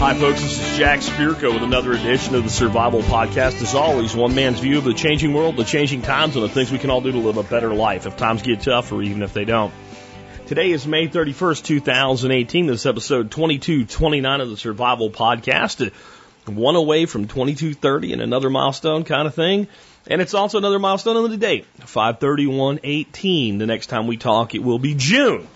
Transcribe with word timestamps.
Hi, 0.00 0.14
folks. 0.14 0.40
This 0.40 0.58
is 0.58 0.76
Jack 0.76 0.98
Spirko 0.98 1.54
with 1.54 1.62
another 1.62 1.92
edition 1.92 2.34
of 2.34 2.42
the 2.42 2.50
Survival 2.50 3.02
Podcast. 3.02 3.62
As 3.62 3.76
always, 3.76 4.16
one 4.16 4.34
man's 4.34 4.58
view 4.58 4.78
of 4.78 4.84
the 4.84 4.94
changing 4.94 5.32
world, 5.32 5.56
the 5.56 5.62
changing 5.62 6.02
times, 6.02 6.34
and 6.34 6.44
the 6.44 6.48
things 6.48 6.72
we 6.72 6.78
can 6.78 6.90
all 6.90 7.00
do 7.00 7.12
to 7.12 7.18
live 7.18 7.36
a 7.36 7.44
better 7.44 7.72
life 7.72 8.06
if 8.06 8.16
times 8.16 8.42
get 8.42 8.62
tough 8.62 8.90
or 8.90 9.00
even 9.00 9.22
if 9.22 9.32
they 9.32 9.44
don't. 9.44 9.72
Today 10.46 10.72
is 10.72 10.88
May 10.88 11.06
31st, 11.06 11.62
2018. 11.64 12.66
This 12.66 12.80
is 12.80 12.86
episode 12.86 13.30
2229 13.30 14.40
of 14.40 14.50
the 14.50 14.56
Survival 14.56 15.10
Podcast. 15.10 15.92
One 16.46 16.74
away 16.74 17.06
from 17.06 17.28
2230 17.28 18.14
and 18.14 18.22
another 18.22 18.50
milestone 18.50 19.04
kind 19.04 19.28
of 19.28 19.36
thing. 19.36 19.68
And 20.08 20.20
it's 20.20 20.34
also 20.34 20.58
another 20.58 20.80
milestone 20.80 21.16
on 21.16 21.30
the 21.30 21.36
date, 21.36 21.64
53118. 21.80 23.58
The 23.58 23.66
next 23.66 23.86
time 23.86 24.08
we 24.08 24.16
talk, 24.16 24.56
it 24.56 24.64
will 24.64 24.80
be 24.80 24.96
June. 24.96 25.46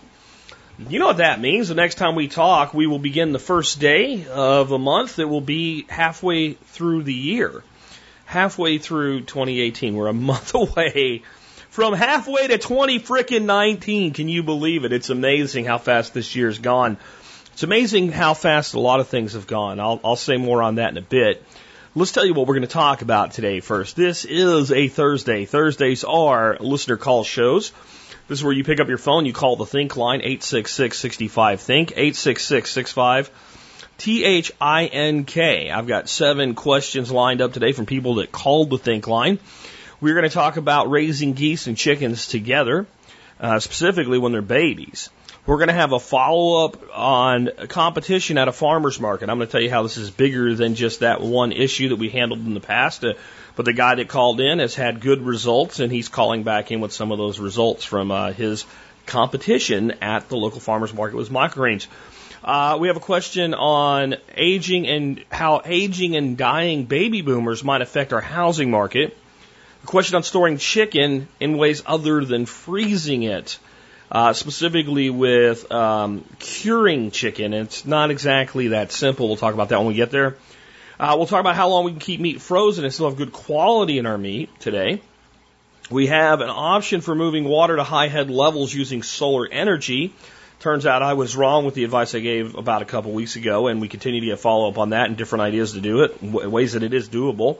You 0.88 0.98
know 0.98 1.06
what 1.06 1.18
that 1.18 1.40
means. 1.40 1.68
The 1.68 1.74
next 1.74 1.96
time 1.96 2.14
we 2.14 2.28
talk, 2.28 2.74
we 2.74 2.86
will 2.86 2.98
begin 2.98 3.32
the 3.32 3.38
first 3.38 3.78
day 3.78 4.26
of 4.26 4.72
a 4.72 4.78
month 4.78 5.16
that 5.16 5.28
will 5.28 5.40
be 5.40 5.86
halfway 5.88 6.54
through 6.54 7.04
the 7.04 7.14
year. 7.14 7.62
Halfway 8.24 8.78
through 8.78 9.22
2018. 9.22 9.94
We're 9.94 10.08
a 10.08 10.12
month 10.12 10.54
away 10.54 11.22
from 11.70 11.94
halfway 11.94 12.48
to 12.48 12.58
20 12.58 13.00
frickin' 13.00 13.44
19. 13.44 14.12
Can 14.12 14.28
you 14.28 14.42
believe 14.42 14.84
it? 14.84 14.92
It's 14.92 15.10
amazing 15.10 15.64
how 15.64 15.78
fast 15.78 16.14
this 16.14 16.34
year's 16.34 16.58
gone. 16.58 16.96
It's 17.52 17.62
amazing 17.62 18.10
how 18.10 18.34
fast 18.34 18.74
a 18.74 18.80
lot 18.80 19.00
of 19.00 19.08
things 19.08 19.34
have 19.34 19.46
gone. 19.46 19.78
I'll, 19.78 20.00
I'll 20.02 20.16
say 20.16 20.36
more 20.36 20.62
on 20.62 20.76
that 20.76 20.90
in 20.90 20.98
a 20.98 21.02
bit. 21.02 21.44
Let's 21.94 22.12
tell 22.12 22.24
you 22.24 22.34
what 22.34 22.46
we're 22.46 22.54
going 22.54 22.62
to 22.62 22.72
talk 22.72 23.02
about 23.02 23.32
today 23.32 23.60
first. 23.60 23.96
This 23.96 24.24
is 24.24 24.72
a 24.72 24.88
Thursday. 24.88 25.44
Thursdays 25.44 26.04
are 26.04 26.56
listener 26.58 26.96
call 26.96 27.24
shows. 27.24 27.72
This 28.28 28.38
is 28.38 28.44
where 28.44 28.52
you 28.52 28.64
pick 28.64 28.80
up 28.80 28.88
your 28.88 28.98
phone, 28.98 29.26
you 29.26 29.32
call 29.32 29.56
the 29.56 29.66
Think 29.66 29.96
line, 29.96 30.20
866-65-THINK, 30.20 31.90
866-65 31.90 33.30
T-H-I-N-K. 34.02 35.70
I've 35.70 35.86
got 35.86 36.08
seven 36.08 36.56
questions 36.56 37.12
lined 37.12 37.40
up 37.40 37.52
today 37.52 37.70
from 37.70 37.86
people 37.86 38.16
that 38.16 38.32
called 38.32 38.70
the 38.70 38.78
Think 38.78 39.06
line. 39.06 39.38
We're 40.00 40.14
going 40.14 40.28
to 40.28 40.34
talk 40.34 40.56
about 40.56 40.90
raising 40.90 41.34
geese 41.34 41.68
and 41.68 41.76
chickens 41.76 42.26
together, 42.26 42.86
uh, 43.38 43.60
specifically 43.60 44.18
when 44.18 44.32
they're 44.32 44.42
babies. 44.42 45.10
We're 45.46 45.58
going 45.58 45.68
to 45.68 45.74
have 45.74 45.92
a 45.92 46.00
follow 46.00 46.64
up 46.64 46.76
on 46.92 47.50
competition 47.68 48.38
at 48.38 48.48
a 48.48 48.52
farmer's 48.52 48.98
market. 48.98 49.30
I'm 49.30 49.38
going 49.38 49.46
to 49.46 49.52
tell 49.52 49.60
you 49.60 49.70
how 49.70 49.84
this 49.84 49.96
is 49.96 50.10
bigger 50.10 50.54
than 50.54 50.74
just 50.74 51.00
that 51.00 51.20
one 51.20 51.52
issue 51.52 51.90
that 51.90 51.96
we 51.96 52.08
handled 52.08 52.40
in 52.40 52.54
the 52.54 52.60
past. 52.60 53.04
Uh, 53.04 53.14
but 53.56 53.64
the 53.64 53.72
guy 53.72 53.94
that 53.96 54.08
called 54.08 54.40
in 54.40 54.58
has 54.58 54.74
had 54.74 55.00
good 55.00 55.22
results, 55.22 55.80
and 55.80 55.92
he's 55.92 56.08
calling 56.08 56.42
back 56.42 56.70
in 56.70 56.80
with 56.80 56.92
some 56.92 57.12
of 57.12 57.18
those 57.18 57.38
results 57.38 57.84
from 57.84 58.10
uh, 58.10 58.32
his 58.32 58.64
competition 59.06 59.92
at 60.00 60.28
the 60.28 60.36
local 60.36 60.60
farmer's 60.60 60.94
market 60.94 61.16
with 61.16 61.30
microgreens. 61.30 61.86
Uh, 62.44 62.76
we 62.80 62.88
have 62.88 62.96
a 62.96 63.00
question 63.00 63.54
on 63.54 64.16
aging 64.34 64.88
and 64.88 65.24
how 65.30 65.62
aging 65.64 66.16
and 66.16 66.36
dying 66.36 66.84
baby 66.84 67.22
boomers 67.22 67.62
might 67.62 67.82
affect 67.82 68.12
our 68.12 68.20
housing 68.20 68.70
market. 68.70 69.16
A 69.82 69.86
question 69.86 70.16
on 70.16 70.22
storing 70.22 70.58
chicken 70.58 71.28
in 71.38 71.56
ways 71.56 71.82
other 71.86 72.24
than 72.24 72.46
freezing 72.46 73.22
it 73.22 73.58
uh, 74.10 74.32
specifically 74.32 75.08
with 75.08 75.70
um, 75.72 76.24
curing 76.38 77.10
chicken. 77.10 77.54
It's 77.54 77.86
not 77.86 78.10
exactly 78.10 78.68
that 78.68 78.92
simple. 78.92 79.28
We'll 79.28 79.36
talk 79.36 79.54
about 79.54 79.70
that 79.70 79.78
when 79.78 79.88
we 79.88 79.94
get 79.94 80.10
there. 80.10 80.36
Uh, 81.02 81.16
we'll 81.16 81.26
talk 81.26 81.40
about 81.40 81.56
how 81.56 81.68
long 81.68 81.84
we 81.84 81.90
can 81.90 81.98
keep 81.98 82.20
meat 82.20 82.40
frozen 82.40 82.84
and 82.84 82.94
still 82.94 83.08
have 83.08 83.18
good 83.18 83.32
quality 83.32 83.98
in 83.98 84.06
our 84.06 84.16
meat 84.16 84.48
today. 84.60 85.02
We 85.90 86.06
have 86.06 86.40
an 86.40 86.48
option 86.48 87.00
for 87.00 87.16
moving 87.16 87.42
water 87.42 87.74
to 87.74 87.82
high 87.82 88.06
head 88.06 88.30
levels 88.30 88.72
using 88.72 89.02
solar 89.02 89.48
energy. 89.48 90.14
Turns 90.60 90.86
out 90.86 91.02
I 91.02 91.14
was 91.14 91.34
wrong 91.34 91.64
with 91.64 91.74
the 91.74 91.82
advice 91.82 92.14
I 92.14 92.20
gave 92.20 92.54
about 92.54 92.82
a 92.82 92.84
couple 92.84 93.10
weeks 93.10 93.34
ago, 93.34 93.66
and 93.66 93.80
we 93.80 93.88
continue 93.88 94.20
to 94.20 94.26
get 94.26 94.38
follow 94.38 94.68
up 94.68 94.78
on 94.78 94.90
that 94.90 95.08
and 95.08 95.16
different 95.16 95.42
ideas 95.42 95.72
to 95.72 95.80
do 95.80 96.04
it, 96.04 96.22
ways 96.22 96.74
that 96.74 96.84
it 96.84 96.94
is 96.94 97.08
doable. 97.08 97.58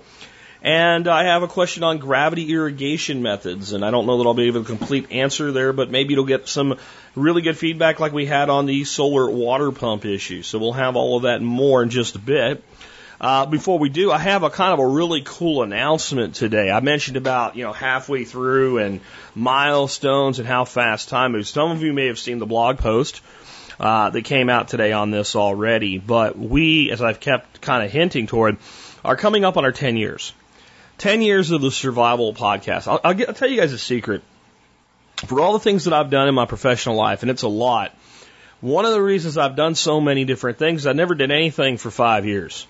And 0.62 1.08
I 1.08 1.24
have 1.24 1.42
a 1.42 1.48
question 1.48 1.82
on 1.82 1.98
gravity 1.98 2.48
irrigation 2.52 3.22
methods, 3.22 3.72
and 3.72 3.84
I 3.84 3.90
don't 3.90 4.06
know 4.06 4.18
that 4.18 4.24
I'll 4.24 4.34
be 4.34 4.46
able 4.46 4.62
to 4.62 4.68
complete 4.68 5.10
answer 5.10 5.50
there, 5.50 5.72
but 5.72 5.90
maybe 5.90 6.14
it'll 6.14 6.26
get 6.26 6.46
some 6.46 6.78
really 7.16 7.42
good 7.42 7.58
feedback 7.58 7.98
like 7.98 8.12
we 8.12 8.24
had 8.24 8.50
on 8.50 8.66
the 8.66 8.84
solar 8.84 9.28
water 9.28 9.72
pump 9.72 10.04
issue. 10.04 10.44
So 10.44 10.60
we'll 10.60 10.74
have 10.74 10.94
all 10.94 11.16
of 11.16 11.24
that 11.24 11.38
and 11.38 11.46
more 11.46 11.82
in 11.82 11.90
just 11.90 12.14
a 12.14 12.20
bit. 12.20 12.62
Uh, 13.22 13.46
before 13.46 13.78
we 13.78 13.88
do, 13.88 14.10
I 14.10 14.18
have 14.18 14.42
a 14.42 14.50
kind 14.50 14.72
of 14.72 14.80
a 14.80 14.86
really 14.86 15.22
cool 15.24 15.62
announcement 15.62 16.34
today. 16.34 16.72
I 16.72 16.80
mentioned 16.80 17.16
about, 17.16 17.54
you 17.54 17.62
know, 17.62 17.72
halfway 17.72 18.24
through 18.24 18.78
and 18.78 19.00
milestones 19.36 20.40
and 20.40 20.48
how 20.48 20.64
fast 20.64 21.08
time 21.08 21.30
moves. 21.30 21.48
Some 21.48 21.70
of 21.70 21.84
you 21.84 21.92
may 21.92 22.08
have 22.08 22.18
seen 22.18 22.40
the 22.40 22.46
blog 22.46 22.78
post 22.78 23.20
uh, 23.78 24.10
that 24.10 24.22
came 24.22 24.50
out 24.50 24.66
today 24.66 24.90
on 24.90 25.12
this 25.12 25.36
already, 25.36 25.98
but 25.98 26.36
we, 26.36 26.90
as 26.90 27.00
I've 27.00 27.20
kept 27.20 27.60
kind 27.60 27.84
of 27.84 27.92
hinting 27.92 28.26
toward, 28.26 28.56
are 29.04 29.16
coming 29.16 29.44
up 29.44 29.56
on 29.56 29.64
our 29.64 29.70
10 29.70 29.96
years. 29.96 30.32
10 30.98 31.22
years 31.22 31.52
of 31.52 31.60
the 31.60 31.70
survival 31.70 32.34
podcast. 32.34 32.88
I'll, 32.88 33.00
I'll, 33.04 33.14
get, 33.14 33.28
I'll 33.28 33.36
tell 33.36 33.48
you 33.48 33.60
guys 33.60 33.72
a 33.72 33.78
secret. 33.78 34.22
For 35.18 35.40
all 35.40 35.52
the 35.52 35.60
things 35.60 35.84
that 35.84 35.94
I've 35.94 36.10
done 36.10 36.26
in 36.26 36.34
my 36.34 36.46
professional 36.46 36.96
life, 36.96 37.22
and 37.22 37.30
it's 37.30 37.42
a 37.42 37.48
lot, 37.48 37.96
one 38.60 38.84
of 38.84 38.90
the 38.90 39.00
reasons 39.00 39.38
I've 39.38 39.54
done 39.54 39.76
so 39.76 40.00
many 40.00 40.24
different 40.24 40.58
things, 40.58 40.88
I 40.88 40.92
never 40.92 41.14
did 41.14 41.30
anything 41.30 41.76
for 41.76 41.92
five 41.92 42.26
years. 42.26 42.66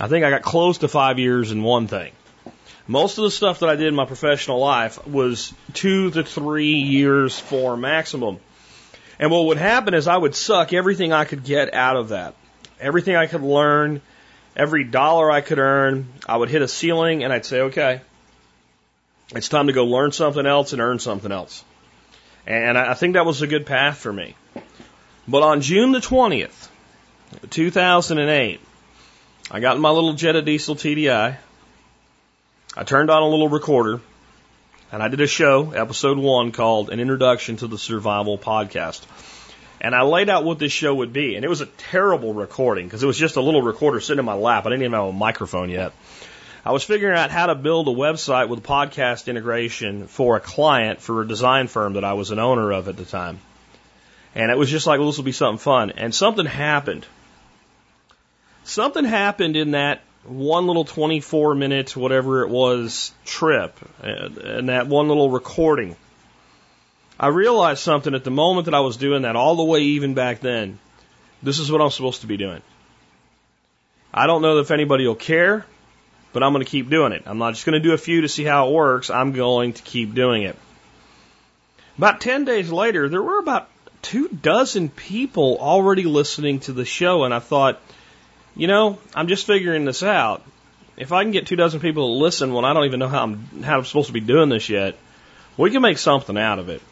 I 0.00 0.08
think 0.08 0.24
I 0.24 0.30
got 0.30 0.42
close 0.42 0.78
to 0.78 0.88
five 0.88 1.18
years 1.18 1.50
in 1.50 1.62
one 1.62 1.88
thing. 1.88 2.12
Most 2.86 3.18
of 3.18 3.24
the 3.24 3.30
stuff 3.30 3.60
that 3.60 3.68
I 3.68 3.76
did 3.76 3.88
in 3.88 3.94
my 3.94 4.06
professional 4.06 4.58
life 4.58 5.06
was 5.06 5.52
two 5.74 6.10
to 6.12 6.22
three 6.22 6.76
years 6.76 7.38
for 7.38 7.76
maximum. 7.76 8.38
And 9.18 9.30
what 9.30 9.46
would 9.46 9.58
happen 9.58 9.94
is 9.94 10.06
I 10.06 10.16
would 10.16 10.34
suck 10.34 10.72
everything 10.72 11.12
I 11.12 11.24
could 11.24 11.44
get 11.44 11.74
out 11.74 11.96
of 11.96 12.10
that. 12.10 12.34
Everything 12.80 13.16
I 13.16 13.26
could 13.26 13.42
learn, 13.42 14.00
every 14.56 14.84
dollar 14.84 15.30
I 15.30 15.40
could 15.40 15.58
earn, 15.58 16.06
I 16.26 16.36
would 16.36 16.48
hit 16.48 16.62
a 16.62 16.68
ceiling 16.68 17.24
and 17.24 17.32
I'd 17.32 17.44
say, 17.44 17.62
okay, 17.62 18.00
it's 19.34 19.48
time 19.48 19.66
to 19.66 19.72
go 19.72 19.84
learn 19.84 20.12
something 20.12 20.46
else 20.46 20.72
and 20.72 20.80
earn 20.80 21.00
something 21.00 21.32
else. 21.32 21.64
And 22.46 22.78
I 22.78 22.94
think 22.94 23.14
that 23.14 23.26
was 23.26 23.42
a 23.42 23.46
good 23.46 23.66
path 23.66 23.98
for 23.98 24.12
me. 24.12 24.34
But 25.26 25.42
on 25.42 25.60
June 25.60 25.92
the 25.92 25.98
20th, 25.98 26.68
2008, 27.50 28.60
I 29.50 29.60
got 29.60 29.76
in 29.76 29.82
my 29.82 29.90
little 29.90 30.12
Jetta 30.12 30.42
diesel 30.42 30.76
TDI. 30.76 31.38
I 32.76 32.84
turned 32.84 33.10
on 33.10 33.22
a 33.22 33.28
little 33.28 33.48
recorder 33.48 34.02
and 34.92 35.02
I 35.02 35.08
did 35.08 35.22
a 35.22 35.26
show, 35.26 35.72
episode 35.72 36.18
one, 36.18 36.52
called 36.52 36.90
An 36.90 37.00
Introduction 37.00 37.56
to 37.58 37.66
the 37.66 37.78
Survival 37.78 38.36
Podcast. 38.36 39.06
And 39.80 39.94
I 39.94 40.02
laid 40.02 40.28
out 40.28 40.44
what 40.44 40.58
this 40.58 40.72
show 40.72 40.96
would 40.96 41.14
be. 41.14 41.34
And 41.34 41.46
it 41.46 41.48
was 41.48 41.62
a 41.62 41.66
terrible 41.66 42.34
recording 42.34 42.86
because 42.86 43.02
it 43.02 43.06
was 43.06 43.16
just 43.16 43.36
a 43.36 43.40
little 43.40 43.62
recorder 43.62 44.00
sitting 44.00 44.18
in 44.18 44.26
my 44.26 44.34
lap. 44.34 44.66
I 44.66 44.68
didn't 44.68 44.82
even 44.82 44.92
have 44.92 45.04
a 45.04 45.12
microphone 45.12 45.70
yet. 45.70 45.92
I 46.62 46.72
was 46.72 46.84
figuring 46.84 47.16
out 47.16 47.30
how 47.30 47.46
to 47.46 47.54
build 47.54 47.88
a 47.88 47.92
website 47.92 48.50
with 48.50 48.62
podcast 48.62 49.28
integration 49.28 50.08
for 50.08 50.36
a 50.36 50.40
client 50.40 51.00
for 51.00 51.22
a 51.22 51.26
design 51.26 51.68
firm 51.68 51.94
that 51.94 52.04
I 52.04 52.12
was 52.12 52.32
an 52.32 52.38
owner 52.38 52.70
of 52.70 52.88
at 52.88 52.98
the 52.98 53.06
time. 53.06 53.40
And 54.34 54.50
it 54.50 54.58
was 54.58 54.68
just 54.68 54.86
like, 54.86 54.98
well, 54.98 55.08
this 55.08 55.16
will 55.16 55.24
be 55.24 55.32
something 55.32 55.58
fun. 55.58 55.92
And 55.92 56.14
something 56.14 56.44
happened. 56.44 57.06
Something 58.68 59.04
happened 59.04 59.56
in 59.56 59.72
that 59.72 60.02
one 60.24 60.66
little 60.66 60.84
24 60.84 61.54
minute, 61.54 61.96
whatever 61.96 62.42
it 62.42 62.50
was, 62.50 63.12
trip, 63.24 63.78
and 64.02 64.68
that 64.68 64.86
one 64.86 65.08
little 65.08 65.30
recording 65.30 65.96
I 67.20 67.28
realized 67.28 67.80
something 67.80 68.14
at 68.14 68.22
the 68.22 68.30
moment 68.30 68.66
that 68.66 68.74
I 68.74 68.80
was 68.80 68.96
doing 68.96 69.22
that, 69.22 69.34
all 69.34 69.56
the 69.56 69.64
way 69.64 69.80
even 69.80 70.14
back 70.14 70.40
then. 70.40 70.78
This 71.42 71.58
is 71.58 71.70
what 71.70 71.80
I'm 71.80 71.90
supposed 71.90 72.20
to 72.20 72.28
be 72.28 72.36
doing. 72.36 72.62
I 74.14 74.26
don't 74.26 74.42
know 74.42 74.58
if 74.58 74.70
anybody 74.70 75.06
will 75.06 75.16
care, 75.16 75.66
but 76.32 76.42
I'm 76.42 76.52
going 76.52 76.64
to 76.64 76.70
keep 76.70 76.90
doing 76.90 77.12
it. 77.12 77.24
I'm 77.26 77.38
not 77.38 77.54
just 77.54 77.66
going 77.66 77.80
to 77.80 77.86
do 77.86 77.92
a 77.92 77.98
few 77.98 78.20
to 78.20 78.28
see 78.28 78.44
how 78.44 78.68
it 78.68 78.72
works. 78.72 79.10
I'm 79.10 79.32
going 79.32 79.72
to 79.72 79.82
keep 79.82 80.14
doing 80.14 80.44
it. 80.44 80.56
About 81.96 82.20
10 82.20 82.44
days 82.44 82.70
later, 82.70 83.08
there 83.08 83.22
were 83.22 83.40
about 83.40 83.68
two 84.00 84.28
dozen 84.28 84.88
people 84.88 85.58
already 85.60 86.04
listening 86.04 86.60
to 86.60 86.72
the 86.72 86.84
show, 86.84 87.24
and 87.24 87.34
I 87.34 87.40
thought, 87.40 87.80
you 88.58 88.66
know, 88.66 88.98
I'm 89.14 89.28
just 89.28 89.46
figuring 89.46 89.86
this 89.86 90.02
out. 90.02 90.42
If 90.98 91.12
I 91.12 91.22
can 91.22 91.32
get 91.32 91.46
two 91.46 91.56
dozen 91.56 91.80
people 91.80 92.08
to 92.08 92.22
listen 92.22 92.52
when 92.52 92.66
I 92.66 92.74
don't 92.74 92.84
even 92.84 93.00
know 93.00 93.08
how 93.08 93.22
I'm, 93.22 93.62
how 93.62 93.78
I'm 93.78 93.84
supposed 93.86 94.08
to 94.08 94.12
be 94.12 94.20
doing 94.20 94.50
this 94.50 94.68
yet, 94.68 94.96
we 95.56 95.70
can 95.70 95.80
make 95.80 95.96
something 95.96 96.36
out 96.36 96.58
of 96.58 96.68
it 96.68 96.82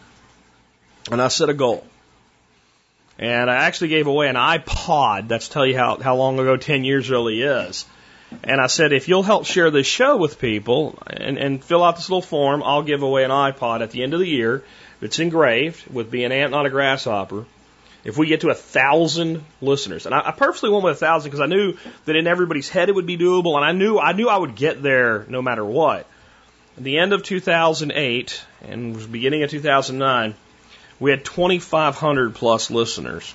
and 1.11 1.21
I 1.21 1.29
set 1.29 1.49
a 1.49 1.55
goal. 1.55 1.85
And 3.19 3.51
I 3.51 3.55
actually 3.55 3.89
gave 3.89 4.07
away 4.07 4.29
an 4.29 4.37
iPod. 4.37 5.29
That's 5.29 5.49
tell 5.49 5.67
you 5.67 5.77
how, 5.77 5.97
how 5.97 6.17
long 6.17 6.39
ago 6.39 6.57
10 6.57 6.85
years 6.85 7.09
really 7.11 7.43
is. 7.43 7.87
And 8.45 8.61
I 8.61 8.67
said, 8.67 8.93
if 8.93 9.09
you'll 9.09 9.23
help 9.23 9.47
share 9.47 9.71
this 9.71 9.87
show 9.87 10.17
with 10.17 10.39
people 10.39 10.99
and, 11.07 11.39
and 11.39 11.65
fill 11.65 11.83
out 11.83 11.97
this 11.97 12.11
little 12.11 12.23
form, 12.23 12.63
I'll 12.63 12.83
give 12.83 13.03
away 13.03 13.25
an 13.25 13.31
iPod 13.31 13.81
at 13.81 13.93
the 13.93 14.03
end 14.03 14.15
of 14.15 14.21
the 14.21 14.27
year 14.27 14.65
that's 15.01 15.19
engraved 15.19 15.87
with 15.91 16.11
be 16.11 16.25
an 16.25 16.33
ant, 16.33 16.51
not 16.51 16.67
a 16.67 16.71
grasshopper. 16.71 17.47
If 18.07 18.17
we 18.17 18.29
get 18.29 18.43
to 18.43 18.51
a 18.51 18.55
thousand 18.55 19.45
listeners, 19.61 20.07
and 20.07 20.15
I, 20.15 20.29
I 20.29 20.31
purposely 20.31 20.71
went 20.71 20.85
with 20.85 20.93
a 20.93 20.97
thousand 20.97 21.29
because 21.29 21.41
I 21.41 21.47
knew 21.47 21.77
that 22.05 22.15
in 22.15 22.29
everybody's 22.29 22.69
head 22.69 22.89
it 22.89 22.95
would 22.95 23.05
be 23.05 23.19
doable, 23.19 23.57
and 23.57 23.65
I 23.65 23.73
knew 23.73 23.99
I 23.99 24.13
knew 24.13 24.29
I 24.29 24.37
would 24.37 24.55
get 24.55 24.81
there 24.81 25.27
no 25.29 25.43
matter 25.43 25.65
what. 25.65 26.07
At 26.77 26.85
the 26.85 26.99
end 26.99 27.13
of 27.13 27.25
2008 27.25 28.45
and 28.63 29.11
beginning 29.11 29.43
of 29.43 29.51
2009, 29.51 30.37
we 31.01 31.11
had 31.11 31.25
2,500 31.25 32.37
plus 32.37 32.71
listeners. 32.71 33.35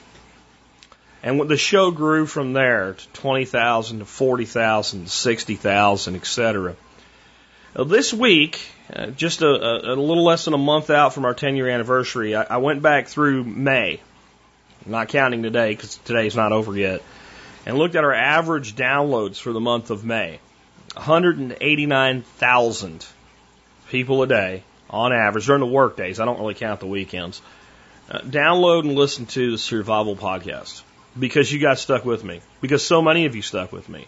And 1.21 1.50
the 1.50 1.57
show 1.57 1.91
grew 1.91 2.25
from 2.25 2.53
there 2.53 2.94
to 2.94 3.07
20,000 3.09 4.00
to 4.00 4.06
40,000 4.06 5.03
to 5.03 5.09
60,000, 5.09 6.15
etc. 6.15 6.75
This 7.75 8.13
week, 8.13 8.59
uh, 8.94 9.07
just 9.07 9.41
a, 9.41 9.47
a, 9.47 9.95
little 9.95 10.23
less 10.23 10.45
than 10.45 10.53
a 10.53 10.57
month 10.57 10.89
out 10.89 11.13
from 11.13 11.25
our 11.25 11.33
10 11.33 11.57
year 11.57 11.68
anniversary, 11.68 12.35
I, 12.35 12.44
I 12.44 12.57
went 12.57 12.81
back 12.81 13.07
through 13.09 13.44
May, 13.44 14.00
not 14.86 15.10
counting 15.10 15.44
today 15.44 15.72
because 15.72 15.98
today's 15.98 16.36
not 16.36 16.51
over 16.51 16.75
yet, 16.78 17.01
and 17.66 17.78
looked 17.78 17.95
at 17.95 18.04
our 18.04 18.13
average 18.13 18.75
downloads 18.75 19.39
for 19.39 19.54
the 19.54 19.60
month 19.60 19.92
of 19.92 20.04
May. 20.04 20.39
189,000 20.95 23.06
people 23.89 24.24
a 24.24 24.28
day 24.28 24.63
on 24.89 25.13
average 25.13 25.45
during 25.45 25.62
the 25.62 25.66
work 25.66 25.95
days. 25.95 26.19
I 26.19 26.25
don't 26.25 26.38
really 26.39 26.54
count 26.54 26.81
the 26.81 26.88
weekends. 26.88 27.42
Uh, 28.10 28.19
download 28.19 28.81
and 28.81 28.95
listen 28.95 29.25
to 29.28 29.51
the 29.51 29.57
Survival 29.57 30.18
Podcast 30.18 30.81
because 31.18 31.50
you 31.51 31.60
guys 31.60 31.81
stuck 31.81 32.04
with 32.04 32.24
me. 32.24 32.42
Because 32.60 32.86
so 32.86 33.01
many 33.01 33.25
of 33.25 33.36
you 33.36 33.42
stuck 33.42 33.72
with 33.72 33.89
me. 33.89 34.07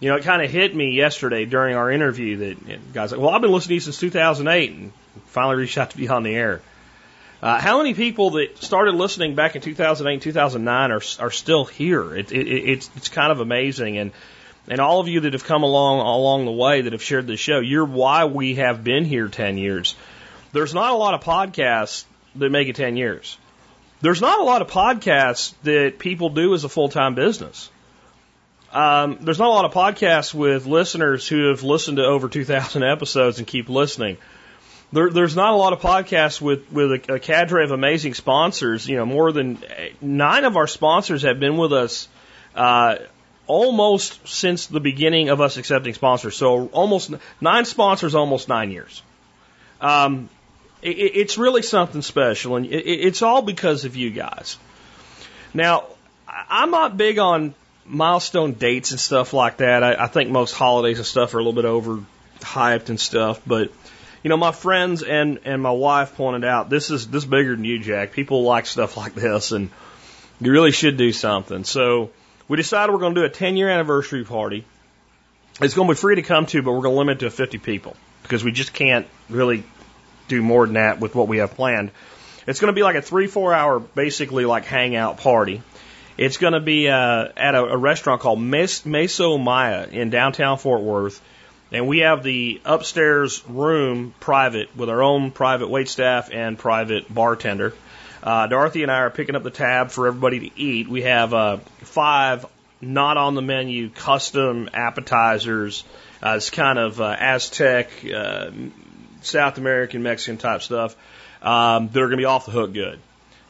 You 0.00 0.10
know, 0.10 0.16
it 0.16 0.24
kind 0.24 0.42
of 0.42 0.50
hit 0.50 0.74
me 0.74 0.92
yesterday 0.92 1.44
during 1.44 1.76
our 1.76 1.90
interview 1.90 2.36
that 2.38 2.92
guys 2.92 3.12
like, 3.12 3.20
well, 3.20 3.30
I've 3.30 3.40
been 3.40 3.52
listening 3.52 3.68
to 3.68 3.74
you 3.74 3.80
since 3.80 3.98
2008 3.98 4.72
and 4.72 4.92
finally 5.26 5.56
reached 5.56 5.78
out 5.78 5.90
to 5.90 5.96
be 5.96 6.08
on 6.08 6.24
the 6.24 6.34
air. 6.34 6.60
Uh, 7.42 7.60
how 7.60 7.78
many 7.78 7.92
people 7.92 8.30
that 8.30 8.56
started 8.58 8.94
listening 8.94 9.34
back 9.34 9.56
in 9.56 9.62
2008 9.62 10.12
and 10.12 10.22
2009 10.22 10.92
are 10.92 11.02
are 11.18 11.30
still 11.32 11.64
here? 11.64 12.14
It, 12.14 12.30
it, 12.30 12.46
it's 12.46 12.90
it's 12.96 13.08
kind 13.08 13.32
of 13.32 13.40
amazing, 13.40 13.98
and 13.98 14.12
and 14.68 14.80
all 14.80 15.00
of 15.00 15.08
you 15.08 15.20
that 15.20 15.32
have 15.32 15.44
come 15.44 15.64
along 15.64 15.98
along 15.98 16.44
the 16.44 16.52
way 16.52 16.82
that 16.82 16.92
have 16.92 17.02
shared 17.02 17.26
the 17.26 17.36
show, 17.36 17.58
you're 17.58 17.84
why 17.84 18.26
we 18.26 18.54
have 18.54 18.84
been 18.84 19.04
here 19.04 19.26
10 19.26 19.58
years. 19.58 19.96
There's 20.52 20.72
not 20.72 20.90
a 20.90 20.96
lot 20.96 21.14
of 21.14 21.24
podcasts 21.24 22.04
that 22.36 22.50
make 22.50 22.68
it 22.68 22.76
10 22.76 22.96
years. 22.96 23.36
There's 24.02 24.20
not 24.20 24.40
a 24.40 24.44
lot 24.44 24.62
of 24.62 24.70
podcasts 24.70 25.54
that 25.64 25.98
people 25.98 26.28
do 26.30 26.54
as 26.54 26.62
a 26.62 26.68
full 26.68 26.90
time 26.90 27.14
business. 27.16 27.70
Um, 28.72 29.18
there's 29.20 29.38
not 29.38 29.48
a 29.48 29.50
lot 29.50 29.64
of 29.64 29.72
podcasts 29.72 30.32
with 30.32 30.66
listeners 30.66 31.28
who 31.28 31.48
have 31.48 31.62
listened 31.62 31.98
to 31.98 32.04
over 32.04 32.28
2,000 32.28 32.82
episodes 32.82 33.38
and 33.38 33.46
keep 33.46 33.68
listening. 33.68 34.16
There, 34.92 35.10
there's 35.10 35.34
not 35.34 35.54
a 35.54 35.56
lot 35.56 35.72
of 35.72 35.80
podcasts 35.80 36.40
with, 36.40 36.70
with 36.70 36.92
a, 36.92 37.14
a 37.14 37.18
cadre 37.18 37.64
of 37.64 37.70
amazing 37.70 38.14
sponsors. 38.14 38.86
You 38.86 38.96
know, 38.96 39.06
more 39.06 39.32
than 39.32 39.58
nine 40.00 40.44
of 40.44 40.56
our 40.56 40.66
sponsors 40.66 41.22
have 41.22 41.40
been 41.40 41.56
with 41.56 41.72
us 41.72 42.08
uh, 42.54 42.96
almost 43.46 44.26
since 44.28 44.66
the 44.66 44.80
beginning 44.80 45.30
of 45.30 45.40
us 45.40 45.56
accepting 45.56 45.94
sponsors. 45.94 46.36
So 46.36 46.66
almost 46.68 47.12
nine 47.40 47.64
sponsors, 47.64 48.14
almost 48.14 48.48
nine 48.48 48.70
years. 48.70 49.02
Um, 49.80 50.28
it, 50.82 50.90
it's 50.90 51.38
really 51.38 51.62
something 51.62 52.02
special, 52.02 52.56
and 52.56 52.66
it, 52.66 52.84
it's 52.86 53.22
all 53.22 53.42
because 53.42 53.84
of 53.84 53.96
you 53.96 54.10
guys. 54.10 54.58
Now, 55.54 55.86
I'm 56.28 56.70
not 56.70 56.96
big 56.96 57.18
on 57.18 57.54
milestone 57.84 58.52
dates 58.52 58.90
and 58.90 59.00
stuff 59.00 59.32
like 59.32 59.58
that. 59.58 59.82
I, 59.82 60.04
I 60.04 60.06
think 60.06 60.30
most 60.30 60.52
holidays 60.52 60.98
and 60.98 61.06
stuff 61.06 61.34
are 61.34 61.38
a 61.38 61.40
little 61.40 61.52
bit 61.52 61.64
over 61.64 62.04
hyped 62.40 62.88
and 62.88 62.98
stuff, 62.98 63.40
but 63.46 63.72
you 64.22 64.28
know, 64.28 64.36
my 64.36 64.52
friends 64.52 65.02
and 65.02 65.40
and 65.44 65.62
my 65.62 65.70
wife 65.70 66.16
pointed 66.16 66.44
out 66.44 66.70
this 66.70 66.90
is 66.90 67.08
this 67.08 67.24
is 67.24 67.28
bigger 67.28 67.56
than 67.56 67.64
you, 67.64 67.78
Jack. 67.78 68.12
People 68.12 68.42
like 68.42 68.66
stuff 68.66 68.96
like 68.96 69.14
this, 69.14 69.52
and 69.52 69.70
you 70.40 70.52
really 70.52 70.72
should 70.72 70.96
do 70.96 71.12
something. 71.12 71.64
So 71.64 72.10
we 72.48 72.56
decided 72.56 72.92
we're 72.92 72.98
going 72.98 73.14
to 73.14 73.20
do 73.22 73.24
a 73.24 73.30
10 73.30 73.56
year 73.56 73.68
anniversary 73.68 74.24
party. 74.24 74.64
It's 75.60 75.74
going 75.74 75.88
to 75.88 75.94
be 75.94 75.98
free 75.98 76.16
to 76.16 76.22
come 76.22 76.46
to, 76.46 76.62
but 76.62 76.72
we're 76.72 76.82
going 76.82 76.94
to 76.94 76.98
limit 76.98 77.22
it 77.22 77.26
to 77.26 77.30
50 77.30 77.58
people 77.58 77.96
because 78.22 78.42
we 78.42 78.52
just 78.52 78.72
can't 78.72 79.06
really 79.28 79.64
do 80.28 80.42
more 80.42 80.66
than 80.66 80.74
that 80.74 80.98
with 80.98 81.14
what 81.14 81.28
we 81.28 81.38
have 81.38 81.54
planned. 81.54 81.90
It's 82.46 82.58
going 82.58 82.72
to 82.72 82.74
be 82.74 82.82
like 82.82 82.96
a 82.96 83.02
three, 83.02 83.26
four 83.26 83.52
hour, 83.52 83.78
basically 83.78 84.44
like 84.44 84.64
hangout 84.64 85.18
party. 85.18 85.62
It's 86.16 86.36
going 86.36 86.52
to 86.54 86.60
be 86.60 86.88
uh, 86.88 87.28
at 87.36 87.54
a, 87.54 87.64
a 87.64 87.76
restaurant 87.76 88.20
called 88.20 88.40
Mes- 88.40 88.82
Meso 88.82 89.42
Maya 89.42 89.86
in 89.90 90.10
downtown 90.10 90.58
Fort 90.58 90.82
Worth. 90.82 91.20
And 91.72 91.88
we 91.88 92.00
have 92.00 92.22
the 92.22 92.60
upstairs 92.66 93.42
room 93.48 94.14
private 94.20 94.76
with 94.76 94.90
our 94.90 95.02
own 95.02 95.30
private 95.30 95.68
wait 95.68 95.88
staff 95.88 96.30
and 96.30 96.58
private 96.58 97.12
bartender. 97.12 97.72
Uh, 98.22 98.46
Dorothy 98.46 98.82
and 98.82 98.92
I 98.92 98.98
are 98.98 99.10
picking 99.10 99.34
up 99.34 99.42
the 99.42 99.50
tab 99.50 99.90
for 99.90 100.06
everybody 100.06 100.50
to 100.50 100.60
eat. 100.60 100.86
We 100.88 101.02
have 101.02 101.32
uh, 101.32 101.56
five 101.78 102.46
not 102.82 103.16
on 103.16 103.34
the 103.34 103.42
menu 103.42 103.88
custom 103.88 104.68
appetizers. 104.74 105.84
Uh, 106.22 106.34
it's 106.36 106.50
kind 106.50 106.78
of 106.78 107.00
uh, 107.00 107.16
Aztec, 107.18 107.88
uh, 108.14 108.50
South 109.22 109.56
American, 109.56 110.02
Mexican 110.02 110.36
type 110.36 110.62
stuff 110.62 110.94
um, 111.40 111.88
that 111.88 112.00
are 112.00 112.06
going 112.06 112.18
to 112.18 112.22
be 112.22 112.26
off 112.26 112.44
the 112.44 112.52
hook 112.52 112.74
good. 112.74 113.00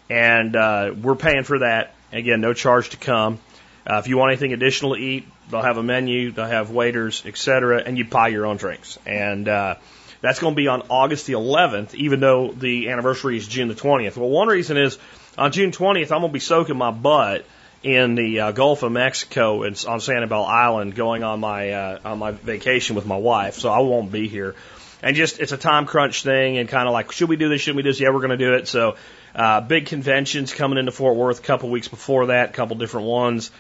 And 0.08 0.54
uh, 0.54 0.94
we're 1.02 1.16
paying 1.16 1.42
for 1.42 1.58
that. 1.58 1.94
Again, 2.12 2.40
no 2.40 2.52
charge 2.52 2.90
to 2.90 2.98
come. 2.98 3.40
Uh, 3.86 3.96
if 3.96 4.06
you 4.06 4.16
want 4.16 4.30
anything 4.32 4.52
additional 4.52 4.94
to 4.94 5.00
eat, 5.00 5.26
they'll 5.52 5.62
have 5.62 5.76
a 5.76 5.82
menu, 5.82 6.32
they'll 6.32 6.46
have 6.46 6.70
waiters, 6.70 7.22
etc., 7.24 7.82
and 7.84 7.96
you 7.96 8.04
buy 8.04 8.28
your 8.28 8.46
own 8.46 8.56
drinks. 8.56 8.98
And 9.06 9.46
uh, 9.46 9.76
that's 10.20 10.40
going 10.40 10.54
to 10.54 10.56
be 10.56 10.66
on 10.66 10.82
August 10.88 11.26
the 11.26 11.34
11th, 11.34 11.94
even 11.94 12.18
though 12.18 12.50
the 12.50 12.88
anniversary 12.88 13.36
is 13.36 13.46
June 13.46 13.68
the 13.68 13.74
20th. 13.74 14.16
Well, 14.16 14.30
one 14.30 14.48
reason 14.48 14.76
is 14.76 14.98
on 15.38 15.52
June 15.52 15.70
20th, 15.70 16.10
I'm 16.10 16.20
going 16.20 16.30
to 16.30 16.32
be 16.32 16.40
soaking 16.40 16.76
my 16.76 16.90
butt 16.90 17.44
in 17.82 18.14
the 18.14 18.40
uh, 18.40 18.52
Gulf 18.52 18.82
of 18.82 18.92
Mexico 18.92 19.62
and 19.62 19.72
on 19.88 19.98
Sanibel 19.98 20.46
Island, 20.46 20.94
going 20.94 21.24
on 21.24 21.40
my 21.40 21.70
uh, 21.70 21.98
on 22.04 22.18
my 22.18 22.30
vacation 22.30 22.96
with 22.96 23.06
my 23.06 23.16
wife. 23.16 23.54
So 23.54 23.70
I 23.70 23.80
won't 23.80 24.12
be 24.12 24.28
here. 24.28 24.54
And 25.02 25.16
just 25.16 25.40
it's 25.40 25.50
a 25.50 25.56
time 25.56 25.86
crunch 25.86 26.22
thing, 26.22 26.58
and 26.58 26.68
kind 26.68 26.86
of 26.86 26.92
like, 26.92 27.10
should 27.10 27.28
we 27.28 27.36
do 27.36 27.48
this? 27.48 27.60
Should 27.60 27.74
we 27.74 27.82
do 27.82 27.88
this? 27.88 27.98
Yeah, 27.98 28.10
we're 28.10 28.20
going 28.20 28.30
to 28.30 28.36
do 28.36 28.54
it. 28.54 28.68
So 28.68 28.94
uh, 29.34 29.60
big 29.60 29.86
conventions 29.86 30.54
coming 30.54 30.78
into 30.78 30.92
Fort 30.92 31.16
Worth 31.16 31.40
a 31.40 31.42
couple 31.42 31.70
weeks 31.70 31.88
before 31.88 32.26
that, 32.26 32.50
a 32.50 32.52
couple 32.52 32.76
different 32.76 33.08
ones. 33.08 33.50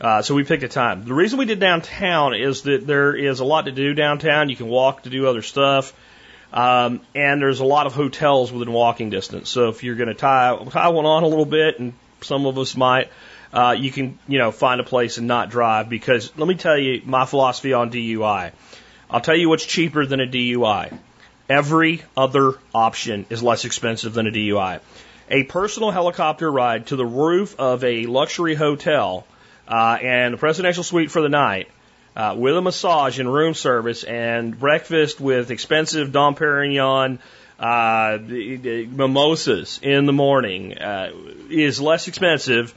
Uh, 0.00 0.20
so 0.22 0.34
we 0.34 0.44
picked 0.44 0.62
a 0.62 0.68
time. 0.68 1.04
The 1.04 1.14
reason 1.14 1.38
we 1.38 1.46
did 1.46 1.58
downtown 1.58 2.34
is 2.34 2.62
that 2.62 2.86
there 2.86 3.14
is 3.14 3.40
a 3.40 3.44
lot 3.44 3.64
to 3.64 3.72
do 3.72 3.94
downtown. 3.94 4.50
You 4.50 4.56
can 4.56 4.68
walk 4.68 5.04
to 5.04 5.10
do 5.10 5.26
other 5.26 5.42
stuff. 5.42 5.94
Um, 6.52 7.00
and 7.14 7.40
there's 7.40 7.60
a 7.60 7.64
lot 7.64 7.86
of 7.86 7.94
hotels 7.94 8.52
within 8.52 8.72
walking 8.72 9.10
distance. 9.10 9.48
So 9.48 9.68
if 9.68 9.82
you're 9.82 9.94
going 9.94 10.08
to 10.08 10.14
tie, 10.14 10.56
tie 10.70 10.88
one 10.88 11.06
on 11.06 11.22
a 11.22 11.26
little 11.26 11.46
bit, 11.46 11.78
and 11.78 11.92
some 12.20 12.46
of 12.46 12.58
us 12.58 12.76
might, 12.76 13.10
uh, 13.52 13.74
you 13.78 13.90
can, 13.90 14.18
you 14.28 14.38
know, 14.38 14.50
find 14.52 14.80
a 14.80 14.84
place 14.84 15.18
and 15.18 15.26
not 15.26 15.50
drive 15.50 15.88
because 15.88 16.36
let 16.36 16.46
me 16.46 16.54
tell 16.54 16.78
you 16.78 17.02
my 17.04 17.24
philosophy 17.24 17.72
on 17.72 17.90
DUI. 17.90 18.52
I'll 19.10 19.20
tell 19.20 19.36
you 19.36 19.48
what's 19.48 19.64
cheaper 19.64 20.04
than 20.04 20.20
a 20.20 20.26
DUI. 20.26 20.96
Every 21.48 22.02
other 22.16 22.54
option 22.74 23.24
is 23.30 23.42
less 23.42 23.64
expensive 23.64 24.14
than 24.14 24.26
a 24.26 24.30
DUI. 24.30 24.80
A 25.30 25.44
personal 25.44 25.90
helicopter 25.90 26.50
ride 26.50 26.88
to 26.88 26.96
the 26.96 27.06
roof 27.06 27.58
of 27.58 27.82
a 27.82 28.06
luxury 28.06 28.54
hotel 28.54 29.26
uh, 29.68 29.98
and 30.00 30.34
a 30.34 30.36
presidential 30.36 30.82
suite 30.82 31.10
for 31.10 31.22
the 31.22 31.28
night 31.28 31.68
uh, 32.14 32.34
with 32.36 32.56
a 32.56 32.62
massage 32.62 33.18
and 33.18 33.32
room 33.32 33.54
service 33.54 34.04
and 34.04 34.58
breakfast 34.58 35.20
with 35.20 35.50
expensive 35.50 36.12
Dom 36.12 36.34
Perignon 36.34 37.18
uh, 37.58 38.18
mimosas 38.20 39.80
in 39.82 40.06
the 40.06 40.12
morning 40.12 40.76
uh, 40.78 41.10
is 41.50 41.80
less 41.80 42.08
expensive 42.08 42.74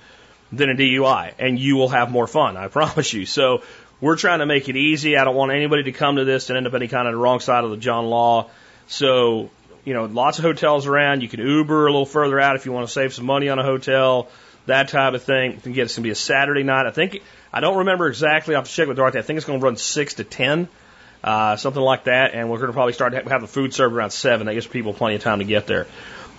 than 0.51 0.69
a 0.69 0.75
DUI, 0.75 1.33
and 1.37 1.59
you 1.59 1.75
will 1.75 1.89
have 1.89 2.11
more 2.11 2.27
fun. 2.27 2.57
I 2.57 2.67
promise 2.69 3.13
you. 3.13 3.25
So 3.25 3.63
we're 4.01 4.15
trying 4.15 4.39
to 4.39 4.45
make 4.45 4.69
it 4.69 4.75
easy. 4.75 5.17
I 5.17 5.23
don't 5.25 5.35
want 5.35 5.51
anybody 5.51 5.83
to 5.83 5.91
come 5.91 6.15
to 6.15 6.25
this 6.25 6.49
and 6.49 6.57
end 6.57 6.67
up 6.67 6.73
any 6.73 6.87
kind 6.87 7.07
of 7.07 7.13
the 7.13 7.17
wrong 7.17 7.39
side 7.39 7.63
of 7.63 7.71
the 7.71 7.77
John 7.77 8.05
Law. 8.05 8.49
So 8.87 9.49
you 9.85 9.93
know, 9.93 10.05
lots 10.05 10.39
of 10.39 10.45
hotels 10.45 10.85
around. 10.85 11.21
You 11.21 11.29
can 11.29 11.39
Uber 11.39 11.87
a 11.87 11.91
little 11.91 12.05
further 12.05 12.39
out 12.39 12.55
if 12.55 12.65
you 12.65 12.71
want 12.71 12.87
to 12.87 12.93
save 12.93 13.13
some 13.13 13.25
money 13.25 13.49
on 13.49 13.59
a 13.59 13.63
hotel, 13.63 14.27
that 14.69 14.89
type 14.89 15.13
of 15.13 15.23
thing. 15.23 15.53
Again, 15.65 15.85
it's 15.85 15.95
going 15.95 16.01
to 16.03 16.07
be 16.07 16.09
a 16.09 16.15
Saturday 16.15 16.63
night. 16.63 16.85
I 16.85 16.91
think 16.91 17.21
I 17.53 17.59
don't 17.59 17.79
remember 17.79 18.07
exactly. 18.07 18.55
I 18.55 18.59
have 18.59 18.67
to 18.67 18.73
check 18.73 18.87
with 18.87 18.97
Dorothy. 18.97 19.19
I 19.19 19.21
think 19.21 19.37
it's 19.37 19.45
going 19.45 19.59
to 19.59 19.65
run 19.65 19.75
six 19.75 20.15
to 20.15 20.23
ten, 20.23 20.67
uh, 21.23 21.55
something 21.55 21.81
like 21.81 22.05
that. 22.05 22.33
And 22.33 22.49
we're 22.49 22.57
going 22.57 22.67
to 22.67 22.73
probably 22.73 22.93
start 22.93 23.13
to 23.13 23.29
have 23.29 23.41
the 23.41 23.47
food 23.47 23.73
served 23.73 23.93
around 23.93 24.11
seven. 24.11 24.47
That 24.47 24.53
gives 24.53 24.67
people 24.67 24.93
plenty 24.93 25.15
of 25.15 25.21
time 25.21 25.39
to 25.39 25.45
get 25.45 25.67
there. 25.67 25.87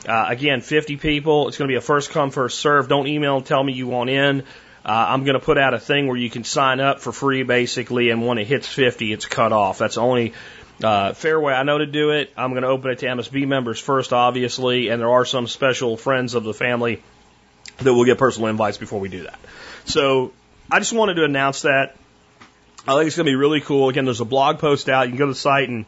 Uh, 0.08 0.26
again, 0.28 0.60
50 0.62 0.96
people. 0.96 1.49
It's 1.49 1.58
going 1.58 1.68
to 1.68 1.72
be 1.72 1.76
a 1.76 1.82
first 1.82 2.10
come, 2.10 2.30
first 2.30 2.58
serve. 2.58 2.88
Don't 2.88 3.06
email 3.06 3.37
and 3.37 3.46
tell 3.46 3.62
me 3.62 3.75
you 3.75 3.87
want 3.87 4.08
in. 4.08 4.42
Uh, 4.82 5.06
I'm 5.08 5.25
going 5.25 5.38
to 5.38 5.44
put 5.44 5.58
out 5.58 5.75
a 5.75 5.78
thing 5.78 6.06
where 6.06 6.16
you 6.16 6.30
can 6.30 6.42
sign 6.42 6.80
up 6.80 7.00
for 7.00 7.12
free, 7.12 7.42
basically, 7.42 8.08
and 8.08 8.26
when 8.26 8.38
it 8.38 8.46
hits 8.46 8.66
50, 8.66 9.12
it's 9.12 9.26
cut 9.26 9.52
off. 9.52 9.76
That's 9.76 9.96
the 9.96 10.00
only 10.00 10.32
uh, 10.82 11.12
fair 11.12 11.38
way 11.38 11.52
I 11.52 11.64
know 11.64 11.76
to 11.76 11.87
do 11.87 12.10
it. 12.10 12.32
I'm 12.34 12.50
going 12.52 12.62
to 12.62 12.68
open 12.68 12.90
it 12.90 13.00
to 13.00 13.06
MSB 13.06 13.46
members 13.46 13.78
first, 13.78 14.14
obviously, 14.14 14.88
and 14.88 14.99
there 14.99 15.10
are 15.10 15.26
some 15.26 15.46
special 15.46 15.99
friends 15.99 16.34
of 16.34 16.44
the 16.44 16.54
family 16.54 17.02
that 17.80 17.94
we'll 17.94 18.04
get 18.04 18.18
personal 18.18 18.49
invites 18.49 18.78
before 18.78 19.00
we 19.00 19.08
do 19.08 19.22
that. 19.25 19.38
So 19.84 20.32
I 20.70 20.78
just 20.78 20.92
wanted 20.92 21.14
to 21.14 21.25
announce 21.25 21.62
that. 21.62 21.96
I 22.87 22.94
think 22.94 23.08
it's 23.08 23.16
going 23.16 23.26
to 23.26 23.30
be 23.30 23.37
really 23.37 23.60
cool. 23.60 23.88
Again, 23.88 24.04
there's 24.04 24.20
a 24.20 24.25
blog 24.26 24.58
post 24.58 24.88
out. 24.88 25.02
You 25.02 25.10
can 25.10 25.18
go 25.18 25.26
to 25.26 25.32
the 25.32 25.38
site 25.38 25.68
and 25.68 25.84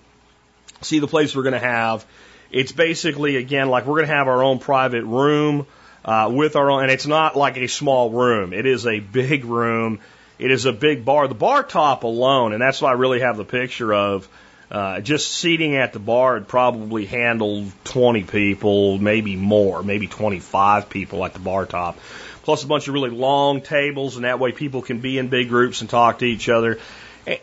see 0.82 0.99
the 0.99 1.06
place 1.06 1.34
we're 1.34 1.42
going 1.42 1.54
to 1.54 1.58
have. 1.58 2.04
It's 2.50 2.72
basically, 2.72 3.37
again, 3.37 3.68
like 3.68 3.87
we're 3.87 3.96
going 3.96 4.08
to 4.08 4.14
have 4.14 4.28
our 4.28 4.42
own 4.42 4.58
private 4.58 5.04
room 5.04 5.66
uh, 6.04 6.30
with 6.32 6.56
our 6.56 6.70
own, 6.70 6.82
and 6.82 6.90
it's 6.90 7.06
not 7.06 7.37
like 7.37 7.56
a 7.56 7.66
small 7.66 8.11
room. 8.11 8.52
It 8.52 8.66
is 8.66 8.87
a 8.87 9.00
big 9.00 9.44
room. 9.44 10.00
It 10.38 10.50
is 10.50 10.66
a 10.66 10.72
big 10.72 11.04
bar. 11.04 11.28
The 11.28 11.34
bar 11.34 11.62
top 11.62 12.04
alone, 12.04 12.52
and 12.52 12.61
that's 12.61 12.82
what 12.82 12.90
I 12.90 12.92
really 12.92 13.20
have 13.20 13.37
the 13.37 13.44
picture 13.44 13.94
of. 13.94 14.28
Uh, 14.73 15.02
just 15.02 15.31
seating 15.31 15.76
at 15.76 15.93
the 15.93 15.99
bar 15.99 16.33
would 16.33 16.49
probably 16.49 17.05
handle 17.05 17.67
20 17.85 18.23
people, 18.23 18.97
maybe 18.97 19.37
more, 19.37 19.83
maybe 19.83 20.07
25 20.07 20.88
people 20.88 21.23
at 21.26 21.35
the 21.35 21.38
bar 21.38 21.67
top. 21.67 21.99
plus 22.43 22.64
a 22.64 22.67
bunch 22.67 22.88
of 22.88 22.95
really 22.95 23.11
long 23.11 23.61
tables, 23.61 24.17
and 24.17 24.25
that 24.25 24.38
way 24.38 24.50
people 24.50 24.81
can 24.81 25.00
be 25.00 25.19
in 25.19 25.29
big 25.29 25.50
groups 25.50 25.83
and 25.83 25.91
talk 25.91 26.21
to 26.21 26.25
each 26.25 26.49
other. 26.49 26.79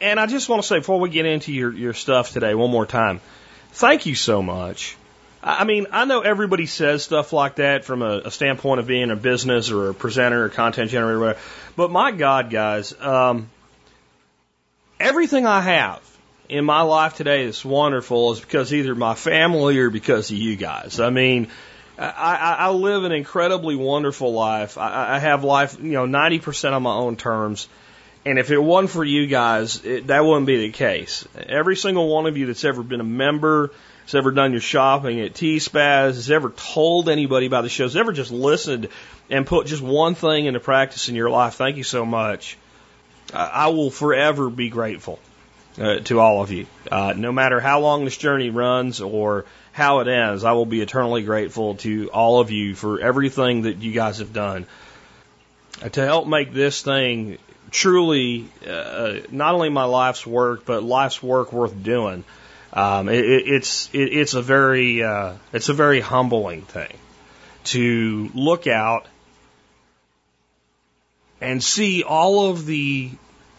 And 0.02 0.20
I 0.20 0.26
just 0.26 0.50
want 0.50 0.64
to 0.64 0.68
say 0.68 0.80
before 0.80 1.00
we 1.00 1.10
get 1.10 1.28
into 1.28 1.54
your, 1.54 1.72
your 1.72 1.94
stuff 1.94 2.32
today, 2.32 2.56
one 2.56 2.72
more 2.72 2.88
time, 2.88 3.22
thank 3.74 4.08
you 4.08 4.16
so 4.16 4.42
much. 4.42 4.98
I 5.44 5.66
mean, 5.66 5.86
I 5.92 6.06
know 6.06 6.22
everybody 6.22 6.66
says 6.66 7.04
stuff 7.04 7.32
like 7.32 7.58
that 7.58 7.86
from 7.86 8.02
a, 8.02 8.24
a 8.26 8.32
standpoint 8.32 8.80
of 8.80 8.88
being 8.88 9.12
a 9.12 9.16
business 9.16 9.70
or 9.70 9.92
a 9.92 9.94
presenter 9.94 10.46
or 10.46 10.50
content 10.50 10.90
generator, 10.90 11.18
or 11.18 11.20
whatever. 11.20 11.40
But 11.76 11.92
my 11.92 12.12
God, 12.12 12.50
guys, 12.50 13.00
um, 13.00 13.52
everything 15.00 15.46
I 15.46 15.62
have 15.62 16.02
in 16.50 16.66
my 16.66 16.82
life 16.82 17.14
today 17.14 17.46
that's 17.46 17.64
wonderful 17.64 18.34
is 18.34 18.40
because 18.40 18.74
either 18.74 18.96
my 18.96 19.14
family 19.14 19.78
or 19.78 19.92
because 19.92 20.32
of 20.32 20.38
you 20.38 20.56
guys. 20.56 21.00
I 21.00 21.12
mean, 21.12 21.48
I, 21.98 22.08
I, 22.08 22.56
I 22.66 22.70
live 22.72 23.04
an 23.04 23.12
incredibly 23.12 23.76
wonderful 23.76 24.34
life. 24.34 24.78
I, 24.78 25.16
I 25.16 25.20
have 25.20 25.44
life, 25.44 25.78
you 25.80 25.92
know, 25.92 26.08
90% 26.08 26.74
on 26.74 26.84
my 26.84 26.94
own 26.94 27.16
terms. 27.16 27.68
And 28.26 28.40
if 28.40 28.50
it 28.52 28.58
wasn't 28.58 28.90
for 28.90 29.06
you 29.06 29.28
guys, 29.28 29.86
it, 29.86 30.08
that 30.08 30.26
wouldn't 30.26 30.48
be 30.48 30.58
the 30.58 30.72
case. 30.72 31.26
Every 31.38 31.76
single 31.76 32.10
one 32.10 32.26
of 32.26 32.36
you 32.36 32.48
that's 32.48 32.66
ever 32.66 32.82
been 32.82 33.00
a 33.00 33.06
member, 33.06 33.72
has 34.06 34.16
ever 34.16 34.32
done 34.32 34.52
your 34.52 34.60
shopping 34.60 35.22
at 35.22 35.36
T-Spaz, 35.36 36.16
has 36.16 36.32
ever 36.32 36.50
told 36.50 37.10
anybody 37.10 37.46
about 37.46 37.62
the 37.62 37.70
shows, 37.70 37.96
ever 37.96 38.12
just 38.12 38.32
listened 38.32 38.90
and 39.30 39.46
put 39.46 39.68
just 39.68 39.84
one 39.84 40.16
thing 40.16 40.48
into 40.48 40.60
practice 40.60 41.10
in 41.10 41.16
your 41.16 41.30
life, 41.30 41.54
thank 41.54 41.78
you 41.78 41.84
so 41.84 42.06
much. 42.06 42.58
I 43.32 43.68
will 43.68 43.92
forever 43.92 44.50
be 44.50 44.70
grateful 44.70 45.20
uh, 45.80 46.00
to 46.00 46.20
all 46.20 46.42
of 46.42 46.52
you. 46.52 46.68
Uh, 46.92 47.14
no 47.16 47.32
matter 47.32 47.60
how 47.60 47.80
long 47.80 48.06
this 48.06 48.18
journey 48.18 48.50
runs 48.50 49.02
or 49.02 49.46
how 49.72 50.00
it 50.00 50.08
ends, 50.08 50.44
I 50.44 50.52
will 50.52 50.66
be 50.66 50.82
eternally 50.82 51.24
grateful 51.24 51.76
to 51.76 52.10
all 52.12 52.40
of 52.40 52.52
you 52.52 52.76
for 52.76 53.00
everything 53.00 53.64
that 53.64 53.78
you 53.78 53.92
guys 53.92 54.20
have 54.20 54.34
done 54.34 54.66
uh, 55.82 55.90
to 55.90 56.06
help 56.06 56.28
make 56.28 56.54
this 56.54 56.82
thing 56.82 57.38
truly 57.72 58.48
uh, 58.68 59.20
not 59.32 59.54
only 59.54 59.70
my 59.70 59.86
life's 59.86 60.26
work, 60.26 60.66
but 60.66 60.84
life's 60.84 61.22
work 61.22 61.54
worth 61.54 61.82
doing. 61.82 62.24
Um, 62.74 63.10
it, 63.10 63.24
it's 63.24 63.90
it, 63.94 64.14
it's 64.14 64.34
a 64.34 64.42
very 64.42 65.04
uh, 65.04 65.34
it's 65.54 65.70
a 65.70 65.74
very 65.74 66.02
humbling 66.02 66.64
thing 66.64 66.94
to 67.66 68.30
look 68.34 68.68
out 68.68 69.08
and 71.42 71.64
see 71.64 72.04
all 72.04 72.50
of 72.50 72.66
the 72.66 73.12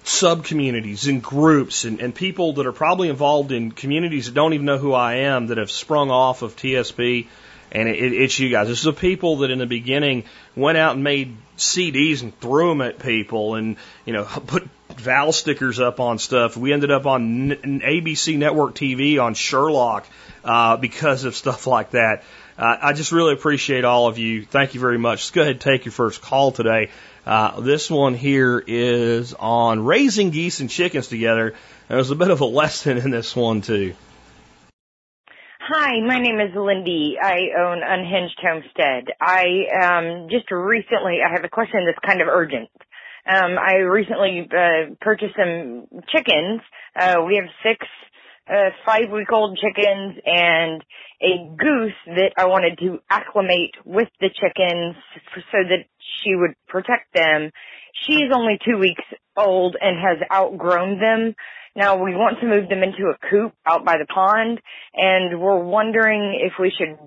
sub 0.04 0.44
communities 0.44 1.06
and 1.06 1.22
groups 1.22 1.84
and, 1.84 2.00
and 2.00 2.14
people 2.14 2.54
that 2.54 2.66
are 2.66 2.72
probably 2.72 3.08
involved 3.08 3.52
in 3.52 3.70
communities 3.70 4.26
that 4.26 4.34
don't 4.34 4.54
even 4.54 4.66
know 4.66 4.78
who 4.78 4.92
I 4.92 5.14
am 5.14 5.48
that 5.48 5.58
have 5.58 5.70
sprung 5.70 6.10
off 6.10 6.42
of 6.42 6.56
TSP. 6.56 7.26
And 7.72 7.88
it, 7.88 7.96
it, 7.96 8.12
it's 8.12 8.38
you 8.38 8.50
guys. 8.50 8.66
This 8.66 8.78
is 8.78 8.84
the 8.84 8.92
people 8.92 9.38
that 9.38 9.50
in 9.50 9.58
the 9.58 9.66
beginning 9.66 10.24
went 10.56 10.78
out 10.78 10.94
and 10.94 11.04
made 11.04 11.36
CDs 11.56 12.22
and 12.22 12.38
threw 12.40 12.70
them 12.70 12.80
at 12.80 12.98
people 12.98 13.54
and, 13.54 13.76
you 14.04 14.12
know, 14.12 14.24
put 14.46 14.68
Val 14.96 15.32
stickers 15.32 15.78
up 15.78 16.00
on 16.00 16.18
stuff. 16.18 16.56
We 16.56 16.72
ended 16.72 16.90
up 16.90 17.06
on 17.06 17.52
N- 17.52 17.80
ABC 17.80 18.36
Network 18.36 18.74
TV 18.74 19.22
on 19.22 19.34
Sherlock 19.34 20.06
uh, 20.44 20.76
because 20.76 21.24
of 21.24 21.36
stuff 21.36 21.66
like 21.66 21.92
that. 21.92 22.24
Uh, 22.58 22.76
I 22.82 22.92
just 22.92 23.12
really 23.12 23.32
appreciate 23.32 23.84
all 23.84 24.08
of 24.08 24.18
you. 24.18 24.44
Thank 24.44 24.74
you 24.74 24.80
very 24.80 24.98
much. 24.98 25.20
Let's 25.20 25.30
go 25.30 25.42
ahead 25.42 25.52
and 25.52 25.60
take 25.60 25.84
your 25.84 25.92
first 25.92 26.20
call 26.20 26.52
today. 26.52 26.90
Uh, 27.26 27.60
this 27.60 27.90
one 27.90 28.14
here 28.14 28.62
is 28.66 29.34
on 29.34 29.84
raising 29.84 30.30
geese 30.30 30.60
and 30.60 30.70
chickens 30.70 31.08
together. 31.08 31.54
There's 31.88 32.10
a 32.10 32.16
bit 32.16 32.30
of 32.30 32.40
a 32.40 32.46
lesson 32.46 32.98
in 32.98 33.10
this 33.10 33.36
one 33.36 33.60
too. 33.60 33.94
Hi, 35.60 36.00
my 36.00 36.18
name 36.18 36.40
is 36.40 36.50
Lindy. 36.56 37.16
I 37.22 37.50
own 37.56 37.82
Unhinged 37.84 38.40
Homestead. 38.42 39.04
I 39.20 39.66
um, 39.80 40.28
just 40.28 40.50
recently, 40.50 41.18
I 41.24 41.30
have 41.30 41.44
a 41.44 41.48
question 41.48 41.86
that's 41.86 42.04
kind 42.04 42.20
of 42.20 42.28
urgent. 42.28 42.70
Um, 43.24 43.56
I 43.56 43.74
recently 43.76 44.48
uh, 44.50 44.94
purchased 45.00 45.36
some 45.36 45.86
chickens. 46.08 46.60
Uh, 46.98 47.22
we 47.24 47.36
have 47.36 47.44
six 47.62 47.86
uh, 48.50 48.70
five 48.84 49.10
week 49.12 49.30
old 49.30 49.58
chickens 49.58 50.16
and 50.26 50.82
a 51.22 51.50
goose 51.56 51.92
that 52.06 52.32
I 52.36 52.46
wanted 52.46 52.78
to 52.78 52.98
acclimate 53.10 53.74
with 53.84 54.08
the 54.20 54.30
chickens 54.30 54.96
so 55.52 55.58
that 55.68 55.84
she 55.98 56.34
would 56.34 56.54
protect 56.66 57.12
them. 57.14 57.50
She's 58.06 58.32
only 58.34 58.58
two 58.64 58.78
weeks 58.78 59.04
old 59.36 59.76
and 59.80 59.96
has 59.98 60.18
outgrown 60.32 60.98
them. 60.98 61.34
Now 61.76 62.02
we 62.02 62.14
want 62.14 62.40
to 62.40 62.48
move 62.48 62.68
them 62.68 62.82
into 62.82 63.10
a 63.10 63.18
coop 63.30 63.52
out 63.66 63.84
by 63.84 63.98
the 63.98 64.06
pond 64.06 64.60
and 64.94 65.40
we're 65.40 65.62
wondering 65.62 66.40
if 66.42 66.54
we 66.58 66.72
should 66.76 66.98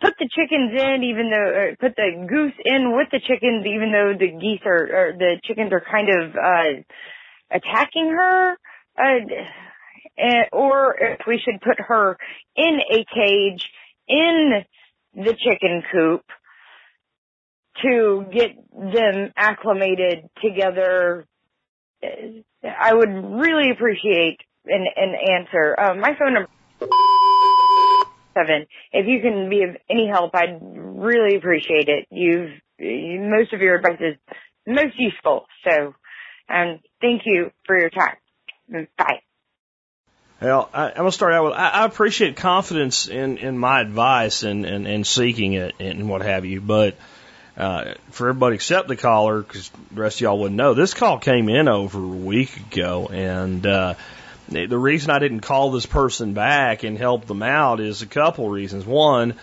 put 0.00 0.14
the 0.18 0.28
chickens 0.34 0.72
in 0.72 1.02
even 1.04 1.30
though, 1.30 1.74
put 1.78 1.96
the 1.96 2.26
goose 2.28 2.54
in 2.64 2.96
with 2.96 3.08
the 3.10 3.20
chickens 3.20 3.66
even 3.66 3.92
though 3.92 4.14
the 4.18 4.32
geese 4.40 4.62
are, 4.64 5.10
or 5.10 5.12
the 5.18 5.36
chickens 5.44 5.72
are 5.72 5.82
kind 5.90 6.08
of, 6.08 6.34
uh, 6.36 6.82
attacking 7.50 8.08
her. 8.08 8.52
Uh, 8.96 9.18
or 10.52 10.96
if 10.98 11.20
we 11.26 11.38
should 11.38 11.60
put 11.60 11.78
her 11.78 12.18
in 12.56 12.80
a 12.90 13.04
cage 13.12 13.70
in 14.08 14.64
the 15.14 15.34
chicken 15.34 15.82
coop 15.92 16.24
to 17.82 18.26
get 18.32 18.50
them 18.72 19.32
acclimated 19.36 20.28
together. 20.42 21.26
I 22.62 22.94
would 22.94 23.08
really 23.08 23.70
appreciate 23.70 24.38
an, 24.66 24.86
an 24.96 25.14
answer. 25.30 25.78
Uh, 25.78 25.94
my 25.94 26.14
phone 26.18 26.34
number 26.34 26.48
seven. 28.36 28.66
If 28.92 29.06
you 29.06 29.20
can 29.20 29.48
be 29.48 29.62
of 29.62 29.76
any 29.88 30.08
help, 30.08 30.34
I'd 30.34 30.60
really 30.62 31.36
appreciate 31.36 31.88
it. 31.88 32.06
You've 32.10 32.50
you, 32.78 33.20
most 33.20 33.52
of 33.52 33.60
your 33.60 33.76
advice 33.76 34.00
is 34.00 34.16
most 34.66 34.98
useful. 34.98 35.46
So, 35.64 35.94
um, 36.48 36.80
thank 37.00 37.22
you 37.24 37.50
for 37.66 37.78
your 37.78 37.90
time. 37.90 38.16
Bye. 38.96 39.20
Well, 40.40 40.70
I, 40.72 40.88
I'm 40.88 40.96
gonna 40.96 41.12
start 41.12 41.34
out 41.34 41.44
with 41.44 41.52
I, 41.52 41.68
I 41.68 41.84
appreciate 41.84 42.36
confidence 42.36 43.08
in 43.08 43.38
in 43.38 43.58
my 43.58 43.80
advice 43.80 44.42
and 44.42 44.64
and, 44.64 44.86
and 44.86 45.06
seeking 45.06 45.52
it 45.52 45.74
and 45.80 46.08
what 46.08 46.22
have 46.22 46.44
you, 46.44 46.60
but 46.60 46.96
uh, 47.56 47.94
for 48.10 48.30
everybody 48.30 48.54
except 48.54 48.88
the 48.88 48.96
caller, 48.96 49.42
because 49.42 49.68
the 49.92 50.00
rest 50.00 50.16
of 50.16 50.20
y'all 50.22 50.38
wouldn't 50.38 50.56
know, 50.56 50.72
this 50.72 50.94
call 50.94 51.18
came 51.18 51.50
in 51.50 51.68
over 51.68 51.98
a 51.98 52.06
week 52.06 52.56
ago, 52.56 53.10
and 53.12 53.66
uh, 53.66 53.94
the 54.48 54.78
reason 54.78 55.10
I 55.10 55.18
didn't 55.18 55.40
call 55.40 55.70
this 55.70 55.84
person 55.84 56.32
back 56.32 56.84
and 56.84 56.96
help 56.96 57.26
them 57.26 57.42
out 57.42 57.80
is 57.80 58.00
a 58.00 58.06
couple 58.06 58.48
reasons. 58.48 58.86
One, 58.86 59.34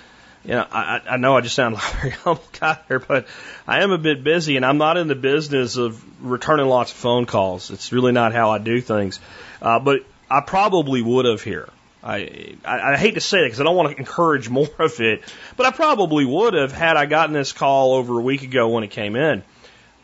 you 0.44 0.52
know, 0.52 0.66
I, 0.72 1.02
I 1.12 1.18
know 1.18 1.38
I 1.38 1.42
just 1.42 1.54
sound 1.54 1.76
like 1.76 1.94
a 1.94 1.98
very 1.98 2.12
humble 2.12 2.44
guy 2.60 2.80
here, 2.88 3.00
but 3.00 3.28
I 3.68 3.84
am 3.84 3.92
a 3.92 4.00
bit 4.00 4.24
busy, 4.24 4.56
and 4.56 4.66
I'm 4.66 4.80
not 4.80 4.98
in 4.98 5.08
the 5.08 5.16
business 5.16 5.78
of 5.78 6.04
returning 6.26 6.66
lots 6.66 6.92
of 6.92 6.98
phone 6.98 7.28
calls. 7.28 7.70
It's 7.70 7.92
really 7.92 8.14
not 8.14 8.34
how 8.34 8.50
I 8.50 8.58
do 8.58 8.82
things. 8.82 9.20
Uh, 9.62 9.80
but 9.80 10.04
I 10.30 10.42
probably 10.42 11.02
would 11.02 11.26
have 11.26 11.42
here. 11.42 11.70
I, 12.04 12.56
I, 12.64 12.94
I 12.94 12.98
hate 12.98 13.16
to 13.16 13.22
say 13.22 13.40
it 13.40 13.46
because 13.46 13.60
I 13.60 13.64
don't 13.64 13.76
want 13.76 13.92
to 13.92 13.98
encourage 13.98 14.50
more 14.60 14.70
of 14.80 15.00
it, 15.00 15.22
but 15.56 15.66
I 15.66 15.72
probably 15.72 16.26
would 16.26 16.54
have 16.54 16.72
had 16.72 16.98
I 16.98 17.06
gotten 17.06 17.34
this 17.34 17.52
call 17.52 17.94
over 17.94 18.20
a 18.20 18.22
week 18.22 18.44
ago 18.44 18.70
when 18.70 18.84
it 18.84 18.92
came 18.92 19.16
in. 19.16 19.44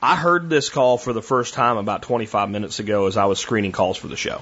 I 0.01 0.18
heard 0.18 0.50
this 0.50 0.70
call 0.70 0.98
for 0.98 1.13
the 1.13 1.22
first 1.22 1.53
time 1.53 1.77
about 1.77 2.01
25 2.01 2.50
minutes 2.50 2.80
ago 2.80 3.08
as 3.08 3.15
I 3.15 3.25
was 3.25 3.39
screening 3.39 3.72
calls 3.72 3.96
for 3.96 4.08
the 4.08 4.18
show. 4.18 4.42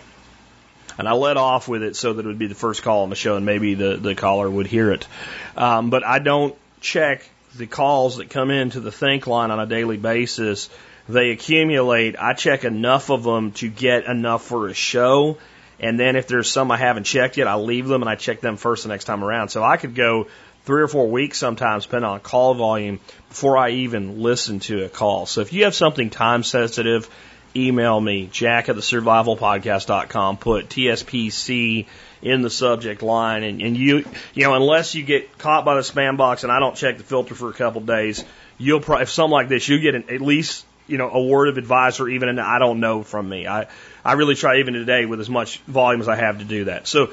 And 0.98 1.08
I 1.08 1.14
let 1.14 1.38
off 1.38 1.68
with 1.68 1.84
it 1.84 1.96
so 1.96 2.14
that 2.14 2.26
it 2.26 2.28
would 2.28 2.40
be 2.40 2.48
the 2.48 2.56
first 2.56 2.82
call 2.82 3.04
on 3.04 3.10
the 3.10 3.16
show 3.16 3.36
and 3.36 3.46
maybe 3.46 3.76
the, 3.76 3.96
the 3.96 4.16
caller 4.16 4.50
would 4.50 4.66
hear 4.66 4.92
it. 4.92 5.08
Um, 5.56 5.92
but 5.92 6.04
I 6.04 6.18
don't 6.20 6.56
check 6.82 7.30
the 7.56 7.68
calls 7.68 8.18
that 8.18 8.30
come 8.30 8.50
into 8.50 8.80
the 8.80 8.92
think 8.92 9.28
line 9.28 9.52
on 9.52 9.60
a 9.60 9.68
daily 9.68 9.98
basis. 9.98 10.70
They 11.08 11.30
accumulate. 11.30 12.16
I 12.18 12.34
check 12.34 12.64
enough 12.64 13.12
of 13.12 13.24
them 13.24 13.52
to 13.54 13.70
get 13.70 14.06
enough 14.06 14.44
for 14.44 14.68
a 14.68 14.74
show 14.74 15.38
and 15.82 16.00
then 16.00 16.16
if 16.16 16.28
there's 16.28 16.50
some 16.50 16.72
I 16.72 16.78
haven't 16.78 17.06
checked 17.06 17.38
yet, 17.38 17.48
I 17.48 17.56
leave 17.56 17.88
them 17.88 18.04
and 18.04 18.10
I 18.10 18.16
check 18.16 18.40
them 18.40 18.56
first 18.56 18.84
the 18.84 18.90
next 18.90 19.06
time 19.06 19.24
around. 19.24 19.50
So 19.50 19.64
I 19.64 19.78
could 19.78 19.96
go 19.96 20.28
three 20.64 20.84
or 20.84 20.88
four 20.88 21.10
weeks 21.10 21.40
sometimes, 21.40 21.86
depending 21.86 22.10
on 22.10 22.20
call 22.20 22.54
volume, 22.54 23.00
before 23.30 23.58
I 23.58 23.72
even 23.72 24.22
listen 24.22 24.60
to 24.62 24.86
a 24.86 24.90
call. 24.90 25.26
So 25.26 25.42
if 25.42 25.54
you 25.54 25.64
have 25.64 25.74
something 25.74 26.12
time 26.12 26.44
sensitive, 26.44 27.10
email 27.56 28.00
me, 28.00 28.30
jack 28.32 28.70
at 28.70 28.76
the 28.76 28.82
survivalpodcast.com, 28.82 30.38
put 30.38 30.70
TSPC 30.70 31.88
in 32.22 32.44
the 32.44 32.52
subject 32.52 33.02
line. 33.02 33.44
And, 33.44 33.60
and 33.60 33.76
you, 33.76 34.06
you 34.36 34.44
know, 34.44 34.54
unless 34.54 34.94
you 34.94 35.04
get 35.04 35.38
caught 35.40 35.66
by 35.66 35.74
the 35.74 35.82
spam 35.82 36.16
box 36.16 36.44
and 36.44 36.52
I 36.52 36.60
don't 36.60 36.76
check 36.76 36.98
the 36.98 37.04
filter 37.04 37.34
for 37.34 37.50
a 37.50 37.54
couple 37.54 37.82
days, 37.82 38.24
you'll 38.60 38.82
probably, 38.82 39.04
if 39.04 39.10
something 39.10 39.32
like 39.32 39.50
this, 39.50 39.68
you 39.68 39.80
get 39.80 39.96
an, 39.96 40.06
at 40.10 40.22
least, 40.22 40.64
you 40.88 40.98
know, 40.98 41.10
a 41.10 41.24
word 41.24 41.50
of 41.50 41.58
advice 41.58 42.00
or 42.00 42.10
even 42.10 42.30
an 42.30 42.40
I 42.40 42.60
don't 42.60 42.80
know 42.80 43.04
from 43.04 43.28
me. 43.28 43.48
I, 43.48 43.68
I 44.04 44.14
really 44.14 44.36
try 44.36 44.60
even 44.60 44.74
today 44.74 45.06
with 45.06 45.20
as 45.20 45.30
much 45.30 45.60
volume 45.60 46.02
as 46.02 46.08
I 46.08 46.16
have 46.16 46.40
to 46.40 46.46
do 46.46 46.66
that. 46.66 46.88
So 46.88 47.12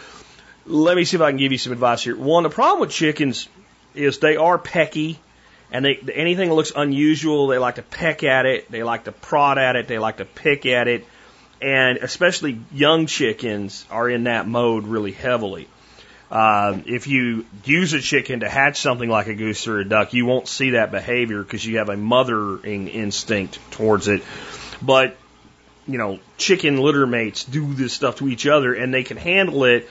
let 0.67 0.97
me 0.97 1.05
see 1.05 1.17
if 1.17 1.23
I 1.23 1.31
can 1.31 1.39
give 1.39 1.53
you 1.53 1.59
some 1.59 1.73
advice 1.73 2.03
here. 2.03 2.17
One, 2.17 2.43
the 2.43 2.51
problem 2.51 2.81
with 2.81 2.91
chickens 2.91 3.49
is 3.95 4.19
they 4.19 4.37
are 4.37 4.59
pecky 4.59 5.17
and 5.71 5.85
they, 5.85 5.99
anything 6.15 6.49
that 6.49 6.55
looks 6.55 6.73
unusual, 6.75 7.49
they 7.49 7.59
like 7.59 7.77
to 7.77 7.83
peck 7.83 8.23
at 8.25 8.47
it, 8.47 8.71
they 8.71 8.83
like 8.83 9.05
to 9.05 9.13
prod 9.13 9.59
at 9.59 9.77
it, 9.77 9.87
they 9.87 9.99
like 9.99 10.19
to 10.19 10.25
pick 10.25 10.67
at 10.67 10.89
it, 10.89 11.07
and 11.61 11.99
especially 11.99 12.61
young 12.73 13.07
chickens 13.07 13.85
are 13.91 14.09
in 14.09 14.25
that 14.25 14.47
mode 14.47 14.87
really 14.87 15.13
heavily. 15.13 15.69
Uh, 16.31 16.81
if 16.85 17.07
you 17.07 17.47
use 17.65 17.95
a 17.95 18.01
chicken 18.01 18.41
to 18.41 18.49
hatch 18.49 18.81
something 18.81 19.09
like 19.09 19.29
a 19.29 19.35
goose 19.35 19.67
or 19.67 19.79
a 19.79 19.85
duck, 19.85 20.13
you 20.13 20.27
won't 20.27 20.47
see 20.47 20.71
that 20.71 20.91
behavior 20.91 21.43
because 21.43 21.65
you 21.65 21.79
have 21.79 21.89
a 21.89 21.97
mothering 21.97 22.89
instinct 22.89 23.59
towards 23.71 24.09
it. 24.09 24.23
But, 24.83 25.17
you 25.87 25.97
know, 25.97 26.21
chicken 26.37 26.77
litter 26.77 27.07
mates 27.07 27.45
do 27.45 27.73
this 27.73 27.95
stuff 27.95 28.17
to 28.17 28.29
each 28.29 28.47
other 28.47 28.75
and 28.75 28.93
they 28.93 29.05
can 29.05 29.17
handle 29.17 29.65
it. 29.65 29.89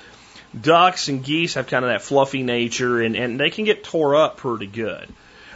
Ducks 0.59 1.07
and 1.07 1.23
geese 1.23 1.55
have 1.55 1.67
kind 1.67 1.83
of 1.83 1.89
that 1.89 2.03
fluffy 2.03 2.43
nature 2.43 3.01
and, 3.01 3.15
and 3.15 3.39
they 3.39 3.49
can 3.49 3.65
get 3.65 3.83
tore 3.83 4.15
up 4.15 4.37
pretty 4.37 4.67
good. 4.67 5.07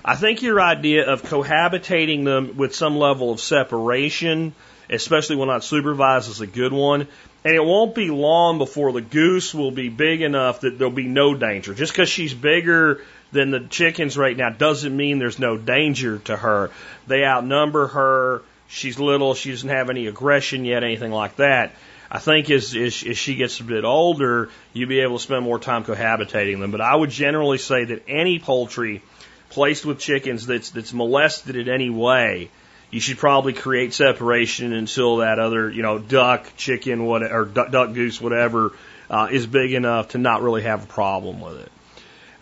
I 0.03 0.15
think 0.15 0.41
your 0.41 0.59
idea 0.59 1.07
of 1.07 1.21
cohabitating 1.21 2.25
them 2.25 2.57
with 2.57 2.75
some 2.75 2.97
level 2.97 3.31
of 3.31 3.39
separation, 3.39 4.55
especially 4.91 5.37
when 5.37 5.47
not 5.47 5.63
supervised, 5.63 6.29
is 6.29 6.41
a 6.41 6.47
good 6.47 6.73
one. 6.73 7.07
And 7.43 7.55
it 7.55 7.63
won't 7.63 7.95
be 7.95 8.11
long 8.11 8.57
before 8.57 8.91
the 8.91 9.01
goose 9.01 9.53
will 9.53 9.71
be 9.71 9.89
big 9.89 10.21
enough 10.21 10.61
that 10.61 10.77
there'll 10.77 10.93
be 10.93 11.07
no 11.07 11.33
danger. 11.33 11.73
Just 11.73 11.93
because 11.93 12.09
she's 12.09 12.33
bigger 12.33 13.01
than 13.31 13.49
the 13.49 13.61
chickens 13.61 14.17
right 14.17 14.35
now 14.35 14.49
doesn't 14.49 14.95
mean 14.95 15.17
there's 15.17 15.39
no 15.39 15.57
danger 15.57 16.19
to 16.19 16.35
her. 16.35 16.69
They 17.07 17.23
outnumber 17.23 17.87
her. 17.87 18.43
She's 18.67 18.99
little. 18.99 19.33
She 19.33 19.51
doesn't 19.51 19.69
have 19.69 19.89
any 19.89 20.07
aggression 20.07 20.65
yet, 20.65 20.83
anything 20.83 21.11
like 21.11 21.37
that. 21.37 21.71
I 22.11 22.19
think 22.19 22.49
as, 22.51 22.75
as, 22.75 23.03
as 23.03 23.17
she 23.17 23.35
gets 23.35 23.59
a 23.61 23.63
bit 23.63 23.85
older, 23.85 24.49
you'll 24.73 24.89
be 24.89 24.99
able 24.99 25.17
to 25.17 25.23
spend 25.23 25.45
more 25.45 25.59
time 25.59 25.85
cohabitating 25.85 26.59
them. 26.59 26.71
But 26.71 26.81
I 26.81 26.93
would 26.93 27.09
generally 27.09 27.57
say 27.57 27.85
that 27.85 28.03
any 28.09 28.37
poultry 28.37 29.01
placed 29.49 29.85
with 29.85 29.99
chickens 29.99 30.45
that's, 30.45 30.71
that's 30.71 30.93
molested 30.93 31.55
in 31.55 31.69
any 31.69 31.89
way 31.89 32.49
you 32.91 32.99
should 32.99 33.17
probably 33.17 33.53
create 33.53 33.93
separation 33.93 34.73
until 34.73 35.17
that 35.17 35.39
other, 35.39 35.69
you 35.69 35.81
know, 35.81 35.97
duck, 35.97 36.45
chicken, 36.57 37.05
what, 37.05 37.23
or 37.23 37.45
duck, 37.45 37.71
duck 37.71 37.93
goose, 37.93 38.19
whatever, 38.19 38.73
uh, 39.09 39.29
is 39.31 39.47
big 39.47 39.73
enough 39.73 40.09
to 40.09 40.17
not 40.17 40.41
really 40.41 40.61
have 40.63 40.83
a 40.83 40.87
problem 40.87 41.39
with 41.39 41.61
it. 41.61 41.71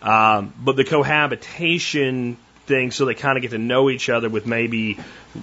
Um, 0.06 0.52
but 0.58 0.76
the 0.76 0.84
cohabitation 0.84 2.36
thing, 2.66 2.90
so 2.90 3.04
they 3.04 3.14
kind 3.14 3.36
of 3.36 3.42
get 3.42 3.52
to 3.52 3.58
know 3.58 3.90
each 3.90 4.08
other 4.08 4.28
with 4.28 4.46
maybe, 4.46 4.98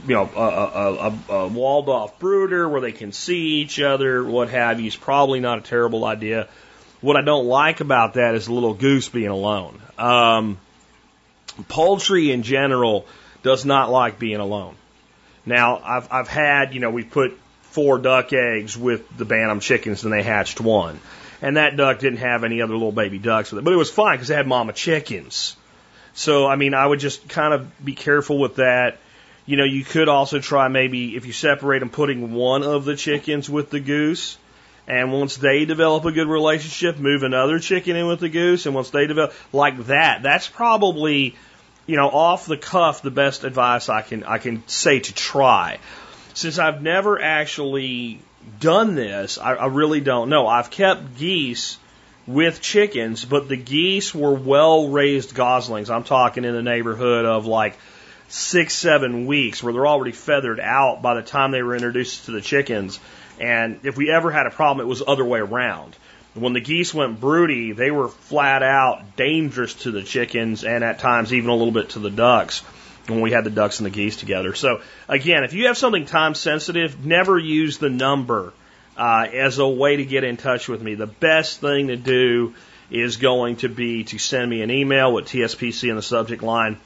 you 0.08 0.16
know, 0.16 0.30
a, 0.36 0.40
a, 0.40 0.94
a, 0.94 1.34
a 1.36 1.48
walled 1.48 1.90
off 1.90 2.20
brooder 2.20 2.68
where 2.68 2.82
they 2.82 2.92
can 2.92 3.12
see 3.12 3.62
each 3.62 3.80
other, 3.80 4.24
what 4.24 4.50
have 4.50 4.80
you, 4.80 4.88
is 4.88 4.96
probably 4.96 5.40
not 5.40 5.60
a 5.60 5.62
terrible 5.62 6.04
idea. 6.06 6.48
What 7.00 7.16
I 7.16 7.22
don't 7.22 7.46
like 7.46 7.80
about 7.80 8.16
that 8.16 8.36
is 8.36 8.48
the 8.48 8.54
little 8.54 8.74
goose 8.74 9.08
being 9.08 9.28
alone. 9.28 9.80
Um, 9.98 10.58
poultry 11.70 12.32
in 12.32 12.44
general 12.44 13.06
does 13.44 13.64
not 13.64 13.90
like 13.90 14.20
being 14.20 14.40
alone. 14.40 14.76
Now, 15.48 15.80
I've, 15.82 16.12
I've 16.12 16.27
had, 16.27 16.74
you 16.74 16.82
know, 16.82 16.92
we 16.92 17.04
put 17.06 17.39
four 17.62 17.98
duck 18.00 18.34
eggs 18.34 18.77
with 18.77 19.18
the 19.18 19.24
Bantam 19.24 19.62
chickens 19.62 20.04
and 20.04 20.12
they 20.12 20.22
hatched 20.22 20.60
one. 20.60 21.00
And 21.42 21.56
that 21.56 21.77
duck 21.77 22.00
didn't 22.00 22.20
have 22.20 22.44
any 22.44 22.62
other 22.62 22.74
little 22.74 22.92
baby 22.92 23.18
ducks 23.18 23.51
with 23.51 23.60
it, 23.60 23.63
but 23.63 23.72
it 23.72 23.77
was 23.77 23.89
fine 23.89 24.16
because 24.18 24.27
they 24.27 24.36
had 24.36 24.46
mama 24.46 24.74
chickens. 24.74 25.56
So, 26.13 26.48
I 26.48 26.58
mean, 26.58 26.74
I 26.74 26.86
would 26.86 27.00
just 27.00 27.30
kind 27.30 27.54
of 27.54 27.86
be 27.86 27.94
careful 27.94 28.39
with 28.39 28.56
that. 28.56 28.98
You 29.46 29.56
know, 29.56 29.63
you 29.63 29.86
could 29.86 30.10
also 30.10 30.39
try 30.39 30.68
maybe 30.68 31.16
if 31.16 31.25
you 31.25 31.32
separate 31.32 31.80
them, 31.80 31.92
putting 31.92 32.34
one 32.34 32.63
of 32.63 32.84
the 32.84 32.98
chickens 32.98 33.50
with 33.50 33.70
the 33.70 33.80
goose. 33.80 34.38
And 34.86 35.13
once 35.13 35.38
they 35.38 35.63
develop 35.63 36.04
a 36.06 36.12
good 36.12 36.27
relationship, 36.27 36.98
move 36.98 37.24
another 37.24 37.60
chicken 37.60 37.96
in 37.96 38.08
with 38.08 38.20
the 38.20 38.30
goose. 38.30 38.66
And 38.66 38.75
once 38.75 38.89
they 38.89 39.08
develop 39.08 39.34
like 39.54 39.77
that, 39.86 40.24
that's 40.24 40.48
probably 40.48 41.36
you 41.88 41.96
know, 41.96 42.10
off 42.10 42.46
the 42.46 42.58
cuff, 42.58 43.01
the 43.01 43.12
best 43.12 43.44
advice 43.44 43.89
I 43.89 44.01
can 44.01 44.24
I 44.24 44.38
can 44.38 44.67
say 44.67 45.00
to 45.00 45.13
try. 45.13 45.79
Since 46.34 46.60
I've 46.60 46.84
never 46.84 47.20
actually 47.20 48.20
done 48.60 48.94
this, 48.94 49.39
I, 49.39 49.53
I 49.53 49.65
really 49.67 50.01
don't 50.01 50.29
know. 50.29 50.46
I've 50.46 50.70
kept 50.70 51.17
geese 51.17 51.77
with 52.27 52.62
chickens, 52.62 53.25
but 53.25 53.48
the 53.48 53.56
geese 53.56 54.13
were 54.13 54.34
well 54.34 54.89
raised 54.89 55.34
goslings. 55.34 55.90
I'm 55.90 56.03
talking 56.03 56.44
in 56.44 56.53
the 56.53 56.62
neighborhood 56.62 57.25
of 57.25 57.46
like 57.46 57.77
six, 58.27 58.75
seven 58.75 59.25
weeks, 59.25 59.64
where 59.64 59.72
they're 59.72 59.88
already 59.88 60.12
feathered 60.12 60.59
out 60.59 61.01
by 61.01 61.16
the 61.16 61.22
time 61.22 61.51
they 61.51 61.64
were 61.64 61.74
introduced 61.74 62.25
to 62.25 62.31
the 62.31 62.42
chickens. 62.42 63.00
And 63.40 63.79
if 63.83 63.96
we 63.96 64.12
ever 64.12 64.29
had 64.29 64.46
a 64.46 64.51
problem, 64.51 64.85
it 64.85 64.90
was 64.90 65.00
the 65.00 65.05
other 65.05 65.24
way 65.24 65.40
around. 65.40 65.96
When 66.38 66.54
the 66.54 66.62
geese 66.62 66.94
went 66.94 67.20
broody, 67.20 67.72
they 67.72 67.92
were 67.92 68.10
flat 68.10 68.64
out 68.64 69.16
dangerous 69.16 69.74
to 69.76 69.92
the 69.92 70.04
chickens 70.04 70.64
and 70.64 70.84
at 70.84 71.00
times 71.00 71.34
even 71.34 71.50
a 71.50 71.56
little 71.56 71.72
bit 71.72 71.90
to 71.92 72.00
the 72.00 72.12
ducks 72.12 72.60
when 73.08 73.22
we 73.22 73.32
had 73.32 73.44
the 73.44 73.50
ducks 73.50 73.80
and 73.80 73.86
the 73.86 73.90
geese 73.90 74.18
together. 74.18 74.54
So 74.54 74.82
again, 75.08 75.44
if 75.44 75.54
you 75.54 75.68
have 75.68 75.78
something 75.78 76.06
time 76.06 76.36
sensitive, 76.36 77.06
never 77.06 77.40
use 77.40 77.78
the 77.78 77.90
number 77.90 78.54
uh, 78.98 79.28
as 79.34 79.60
a 79.60 79.68
way 79.68 79.98
to 79.98 80.06
get 80.06 80.24
in 80.24 80.38
touch 80.38 80.68
with 80.68 80.82
me. 80.82 80.96
The 80.96 81.08
best 81.08 81.62
thing 81.62 81.88
to 81.88 81.96
do 81.96 82.54
is 82.90 83.18
going 83.18 83.58
to 83.58 83.70
be 83.70 84.04
to 84.06 84.18
send 84.18 84.50
me 84.50 84.62
an 84.62 84.72
email 84.72 85.14
with 85.14 85.26
TSPC 85.26 85.90
in 85.90 85.96
the 85.96 86.02
subject 86.02 86.44
line. 86.44 86.78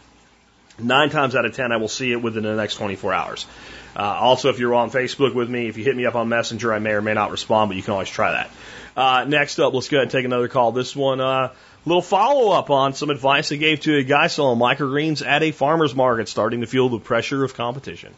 Nine 0.79 1.09
times 1.09 1.35
out 1.35 1.45
of 1.45 1.55
ten, 1.55 1.71
I 1.71 1.77
will 1.77 1.87
see 1.87 2.11
it 2.11 2.21
within 2.21 2.43
the 2.43 2.55
next 2.55 2.75
24 2.75 3.13
hours. 3.13 3.45
Uh, 3.95 4.01
also, 4.01 4.49
if 4.49 4.59
you're 4.59 4.73
on 4.73 4.89
Facebook 4.89 5.33
with 5.33 5.49
me, 5.49 5.67
if 5.67 5.77
you 5.77 5.83
hit 5.83 5.95
me 5.95 6.05
up 6.05 6.15
on 6.15 6.29
Messenger, 6.29 6.73
I 6.73 6.79
may 6.79 6.91
or 6.91 7.01
may 7.01 7.13
not 7.13 7.31
respond, 7.31 7.69
but 7.69 7.77
you 7.77 7.83
can 7.83 7.93
always 7.93 8.09
try 8.09 8.31
that. 8.31 8.49
Uh, 8.95 9.25
next 9.25 9.59
up, 9.59 9.73
let's 9.73 9.89
go 9.89 9.97
ahead 9.97 10.03
and 10.03 10.11
take 10.11 10.25
another 10.25 10.47
call. 10.47 10.71
This 10.71 10.95
one, 10.95 11.19
a 11.19 11.25
uh, 11.25 11.53
little 11.85 12.01
follow 12.01 12.51
up 12.51 12.69
on 12.69 12.93
some 12.93 13.09
advice 13.09 13.51
I 13.51 13.55
gave 13.55 13.81
to 13.81 13.97
a 13.97 14.03
guy 14.03 14.27
selling 14.27 14.59
microgreens 14.59 15.25
at 15.25 15.43
a 15.43 15.51
farmer's 15.51 15.95
market, 15.95 16.29
starting 16.29 16.61
to 16.61 16.67
feel 16.67 16.89
the 16.89 16.99
pressure 16.99 17.43
of 17.43 17.53
competition. 17.53 18.13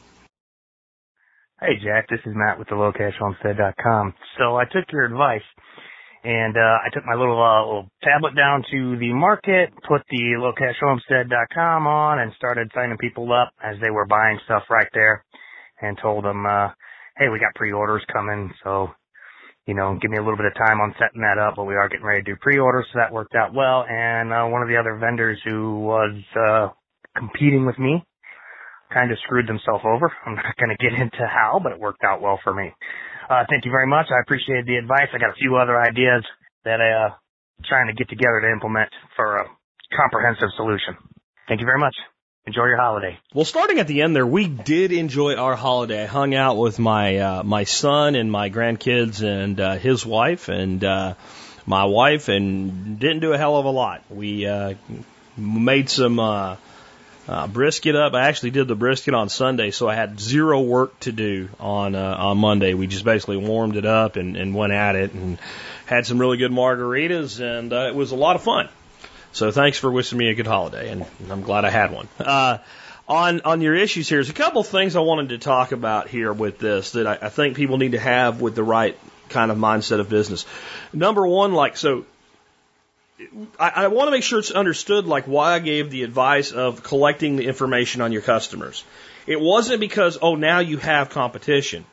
Hey, 1.59 1.79
Jack, 1.83 2.07
this 2.09 2.19
is 2.25 2.33
Matt 2.35 2.59
with 2.59 2.67
the 2.67 2.75
lowcashhomestead.com. 2.75 4.13
So 4.37 4.57
I 4.57 4.65
took 4.65 4.91
your 4.91 5.05
advice 5.05 5.45
and 6.23 6.57
uh, 6.57 6.59
I 6.59 6.89
took 6.93 7.05
my 7.05 7.15
little, 7.15 7.41
uh, 7.41 7.65
little 7.65 7.89
tablet 8.03 8.35
down 8.35 8.63
to 8.71 8.97
the 8.97 9.13
market, 9.13 9.69
put 9.87 10.01
the 10.09 10.35
lowcashhomestead.com 10.37 11.87
on, 11.87 12.19
and 12.19 12.33
started 12.35 12.69
signing 12.75 12.97
people 12.97 13.31
up 13.31 13.53
as 13.63 13.77
they 13.81 13.91
were 13.91 14.05
buying 14.05 14.39
stuff 14.45 14.63
right 14.69 14.89
there 14.93 15.23
and 15.81 15.97
told 16.01 16.25
them, 16.25 16.45
uh, 16.45 16.69
hey, 17.17 17.29
we 17.31 17.39
got 17.39 17.55
pre-orders 17.55 18.03
coming, 18.11 18.51
so, 18.63 18.89
you 19.67 19.73
know, 19.73 19.97
give 20.01 20.11
me 20.11 20.17
a 20.17 20.21
little 20.21 20.37
bit 20.37 20.47
of 20.47 20.53
time 20.55 20.81
on 20.81 20.93
setting 20.99 21.21
that 21.21 21.37
up, 21.37 21.55
but 21.55 21.65
we 21.65 21.75
are 21.75 21.89
getting 21.89 22.05
ready 22.05 22.23
to 22.23 22.31
do 22.31 22.37
pre-orders, 22.41 22.85
so 22.91 22.99
that 22.99 23.13
worked 23.13 23.35
out 23.35 23.53
well. 23.53 23.85
And, 23.87 24.33
uh, 24.33 24.45
one 24.45 24.61
of 24.61 24.67
the 24.67 24.77
other 24.77 24.97
vendors 24.97 25.39
who 25.45 25.79
was, 25.79 26.15
uh, 26.35 26.69
competing 27.15 27.65
with 27.65 27.77
me 27.79 28.03
kind 28.93 29.11
of 29.11 29.17
screwed 29.23 29.47
themselves 29.47 29.83
over. 29.85 30.11
I'm 30.25 30.35
not 30.35 30.55
going 30.57 30.75
to 30.75 30.77
get 30.77 30.93
into 30.93 31.25
how, 31.27 31.59
but 31.61 31.71
it 31.71 31.79
worked 31.79 32.03
out 32.03 32.21
well 32.21 32.39
for 32.43 32.53
me. 32.53 32.71
Uh, 33.29 33.43
thank 33.49 33.65
you 33.65 33.71
very 33.71 33.87
much. 33.87 34.07
I 34.11 34.21
appreciate 34.21 34.65
the 34.65 34.75
advice. 34.75 35.07
I 35.13 35.17
got 35.17 35.31
a 35.31 35.39
few 35.39 35.55
other 35.57 35.79
ideas 35.79 36.23
that 36.65 36.81
I, 36.81 37.07
uh, 37.07 37.09
trying 37.65 37.87
to 37.87 37.93
get 37.93 38.09
together 38.09 38.41
to 38.41 38.51
implement 38.51 38.89
for 39.15 39.37
a 39.37 39.45
comprehensive 39.95 40.49
solution. 40.57 40.95
Thank 41.47 41.61
you 41.61 41.65
very 41.65 41.79
much. 41.79 41.95
Enjoy 42.45 42.65
your 42.65 42.77
holiday. 42.77 43.17
Well, 43.33 43.45
starting 43.45 43.79
at 43.79 43.87
the 43.87 44.01
end 44.01 44.13
there, 44.13 44.27
we 44.27 44.47
did 44.47 44.91
enjoy 44.91 45.35
our 45.35 45.55
holiday. 45.55 46.03
I 46.03 46.07
hung 46.07 46.35
out 46.35 46.57
with 46.57 46.77
my 46.77 47.17
uh, 47.17 47.43
my 47.43 47.63
son 47.63 48.15
and 48.15 48.29
my 48.29 48.49
grandkids 48.49 49.23
and 49.23 49.57
uh, 49.61 49.75
his 49.75 50.05
wife 50.05 50.49
and 50.49 50.83
uh, 50.83 51.13
my 51.65 51.85
wife, 51.85 52.27
and 52.27 52.99
didn't 52.99 53.21
do 53.21 53.31
a 53.31 53.37
hell 53.37 53.55
of 53.55 53.63
a 53.63 53.69
lot. 53.69 54.03
We 54.09 54.45
uh, 54.45 54.73
made 55.37 55.89
some 55.89 56.19
uh, 56.19 56.57
uh, 57.29 57.47
brisket 57.47 57.95
up. 57.95 58.13
I 58.13 58.27
actually 58.27 58.51
did 58.51 58.67
the 58.67 58.75
brisket 58.75 59.13
on 59.13 59.29
Sunday, 59.29 59.71
so 59.71 59.87
I 59.87 59.95
had 59.95 60.19
zero 60.19 60.61
work 60.61 60.99
to 61.01 61.13
do 61.13 61.47
on 61.61 61.95
uh, 61.95 62.15
on 62.19 62.39
Monday. 62.39 62.73
We 62.73 62.87
just 62.87 63.05
basically 63.05 63.37
warmed 63.37 63.77
it 63.77 63.85
up 63.85 64.17
and, 64.17 64.35
and 64.35 64.53
went 64.53 64.73
at 64.73 64.97
it 64.97 65.13
and 65.13 65.37
had 65.85 66.05
some 66.05 66.19
really 66.19 66.35
good 66.35 66.51
margaritas, 66.51 67.39
and 67.39 67.71
uh, 67.71 67.87
it 67.87 67.95
was 67.95 68.11
a 68.11 68.17
lot 68.17 68.35
of 68.35 68.43
fun. 68.43 68.67
So 69.33 69.49
thanks 69.49 69.79
for 69.79 69.91
wishing 69.91 70.19
me 70.19 70.29
a 70.29 70.35
good 70.35 70.45
holiday, 70.45 70.91
and 70.91 71.05
I'm 71.31 71.41
glad 71.41 71.65
I 71.65 71.71
had 71.71 71.91
one. 71.91 72.07
Uh, 72.19 72.59
on 73.07 73.41
on 73.41 73.61
your 73.61 73.73
issues 73.73 74.07
here, 74.07 74.17
there's 74.17 74.29
a 74.29 74.33
couple 74.33 74.63
things 74.63 74.95
I 74.95 74.99
wanted 74.99 75.29
to 75.29 75.39
talk 75.39 75.71
about 75.71 76.07
here 76.07 76.31
with 76.31 76.59
this 76.59 76.91
that 76.91 77.07
I, 77.07 77.17
I 77.19 77.29
think 77.29 77.55
people 77.55 77.79
need 77.79 77.93
to 77.93 77.99
have 77.99 78.41
with 78.41 78.53
the 78.53 78.63
right 78.63 78.95
kind 79.29 79.49
of 79.49 79.57
mindset 79.57 79.99
of 79.99 80.07
business. 80.07 80.45
Number 80.93 81.25
one, 81.25 81.53
like 81.53 81.77
so, 81.77 82.05
I, 83.59 83.69
I 83.69 83.87
want 83.87 84.07
to 84.07 84.11
make 84.11 84.21
sure 84.21 84.37
it's 84.37 84.51
understood, 84.51 85.07
like 85.07 85.25
why 85.25 85.53
I 85.53 85.59
gave 85.59 85.89
the 85.89 86.03
advice 86.03 86.51
of 86.51 86.83
collecting 86.83 87.35
the 87.35 87.47
information 87.47 88.01
on 88.01 88.11
your 88.11 88.21
customers. 88.21 88.83
It 89.25 89.41
wasn't 89.41 89.79
because 89.79 90.19
oh 90.21 90.35
now 90.35 90.59
you 90.59 90.77
have 90.77 91.09
competition. 91.09 91.85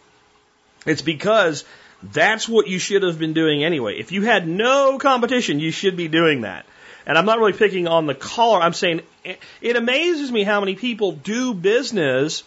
It's 0.85 1.03
because 1.03 1.65
that's 2.03 2.47
what 2.47 2.69
you 2.69 2.79
should 2.79 3.03
have 3.03 3.19
been 3.19 3.33
doing 3.33 3.65
anyway. 3.65 3.99
If 3.99 4.13
you 4.13 4.23
had 4.23 4.47
no 4.47 4.99
competition, 4.99 5.59
you 5.59 5.71
should 5.71 5.97
be 5.97 6.07
doing 6.07 6.43
that. 6.43 6.67
And 7.07 7.17
I'm 7.17 7.27
not 7.27 7.39
really 7.39 7.53
picking 7.53 7.89
on 7.89 8.07
the 8.07 8.15
caller. 8.15 8.61
I'm 8.61 8.73
saying 8.73 9.03
it 9.61 9.77
amazes 9.77 10.31
me 10.31 10.43
how 10.43 10.61
many 10.61 10.75
people 10.75 11.13
do 11.13 11.55
business 11.55 12.43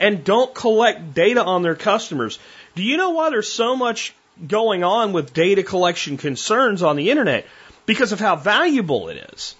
and 0.00 0.24
don't 0.24 0.54
collect 0.54 1.14
data 1.14 1.44
on 1.44 1.62
their 1.62 1.74
customers. 1.74 2.38
Do 2.74 2.82
you 2.82 2.96
know 2.96 3.10
why 3.10 3.30
there's 3.30 3.50
so 3.50 3.76
much 3.76 4.14
going 4.46 4.84
on 4.84 5.12
with 5.12 5.32
data 5.32 5.62
collection 5.62 6.16
concerns 6.16 6.82
on 6.82 6.96
the 6.96 7.10
internet? 7.10 7.46
Because 7.86 8.12
of 8.12 8.20
how 8.20 8.36
valuable 8.36 9.08
it 9.08 9.32
is. 9.32 9.54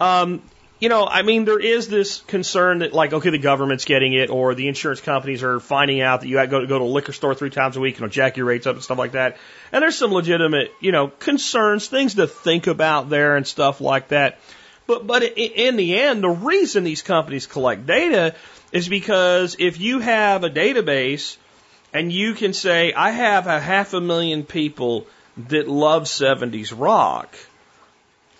Um, 0.00 0.42
you 0.82 0.88
know, 0.88 1.06
I 1.06 1.22
mean, 1.22 1.44
there 1.44 1.60
is 1.60 1.86
this 1.86 2.22
concern 2.22 2.80
that, 2.80 2.92
like, 2.92 3.12
okay, 3.12 3.30
the 3.30 3.38
government's 3.38 3.84
getting 3.84 4.14
it, 4.14 4.30
or 4.30 4.56
the 4.56 4.66
insurance 4.66 5.00
companies 5.00 5.44
are 5.44 5.60
finding 5.60 6.00
out 6.00 6.22
that 6.22 6.26
you 6.26 6.44
go 6.48 6.58
to 6.58 6.66
go 6.66 6.76
to 6.80 6.84
a 6.84 6.92
liquor 6.96 7.12
store 7.12 7.36
three 7.36 7.50
times 7.50 7.76
a 7.76 7.80
week 7.80 8.00
and 8.00 8.10
jack 8.10 8.36
your 8.36 8.46
rates 8.46 8.66
up 8.66 8.74
and 8.74 8.82
stuff 8.82 8.98
like 8.98 9.12
that. 9.12 9.36
And 9.70 9.80
there's 9.80 9.96
some 9.96 10.10
legitimate, 10.10 10.72
you 10.80 10.90
know, 10.90 11.06
concerns, 11.06 11.86
things 11.86 12.16
to 12.16 12.26
think 12.26 12.66
about 12.66 13.08
there 13.08 13.36
and 13.36 13.46
stuff 13.46 13.80
like 13.80 14.08
that. 14.08 14.40
But 14.88 15.06
but 15.06 15.22
in 15.22 15.76
the 15.76 16.00
end, 16.00 16.20
the 16.20 16.30
reason 16.30 16.82
these 16.82 17.02
companies 17.02 17.46
collect 17.46 17.86
data 17.86 18.34
is 18.72 18.88
because 18.88 19.54
if 19.60 19.78
you 19.78 20.00
have 20.00 20.42
a 20.42 20.50
database 20.50 21.36
and 21.94 22.12
you 22.12 22.34
can 22.34 22.54
say, 22.54 22.92
I 22.92 23.12
have 23.12 23.46
a 23.46 23.60
half 23.60 23.94
a 23.94 24.00
million 24.00 24.42
people 24.42 25.06
that 25.48 25.68
love 25.68 26.06
70s 26.06 26.74
rock 26.76 27.36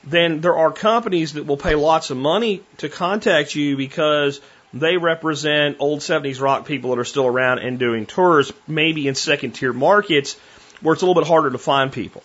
then 0.04 0.40
there 0.40 0.56
are 0.56 0.72
companies 0.72 1.34
that 1.34 1.46
will 1.46 1.56
pay 1.56 1.74
lots 1.74 2.10
of 2.10 2.16
money 2.16 2.62
to 2.78 2.88
contact 2.88 3.54
you 3.54 3.76
because 3.76 4.40
they 4.74 4.96
represent 4.96 5.76
old 5.78 6.00
70s 6.00 6.40
rock 6.40 6.66
people 6.66 6.90
that 6.90 6.98
are 6.98 7.04
still 7.04 7.26
around 7.26 7.58
and 7.58 7.78
doing 7.78 8.06
tours, 8.06 8.52
maybe 8.66 9.06
in 9.06 9.14
second 9.14 9.52
tier 9.52 9.72
markets 9.72 10.38
where 10.80 10.94
it's 10.94 11.02
a 11.02 11.06
little 11.06 11.20
bit 11.20 11.28
harder 11.28 11.50
to 11.50 11.58
find 11.58 11.92
people. 11.92 12.22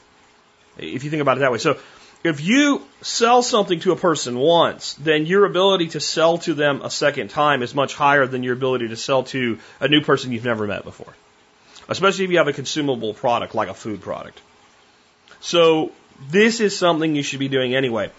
If 0.78 1.04
you 1.04 1.10
think 1.10 1.22
about 1.22 1.38
it 1.38 1.42
that 1.42 1.52
way. 1.52 1.58
So 1.58 1.78
if 2.24 2.42
you 2.42 2.82
sell 3.02 3.44
something 3.44 3.80
to 3.82 3.92
a 3.92 3.96
person 3.96 4.38
once, 4.38 4.94
then 4.96 5.26
your 5.26 5.46
ability 5.46 5.90
to 5.90 6.00
sell 6.00 6.40
to 6.40 6.54
them 6.54 6.82
a 6.82 6.90
second 6.90 7.30
time 7.30 7.62
is 7.62 7.76
much 7.76 7.94
higher 7.94 8.26
than 8.26 8.44
your 8.44 8.54
ability 8.54 8.88
to 8.90 8.96
sell 8.96 9.24
to 9.24 9.60
a 9.80 9.88
new 9.88 10.02
person 10.02 10.32
you've 10.32 10.46
never 10.46 10.66
met 10.66 10.84
before. 10.84 11.13
Especially 11.90 12.26
if 12.26 12.32
you 12.32 12.38
have 12.38 12.48
a 12.48 12.54
consumable 12.54 13.13
product 13.13 13.56
like 13.56 13.70
a 13.70 13.74
food 13.74 14.02
product. 14.02 14.42
So 15.40 15.92
this 16.30 16.60
is 16.60 16.78
something 16.78 17.16
you 17.16 17.24
should 17.24 17.40
be 17.40 17.48
doing 17.48 17.76
anyway. 17.76 18.12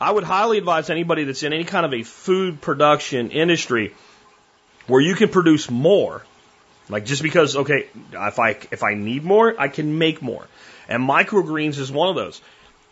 I 0.00 0.10
would 0.10 0.24
highly 0.24 0.58
advise 0.58 0.90
anybody 0.90 1.24
that's 1.24 1.42
in 1.42 1.52
any 1.52 1.64
kind 1.64 1.86
of 1.86 1.94
a 1.94 2.02
food 2.02 2.60
production 2.60 3.30
industry 3.30 3.94
where 4.86 5.00
you 5.00 5.14
can 5.14 5.28
produce 5.28 5.70
more. 5.70 6.24
Like 6.88 7.04
just 7.04 7.22
because, 7.22 7.56
okay, 7.56 7.86
if 8.12 8.38
I, 8.38 8.58
if 8.70 8.82
I 8.82 8.94
need 8.94 9.22
more, 9.22 9.54
I 9.58 9.68
can 9.68 9.98
make 9.98 10.20
more. 10.20 10.46
And 10.88 11.08
microgreens 11.08 11.78
is 11.78 11.92
one 11.92 12.08
of 12.08 12.16
those. 12.16 12.40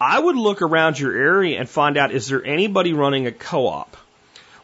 I 0.00 0.18
would 0.18 0.36
look 0.36 0.62
around 0.62 0.98
your 0.98 1.12
area 1.12 1.58
and 1.58 1.68
find 1.68 1.96
out 1.96 2.12
is 2.12 2.28
there 2.28 2.44
anybody 2.44 2.92
running 2.92 3.26
a 3.26 3.32
co-op 3.32 3.96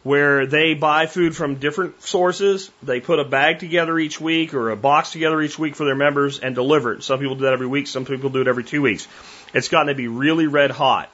where 0.06 0.46
they 0.46 0.74
buy 0.74 1.06
food 1.06 1.34
from 1.34 1.56
different 1.56 2.00
sources, 2.00 2.70
they 2.80 3.00
put 3.00 3.18
a 3.18 3.24
bag 3.24 3.58
together 3.58 3.98
each 3.98 4.20
week 4.20 4.54
or 4.54 4.70
a 4.70 4.76
box 4.76 5.10
together 5.10 5.42
each 5.42 5.58
week 5.58 5.74
for 5.74 5.84
their 5.84 5.96
members 5.96 6.38
and 6.38 6.54
deliver 6.54 6.92
it. 6.92 7.02
Some 7.02 7.18
people 7.18 7.34
do 7.34 7.42
that 7.42 7.52
every 7.52 7.66
week, 7.66 7.88
some 7.88 8.04
people 8.04 8.30
do 8.30 8.40
it 8.40 8.46
every 8.46 8.62
two 8.62 8.82
weeks. 8.82 9.08
It's 9.54 9.68
gotten 9.68 9.88
to 9.88 9.94
be 9.94 10.08
really 10.08 10.46
red 10.46 10.70
hot. 10.70 11.10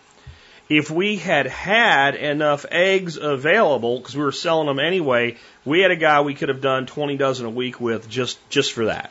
If 0.69 0.91
we 0.91 1.17
had 1.17 1.47
had 1.47 2.15
enough 2.15 2.65
eggs 2.71 3.19
available, 3.19 3.99
because 3.99 4.17
we 4.17 4.23
were 4.23 4.33
selling 4.33 4.67
them 4.67 4.79
anyway, 4.79 5.37
we 5.65 5.81
had 5.81 5.91
a 5.91 5.97
guy 5.97 6.23
we 6.23 6.35
could 6.35 6.49
have 6.49 6.61
done 6.61 6.87
20 6.87 7.17
dozen 7.17 7.47
a 7.47 7.51
week 7.51 7.81
with 7.81 8.09
just, 8.09 8.39
just 8.49 8.73
for 8.73 8.87
that. 8.87 9.11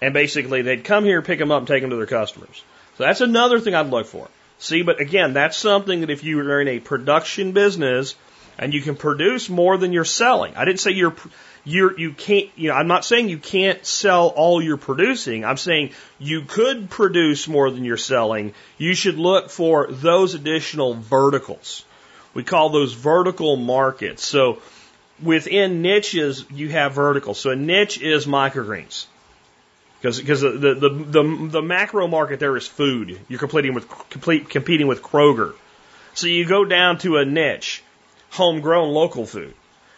And 0.00 0.14
basically, 0.14 0.62
they'd 0.62 0.84
come 0.84 1.04
here, 1.04 1.20
pick 1.20 1.38
them 1.38 1.50
up, 1.50 1.58
and 1.58 1.68
take 1.68 1.82
them 1.82 1.90
to 1.90 1.96
their 1.96 2.06
customers. 2.06 2.62
So 2.96 3.04
that's 3.04 3.20
another 3.20 3.60
thing 3.60 3.74
I'd 3.74 3.88
look 3.88 4.06
for. 4.06 4.28
See, 4.58 4.82
but 4.82 5.00
again, 5.00 5.34
that's 5.34 5.56
something 5.56 6.00
that 6.00 6.10
if 6.10 6.24
you 6.24 6.40
are 6.40 6.60
in 6.60 6.68
a 6.68 6.80
production 6.80 7.52
business 7.52 8.14
and 8.58 8.72
you 8.72 8.80
can 8.80 8.96
produce 8.96 9.48
more 9.50 9.76
than 9.76 9.92
you're 9.92 10.04
selling. 10.04 10.56
I 10.56 10.64
didn't 10.64 10.80
say 10.80 10.92
you're 10.92 11.14
you're, 11.66 11.98
you 11.98 12.12
can't, 12.12 12.48
you 12.54 12.68
know, 12.68 12.76
I'm 12.76 12.86
not 12.86 13.04
saying 13.04 13.28
you 13.28 13.38
can't 13.38 13.84
sell 13.84 14.28
all 14.28 14.62
you're 14.62 14.76
producing. 14.76 15.44
I'm 15.44 15.56
saying 15.56 15.90
you 16.20 16.42
could 16.42 16.88
produce 16.88 17.48
more 17.48 17.70
than 17.72 17.84
you're 17.84 17.96
selling. 17.96 18.54
You 18.78 18.94
should 18.94 19.18
look 19.18 19.50
for 19.50 19.88
those 19.88 20.34
additional 20.34 20.94
verticals. 20.94 21.84
We 22.34 22.44
call 22.44 22.70
those 22.70 22.92
vertical 22.92 23.56
markets. 23.56 24.24
So 24.24 24.62
within 25.20 25.82
niches, 25.82 26.44
you 26.50 26.68
have 26.68 26.92
verticals. 26.92 27.40
So 27.40 27.50
a 27.50 27.56
niche 27.56 28.00
is 28.00 28.26
microgreens. 28.26 29.06
Because 30.00 30.20
because 30.20 30.42
the, 30.42 30.50
the, 30.50 30.88
the, 30.88 31.48
the 31.50 31.62
macro 31.62 32.06
market 32.06 32.38
there 32.38 32.56
is 32.56 32.66
food. 32.66 33.18
You're 33.28 33.40
competing 33.40 33.74
with 33.74 33.88
complete, 34.08 34.48
competing 34.48 34.86
with 34.86 35.02
Kroger. 35.02 35.54
So 36.14 36.28
you 36.28 36.46
go 36.46 36.64
down 36.64 36.98
to 36.98 37.16
a 37.16 37.24
niche, 37.24 37.82
homegrown 38.30 38.90
local 38.90 39.26
food. 39.26 39.54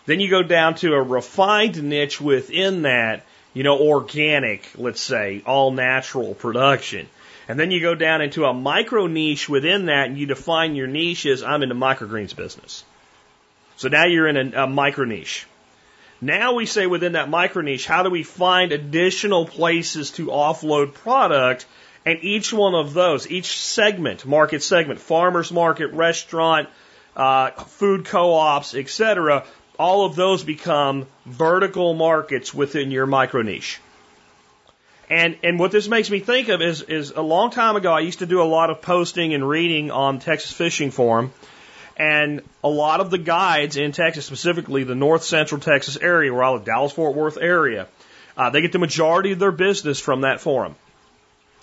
Then 0.09 0.21
you 0.21 0.31
go 0.31 0.43
down 0.43 0.75
to 0.77 0.95
a 0.95 1.03
refined 1.03 1.83
niche 1.83 2.19
within 2.19 2.81
that, 2.83 3.27
you 3.53 3.63
know, 3.63 3.79
organic, 3.79 4.67
let's 4.75 5.03
say, 5.03 5.43
all 5.45 5.71
natural 5.71 6.33
production. 6.35 7.11
And 7.47 7.61
then 7.61 7.71
you 7.71 7.83
go 7.83 7.95
down 7.95 8.23
into 8.23 8.47
a 8.47 8.55
micro 8.55 9.07
niche 9.07 9.51
within 9.51 9.85
that 9.85 10.09
and 10.09 10.17
you 10.17 10.25
define 10.25 10.77
your 10.77 10.87
niche 10.87 11.27
as 11.27 11.43
I'm 11.43 11.63
in 11.63 11.69
the 11.69 11.75
microgreens 11.75 12.35
business. 12.35 12.85
So 13.77 13.89
now 13.89 14.07
you're 14.07 14.27
in 14.27 14.55
a, 14.55 14.63
a 14.63 14.67
micro 14.67 15.05
niche. 15.05 15.47
Now 16.23 16.55
we 16.55 16.65
say 16.65 16.87
within 16.87 17.13
that 17.13 17.29
micro 17.29 17.61
niche, 17.61 17.87
how 17.87 18.03
do 18.03 18.09
we 18.09 18.23
find 18.23 18.73
additional 18.73 19.45
places 19.45 20.13
to 20.13 20.29
offload 20.29 20.95
product? 20.95 21.67
And 22.07 22.21
each 22.23 22.51
one 22.51 22.75
of 22.75 22.95
those, 22.95 23.31
each 23.31 23.59
segment, 23.59 24.25
market 24.25 24.63
segment, 24.63 25.01
farmers 25.01 25.53
market, 25.53 25.93
restaurant, 25.93 26.71
uh, 27.15 27.51
food 27.51 28.07
co-ops, 28.07 28.75
etc., 28.75 29.45
all 29.79 30.05
of 30.05 30.17
those 30.17 30.43
become 30.43 31.07
vertical 31.25 31.95
markets 31.95 32.53
within 32.53 32.91
your 32.91 33.07
micro 33.07 33.43
niche. 33.43 33.81
And 35.11 35.37
and 35.43 35.59
what 35.59 35.71
this 35.71 35.89
makes 35.89 36.11
me 36.11 36.21
think 36.21 36.49
of 36.49 36.61
is 36.61 36.83
is 36.83 37.13
a 37.13 37.23
long 37.23 37.51
time 37.51 37.77
ago 37.77 37.93
I 37.93 38.01
used 38.01 38.19
to 38.19 38.27
do 38.27 38.43
a 38.43 38.45
lot 38.45 38.71
of 38.71 38.83
posting 38.83 39.33
and 39.33 39.49
reading 39.49 39.91
on 39.91 40.19
Texas 40.19 40.53
Fishing 40.53 40.91
Forum, 40.91 41.33
and 41.97 42.43
a 42.63 42.69
lot 42.69 43.01
of 43.01 43.11
the 43.11 43.19
guides 43.19 43.77
in 43.77 43.93
Texas, 43.93 44.27
specifically 44.27 44.85
the 44.85 44.95
North 44.95 45.25
Central 45.25 45.61
Texas 45.61 45.97
area, 45.97 46.33
where 46.33 46.43
all 46.43 46.59
the 46.59 46.65
Dallas 46.65 46.93
Fort 46.93 47.15
Worth 47.15 47.39
area, 47.41 47.87
uh, 48.37 48.51
they 48.51 48.61
get 48.61 48.73
the 48.73 48.79
majority 48.79 49.33
of 49.33 49.39
their 49.39 49.53
business 49.53 49.99
from 49.99 50.23
that 50.23 50.41
forum. 50.41 50.77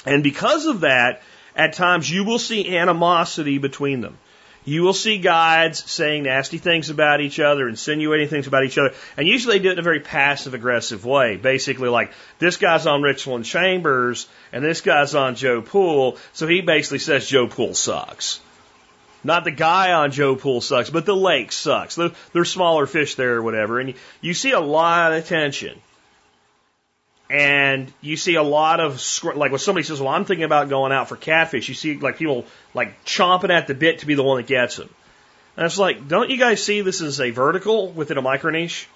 And 0.05 0.23
because 0.23 0.65
of 0.65 0.81
that, 0.81 1.21
at 1.55 1.73
times 1.73 2.09
you 2.09 2.23
will 2.23 2.39
see 2.39 2.75
animosity 2.77 3.59
between 3.59 4.01
them. 4.01 4.17
You 4.65 4.81
will 4.81 4.93
see 4.93 5.19
guides 5.19 5.89
saying 5.89 6.23
nasty 6.23 6.57
things 6.57 6.89
about 6.89 7.21
each 7.21 7.39
other, 7.39 7.69
insinuating 7.69 8.27
things 8.29 8.47
about 8.47 8.65
each 8.65 8.79
other, 8.79 8.95
and 9.15 9.27
usually 9.27 9.59
they 9.59 9.63
do 9.63 9.69
it 9.69 9.73
in 9.73 9.79
a 9.79 9.83
very 9.83 9.99
passive 9.99 10.55
aggressive 10.55 11.05
way. 11.05 11.37
Basically, 11.37 11.87
like, 11.87 12.11
this 12.39 12.57
guy's 12.57 12.87
on 12.87 13.03
Richland 13.03 13.45
Chambers, 13.45 14.27
and 14.51 14.65
this 14.65 14.81
guy's 14.81 15.13
on 15.13 15.35
Joe 15.35 15.61
Pool, 15.61 16.17
so 16.33 16.47
he 16.47 16.61
basically 16.61 16.99
says 16.99 17.27
Joe 17.27 17.47
Pool 17.47 17.75
sucks. 17.75 18.39
Not 19.23 19.43
the 19.43 19.51
guy 19.51 19.93
on 19.93 20.11
Joe 20.11 20.35
Pool 20.35 20.61
sucks, 20.61 20.89
but 20.89 21.05
the 21.05 21.15
lake 21.15 21.51
sucks. 21.51 21.95
There's 22.33 22.51
smaller 22.51 22.87
fish 22.87 23.15
there 23.15 23.35
or 23.35 23.43
whatever, 23.43 23.79
and 23.79 23.93
you 24.19 24.33
see 24.33 24.51
a 24.51 24.59
lot 24.59 25.13
of 25.13 25.27
tension 25.27 25.79
and 27.29 27.91
you 28.01 28.17
see 28.17 28.35
a 28.35 28.43
lot 28.43 28.79
of 28.79 29.01
like 29.35 29.51
when 29.51 29.59
somebody 29.59 29.83
says, 29.83 29.99
"Well, 29.99 30.09
I'm 30.09 30.25
thinking 30.25 30.43
about 30.43 30.69
going 30.69 30.91
out 30.91 31.09
for 31.09 31.15
catfish," 31.15 31.67
you 31.67 31.75
see 31.75 31.97
like 31.97 32.17
people 32.17 32.45
like 32.73 33.03
chomping 33.05 33.49
at 33.49 33.67
the 33.67 33.73
bit 33.73 33.99
to 33.99 34.05
be 34.05 34.15
the 34.15 34.23
one 34.23 34.37
that 34.37 34.47
gets 34.47 34.75
them. 34.75 34.89
And 35.57 35.65
it's 35.65 35.77
like, 35.77 36.07
don't 36.07 36.29
you 36.29 36.37
guys 36.37 36.61
see 36.61 36.81
this 36.81 37.01
as 37.01 37.21
a 37.21 37.31
vertical 37.31 37.89
within 37.89 38.17
a 38.17 38.21
micro 38.21 38.51
niche? 38.51 38.87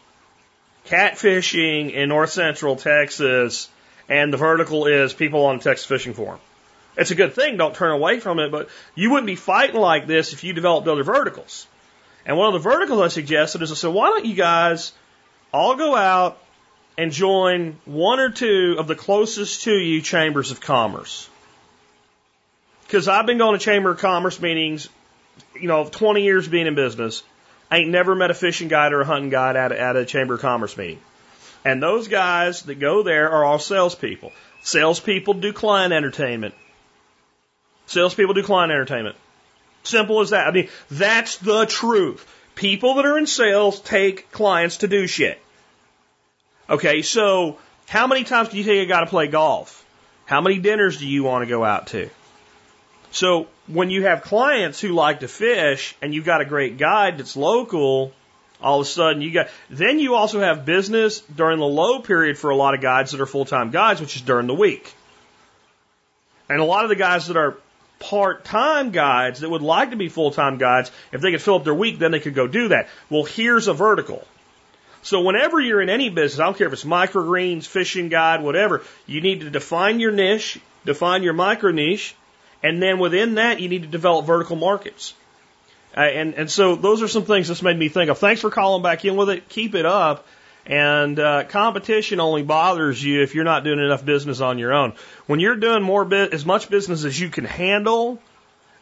Catfishing 0.87 1.93
in 1.93 2.09
north 2.09 2.31
central 2.31 2.75
Texas, 2.75 3.69
and 4.07 4.33
the 4.33 4.37
vertical 4.37 4.85
is 4.85 5.13
people 5.13 5.45
on 5.45 5.57
the 5.57 5.63
Texas 5.63 5.85
Fishing 5.85 6.13
Forum. 6.13 6.39
It's 6.97 7.11
a 7.11 7.15
good 7.15 7.33
thing. 7.33 7.57
Don't 7.57 7.75
turn 7.75 7.91
away 7.91 8.19
from 8.19 8.39
it, 8.39 8.51
but 8.51 8.69
you 8.93 9.09
wouldn't 9.11 9.27
be 9.27 9.35
fighting 9.35 9.79
like 9.79 10.05
this 10.05 10.33
if 10.33 10.43
you 10.43 10.53
developed 10.53 10.87
other 10.87 11.03
verticals. 11.03 11.65
And 12.25 12.37
one 12.37 12.47
of 12.47 12.53
the 12.61 12.69
verticals 12.69 12.99
I 12.99 13.07
suggested 13.07 13.61
is 13.61 13.71
I 13.71 13.75
said, 13.75 13.93
why 13.93 14.09
don't 14.09 14.25
you 14.25 14.35
guys 14.35 14.91
all 15.53 15.75
go 15.77 15.95
out 15.95 16.39
and 16.99 17.13
join 17.13 17.77
one 17.85 18.19
or 18.19 18.29
two 18.29 18.75
of 18.77 18.87
the 18.87 18.93
closest 18.93 19.63
to 19.63 19.71
you 19.71 20.01
chambers 20.01 20.51
of 20.51 20.59
commerce. 20.59 21.29
Because 22.85 23.07
I've 23.07 23.25
been 23.25 23.37
going 23.37 23.57
to 23.57 23.63
chamber 23.63 23.91
of 23.91 23.99
commerce 23.99 24.41
meetings, 24.41 24.89
you 25.55 25.69
know, 25.69 25.85
20 25.85 26.23
years 26.23 26.45
being 26.45 26.67
in 26.67 26.75
business. 26.75 27.23
I 27.71 27.77
ain't 27.77 27.89
never 27.89 28.15
met 28.15 28.31
a 28.31 28.33
fishing 28.33 28.67
guide 28.67 28.91
or 28.91 28.99
a 28.99 29.05
hunting 29.05 29.29
guide 29.29 29.55
at 29.55 29.71
a, 29.71 29.79
at 29.79 29.95
a 29.95 30.03
chamber 30.03 30.33
of 30.33 30.41
commerce 30.41 30.75
meeting. 30.75 30.99
And 31.63 31.81
those 31.81 32.09
guys 32.09 32.63
that 32.63 32.75
go 32.79 33.01
there 33.01 33.31
are 33.31 33.45
all 33.45 33.59
salespeople. 33.59 34.33
Salespeople 34.63 35.35
do 35.35 35.53
client 35.53 35.93
entertainment. 35.93 36.53
Salespeople 37.85 38.33
do 38.33 38.43
client 38.43 38.73
entertainment. 38.73 39.15
Simple 39.83 40.19
as 40.19 40.31
that. 40.31 40.47
I 40.47 40.51
mean, 40.51 40.67
that's 40.91 41.37
the 41.37 41.65
truth. 41.65 42.27
People 42.55 42.95
that 42.95 43.05
are 43.05 43.17
in 43.17 43.25
sales 43.25 43.79
take 43.79 44.29
clients 44.31 44.77
to 44.77 44.89
do 44.89 45.07
shit. 45.07 45.39
Okay, 46.69 47.01
so 47.01 47.57
how 47.87 48.05
many 48.05 48.23
times 48.23 48.49
do 48.49 48.57
you 48.57 48.63
think 48.63 48.77
you 48.77 48.85
got 48.85 48.99
to 49.01 49.07
play 49.07 49.27
golf? 49.27 49.85
How 50.25 50.41
many 50.41 50.59
dinners 50.59 50.99
do 50.99 51.07
you 51.07 51.23
want 51.23 51.43
to 51.43 51.49
go 51.49 51.65
out 51.65 51.87
to? 51.87 52.09
So 53.11 53.47
when 53.65 53.89
you 53.89 54.03
have 54.03 54.21
clients 54.21 54.79
who 54.79 54.89
like 54.89 55.21
to 55.21 55.27
fish 55.27 55.95
and 56.01 56.13
you've 56.13 56.25
got 56.25 56.41
a 56.41 56.45
great 56.45 56.77
guide 56.77 57.17
that's 57.17 57.35
local, 57.35 58.13
all 58.61 58.81
of 58.81 58.85
a 58.85 58.89
sudden 58.89 59.23
you 59.23 59.31
got, 59.31 59.47
then 59.71 59.97
you 59.97 60.13
also 60.13 60.39
have 60.41 60.63
business 60.63 61.21
during 61.21 61.57
the 61.57 61.65
low 61.65 62.01
period 62.01 62.37
for 62.37 62.51
a 62.51 62.55
lot 62.55 62.75
of 62.75 62.81
guides 62.81 63.11
that 63.11 63.21
are 63.21 63.25
full 63.25 63.45
time 63.45 63.71
guides, 63.71 63.99
which 63.99 64.15
is 64.15 64.21
during 64.21 64.45
the 64.45 64.53
week. 64.53 64.93
And 66.49 66.59
a 66.59 66.65
lot 66.65 66.83
of 66.83 66.89
the 66.89 66.95
guys 66.95 67.27
that 67.27 67.37
are 67.37 67.57
part-time 67.99 68.91
guides 68.91 69.39
that 69.39 69.49
would 69.49 69.61
like 69.61 69.89
to 69.91 69.97
be 69.97 70.07
full-time 70.07 70.57
guides. 70.57 70.91
If 71.11 71.21
they 71.21 71.31
could 71.31 71.41
fill 71.41 71.55
up 71.55 71.63
their 71.63 71.73
week, 71.73 71.99
then 71.99 72.11
they 72.11 72.19
could 72.19 72.33
go 72.33 72.47
do 72.47 72.69
that. 72.69 72.87
Well, 73.09 73.23
here's 73.23 73.67
a 73.67 73.73
vertical. 73.73 74.25
So 75.09 75.21
whenever 75.21 75.59
you're 75.59 75.81
in 75.81 75.89
any 75.89 76.09
business, 76.09 76.39
I 76.39 76.45
don't 76.45 76.55
care 76.55 76.67
if 76.67 76.73
it's 76.73 76.83
microgreens, 76.83 77.65
fishing 77.65 78.09
guide, 78.09 78.43
whatever, 78.43 78.83
you 79.07 79.21
need 79.21 79.39
to 79.39 79.49
define 79.49 79.99
your 79.99 80.11
niche, 80.11 80.59
define 80.85 81.23
your 81.23 81.33
micro 81.33 81.71
niche, 81.71 82.15
and 82.61 82.79
then 82.79 82.99
within 82.99 83.33
that, 83.35 83.59
you 83.59 83.69
need 83.69 83.81
to 83.81 83.87
develop 83.87 84.27
vertical 84.27 84.55
markets. 84.55 85.15
Uh, 85.97 86.01
and, 86.01 86.35
and 86.35 86.51
so 86.51 86.75
those 86.75 87.01
are 87.01 87.07
some 87.07 87.25
things 87.25 87.47
this 87.47 87.63
made 87.63 87.75
me 87.75 87.89
think 87.89 88.11
of. 88.11 88.19
Thanks 88.19 88.39
for 88.39 88.51
calling 88.51 88.83
back 88.83 89.03
in 89.03 89.15
with 89.15 89.31
it. 89.31 89.49
Keep 89.49 89.73
it 89.73 89.87
up. 89.87 90.27
And 90.67 91.19
uh, 91.19 91.45
competition 91.45 92.19
only 92.19 92.43
bothers 92.43 93.03
you 93.03 93.23
if 93.23 93.33
you're 93.33 93.45
not 93.45 93.63
doing 93.63 93.79
enough 93.79 94.05
business 94.05 94.41
on 94.41 94.59
your 94.59 94.73
own. 94.73 94.93
When 95.25 95.39
you're 95.39 95.55
doing 95.55 95.81
more 95.81 96.05
bit, 96.05 96.35
as 96.35 96.45
much 96.45 96.69
business 96.69 97.03
as 97.03 97.19
you 97.19 97.29
can 97.29 97.45
handle, 97.45 98.21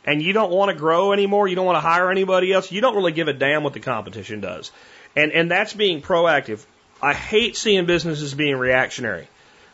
and 0.04 0.22
you 0.22 0.34
don't 0.34 0.52
want 0.52 0.72
to 0.72 0.76
grow 0.76 1.13
anymore, 1.13 1.48
you 1.48 1.56
don't 1.56 1.66
want 1.66 1.78
to 1.78 1.88
hire 1.88 2.12
anybody 2.12 2.52
else, 2.52 2.70
you 2.70 2.82
don't 2.82 2.98
really 2.98 3.13
give 3.13 3.30
a 3.30 3.34
damn 3.34 3.63
what 3.63 3.72
the 3.72 3.80
competition 3.80 4.42
does. 4.42 4.74
And 5.15 5.32
and 5.32 5.52
that's 5.52 5.74
being 5.74 6.02
proactive. 6.02 6.65
I 7.02 7.13
hate 7.13 7.56
seeing 7.56 7.86
businesses 7.86 8.34
being 8.34 8.56
reactionary. 8.56 9.28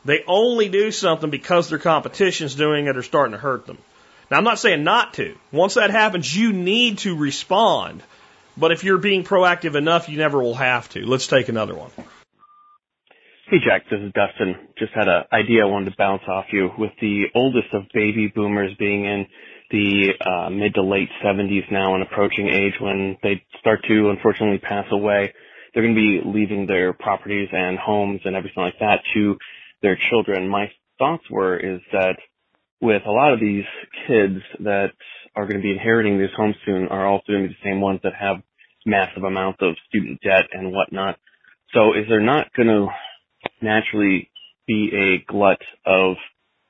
They 0.06 0.24
only 0.28 0.68
do 0.70 0.92
something 0.92 1.30
because 1.30 1.70
their 1.70 1.80
competition's 1.80 2.56
doing 2.56 2.88
it 2.88 2.98
or 2.98 3.04
starting 3.04 3.32
to 3.32 3.38
hurt 3.38 3.66
them. 3.66 3.78
Now, 4.30 4.38
I'm 4.38 4.44
not 4.44 4.60
saying 4.60 4.84
not 4.84 5.14
to. 5.16 5.36
Once 5.52 5.76
that 5.76 5.92
happens, 5.92 6.36
you 6.36 6.52
need 6.52 7.00
to 7.00 7.16
respond. 7.16 8.04
But 8.58 8.72
if 8.72 8.84
you're 8.84 8.98
being 8.98 9.24
proactive 9.24 9.76
enough, 9.76 10.10
you 10.10 10.18
never 10.18 10.42
will 10.42 10.56
have 10.56 10.90
to. 10.90 11.06
Let's 11.06 11.28
take 11.28 11.50
another 11.50 11.74
one. 11.74 11.92
Hey, 13.48 13.58
Jack, 13.64 13.84
this 13.90 14.00
is 14.00 14.12
Dustin. 14.14 14.56
Just 14.78 14.94
had 14.94 15.08
an 15.08 15.24
idea 15.32 15.64
I 15.64 15.66
wanted 15.66 15.92
to 15.92 15.96
bounce 15.98 16.24
off 16.28 16.46
you. 16.52 16.70
With 16.78 16.92
the 17.00 17.26
oldest 17.36 17.74
of 17.74 17.84
baby 17.94 18.32
boomers 18.34 18.72
being 18.80 19.06
in 19.06 19.28
the 19.74 20.14
uh, 20.22 20.50
mid 20.52 20.76
to 20.76 20.84
late 20.84 21.10
70s 21.26 21.70
now 21.72 21.96
and 21.96 22.04
approaching 22.04 22.48
age 22.48 22.74
when 22.80 23.18
they 23.24 23.44
start 23.60 23.80
to 23.88 24.12
unfortunately 24.12 24.60
pass 24.60 24.86
away, 24.92 25.34
they're 25.74 25.82
going 25.82 25.96
to 25.96 26.00
be 26.00 26.22
leaving 26.24 26.68
their 26.68 26.94
properties 26.94 27.50
and 27.52 27.80
homes 27.80 28.22
and 28.24 28.36
everything 28.36 28.62
like 28.62 28.78
that 28.80 29.02
to 29.16 29.36
their 29.82 29.98
children. 30.10 30.48
My 30.48 30.72
thoughts 31.00 31.24
were 31.28 31.58
is 31.58 31.82
that 31.92 32.18
with 32.82 33.02
a 33.08 33.12
lot 33.12 33.34
of 33.34 33.40
these 33.40 33.66
kids 34.08 34.38
that 34.60 34.92
are 35.36 35.48
going 35.48 35.58
to 35.58 35.64
be 35.64 35.72
inheriting 35.72 36.20
these 36.20 36.30
homes 36.38 36.56
soon 36.66 36.88
are 36.90 37.08
also 37.08 37.24
going 37.30 37.44
to 37.44 37.50
be 37.50 37.56
the 37.56 37.70
same 37.70 37.82
ones 37.82 38.00
that 38.04 38.14
have 38.14 38.44
massive 38.86 39.24
amounts 39.24 39.60
of 39.62 39.76
student 39.90 40.22
debt 40.22 40.46
and 40.52 40.72
whatnot. 40.72 41.18
So 41.74 41.94
is 41.94 42.06
there 42.08 42.22
not 42.22 42.54
going 42.54 42.68
to 42.68 42.88
naturally 43.60 44.30
be 44.68 44.92
a 44.94 45.32
glut 45.32 45.62
of 45.84 46.18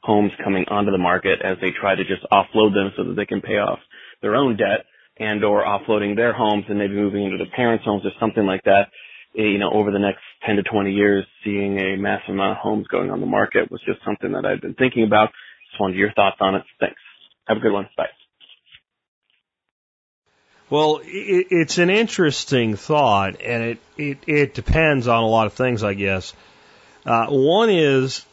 homes 0.04 0.32
coming 0.44 0.66
onto 0.68 0.92
the 0.92 0.98
market 0.98 1.40
as 1.42 1.58
they 1.62 1.72
try 1.72 1.96
to 1.96 2.04
just 2.04 2.24
offload 2.32 2.74
them 2.74 2.92
so 2.96 3.06
that 3.06 3.16
they 3.16 3.26
can 3.26 3.42
pay 3.42 3.58
off 3.58 3.80
their 4.22 4.36
own 4.36 4.58
debt 4.58 4.86
and 5.18 5.44
or 5.44 5.64
offloading 5.64 6.16
their 6.16 6.34
homes 6.34 6.66
and 6.68 6.78
maybe 6.78 6.94
moving 6.94 7.24
into 7.24 7.38
their 7.38 7.56
parents' 7.56 7.86
homes 7.86 8.06
or 8.06 8.12
something 8.20 8.46
like 8.46 8.64
that. 8.66 8.90
Eh, 9.38 9.44
you 9.44 9.58
know, 9.58 9.72
over 9.72 9.92
the 9.92 10.00
next 10.00 10.22
10 10.46 10.58
to 10.58 10.64
20 10.64 10.92
years, 10.92 11.26
seeing 11.44 11.80
a 11.80 11.96
massive 11.96 12.36
amount 12.36 12.52
of 12.52 12.58
homes 12.58 12.86
going 12.88 13.10
on 13.10 13.22
the 13.22 13.26
market 13.26 13.72
was 13.72 13.82
just 13.86 14.00
something 14.06 14.34
that 14.34 14.46
I've 14.46 14.62
been 14.62 14.76
thinking 14.76 15.04
about 15.04 15.30
just 15.74 15.82
wanted 15.82 15.98
your 15.98 16.12
thoughts 16.14 16.38
on 16.40 16.56
it. 16.56 16.64
Thanks. 16.80 17.02
Have 17.48 17.58
a 17.58 17.60
good 17.60 17.74
one. 17.74 17.90
Bye. 17.98 18.06
Well, 20.70 21.02
it's 21.04 21.78
an 21.78 21.90
interesting 21.90 22.76
thought, 22.76 23.42
and 23.42 23.64
it, 23.64 23.80
it, 23.98 24.18
it 24.28 24.54
depends 24.54 25.08
on 25.08 25.24
a 25.24 25.28
lot 25.28 25.48
of 25.48 25.54
things, 25.54 25.84
I 25.84 25.94
guess. 25.94 26.34
Uh, 27.06 27.28
one 27.28 27.70
is 27.70 28.26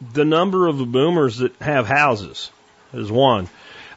the 0.00 0.24
number 0.24 0.66
of 0.66 0.78
boomers 0.90 1.38
that 1.38 1.54
have 1.56 1.86
houses 1.86 2.50
is 2.92 3.10
one. 3.10 3.48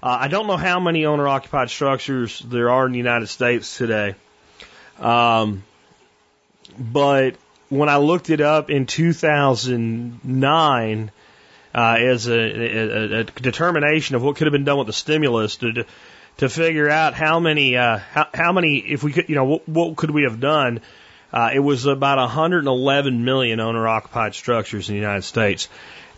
Uh, 0.04 0.18
I 0.22 0.28
don't 0.28 0.48
know 0.48 0.58
how 0.58 0.80
many 0.80 1.06
owner 1.06 1.28
occupied 1.28 1.70
structures 1.70 2.40
there 2.40 2.72
are 2.72 2.88
in 2.88 2.92
the 2.92 2.98
United 2.98 3.28
States 3.28 3.78
today. 3.78 4.16
Um, 5.00 5.64
but 6.78 7.36
when 7.70 7.90
I 7.90 7.98
looked 7.98 8.30
it 8.30 8.42
up 8.42 8.70
in 8.70 8.86
2009, 8.86 11.12
uh, 11.74 11.98
as 12.00 12.28
a, 12.28 12.34
a, 12.34 13.20
a, 13.20 13.24
determination 13.24 14.16
of 14.16 14.24
what 14.24 14.36
could 14.36 14.48
have 14.48 14.52
been 14.52 14.66
done 14.66 14.78
with 14.78 14.88
the 14.88 14.94
stimulus 14.94 15.56
to 15.58 15.86
to 16.38 16.50
figure 16.50 16.90
out 16.90 17.14
how 17.14 17.40
many 17.40 17.78
uh, 17.78 17.98
how, 17.98 18.28
how 18.34 18.52
many 18.52 18.80
if 18.80 19.04
we 19.04 19.14
could 19.14 19.30
you 19.30 19.36
know 19.36 19.46
what, 19.46 19.70
what 19.70 19.96
could 19.96 20.12
we 20.12 20.24
have 20.24 20.40
done. 20.40 20.82
Uh, 21.34 21.52
it 21.54 21.60
was 21.60 21.86
about 21.86 22.18
111 22.18 23.24
million 23.24 23.60
owner 23.60 23.88
occupied 23.88 24.36
structures 24.36 24.90
in 24.90 24.96
the 24.96 25.00
United 25.00 25.24
States. 25.24 25.70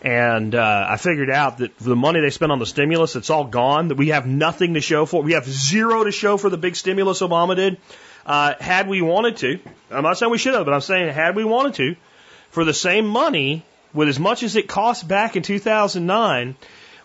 And 0.02 0.54
uh, 0.54 0.86
I 0.88 0.98
figured 0.98 1.30
out 1.30 1.58
that 1.58 1.78
the 1.78 1.96
money 1.96 2.20
they 2.20 2.30
spent 2.30 2.52
on 2.52 2.58
the 2.58 2.66
stimulus, 2.66 3.16
it's 3.16 3.30
all 3.30 3.44
gone. 3.44 3.88
That 3.88 3.96
we 3.96 4.08
have 4.08 4.26
nothing 4.26 4.74
to 4.74 4.80
show 4.80 5.06
for. 5.06 5.22
We 5.22 5.32
have 5.32 5.46
zero 5.46 6.04
to 6.04 6.12
show 6.12 6.36
for 6.36 6.50
the 6.50 6.58
big 6.58 6.76
stimulus 6.76 7.20
Obama 7.20 7.56
did. 7.56 7.78
Uh, 8.26 8.54
had 8.60 8.88
we 8.88 9.00
wanted 9.02 9.38
to, 9.38 9.60
I'm 9.90 10.02
not 10.02 10.18
saying 10.18 10.30
we 10.30 10.38
should 10.38 10.54
have, 10.54 10.66
but 10.66 10.74
I'm 10.74 10.80
saying 10.80 11.12
had 11.12 11.36
we 11.36 11.44
wanted 11.44 11.74
to, 11.74 11.96
for 12.50 12.64
the 12.64 12.74
same 12.74 13.06
money, 13.06 13.64
with 13.94 14.08
as 14.08 14.18
much 14.18 14.42
as 14.42 14.56
it 14.56 14.68
cost 14.68 15.06
back 15.06 15.36
in 15.36 15.42
2009, 15.42 16.56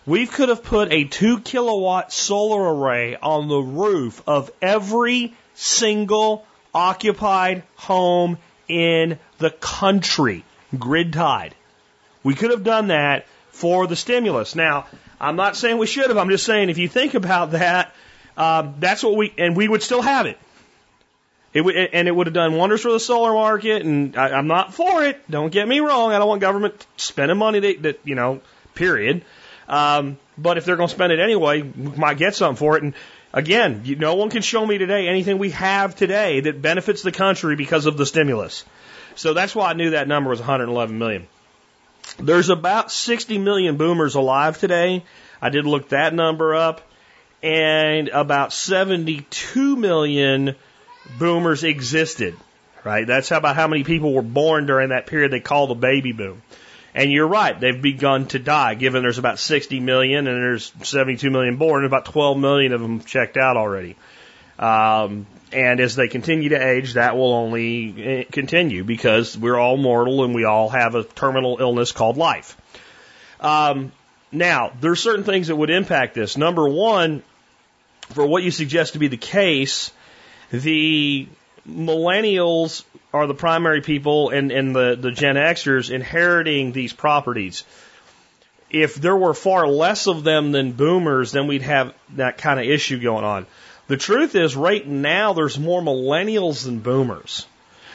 we 0.04 0.26
could 0.26 0.48
have 0.48 0.62
put 0.62 0.92
a 0.92 1.04
two 1.04 1.40
kilowatt 1.40 2.12
solar 2.12 2.74
array 2.74 3.16
on 3.16 3.48
the 3.48 3.60
roof 3.60 4.22
of 4.26 4.50
every 4.60 5.34
single 5.54 6.44
occupied 6.74 7.62
home 7.76 8.38
in 8.68 9.18
the 9.38 9.50
country, 9.50 10.44
grid 10.78 11.12
tied. 11.12 11.54
We 12.22 12.34
could 12.34 12.50
have 12.50 12.64
done 12.64 12.88
that 12.88 13.26
for 13.50 13.86
the 13.86 13.96
stimulus. 13.96 14.54
Now, 14.54 14.86
I'm 15.20 15.36
not 15.36 15.56
saying 15.56 15.78
we 15.78 15.86
should 15.86 16.08
have. 16.08 16.16
I'm 16.16 16.30
just 16.30 16.46
saying 16.46 16.70
if 16.70 16.78
you 16.78 16.88
think 16.88 17.14
about 17.14 17.52
that, 17.52 17.94
um, 18.36 18.76
that's 18.78 19.02
what 19.02 19.16
we, 19.16 19.32
and 19.36 19.56
we 19.56 19.68
would 19.68 19.82
still 19.82 20.02
have 20.02 20.26
it. 20.26 20.38
It 21.52 21.62
would, 21.62 21.74
and 21.76 22.06
it 22.06 22.12
would 22.14 22.26
have 22.26 22.34
done 22.34 22.54
wonders 22.54 22.82
for 22.82 22.92
the 22.92 23.00
solar 23.00 23.32
market. 23.32 23.82
And 23.82 24.16
I, 24.16 24.30
I'm 24.30 24.46
not 24.46 24.72
for 24.72 25.04
it. 25.04 25.28
Don't 25.28 25.50
get 25.50 25.66
me 25.66 25.80
wrong. 25.80 26.12
I 26.12 26.18
don't 26.18 26.28
want 26.28 26.40
government 26.40 26.86
spending 26.96 27.36
money 27.36 27.60
that, 27.60 27.82
that 27.82 28.00
you 28.04 28.14
know, 28.14 28.40
period. 28.74 29.24
Um, 29.68 30.18
but 30.38 30.58
if 30.58 30.64
they're 30.64 30.76
going 30.76 30.88
to 30.88 30.94
spend 30.94 31.12
it 31.12 31.18
anyway, 31.18 31.62
we 31.62 31.96
might 31.96 32.18
get 32.18 32.34
something 32.34 32.56
for 32.56 32.76
it. 32.76 32.82
And 32.82 32.94
again, 33.32 33.82
you, 33.84 33.96
no 33.96 34.14
one 34.14 34.30
can 34.30 34.42
show 34.42 34.64
me 34.64 34.78
today 34.78 35.08
anything 35.08 35.38
we 35.38 35.50
have 35.50 35.94
today 35.94 36.40
that 36.40 36.62
benefits 36.62 37.02
the 37.02 37.12
country 37.12 37.56
because 37.56 37.86
of 37.86 37.96
the 37.96 38.06
stimulus. 38.06 38.64
So 39.16 39.34
that's 39.34 39.54
why 39.54 39.70
I 39.70 39.72
knew 39.74 39.90
that 39.90 40.08
number 40.08 40.30
was 40.30 40.40
111 40.40 40.98
million. 40.98 41.26
There's 42.18 42.48
about 42.48 42.90
60 42.90 43.38
million 43.38 43.76
boomers 43.76 44.14
alive 44.14 44.58
today. 44.58 45.04
I 45.40 45.50
did 45.50 45.66
look 45.66 45.90
that 45.90 46.14
number 46.14 46.54
up. 46.54 46.82
And 47.42 48.08
about 48.08 48.52
72 48.52 49.76
million 49.76 50.56
boomers 51.18 51.64
existed, 51.64 52.36
right? 52.84 53.06
That's 53.06 53.30
about 53.30 53.56
how 53.56 53.66
many 53.66 53.82
people 53.82 54.12
were 54.12 54.22
born 54.22 54.66
during 54.66 54.90
that 54.90 55.06
period 55.06 55.30
they 55.32 55.40
call 55.40 55.66
the 55.66 55.74
baby 55.74 56.12
boom. 56.12 56.42
And 56.94 57.12
you're 57.12 57.26
right, 57.26 57.58
they've 57.58 57.80
begun 57.80 58.26
to 58.28 58.38
die, 58.38 58.74
given 58.74 59.02
there's 59.02 59.18
about 59.18 59.38
60 59.38 59.78
million 59.80 60.26
and 60.26 60.36
there's 60.36 60.72
72 60.82 61.30
million 61.30 61.56
born, 61.56 61.84
and 61.84 61.86
about 61.86 62.06
12 62.06 62.38
million 62.38 62.72
of 62.72 62.80
them 62.80 63.00
checked 63.00 63.36
out 63.36 63.56
already. 63.56 63.96
Um, 64.58 65.26
and 65.52 65.80
as 65.80 65.96
they 65.96 66.08
continue 66.08 66.50
to 66.50 66.56
age, 66.56 66.94
that 66.94 67.16
will 67.16 67.32
only 67.32 67.94
eh, 68.02 68.24
continue 68.30 68.84
because 68.84 69.36
we're 69.38 69.56
all 69.56 69.76
mortal 69.76 70.24
and 70.24 70.34
we 70.34 70.44
all 70.44 70.68
have 70.68 70.94
a 70.94 71.04
terminal 71.04 71.58
illness 71.60 71.92
called 71.92 72.16
life. 72.16 72.56
Um, 73.40 73.92
now, 74.32 74.72
there 74.80 74.92
are 74.92 74.96
certain 74.96 75.24
things 75.24 75.48
that 75.48 75.56
would 75.56 75.70
impact 75.70 76.14
this. 76.14 76.36
Number 76.36 76.68
one, 76.68 77.22
for 78.10 78.26
what 78.26 78.42
you 78.42 78.50
suggest 78.50 78.92
to 78.92 78.98
be 78.98 79.08
the 79.08 79.16
case, 79.16 79.92
the 80.50 81.28
millennials 81.68 82.84
are 83.12 83.26
the 83.26 83.34
primary 83.34 83.80
people 83.80 84.30
and, 84.30 84.52
and 84.52 84.74
the, 84.74 84.96
the 84.96 85.10
Gen 85.10 85.36
Xers 85.36 85.90
inheriting 85.90 86.72
these 86.72 86.92
properties. 86.92 87.64
If 88.70 88.94
there 88.94 89.16
were 89.16 89.34
far 89.34 89.66
less 89.66 90.06
of 90.06 90.22
them 90.22 90.52
than 90.52 90.72
boomers, 90.72 91.32
then 91.32 91.48
we'd 91.48 91.62
have 91.62 91.92
that 92.14 92.38
kind 92.38 92.60
of 92.60 92.66
issue 92.66 93.00
going 93.00 93.24
on. 93.24 93.46
The 93.88 93.96
truth 93.96 94.36
is, 94.36 94.54
right 94.54 94.86
now, 94.86 95.32
there's 95.32 95.58
more 95.58 95.82
millennials 95.82 96.64
than 96.64 96.78
boomers. 96.78 97.46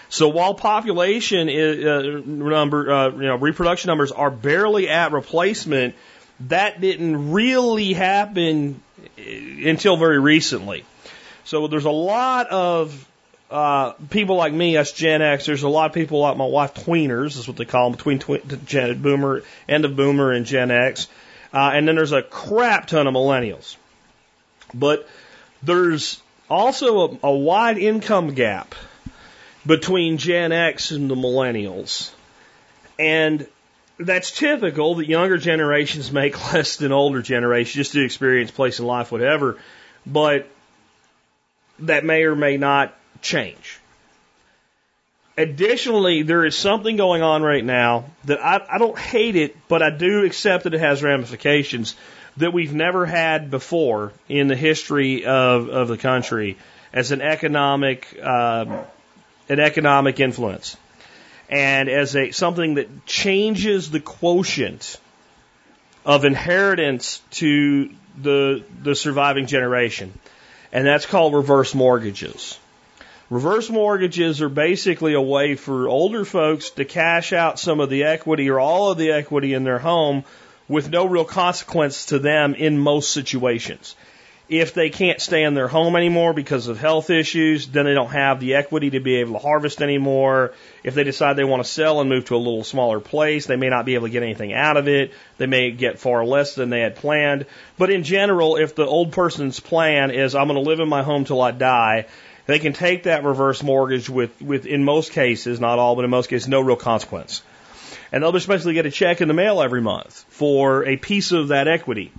So 0.10 0.28
while 0.28 0.54
population 0.54 1.48
is, 1.48 1.86
uh, 1.86 2.22
number, 2.26 2.92
uh, 2.92 3.10
you 3.12 3.28
know, 3.28 3.36
reproduction 3.38 3.88
numbers 3.88 4.12
are 4.12 4.30
barely 4.30 4.90
at 4.90 5.14
replacement, 5.14 5.96
that 6.42 6.82
didn't 6.82 7.32
really 7.32 7.94
happen 7.94 8.82
uh, 9.18 9.22
until 9.22 9.96
very 9.96 10.20
recently. 10.20 10.84
So 11.46 11.68
there's 11.68 11.86
a 11.86 11.92
lot 11.92 12.48
of 12.48 13.08
uh, 13.56 13.94
people 14.10 14.36
like 14.36 14.52
me, 14.52 14.76
us 14.76 14.92
Gen 14.92 15.22
X. 15.22 15.46
There's 15.46 15.64
a 15.64 15.70
lot 15.70 15.86
of 15.86 15.94
people 15.94 16.20
like 16.20 16.36
my 16.36 16.46
wife, 16.46 16.74
tweeners, 16.74 17.38
is 17.38 17.48
what 17.48 17.56
they 17.56 17.64
call 17.64 17.90
them, 17.90 17.96
between 17.96 18.20
tw- 18.20 18.66
Gen, 18.66 19.02
Boomer, 19.02 19.44
end 19.70 19.86
of 19.86 19.96
Boomer 19.96 20.34
and 20.34 20.46
Gen 20.46 20.72
X. 20.72 21.08
Uh, 21.54 21.72
and 21.74 21.88
then 21.88 21.96
there's 21.96 22.12
a 22.12 22.22
crap 22.22 22.88
ton 22.88 23.08
of 23.08 23.14
millennials. 23.14 23.78
But 24.74 25.08
there's 25.64 26.22
also 26.50 27.14
a, 27.14 27.20
a 27.28 27.32
wide 27.32 27.78
income 27.78 28.34
gap 28.34 28.76
between 29.66 30.18
Gen 30.18 30.52
X 30.52 30.92
and 30.92 31.10
the 31.10 31.16
millennials. 31.16 32.12
And 33.00 33.48
that's 33.98 34.32
typical 34.32 34.96
that 34.96 35.08
younger 35.08 35.38
generations 35.38 36.12
make 36.12 36.38
less 36.54 36.76
than 36.76 36.92
older 36.92 37.22
generations 37.22 37.76
just 37.76 37.94
to 37.94 38.04
experience, 38.04 38.52
place 38.52 38.80
in 38.80 38.86
life, 38.86 39.14
whatever. 39.14 39.58
But 40.06 40.50
that 41.80 42.04
may 42.04 42.24
or 42.24 42.36
may 42.36 42.58
not 42.58 42.94
change. 43.22 43.80
Additionally, 45.38 46.22
there 46.22 46.46
is 46.46 46.56
something 46.58 46.96
going 46.96 47.22
on 47.22 47.44
right 47.44 47.64
now 47.64 48.06
that 48.24 48.40
I, 48.40 48.66
I 48.70 48.78
don't 48.78 48.98
hate 48.98 49.36
it, 49.36 49.58
but 49.68 49.82
I 49.82 49.90
do 49.90 50.24
accept 50.24 50.64
that 50.64 50.74
it 50.74 50.80
has 50.80 51.04
ramifications 51.04 51.96
that 52.38 52.54
we've 52.54 52.74
never 52.74 53.06
had 53.06 53.52
before 53.52 54.14
in 54.30 54.48
the 54.48 54.56
history 54.56 55.26
of, 55.26 55.68
of 55.68 55.88
the 55.88 55.98
country 55.98 56.58
as 56.94 57.12
an 57.12 57.22
economic 57.22 58.18
um, 58.22 58.80
an 59.48 59.60
economic 59.60 60.20
influence 60.20 60.78
and 61.50 61.90
as 61.90 62.16
a 62.16 62.32
something 62.32 62.76
that 62.76 63.06
changes 63.06 63.92
the 63.92 64.00
quotient 64.00 64.98
of 66.06 66.26
inheritance 66.26 67.22
to 67.32 67.92
the 68.22 68.64
the 68.82 68.96
surviving 68.96 69.46
generation 69.46 70.18
and 70.72 70.88
that's 70.88 71.06
called 71.06 71.34
reverse 71.34 71.76
mortgages 71.76 72.58
Reverse 73.32 73.72
mortgages 73.72 74.40
are 74.44 74.50
basically 74.50 75.16
a 75.16 75.22
way 75.22 75.56
for 75.56 75.88
older 75.88 76.26
folks 76.26 76.70
to 76.72 76.86
cash 76.86 77.34
out 77.34 77.58
some 77.58 77.80
of 77.80 77.90
the 77.90 78.04
equity 78.04 78.52
or 78.52 78.60
all 78.60 78.92
of 78.92 79.00
the 79.00 79.14
equity 79.14 79.56
in 79.56 79.64
their 79.64 79.80
home 79.80 80.24
with 80.68 80.92
no 80.92 81.06
real 81.06 81.26
consequence 81.26 82.08
to 82.08 82.20
them 82.20 82.54
in 82.54 82.78
most 82.78 83.10
situations. 83.10 83.96
If 84.48 84.76
they 84.76 84.92
can't 84.92 85.20
stay 85.20 85.42
in 85.42 85.56
their 85.56 85.68
home 85.68 85.96
anymore 85.96 86.34
because 86.34 86.68
of 86.68 86.80
health 86.80 87.10
issues, 87.10 87.66
then 87.66 87.86
they 87.86 87.96
don't 87.96 88.12
have 88.12 88.40
the 88.40 88.54
equity 88.54 88.92
to 88.92 89.00
be 89.00 89.16
able 89.16 89.34
to 89.34 89.40
harvest 89.40 89.82
anymore. 89.82 90.54
If 90.84 90.94
they 90.94 91.04
decide 91.04 91.36
they 91.36 91.44
want 91.44 91.64
to 91.64 91.70
sell 91.70 92.00
and 92.02 92.12
move 92.12 92.26
to 92.26 92.36
a 92.36 92.38
little 92.38 92.64
smaller 92.64 93.00
place, 93.00 93.48
they 93.48 93.56
may 93.56 93.70
not 93.70 93.86
be 93.86 93.96
able 93.96 94.06
to 94.06 94.14
get 94.14 94.22
anything 94.22 94.54
out 94.54 94.78
of 94.78 94.88
it. 94.88 95.14
They 95.40 95.48
may 95.48 95.72
get 95.72 95.98
far 95.98 96.24
less 96.24 96.54
than 96.54 96.70
they 96.70 96.82
had 96.82 96.98
planned. 96.98 97.48
But 97.80 97.90
in 97.90 98.04
general, 98.04 98.58
if 98.58 98.76
the 98.76 98.86
old 98.86 99.14
person's 99.14 99.60
plan 99.60 100.12
is, 100.12 100.36
I'm 100.36 100.48
going 100.48 100.64
to 100.64 100.70
live 100.70 100.80
in 100.80 100.90
my 100.90 101.02
home 101.02 101.26
till 101.26 101.42
I 101.42 101.50
die, 101.50 102.06
they 102.46 102.60
can 102.60 102.74
take 102.74 103.04
that 103.04 103.24
reverse 103.24 103.64
mortgage 103.64 104.10
with, 104.10 104.42
with, 104.42 104.66
in 104.66 104.84
most 104.84 105.12
cases, 105.12 105.60
not 105.60 105.80
all, 105.80 105.96
but 105.96 106.06
in 106.06 106.12
most 106.12 106.30
cases, 106.30 106.48
no 106.48 106.62
real 106.62 106.76
consequence. 106.76 107.42
And 108.12 108.24
they'll 108.24 108.32
just 108.32 108.48
basically 108.48 108.74
get 108.74 108.86
a 108.86 108.92
check 108.92 109.22
in 109.22 109.28
the 109.28 109.34
mail 109.34 109.62
every 109.62 109.82
month 109.82 110.26
for 110.30 110.86
a 110.86 110.96
piece 110.96 111.32
of 111.32 111.50
that 111.50 111.68
equity. 111.68 112.12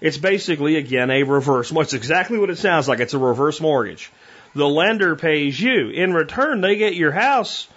It's 0.00 0.18
basically, 0.18 0.76
again, 0.76 1.10
a 1.10 1.22
reverse. 1.24 1.72
It's 1.72 1.92
exactly 1.94 2.38
what 2.38 2.50
it 2.50 2.58
sounds 2.58 2.88
like. 2.88 3.00
It's 3.00 3.14
a 3.14 3.18
reverse 3.18 3.60
mortgage. 3.60 4.10
The 4.54 4.68
lender 4.68 5.16
pays 5.16 5.60
you. 5.60 5.90
In 5.90 6.12
return, 6.12 6.60
they 6.60 6.76
get 6.76 6.94
your 6.94 7.12
house 7.12 7.68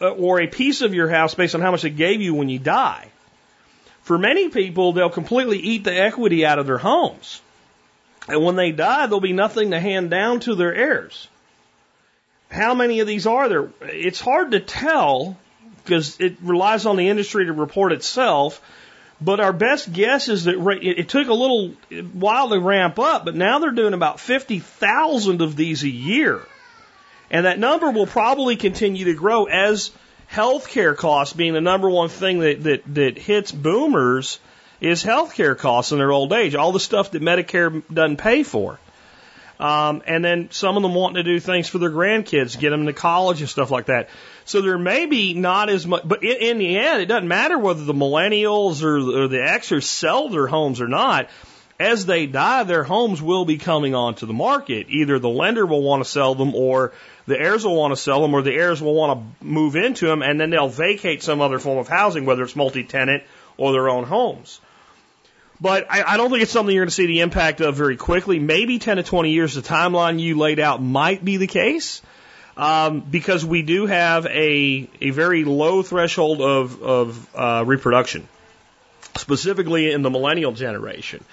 uh, 0.00 0.08
or 0.08 0.40
a 0.40 0.46
piece 0.46 0.82
of 0.82 0.94
your 0.94 1.08
house 1.08 1.34
based 1.34 1.54
on 1.54 1.60
how 1.60 1.70
much 1.70 1.82
they 1.82 1.90
gave 1.90 2.20
you 2.20 2.34
when 2.34 2.48
you 2.48 2.58
die. 2.58 3.08
For 4.02 4.18
many 4.18 4.48
people, 4.48 4.92
they'll 4.92 5.10
completely 5.10 5.58
eat 5.58 5.84
the 5.84 5.94
equity 5.94 6.44
out 6.44 6.58
of 6.58 6.66
their 6.66 6.78
homes. 6.78 7.40
And 8.28 8.42
when 8.42 8.56
they 8.56 8.72
die, 8.72 9.06
there'll 9.06 9.20
be 9.20 9.32
nothing 9.32 9.70
to 9.72 9.80
hand 9.80 10.10
down 10.10 10.40
to 10.40 10.54
their 10.54 10.74
heirs. 10.74 11.28
How 12.50 12.74
many 12.74 13.00
of 13.00 13.06
these 13.06 13.26
are 13.26 13.48
there? 13.48 13.70
It's 13.82 14.20
hard 14.20 14.52
to 14.52 14.60
tell 14.60 15.36
because 15.82 16.18
it 16.20 16.36
relies 16.40 16.86
on 16.86 16.96
the 16.96 17.08
industry 17.08 17.46
to 17.46 17.52
report 17.52 17.92
itself. 17.92 18.60
But 19.20 19.40
our 19.40 19.52
best 19.52 19.92
guess 19.92 20.28
is 20.28 20.44
that 20.44 20.56
it 20.82 21.08
took 21.08 21.28
a 21.28 21.34
little 21.34 21.74
while 22.12 22.48
to 22.48 22.58
ramp 22.58 22.98
up, 22.98 23.24
but 23.24 23.34
now 23.34 23.58
they're 23.58 23.70
doing 23.70 23.94
about 23.94 24.20
50,000 24.20 25.40
of 25.40 25.56
these 25.56 25.82
a 25.82 25.88
year. 25.88 26.40
And 27.30 27.46
that 27.46 27.58
number 27.58 27.90
will 27.90 28.06
probably 28.06 28.56
continue 28.56 29.06
to 29.06 29.14
grow 29.14 29.44
as 29.44 29.90
healthcare 30.30 30.96
costs 30.96 31.34
being 31.34 31.52
the 31.52 31.60
number 31.60 31.88
one 31.88 32.08
thing 32.08 32.40
that, 32.40 32.62
that, 32.64 32.94
that 32.94 33.18
hits 33.18 33.52
boomers 33.52 34.40
is 34.84 35.02
healthcare 35.02 35.56
costs 35.56 35.92
in 35.92 35.98
their 35.98 36.12
old 36.12 36.32
age, 36.32 36.54
all 36.54 36.70
the 36.70 36.80
stuff 36.80 37.12
that 37.12 37.22
Medicare 37.22 37.82
doesn't 37.92 38.18
pay 38.18 38.42
for. 38.42 38.78
Um, 39.58 40.02
and 40.06 40.22
then 40.22 40.50
some 40.50 40.76
of 40.76 40.82
them 40.82 40.94
wanting 40.94 41.16
to 41.16 41.22
do 41.22 41.40
things 41.40 41.68
for 41.68 41.78
their 41.78 41.90
grandkids, 41.90 42.58
get 42.58 42.70
them 42.70 42.86
to 42.86 42.92
college 42.92 43.40
and 43.40 43.48
stuff 43.48 43.70
like 43.70 43.86
that. 43.86 44.10
So 44.44 44.60
there 44.60 44.76
may 44.76 45.06
be 45.06 45.32
not 45.32 45.70
as 45.70 45.86
much, 45.86 46.02
but 46.04 46.22
in, 46.22 46.36
in 46.36 46.58
the 46.58 46.76
end, 46.76 47.00
it 47.00 47.06
doesn't 47.06 47.28
matter 47.28 47.58
whether 47.58 47.82
the 47.82 47.94
millennials 47.94 48.82
or, 48.82 48.96
or 48.96 49.28
the 49.28 49.38
Xers 49.38 49.84
sell 49.84 50.28
their 50.28 50.46
homes 50.46 50.80
or 50.80 50.88
not. 50.88 51.30
As 51.80 52.04
they 52.04 52.26
die, 52.26 52.64
their 52.64 52.84
homes 52.84 53.22
will 53.22 53.44
be 53.44 53.56
coming 53.56 53.94
onto 53.94 54.26
the 54.26 54.32
market. 54.32 54.88
Either 54.90 55.18
the 55.18 55.30
lender 55.30 55.64
will 55.64 55.82
want 55.82 56.04
to 56.04 56.10
sell 56.10 56.34
them 56.34 56.54
or 56.54 56.92
the 57.26 57.40
heirs 57.40 57.64
will 57.64 57.76
want 57.76 57.92
to 57.92 57.96
sell 57.96 58.20
them 58.20 58.34
or 58.34 58.42
the 58.42 58.54
heirs 58.54 58.82
will 58.82 58.94
want 58.94 59.18
to 59.40 59.44
move 59.44 59.76
into 59.76 60.06
them 60.06 60.22
and 60.22 60.38
then 60.38 60.50
they'll 60.50 60.68
vacate 60.68 61.22
some 61.22 61.40
other 61.40 61.58
form 61.58 61.78
of 61.78 61.88
housing, 61.88 62.26
whether 62.26 62.42
it's 62.42 62.54
multi-tenant 62.54 63.22
or 63.56 63.72
their 63.72 63.88
own 63.88 64.04
homes. 64.04 64.60
But 65.60 65.86
I, 65.90 66.02
I 66.02 66.16
don't 66.16 66.30
think 66.30 66.42
it's 66.42 66.52
something 66.52 66.74
you're 66.74 66.84
going 66.84 66.88
to 66.88 66.94
see 66.94 67.06
the 67.06 67.20
impact 67.20 67.60
of 67.60 67.76
very 67.76 67.96
quickly. 67.96 68.38
Maybe 68.38 68.78
10 68.78 68.96
to 68.96 69.02
20 69.02 69.30
years, 69.30 69.54
the 69.54 69.62
timeline 69.62 70.18
you 70.18 70.36
laid 70.36 70.58
out 70.58 70.82
might 70.82 71.24
be 71.24 71.36
the 71.36 71.46
case. 71.46 72.02
Um, 72.56 73.00
because 73.00 73.44
we 73.44 73.62
do 73.62 73.86
have 73.86 74.26
a, 74.26 74.88
a 75.00 75.10
very 75.10 75.44
low 75.44 75.82
threshold 75.82 76.40
of, 76.40 76.82
of 76.82 77.34
uh, 77.34 77.64
reproduction, 77.66 78.28
specifically 79.16 79.90
in 79.90 80.02
the 80.02 80.10
millennial 80.10 80.52
generation. 80.52 81.24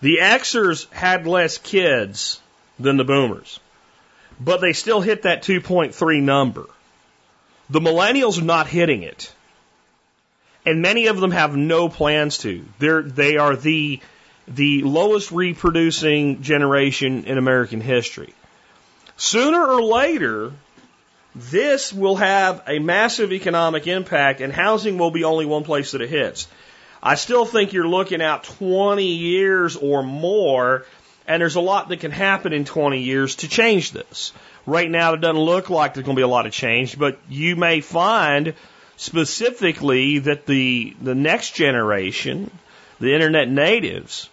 The 0.00 0.18
Xers 0.20 0.90
had 0.92 1.28
less 1.28 1.58
kids 1.58 2.40
than 2.80 2.96
the 2.96 3.04
boomers, 3.04 3.60
but 4.40 4.60
they 4.60 4.72
still 4.72 5.00
hit 5.00 5.22
that 5.22 5.44
2.3 5.44 6.22
number. 6.22 6.66
The 7.70 7.80
millennials 7.80 8.40
are 8.40 8.44
not 8.44 8.66
hitting 8.66 9.04
it 9.04 9.33
and 10.66 10.82
many 10.82 11.06
of 11.06 11.20
them 11.20 11.30
have 11.30 11.56
no 11.56 11.88
plans 11.88 12.38
to. 12.38 12.64
They're 12.78 13.02
they 13.02 13.36
are 13.36 13.56
the 13.56 14.00
the 14.46 14.82
lowest 14.82 15.30
reproducing 15.30 16.42
generation 16.42 17.24
in 17.24 17.38
American 17.38 17.80
history. 17.80 18.34
Sooner 19.16 19.64
or 19.64 19.82
later, 19.82 20.52
this 21.34 21.92
will 21.92 22.16
have 22.16 22.62
a 22.66 22.78
massive 22.78 23.32
economic 23.32 23.86
impact, 23.86 24.40
and 24.40 24.52
housing 24.52 24.98
will 24.98 25.10
be 25.10 25.24
only 25.24 25.46
one 25.46 25.64
place 25.64 25.92
that 25.92 26.00
it 26.00 26.10
hits. 26.10 26.46
I 27.02 27.16
still 27.16 27.44
think 27.44 27.72
you're 27.72 27.88
looking 27.88 28.22
at 28.22 28.44
20 28.44 29.04
years 29.04 29.76
or 29.76 30.02
more, 30.02 30.86
and 31.26 31.40
there's 31.40 31.56
a 31.56 31.60
lot 31.60 31.88
that 31.88 32.00
can 32.00 32.10
happen 32.10 32.52
in 32.52 32.64
20 32.64 33.00
years 33.00 33.36
to 33.36 33.48
change 33.48 33.92
this. 33.92 34.32
Right 34.66 34.90
now, 34.90 35.12
it 35.12 35.20
doesn't 35.20 35.40
look 35.40 35.68
like 35.68 35.94
there's 35.94 36.06
going 36.06 36.16
to 36.16 36.20
be 36.20 36.24
a 36.24 36.28
lot 36.28 36.46
of 36.46 36.52
change, 36.52 36.98
but 36.98 37.18
you 37.28 37.56
may 37.56 37.80
find 37.80 38.54
specifically 38.96 40.20
that 40.20 40.46
the 40.46 40.94
the 41.00 41.14
next 41.14 41.54
generation, 41.54 42.50
the 43.00 43.14
internet 43.14 43.48
natives, 43.48 44.28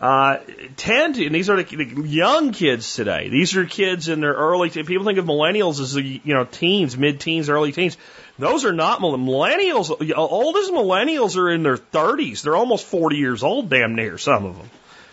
uh, 0.00 0.38
tend 0.76 1.16
to, 1.16 1.26
and 1.26 1.34
these 1.34 1.50
are 1.50 1.62
the, 1.62 1.76
the 1.76 2.08
young 2.08 2.52
kids 2.52 2.94
today. 2.94 3.28
These 3.28 3.54
are 3.56 3.66
kids 3.66 4.08
in 4.08 4.20
their 4.20 4.32
early. 4.32 4.70
People 4.70 5.04
think 5.04 5.18
of 5.18 5.26
millennials 5.26 5.80
as 5.80 5.92
the 5.92 6.02
you 6.02 6.34
know 6.34 6.44
teens, 6.44 6.96
mid 6.96 7.20
teens, 7.20 7.48
early 7.48 7.72
teens. 7.72 7.96
Those 8.38 8.64
are 8.64 8.72
not 8.72 9.00
millennials. 9.00 9.90
Oldest 10.16 10.72
millennials 10.72 11.36
are 11.36 11.50
in 11.50 11.62
their 11.62 11.76
30s. 11.76 12.40
They're 12.42 12.56
almost 12.56 12.86
40 12.86 13.16
years 13.16 13.42
old, 13.42 13.68
damn 13.68 13.94
near 13.94 14.16
some 14.16 14.46
of 14.46 14.56
them. 14.56 14.70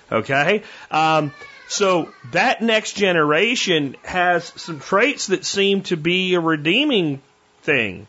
Okay. 0.09 0.63
Um, 0.89 1.33
so 1.67 2.09
that 2.31 2.61
next 2.61 2.93
generation 2.93 3.97
has 4.03 4.45
some 4.55 4.79
traits 4.79 5.27
that 5.27 5.43
seem 5.43 5.81
to 5.83 5.97
be 5.97 6.35
a 6.35 6.39
redeeming 6.39 7.21
thing 7.63 8.07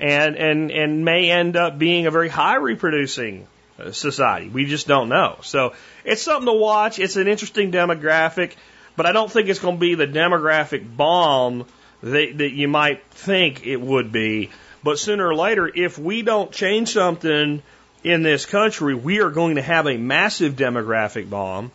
and, 0.00 0.36
and, 0.36 0.70
and 0.70 1.04
may 1.04 1.30
end 1.30 1.56
up 1.56 1.78
being 1.78 2.06
a 2.06 2.10
very 2.10 2.28
high 2.28 2.56
reproducing 2.56 3.46
uh, 3.78 3.92
society. 3.92 4.48
We 4.48 4.64
just 4.64 4.88
don't 4.88 5.10
know. 5.10 5.38
So 5.42 5.74
it's 6.04 6.22
something 6.22 6.46
to 6.46 6.58
watch. 6.58 6.98
It's 6.98 7.16
an 7.16 7.28
interesting 7.28 7.70
demographic, 7.70 8.54
but 8.96 9.04
I 9.04 9.12
don't 9.12 9.30
think 9.30 9.48
it's 9.48 9.60
going 9.60 9.76
to 9.76 9.80
be 9.80 9.94
the 9.94 10.06
demographic 10.06 10.96
bomb 10.96 11.66
that, 12.02 12.38
that 12.38 12.50
you 12.52 12.66
might 12.66 13.04
think 13.10 13.66
it 13.66 13.80
would 13.80 14.10
be. 14.10 14.50
But 14.82 14.98
sooner 14.98 15.28
or 15.28 15.34
later, 15.34 15.70
if 15.72 15.98
we 15.98 16.22
don't 16.22 16.50
change 16.50 16.94
something 16.94 17.62
in 18.02 18.22
this 18.22 18.46
country, 18.46 18.94
we 18.94 19.20
are 19.20 19.30
going 19.30 19.56
to 19.56 19.62
have 19.62 19.86
a 19.86 19.98
massive 19.98 20.56
demographic 20.56 21.28
bomb, 21.28 21.70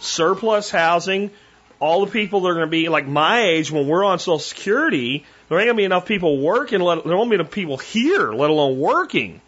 surplus 0.00 0.70
housing, 0.70 1.30
all 1.78 2.04
the 2.04 2.12
people 2.12 2.42
that 2.42 2.48
are 2.48 2.54
going 2.54 2.66
to 2.66 2.70
be 2.70 2.90
like 2.90 3.06
my 3.06 3.40
age 3.40 3.70
when 3.70 3.88
we're 3.88 4.04
on 4.04 4.18
Social 4.18 4.38
Security 4.38 5.24
there 5.50 5.58
ain't 5.58 5.66
gonna 5.66 5.76
be 5.76 5.84
enough 5.84 6.06
people 6.06 6.38
working. 6.38 6.80
Let, 6.80 7.04
there 7.04 7.16
won't 7.16 7.28
be 7.28 7.34
enough 7.34 7.50
people 7.50 7.76
here, 7.76 8.32
let 8.32 8.50
alone 8.50 8.78
working, 8.78 9.40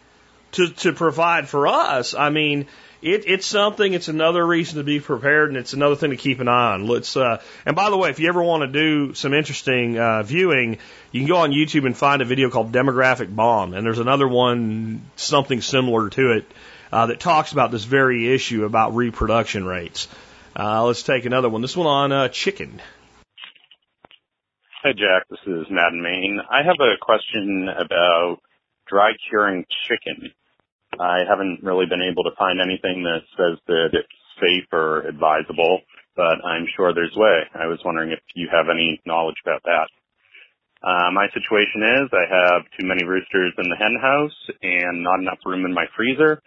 to 0.51 0.67
to 0.67 0.91
provide 0.91 1.47
for 1.47 1.65
us. 1.65 2.13
I 2.13 2.29
mean, 2.29 2.67
it, 3.01 3.23
it's 3.25 3.45
something. 3.45 3.93
It's 3.93 4.09
another 4.09 4.45
reason 4.45 4.79
to 4.79 4.83
be 4.83 4.99
prepared, 4.99 5.47
and 5.47 5.57
it's 5.57 5.71
another 5.71 5.95
thing 5.95 6.09
to 6.09 6.17
keep 6.17 6.41
an 6.41 6.49
eye 6.49 6.73
on. 6.73 6.87
Let's. 6.87 7.15
Uh, 7.15 7.41
and 7.65 7.73
by 7.73 7.89
the 7.89 7.95
way, 7.95 8.09
if 8.09 8.19
you 8.19 8.27
ever 8.27 8.43
want 8.43 8.63
to 8.63 8.67
do 8.67 9.13
some 9.13 9.33
interesting 9.33 9.97
uh, 9.97 10.23
viewing, 10.23 10.77
you 11.13 11.21
can 11.21 11.27
go 11.29 11.37
on 11.37 11.51
YouTube 11.51 11.85
and 11.85 11.95
find 11.95 12.21
a 12.21 12.25
video 12.25 12.49
called 12.49 12.73
"Demographic 12.73 13.33
Bomb," 13.33 13.73
and 13.73 13.85
there's 13.85 13.99
another 13.99 14.27
one, 14.27 15.03
something 15.15 15.61
similar 15.61 16.09
to 16.09 16.33
it, 16.33 16.51
uh, 16.91 17.05
that 17.05 17.21
talks 17.21 17.53
about 17.53 17.71
this 17.71 17.85
very 17.85 18.33
issue 18.33 18.65
about 18.65 18.93
reproduction 18.93 19.63
rates. 19.65 20.09
Uh, 20.53 20.83
let's 20.83 21.03
take 21.03 21.23
another 21.23 21.47
one. 21.47 21.61
This 21.61 21.77
one 21.77 21.87
on 21.87 22.11
uh, 22.11 22.27
chicken. 22.27 22.81
Hi, 24.83 24.91
Jack. 24.91 25.23
This 25.31 25.39
is 25.47 25.71
Matt 25.71 25.95
in 25.95 26.03
Maine. 26.03 26.41
I 26.51 26.59
have 26.59 26.75
a 26.83 26.99
question 26.99 27.71
about 27.71 28.43
dry 28.85 29.15
curing 29.29 29.63
chicken. 29.87 30.27
I 30.99 31.23
haven't 31.23 31.63
really 31.63 31.85
been 31.85 32.03
able 32.03 32.27
to 32.27 32.35
find 32.35 32.59
anything 32.59 32.99
that 33.07 33.23
says 33.39 33.63
that 33.67 33.95
it's 33.95 34.19
safe 34.43 34.67
or 34.73 35.07
advisable, 35.07 35.79
but 36.17 36.43
I'm 36.43 36.67
sure 36.75 36.91
there's 36.91 37.15
a 37.15 37.19
way. 37.19 37.47
I 37.55 37.67
was 37.67 37.79
wondering 37.85 38.11
if 38.11 38.19
you 38.35 38.49
have 38.51 38.67
any 38.67 38.99
knowledge 39.05 39.39
about 39.47 39.63
that. 39.63 39.87
Uh, 40.83 41.15
my 41.15 41.31
situation 41.31 42.03
is 42.03 42.11
I 42.11 42.27
have 42.27 42.67
too 42.77 42.85
many 42.85 43.07
roosters 43.07 43.55
in 43.55 43.71
the 43.71 43.79
hen 43.79 43.95
house 44.03 44.35
and 44.61 45.01
not 45.01 45.23
enough 45.23 45.39
room 45.45 45.63
in 45.63 45.73
my 45.73 45.85
freezer, 45.95 46.41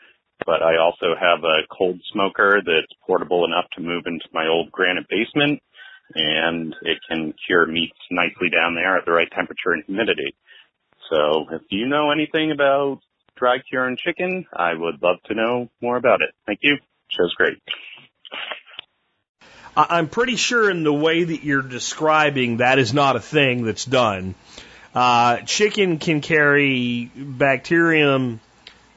but 0.44 0.60
I 0.60 0.76
also 0.76 1.16
have 1.16 1.40
a 1.40 1.64
cold 1.72 1.96
smoker 2.12 2.60
that's 2.60 3.00
portable 3.00 3.46
enough 3.46 3.64
to 3.76 3.80
move 3.80 4.04
into 4.04 4.28
my 4.34 4.44
old 4.46 4.70
granite 4.72 5.08
basement 5.08 5.62
and 6.14 6.74
it 6.82 6.98
can 7.08 7.34
cure 7.46 7.66
meats 7.66 7.98
nicely 8.10 8.50
down 8.50 8.74
there 8.74 8.96
at 8.96 9.04
the 9.04 9.12
right 9.12 9.30
temperature 9.30 9.72
and 9.72 9.84
humidity. 9.84 10.34
So 11.10 11.46
if 11.52 11.62
you 11.70 11.86
know 11.86 12.10
anything 12.10 12.50
about 12.50 13.00
dry 13.36 13.58
curing 13.58 13.96
chicken, 13.96 14.46
I 14.52 14.74
would 14.74 15.02
love 15.02 15.16
to 15.26 15.34
know 15.34 15.70
more 15.80 15.96
about 15.96 16.22
it. 16.22 16.30
Thank 16.46 16.60
you. 16.62 16.78
Show's 17.08 17.34
great. 17.34 17.58
I'm 19.76 20.08
pretty 20.08 20.36
sure 20.36 20.70
in 20.70 20.84
the 20.84 20.92
way 20.92 21.22
that 21.22 21.44
you're 21.44 21.60
describing, 21.60 22.58
that 22.58 22.78
is 22.78 22.94
not 22.94 23.14
a 23.14 23.20
thing 23.20 23.64
that's 23.64 23.84
done. 23.84 24.34
Uh, 24.94 25.38
chicken 25.42 25.98
can 25.98 26.22
carry 26.22 27.10
bacterium 27.14 28.40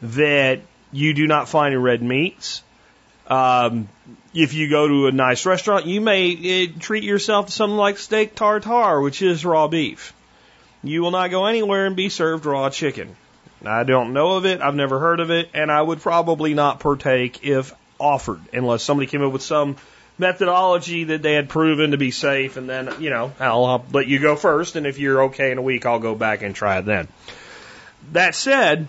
that 0.02 0.62
you 0.94 1.14
do 1.14 1.28
not 1.28 1.50
find 1.50 1.74
in 1.74 1.82
red 1.82 2.02
meats. 2.02 2.64
Um, 3.30 3.90
if 4.34 4.54
you 4.54 4.70
go 4.70 4.88
to 4.88 5.08
a 5.08 5.12
nice 5.12 5.46
restaurant, 5.46 5.86
you 5.86 6.02
may 6.02 6.34
uh, 6.34 6.80
treat 6.80 7.04
yourself 7.04 7.48
to 7.48 7.52
something 7.52 7.78
like 7.78 7.98
steak 7.98 8.36
tartare, 8.36 9.02
which 9.02 9.22
is 9.22 9.46
raw 9.46 9.68
beef. 9.68 10.14
You 10.84 11.02
will 11.02 11.12
not 11.12 11.30
go 11.30 11.46
anywhere 11.46 11.86
and 11.86 11.96
be 11.96 12.10
served 12.10 12.46
raw 12.46 12.70
chicken. 12.70 13.16
I 13.66 13.84
don't 13.84 14.14
know 14.14 14.38
of 14.38 14.46
it, 14.46 14.62
I've 14.62 14.76
never 14.76 15.00
heard 15.00 15.20
of 15.20 15.32
it, 15.32 15.50
and 15.54 15.72
I 15.72 15.82
would 15.82 16.00
probably 16.00 16.54
not 16.54 16.80
partake 16.80 17.44
if 17.44 17.74
offered, 18.00 18.40
unless 18.54 18.84
somebody 18.84 19.08
came 19.08 19.22
up 19.22 19.34
with 19.34 19.42
some 19.42 19.76
methodology 20.18 21.06
that 21.06 21.22
they 21.22 21.34
had 21.34 21.50
proven 21.50 21.92
to 21.92 21.98
be 21.98 22.12
safe, 22.12 22.56
and 22.56 22.70
then, 22.70 22.94
you 23.00 23.10
know, 23.10 23.34
I'll, 23.40 23.66
I'll 23.66 23.86
let 23.92 24.08
you 24.08 24.20
go 24.20 24.36
first, 24.36 24.76
and 24.76 24.88
if 24.88 24.98
you're 24.98 25.24
okay 25.24 25.52
in 25.52 25.58
a 25.58 25.62
week, 25.62 25.86
I'll 25.86 26.00
go 26.00 26.16
back 26.16 26.42
and 26.42 26.56
try 26.56 26.78
it 26.78 26.86
then. 26.86 27.08
That 28.14 28.34
said, 28.34 28.88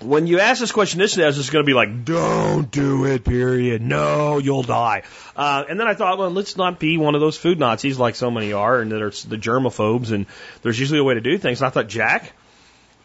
when 0.00 0.26
you 0.26 0.40
ask 0.40 0.60
this 0.60 0.72
question, 0.72 0.98
this 0.98 1.16
is 1.16 1.38
it's 1.38 1.50
going 1.50 1.64
to 1.64 1.66
be 1.66 1.74
like, 1.74 2.04
don't 2.04 2.70
do 2.70 3.06
it, 3.06 3.24
period. 3.24 3.82
No, 3.82 4.38
you'll 4.38 4.62
die. 4.62 5.02
Uh, 5.34 5.64
and 5.68 5.80
then 5.80 5.88
I 5.88 5.94
thought, 5.94 6.18
well, 6.18 6.30
let's 6.30 6.56
not 6.56 6.78
be 6.78 6.98
one 6.98 7.14
of 7.14 7.20
those 7.20 7.36
food 7.36 7.58
Nazis 7.58 7.98
like 7.98 8.14
so 8.14 8.30
many 8.30 8.52
are, 8.52 8.80
and 8.80 8.92
that 8.92 9.02
are 9.02 9.10
the 9.10 9.38
germaphobes, 9.38 10.12
and 10.12 10.26
there's 10.62 10.78
usually 10.78 11.00
a 11.00 11.04
way 11.04 11.14
to 11.14 11.20
do 11.20 11.38
things. 11.38 11.60
And 11.60 11.66
I 11.66 11.70
thought, 11.70 11.88
Jack, 11.88 12.32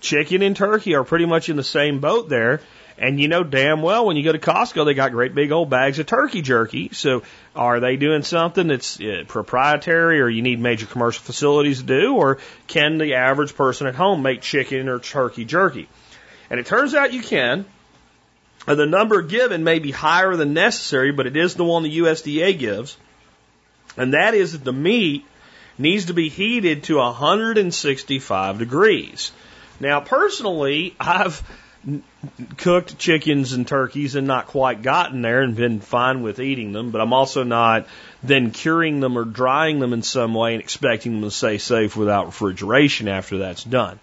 chicken 0.02 0.42
and 0.42 0.56
turkey 0.56 0.96
are 0.96 1.04
pretty 1.04 1.26
much 1.26 1.50
in 1.50 1.56
the 1.56 1.64
same 1.64 2.00
boat 2.00 2.28
there. 2.28 2.62
And 2.98 3.20
you 3.20 3.30
know 3.30 3.44
damn 3.44 3.82
well 3.82 4.06
when 4.06 4.16
you 4.16 4.24
go 4.24 4.32
to 4.32 4.38
Costco, 4.38 4.86
they 4.86 4.94
got 4.94 5.12
great 5.12 5.34
big 5.34 5.52
old 5.52 5.72
bags 5.72 5.98
of 5.98 6.06
turkey 6.06 6.44
jerky. 6.44 6.90
So 6.94 7.24
are 7.56 7.80
they 7.80 7.96
doing 7.96 8.22
something 8.22 8.68
that's 8.68 9.00
uh, 9.00 9.24
proprietary 9.28 10.22
or 10.22 10.30
you 10.30 10.44
need 10.44 10.60
major 10.60 10.86
commercial 10.86 11.24
facilities 11.24 11.80
to 11.80 11.86
do? 11.86 12.16
Or 12.16 12.38
can 12.68 13.00
the 13.00 13.16
average 13.16 13.56
person 13.56 13.88
at 13.88 13.96
home 13.96 14.22
make 14.22 14.42
chicken 14.42 14.88
or 14.88 15.00
turkey 15.00 15.46
jerky? 15.46 15.88
And 16.52 16.60
it 16.60 16.66
turns 16.66 16.94
out 16.94 17.14
you 17.14 17.22
can. 17.22 17.66
And 18.68 18.78
the 18.78 18.86
number 18.86 19.22
given 19.24 19.64
may 19.64 19.80
be 19.80 19.90
higher 19.90 20.36
than 20.36 20.54
necessary, 20.54 21.12
but 21.12 21.26
it 21.26 21.36
is 21.36 21.56
the 21.56 21.64
one 21.64 21.82
the 21.82 22.00
USDA 22.00 22.60
gives. 22.60 22.98
And 23.98 24.14
that 24.14 24.34
is 24.34 24.52
that 24.52 24.64
the 24.64 24.74
meat 24.74 25.26
needs 25.78 26.06
to 26.06 26.14
be 26.14 26.30
heated 26.30 26.84
to 26.84 26.98
165 26.98 28.60
degrees. 28.60 29.32
Now, 29.80 30.02
personally, 30.02 30.94
I've 31.00 31.42
cooked 32.58 33.00
chickens 33.00 33.54
and 33.54 33.66
turkeys 33.68 34.16
and 34.16 34.28
not 34.28 34.48
quite 34.48 34.84
gotten 34.84 35.22
there 35.22 35.42
and 35.42 35.56
been 35.56 35.80
fine 35.80 36.22
with 36.22 36.40
eating 36.40 36.74
them, 36.74 36.92
but 36.92 37.02
I'm 37.02 37.14
also 37.14 37.44
not 37.44 37.88
then 38.22 38.52
curing 38.52 39.00
them 39.00 39.18
or 39.18 39.24
drying 39.24 39.80
them 39.80 39.94
in 39.94 40.04
some 40.04 40.36
way 40.36 40.54
and 40.54 40.62
expecting 40.62 41.14
them 41.14 41.22
to 41.30 41.32
stay 41.32 41.58
safe 41.58 41.96
without 41.96 42.28
refrigeration 42.28 43.08
after 43.08 43.40
that's 43.40 43.64
done. 43.64 44.00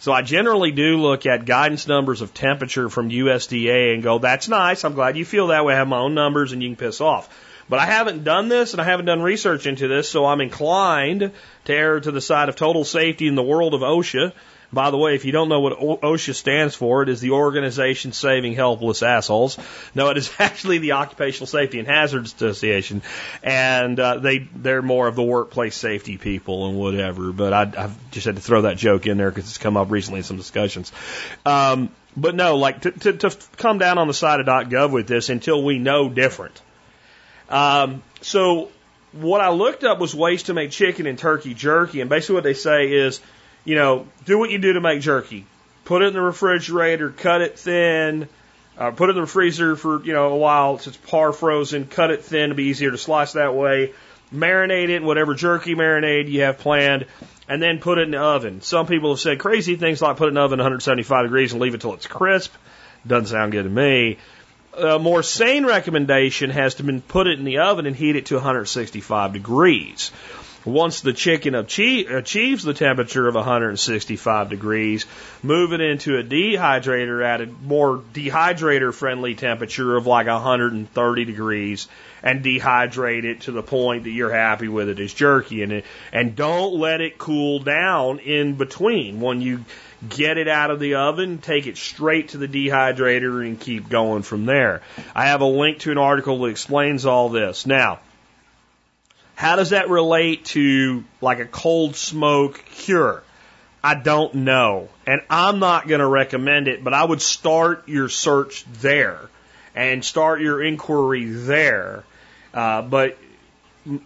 So 0.00 0.12
I 0.12 0.22
generally 0.22 0.70
do 0.70 0.96
look 0.96 1.26
at 1.26 1.44
guidance 1.44 1.86
numbers 1.86 2.22
of 2.22 2.32
temperature 2.32 2.88
from 2.88 3.10
USDA 3.10 3.92
and 3.92 4.02
go, 4.02 4.18
that's 4.18 4.48
nice. 4.48 4.82
I'm 4.82 4.94
glad 4.94 5.18
you 5.18 5.26
feel 5.26 5.48
that 5.48 5.66
way. 5.66 5.74
I 5.74 5.76
have 5.76 5.88
my 5.88 5.98
own 5.98 6.14
numbers 6.14 6.52
and 6.52 6.62
you 6.62 6.70
can 6.70 6.76
piss 6.76 7.02
off. 7.02 7.28
But 7.68 7.80
I 7.80 7.86
haven't 7.86 8.24
done 8.24 8.48
this 8.48 8.72
and 8.72 8.80
I 8.80 8.84
haven't 8.84 9.04
done 9.04 9.20
research 9.20 9.66
into 9.66 9.88
this, 9.88 10.08
so 10.08 10.24
I'm 10.24 10.40
inclined 10.40 11.32
to 11.66 11.72
err 11.74 12.00
to 12.00 12.10
the 12.10 12.22
side 12.22 12.48
of 12.48 12.56
total 12.56 12.84
safety 12.84 13.28
in 13.28 13.34
the 13.34 13.42
world 13.42 13.74
of 13.74 13.82
OSHA 13.82 14.32
by 14.72 14.90
the 14.90 14.96
way, 14.96 15.14
if 15.16 15.24
you 15.24 15.32
don't 15.32 15.48
know 15.48 15.60
what 15.60 15.78
OSHA 15.78 16.34
stands 16.34 16.74
for, 16.74 17.02
it 17.02 17.08
is 17.08 17.20
the 17.20 17.32
Organization 17.32 18.12
Saving 18.12 18.54
Helpless 18.54 19.02
Assholes. 19.02 19.58
No, 19.94 20.10
it 20.10 20.16
is 20.16 20.30
actually 20.38 20.78
the 20.78 20.92
Occupational 20.92 21.46
Safety 21.46 21.80
and 21.80 21.88
Hazards 21.88 22.32
Association, 22.34 23.02
and 23.42 23.98
uh, 23.98 24.18
they 24.18 24.38
they're 24.38 24.82
more 24.82 25.08
of 25.08 25.16
the 25.16 25.22
workplace 25.22 25.74
safety 25.74 26.18
people 26.18 26.68
and 26.68 26.78
whatever. 26.78 27.32
But 27.32 27.52
I, 27.52 27.84
I've 27.84 28.10
just 28.12 28.26
had 28.26 28.36
to 28.36 28.42
throw 28.42 28.62
that 28.62 28.76
joke 28.76 29.06
in 29.06 29.18
there 29.18 29.30
because 29.30 29.48
it's 29.48 29.58
come 29.58 29.76
up 29.76 29.90
recently 29.90 30.18
in 30.18 30.24
some 30.24 30.36
discussions. 30.36 30.92
Um, 31.44 31.90
but 32.16 32.34
no, 32.34 32.56
like 32.56 32.82
to, 32.82 32.92
to, 32.92 33.12
to 33.12 33.36
come 33.56 33.78
down 33.78 33.98
on 33.98 34.06
the 34.06 34.14
side 34.14 34.40
of 34.40 34.46
.gov 34.46 34.92
with 34.92 35.06
this 35.08 35.28
until 35.28 35.62
we 35.62 35.78
know 35.78 36.08
different. 36.08 36.60
Um, 37.48 38.02
so 38.20 38.70
what 39.12 39.40
I 39.40 39.50
looked 39.50 39.82
up 39.82 39.98
was 39.98 40.14
ways 40.14 40.44
to 40.44 40.54
make 40.54 40.70
chicken 40.70 41.06
and 41.06 41.18
turkey 41.18 41.54
jerky, 41.54 42.00
and 42.00 42.08
basically 42.08 42.36
what 42.36 42.44
they 42.44 42.54
say 42.54 42.92
is 42.92 43.20
you 43.64 43.74
know, 43.74 44.06
do 44.24 44.38
what 44.38 44.50
you 44.50 44.58
do 44.58 44.72
to 44.74 44.80
make 44.80 45.00
jerky. 45.00 45.46
Put 45.84 46.02
it 46.02 46.06
in 46.06 46.14
the 46.14 46.20
refrigerator, 46.20 47.10
cut 47.10 47.42
it 47.42 47.58
thin, 47.58 48.28
uh, 48.78 48.92
put 48.92 49.10
it 49.10 49.16
in 49.16 49.22
the 49.22 49.26
freezer 49.26 49.76
for, 49.76 50.02
you 50.04 50.12
know, 50.12 50.28
a 50.28 50.36
while 50.36 50.78
so 50.78 50.88
it's 50.90 50.96
par 50.96 51.32
frozen, 51.32 51.86
cut 51.86 52.10
it 52.10 52.24
thin 52.24 52.50
to 52.50 52.54
be 52.54 52.64
easier 52.64 52.90
to 52.90 52.98
slice 52.98 53.32
that 53.34 53.54
way. 53.54 53.92
Marinate 54.32 54.84
it 54.84 54.90
in 54.90 55.04
whatever 55.04 55.34
jerky 55.34 55.74
marinade 55.74 56.28
you 56.28 56.42
have 56.42 56.58
planned, 56.58 57.06
and 57.48 57.60
then 57.60 57.80
put 57.80 57.98
it 57.98 58.02
in 58.02 58.12
the 58.12 58.20
oven. 58.20 58.62
Some 58.62 58.86
people 58.86 59.10
have 59.10 59.20
said 59.20 59.40
crazy 59.40 59.74
things 59.74 60.00
like 60.00 60.16
put 60.16 60.26
it 60.26 60.28
in 60.28 60.34
the 60.34 60.40
oven 60.40 60.58
175 60.60 61.24
degrees 61.24 61.52
and 61.52 61.60
leave 61.60 61.74
it 61.74 61.80
till 61.80 61.94
it's 61.94 62.06
crisp. 62.06 62.54
Doesn't 63.06 63.26
sound 63.26 63.52
good 63.52 63.64
to 63.64 63.68
me. 63.68 64.18
A 64.78 65.00
more 65.00 65.24
sane 65.24 65.66
recommendation 65.66 66.50
has 66.50 66.76
to 66.76 66.84
been 66.84 67.02
put 67.02 67.26
it 67.26 67.38
in 67.40 67.44
the 67.44 67.58
oven 67.58 67.86
and 67.86 67.96
heat 67.96 68.14
it 68.14 68.26
to 68.26 68.36
165 68.36 69.32
degrees. 69.32 70.12
Once 70.64 71.00
the 71.00 71.14
chicken 71.14 71.54
achieves 71.54 72.62
the 72.64 72.74
temperature 72.74 73.26
of 73.26 73.34
165 73.34 74.50
degrees, 74.50 75.06
move 75.42 75.72
it 75.72 75.80
into 75.80 76.18
a 76.18 76.22
dehydrator 76.22 77.24
at 77.24 77.40
a 77.40 77.46
more 77.46 78.02
dehydrator 78.12 78.92
friendly 78.92 79.34
temperature 79.34 79.96
of 79.96 80.06
like 80.06 80.26
130 80.26 81.24
degrees 81.24 81.88
and 82.22 82.44
dehydrate 82.44 83.24
it 83.24 83.40
to 83.42 83.52
the 83.52 83.62
point 83.62 84.04
that 84.04 84.10
you're 84.10 84.32
happy 84.32 84.68
with 84.68 84.90
it 84.90 85.00
as 85.00 85.14
jerky 85.14 85.62
and 85.62 85.72
it, 85.72 85.84
and 86.12 86.36
don't 86.36 86.74
let 86.78 87.00
it 87.00 87.16
cool 87.16 87.60
down 87.60 88.18
in 88.18 88.54
between. 88.56 89.20
When 89.20 89.40
you 89.40 89.64
get 90.06 90.36
it 90.36 90.48
out 90.48 90.70
of 90.70 90.78
the 90.78 90.96
oven, 90.96 91.38
take 91.38 91.66
it 91.66 91.78
straight 91.78 92.30
to 92.30 92.38
the 92.38 92.48
dehydrator 92.48 93.46
and 93.46 93.58
keep 93.58 93.88
going 93.88 94.22
from 94.22 94.44
there. 94.44 94.82
I 95.14 95.26
have 95.28 95.40
a 95.40 95.46
link 95.46 95.78
to 95.80 95.90
an 95.90 95.98
article 95.98 96.40
that 96.40 96.48
explains 96.48 97.06
all 97.06 97.30
this. 97.30 97.64
Now, 97.64 98.00
how 99.40 99.56
does 99.56 99.70
that 99.70 99.88
relate 99.88 100.44
to 100.44 101.02
like 101.22 101.38
a 101.38 101.46
cold 101.46 101.96
smoke 101.96 102.62
cure? 102.72 103.22
I 103.82 103.94
don't 103.94 104.34
know. 104.34 104.90
And 105.06 105.22
I'm 105.30 105.60
not 105.60 105.88
going 105.88 106.00
to 106.00 106.06
recommend 106.06 106.68
it, 106.68 106.84
but 106.84 106.92
I 106.92 107.02
would 107.02 107.22
start 107.22 107.88
your 107.88 108.10
search 108.10 108.66
there 108.70 109.30
and 109.74 110.04
start 110.04 110.42
your 110.42 110.62
inquiry 110.62 111.24
there. 111.24 112.04
Uh, 112.52 112.82
but 112.82 113.16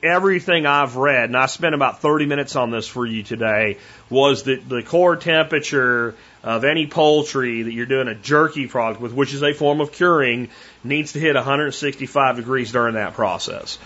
everything 0.05 0.67
I've 0.67 0.95
read, 0.95 1.25
and 1.31 1.37
I 1.37 1.47
spent 1.47 1.75
about 1.75 2.01
30 2.01 2.27
minutes 2.27 2.55
on 2.55 2.71
this 2.71 2.87
for 2.87 3.05
you 3.05 3.25
today, 3.25 3.79
was 4.09 4.45
that 4.45 4.69
the 4.69 4.85
core 4.85 5.17
temperature 5.17 6.15
of 6.45 6.63
any 6.63 6.87
poultry 6.87 7.63
that 7.63 7.73
you're 7.73 7.87
doing 7.87 8.07
a 8.07 8.15
jerky 8.15 8.69
product 8.69 9.01
with, 9.01 9.13
which 9.13 9.35
is 9.35 9.43
a 9.43 9.53
form 9.53 9.81
of 9.81 9.91
curing, 9.91 10.51
needs 10.85 11.15
to 11.15 11.19
hit 11.19 11.35
165 11.35 12.37
degrees 12.37 12.71
during 12.71 12.95
that 12.95 13.15
process. 13.15 13.81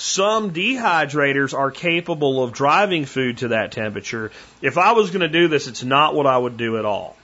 Some 0.00 0.54
dehydrators 0.54 1.52
are 1.52 1.70
capable 1.70 2.42
of 2.42 2.54
driving 2.54 3.04
food 3.04 3.36
to 3.38 3.48
that 3.48 3.70
temperature. 3.72 4.32
If 4.62 4.78
I 4.78 4.92
was 4.92 5.10
going 5.10 5.20
to 5.20 5.28
do 5.28 5.46
this, 5.46 5.66
it's 5.66 5.84
not 5.84 6.14
what 6.14 6.26
I 6.26 6.38
would 6.38 6.56
do 6.56 6.78
at 6.78 6.86
all. 6.86 7.18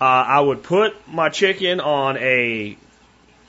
Uh, 0.00 0.04
I 0.04 0.40
would 0.40 0.62
put 0.62 0.94
my 1.06 1.28
chicken 1.28 1.80
on 1.80 2.16
a, 2.16 2.78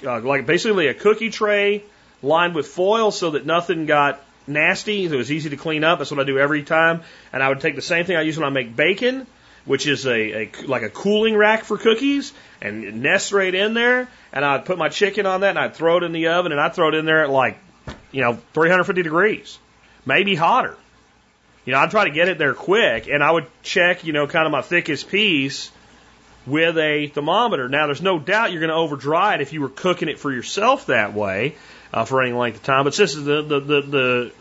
uh, 0.06 0.20
like 0.20 0.46
basically 0.46 0.88
a 0.88 0.94
cookie 0.94 1.30
tray 1.30 1.84
lined 2.22 2.54
with 2.54 2.68
foil 2.68 3.12
so 3.12 3.32
that 3.32 3.46
nothing 3.46 3.86
got 3.86 4.22
nasty. 4.46 5.08
So 5.08 5.14
it 5.14 5.18
was 5.20 5.32
easy 5.32 5.52
to 5.52 5.58
clean 5.58 5.86
up. 5.86 6.00
That's 6.00 6.12
what 6.12 6.20
I 6.20 6.26
do 6.26 6.38
every 6.38 6.64
time. 6.64 7.02
And 7.32 7.42
I 7.42 7.48
would 7.48 7.62
take 7.62 7.76
the 7.76 7.82
same 7.82 8.04
thing 8.04 8.18
I 8.18 8.24
use 8.24 8.38
when 8.38 8.46
I 8.46 8.50
make 8.50 8.76
bacon, 8.76 9.26
which 9.64 9.88
is 9.88 10.06
a, 10.06 10.44
a 10.44 10.52
like 10.68 10.84
a 10.84 10.90
cooling 10.90 11.38
rack 11.38 11.64
for 11.64 11.78
cookies, 11.78 12.34
and 12.62 13.02
nest 13.02 13.32
right 13.32 13.56
in 13.56 13.74
there. 13.74 14.10
And 14.34 14.44
I'd 14.44 14.66
put 14.66 14.78
my 14.78 14.90
chicken 14.90 15.26
on 15.26 15.42
that, 15.42 15.52
and 15.52 15.60
I'd 15.60 15.76
throw 15.76 15.96
it 15.96 16.04
in 16.04 16.12
the 16.12 16.28
oven, 16.28 16.52
and 16.52 16.60
I'd 16.60 16.74
throw 16.74 16.90
it 16.90 16.96
in 16.96 17.06
there 17.06 17.24
at 17.24 17.30
like 17.30 17.58
you 18.16 18.22
know, 18.22 18.38
350 18.54 19.04
degrees, 19.04 19.60
maybe 20.06 20.36
hotter. 20.36 20.78
You 21.66 21.74
know, 21.74 21.80
I'd 21.80 21.92
try 21.92 22.06
to 22.06 22.12
get 22.12 22.30
it 22.30 22.38
there 22.38 22.54
quick 22.54 23.10
and 23.10 23.22
I 23.22 23.30
would 23.30 23.46
check, 23.62 24.06
you 24.06 24.14
know, 24.14 24.26
kind 24.26 24.46
of 24.46 24.54
my 24.54 24.62
thickest 24.62 25.10
piece 25.10 25.70
with 26.48 26.78
a 26.78 27.08
thermometer. 27.08 27.68
Now, 27.68 27.88
there's 27.88 28.02
no 28.02 28.18
doubt 28.18 28.54
you're 28.54 28.62
going 28.62 28.70
to 28.70 28.76
over 28.76 28.96
dry 28.96 29.36
it 29.36 29.42
if 29.42 29.52
you 29.52 29.60
were 29.60 29.68
cooking 29.68 30.08
it 30.08 30.18
for 30.18 30.32
yourself 30.32 30.86
that 30.86 31.14
way 31.14 31.56
uh, 31.94 32.06
for 32.06 32.22
any 32.22 32.32
length 32.32 32.58
of 32.58 32.64
time. 32.64 32.86
But 32.86 32.94
since 32.94 33.16
the, 33.16 33.42
the, 33.42 33.60
the, 33.60 33.82
the, 33.82 34.32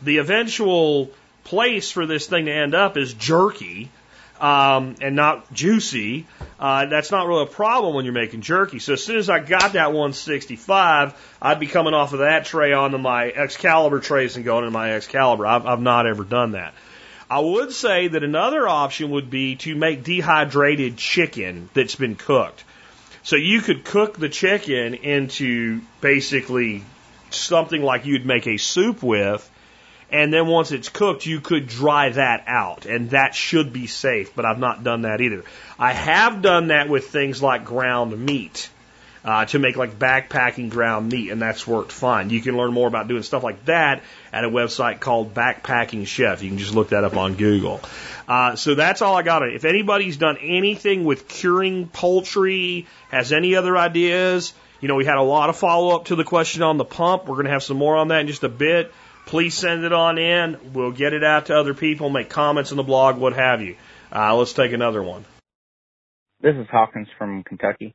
the 0.00 0.16
eventual 0.18 1.10
place 1.44 1.90
for 1.90 2.06
this 2.06 2.26
thing 2.28 2.46
to 2.46 2.52
end 2.52 2.74
up 2.74 2.96
is 2.96 3.12
jerky, 3.12 3.90
um, 4.40 4.96
and 5.00 5.16
not 5.16 5.52
juicy, 5.52 6.26
uh, 6.58 6.86
that's 6.86 7.10
not 7.10 7.26
really 7.26 7.44
a 7.44 7.46
problem 7.46 7.94
when 7.94 8.04
you're 8.04 8.14
making 8.14 8.40
jerky. 8.40 8.78
So 8.78 8.94
as 8.94 9.04
soon 9.04 9.16
as 9.16 9.28
I 9.30 9.38
got 9.40 9.74
that 9.74 9.88
165, 9.88 11.36
I'd 11.40 11.60
be 11.60 11.66
coming 11.66 11.94
off 11.94 12.12
of 12.12 12.20
that 12.20 12.44
tray 12.44 12.72
onto 12.72 12.98
my 12.98 13.26
Excalibur 13.26 14.00
trays 14.00 14.36
and 14.36 14.44
going 14.44 14.64
into 14.64 14.70
my 14.70 14.92
Excalibur. 14.92 15.46
I've, 15.46 15.66
I've 15.66 15.80
not 15.80 16.06
ever 16.06 16.24
done 16.24 16.52
that. 16.52 16.74
I 17.30 17.40
would 17.40 17.72
say 17.72 18.08
that 18.08 18.22
another 18.22 18.66
option 18.66 19.10
would 19.10 19.28
be 19.28 19.56
to 19.56 19.74
make 19.74 20.02
dehydrated 20.02 20.96
chicken 20.96 21.68
that's 21.74 21.94
been 21.94 22.16
cooked. 22.16 22.64
So 23.22 23.36
you 23.36 23.60
could 23.60 23.84
cook 23.84 24.16
the 24.16 24.30
chicken 24.30 24.94
into 24.94 25.82
basically 26.00 26.84
something 27.30 27.82
like 27.82 28.06
you'd 28.06 28.24
make 28.24 28.46
a 28.46 28.56
soup 28.56 29.02
with, 29.02 29.48
and 30.10 30.32
then 30.32 30.46
once 30.46 30.72
it's 30.72 30.88
cooked, 30.88 31.26
you 31.26 31.40
could 31.40 31.66
dry 31.66 32.10
that 32.10 32.44
out, 32.46 32.86
and 32.86 33.10
that 33.10 33.34
should 33.34 33.72
be 33.72 33.86
safe, 33.86 34.34
but 34.34 34.44
I've 34.44 34.58
not 34.58 34.82
done 34.82 35.02
that 35.02 35.20
either. 35.20 35.44
I 35.78 35.92
have 35.92 36.40
done 36.42 36.68
that 36.68 36.88
with 36.88 37.08
things 37.08 37.42
like 37.42 37.64
ground 37.64 38.18
meat. 38.18 38.70
Uh, 39.24 39.44
to 39.44 39.58
make 39.58 39.76
like 39.76 39.98
backpacking 39.98 40.70
ground 40.70 41.10
meat, 41.10 41.30
and 41.30 41.42
that's 41.42 41.66
worked 41.66 41.90
fine. 41.90 42.30
You 42.30 42.40
can 42.40 42.56
learn 42.56 42.72
more 42.72 42.86
about 42.86 43.08
doing 43.08 43.24
stuff 43.24 43.42
like 43.42 43.62
that 43.64 44.02
at 44.32 44.44
a 44.44 44.48
website 44.48 45.00
called 45.00 45.34
Backpacking 45.34 46.06
Chef. 46.06 46.40
You 46.40 46.48
can 46.48 46.56
just 46.56 46.72
look 46.72 46.90
that 46.90 47.02
up 47.02 47.16
on 47.16 47.34
Google. 47.34 47.80
Uh, 48.28 48.54
so 48.54 48.74
that's 48.76 49.02
all 49.02 49.16
I 49.16 49.22
got. 49.22 49.46
If 49.46 49.64
anybody's 49.64 50.16
done 50.16 50.38
anything 50.40 51.04
with 51.04 51.26
curing 51.28 51.88
poultry, 51.88 52.86
has 53.10 53.32
any 53.32 53.56
other 53.56 53.76
ideas, 53.76 54.54
you 54.80 54.88
know, 54.88 54.94
we 54.94 55.04
had 55.04 55.16
a 55.16 55.22
lot 55.22 55.50
of 55.50 55.56
follow 55.56 55.96
up 55.96 56.06
to 56.06 56.16
the 56.16 56.24
question 56.24 56.62
on 56.62 56.76
the 56.76 56.84
pump. 56.84 57.26
We're 57.26 57.34
going 57.34 57.46
to 57.46 57.52
have 57.52 57.64
some 57.64 57.76
more 57.76 57.96
on 57.96 58.08
that 58.08 58.20
in 58.20 58.28
just 58.28 58.44
a 58.44 58.48
bit. 58.48 58.92
Please 59.28 59.52
send 59.52 59.84
it 59.84 59.92
on 59.92 60.16
in. 60.16 60.72
We'll 60.72 60.90
get 60.90 61.12
it 61.12 61.22
out 61.22 61.46
to 61.46 61.54
other 61.54 61.74
people, 61.74 62.08
make 62.08 62.30
comments 62.30 62.70
in 62.70 62.78
the 62.78 62.82
blog, 62.82 63.18
what 63.18 63.34
have 63.34 63.60
you. 63.60 63.76
Uh, 64.10 64.34
let's 64.34 64.54
take 64.54 64.72
another 64.72 65.02
one. 65.02 65.26
This 66.40 66.56
is 66.56 66.66
Hawkins 66.70 67.08
from 67.18 67.42
Kentucky. 67.42 67.94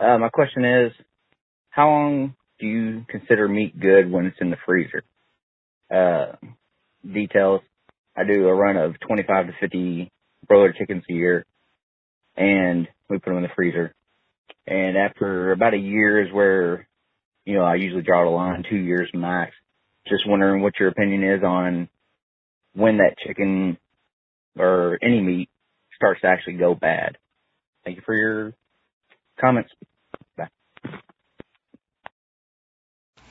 Uh, 0.00 0.18
my 0.18 0.28
question 0.28 0.64
is, 0.64 0.92
how 1.70 1.88
long 1.88 2.34
do 2.58 2.66
you 2.66 3.06
consider 3.08 3.46
meat 3.46 3.78
good 3.78 4.10
when 4.10 4.26
it's 4.26 4.38
in 4.40 4.50
the 4.50 4.56
freezer? 4.66 5.04
Uh, 5.88 6.32
details. 7.08 7.60
I 8.16 8.24
do 8.24 8.48
a 8.48 8.52
run 8.52 8.76
of 8.76 8.98
25 9.06 9.46
to 9.46 9.52
50 9.60 10.10
broiler 10.48 10.72
chickens 10.72 11.04
a 11.08 11.12
year 11.12 11.46
and 12.36 12.88
we 13.08 13.18
put 13.18 13.26
them 13.26 13.36
in 13.36 13.44
the 13.44 13.54
freezer. 13.54 13.94
And 14.66 14.96
after 14.96 15.52
about 15.52 15.74
a 15.74 15.78
year 15.78 16.26
is 16.26 16.32
where, 16.32 16.88
you 17.44 17.54
know, 17.54 17.62
I 17.62 17.76
usually 17.76 18.02
draw 18.02 18.24
the 18.24 18.30
line, 18.30 18.64
two 18.68 18.74
years 18.74 19.08
max. 19.14 19.54
Just 20.08 20.26
wondering 20.26 20.62
what 20.62 20.78
your 20.78 20.88
opinion 20.88 21.24
is 21.24 21.42
on 21.42 21.88
when 22.74 22.98
that 22.98 23.16
chicken 23.18 23.78
or 24.58 24.98
any 25.02 25.20
meat 25.20 25.48
starts 25.94 26.20
to 26.20 26.28
actually 26.28 26.54
go 26.54 26.74
bad. 26.74 27.18
Thank 27.84 27.96
you 27.96 28.02
for 28.04 28.14
your 28.14 28.54
comments. 29.40 29.70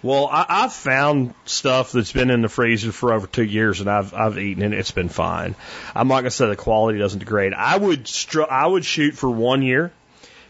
Well, 0.05 0.28
I, 0.28 0.45
I've 0.47 0.73
found 0.73 1.34
stuff 1.45 1.91
that's 1.91 2.11
been 2.11 2.30
in 2.30 2.43
the 2.43 2.47
freezer 2.47 2.91
for 2.91 3.11
over 3.11 3.26
two 3.26 3.43
years, 3.43 3.80
and 3.80 3.89
I've 3.89 4.13
I've 4.13 4.38
eaten 4.38 4.61
it. 4.61 4.78
It's 4.78 4.91
been 4.91 5.09
fine. 5.09 5.55
I'm 5.95 6.07
not 6.07 6.17
gonna 6.17 6.30
say 6.30 6.47
the 6.47 6.55
quality 6.55 6.99
doesn't 6.99 7.17
degrade. 7.17 7.53
I 7.55 7.76
would 7.76 8.07
str- 8.07 8.43
I 8.43 8.67
would 8.67 8.86
shoot 8.86 9.15
for 9.15 9.32
one 9.32 9.63
year. 9.63 9.91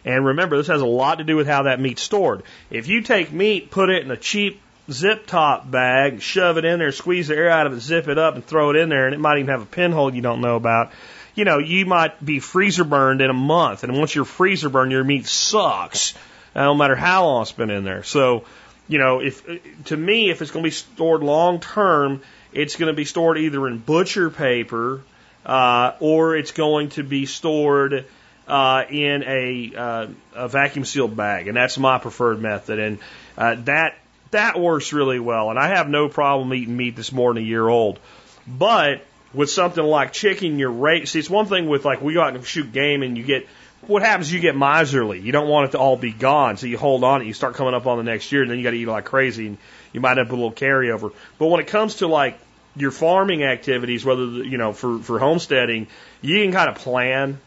And 0.04 0.26
remember, 0.26 0.58
this 0.58 0.68
has 0.68 0.82
a 0.82 0.86
lot 0.86 1.20
to 1.20 1.24
do 1.24 1.38
with 1.38 1.48
how 1.48 1.64
that 1.64 1.80
meat's 1.80 2.02
stored. 2.02 2.44
If 2.70 2.90
you 2.90 3.02
take 3.02 3.32
meat, 3.32 3.72
put 3.72 3.90
it 3.90 4.04
in 4.04 4.12
a 4.12 4.18
cheap 4.18 4.62
zip 4.92 5.26
top 5.26 5.70
bag, 5.70 6.22
shove 6.22 6.58
it 6.58 6.66
in 6.66 6.80
there, 6.80 6.92
squeeze 6.92 7.28
the 7.28 7.36
air 7.36 7.50
out 7.50 7.68
of 7.68 7.74
it, 7.74 7.80
zip 7.80 8.08
it 8.08 8.18
up, 8.18 8.36
and 8.36 8.46
throw 8.46 8.70
it 8.70 8.76
in 8.76 8.90
there, 8.90 9.06
and 9.06 9.14
it 9.14 9.20
might 9.20 9.38
even 9.38 9.50
have 9.50 9.62
a 9.62 9.66
pinhole 9.66 10.14
you 10.14 10.22
don't 10.22 10.42
know 10.42 10.56
about. 10.56 10.92
You 11.34 11.44
know, 11.44 11.58
you 11.58 11.86
might 11.86 12.24
be 12.24 12.40
freezer 12.40 12.84
burned 12.84 13.22
in 13.22 13.30
a 13.30 13.34
month, 13.34 13.84
and 13.84 13.98
once 13.98 14.16
you're 14.16 14.26
freezer 14.26 14.70
burned, 14.70 14.92
your 14.92 15.04
meat 15.04 15.26
sucks, 15.26 16.14
no 16.56 16.74
matter 16.74 16.96
how 16.96 17.26
long 17.26 17.42
it's 17.42 17.52
been 17.52 17.70
in 17.70 17.84
there. 17.84 18.04
So, 18.04 18.46
you 18.88 19.00
know, 19.00 19.20
if 19.20 19.46
to 19.86 19.98
me, 19.98 20.30
if 20.30 20.42
it's 20.42 20.52
going 20.52 20.64
to 20.64 20.68
be 20.68 20.72
stored 20.72 21.22
long 21.24 21.60
term, 21.60 22.22
it's 22.54 22.78
going 22.78 22.88
to 22.88 22.96
be 22.96 23.06
stored 23.06 23.38
either 23.38 23.68
in 23.68 23.80
butcher 23.80 24.30
paper 24.30 25.02
uh, 25.46 25.94
or 26.00 26.36
it's 26.36 26.52
going 26.52 26.90
to 26.90 27.04
be 27.04 27.26
stored 27.26 28.06
uh, 28.48 28.84
in 28.90 29.24
a, 29.24 29.74
uh, 29.76 30.08
a 30.36 30.48
vacuum 30.48 30.86
sealed 30.86 31.16
bag, 31.16 31.48
and 31.48 31.58
that's 31.58 31.78
my 31.78 31.98
preferred 31.98 32.42
method. 32.42 32.80
And 32.80 33.00
uh, 33.38 33.56
that 33.66 33.96
that 34.36 34.60
works 34.60 34.94
really 34.94 35.20
well. 35.20 35.50
And 35.50 35.58
I 35.58 35.70
have 35.70 35.90
no 35.90 36.10
problem 36.10 36.54
eating 36.54 36.76
meat 36.78 36.96
that's 36.96 37.12
more 37.12 37.34
than 37.34 37.44
a 37.44 37.46
year 37.46 37.68
old. 37.68 38.00
But 38.48 39.06
with 39.34 39.50
something 39.50 39.84
like 39.84 40.14
chicken, 40.14 40.60
you're 40.60 40.72
right. 40.72 41.08
See, 41.08 41.20
it's 41.20 41.30
one 41.30 41.48
thing 41.48 41.68
with 41.68 41.86
like 41.86 42.02
we 42.02 42.14
go 42.14 42.22
out 42.22 42.36
and 42.36 42.46
shoot 42.46 42.72
game, 42.72 43.02
and 43.02 43.18
you 43.18 43.24
get 43.24 43.48
what 43.88 44.02
happens? 44.02 44.32
You 44.32 44.40
get 44.40 44.56
miserly. 44.56 45.20
You 45.20 45.32
don't 45.32 45.48
want 45.48 45.70
it 45.70 45.72
to 45.72 45.80
all 45.80 45.98
be 45.98 46.12
gone, 46.12 46.58
so 46.58 46.68
you 46.68 46.78
hold 46.78 47.04
on 47.04 47.22
it. 47.22 47.26
You 47.26 47.34
start 47.34 47.56
coming 47.56 47.74
up 47.74 47.86
on 47.88 47.98
the 47.98 48.04
next 48.04 48.32
year, 48.32 48.42
and 48.42 48.52
then 48.52 48.58
you 48.58 48.64
got 48.64 48.72
to 48.72 48.78
eat 48.78 48.88
like 48.88 49.06
crazy, 49.06 49.48
and 49.48 49.58
you 49.94 50.02
might 50.02 50.18
have 50.18 50.30
a 50.30 50.36
little 50.36 50.52
carryover. 50.52 51.14
But 51.38 51.48
when 51.48 51.60
it 51.60 51.68
comes 51.68 51.96
to 51.96 52.08
like 52.08 52.40
your 52.76 52.92
farming 52.92 53.44
activities, 53.44 54.04
whether 54.06 54.26
you 54.26 54.58
know 54.58 54.74
for 54.74 55.00
for 55.00 55.20
homesteading, 55.20 55.88
you 56.22 56.44
can 56.44 56.52
kind 56.52 56.70
of 56.70 56.76
plan 56.76 57.40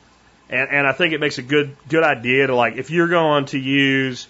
and, 0.50 0.70
and 0.70 0.86
I 0.86 0.92
think 0.92 1.12
it 1.12 1.20
makes 1.20 1.38
a 1.38 1.42
good, 1.42 1.76
good 1.88 2.04
idea 2.04 2.46
to 2.46 2.54
like, 2.54 2.76
if 2.76 2.90
you're 2.90 3.08
going 3.08 3.46
to 3.46 3.58
use 3.58 4.26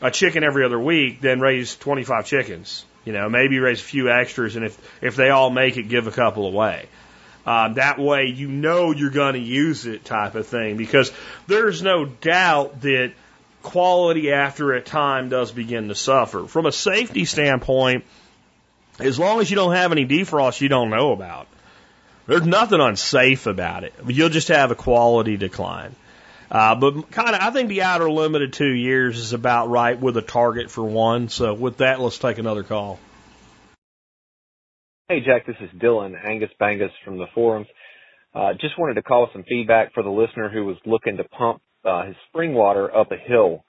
a 0.00 0.10
chicken 0.10 0.44
every 0.44 0.64
other 0.64 0.78
week, 0.78 1.20
then 1.20 1.40
raise 1.40 1.76
25 1.76 2.26
chickens. 2.26 2.84
You 3.04 3.12
know, 3.12 3.28
maybe 3.28 3.58
raise 3.58 3.80
a 3.80 3.84
few 3.84 4.10
extras, 4.10 4.56
and 4.56 4.64
if, 4.64 5.02
if 5.02 5.16
they 5.16 5.30
all 5.30 5.50
make 5.50 5.76
it, 5.76 5.84
give 5.84 6.06
a 6.06 6.10
couple 6.10 6.46
away. 6.46 6.86
Uh, 7.46 7.72
that 7.74 7.98
way 7.98 8.26
you 8.26 8.48
know 8.48 8.90
you're 8.90 9.10
going 9.10 9.34
to 9.34 9.40
use 9.40 9.86
it 9.86 10.04
type 10.04 10.34
of 10.34 10.48
thing 10.48 10.76
because 10.76 11.12
there's 11.46 11.80
no 11.80 12.04
doubt 12.04 12.80
that 12.80 13.12
quality 13.62 14.32
after 14.32 14.72
a 14.72 14.80
time 14.80 15.28
does 15.28 15.52
begin 15.52 15.86
to 15.88 15.94
suffer. 15.94 16.46
From 16.46 16.66
a 16.66 16.72
safety 16.72 17.24
standpoint, 17.24 18.04
as 18.98 19.16
long 19.18 19.40
as 19.40 19.48
you 19.48 19.54
don't 19.54 19.74
have 19.74 19.92
any 19.92 20.04
defrost 20.06 20.60
you 20.60 20.68
don't 20.68 20.90
know 20.90 21.12
about, 21.12 21.46
there's 22.26 22.46
nothing 22.46 22.80
unsafe 22.80 23.46
about 23.46 23.84
it. 23.84 23.94
You'll 24.06 24.28
just 24.28 24.48
have 24.48 24.72
a 24.72 24.74
quality 24.74 25.36
decline. 25.36 25.94
Uh, 26.50 26.74
but 26.76 27.10
kind 27.10 27.30
of, 27.30 27.40
I 27.40 27.50
think 27.50 27.68
the 27.68 27.82
outer 27.82 28.10
limit 28.10 28.42
of 28.42 28.52
two 28.52 28.72
years 28.72 29.18
is 29.18 29.32
about 29.32 29.68
right 29.68 29.98
with 29.98 30.16
a 30.16 30.22
target 30.22 30.70
for 30.70 30.84
one. 30.84 31.28
So 31.28 31.54
with 31.54 31.78
that, 31.78 32.00
let's 32.00 32.18
take 32.18 32.38
another 32.38 32.62
call. 32.62 32.98
Hey 35.08 35.20
Jack, 35.20 35.46
this 35.46 35.56
is 35.60 35.70
Dylan 35.80 36.14
Angus 36.20 36.50
Bangus 36.60 36.90
from 37.04 37.18
the 37.18 37.26
forums. 37.34 37.68
Uh, 38.34 38.52
just 38.60 38.78
wanted 38.78 38.94
to 38.94 39.02
call 39.02 39.22
with 39.22 39.32
some 39.32 39.44
feedback 39.48 39.94
for 39.94 40.02
the 40.02 40.10
listener 40.10 40.48
who 40.48 40.64
was 40.64 40.76
looking 40.84 41.16
to 41.16 41.24
pump 41.24 41.62
uh, 41.84 42.06
his 42.06 42.16
spring 42.28 42.54
water 42.54 42.94
up 42.94 43.12
a 43.12 43.16
hill. 43.16 43.64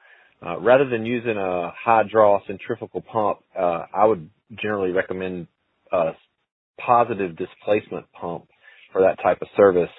Uh, 0.46 0.60
rather 0.60 0.90
than 0.90 1.06
using 1.06 1.38
a 1.38 1.72
high 1.72 2.04
draw 2.12 2.40
centrifugal 2.46 3.02
pump, 3.02 3.40
uh, 3.58 3.86
I 3.94 4.06
would 4.06 4.30
generally 4.62 4.92
recommend 4.92 5.48
a 5.92 6.12
positive 6.80 7.36
displacement 7.36 8.12
pump 8.12 8.48
for 8.92 9.02
that 9.02 9.22
type 9.22 9.42
of 9.42 9.48
service. 9.56 9.90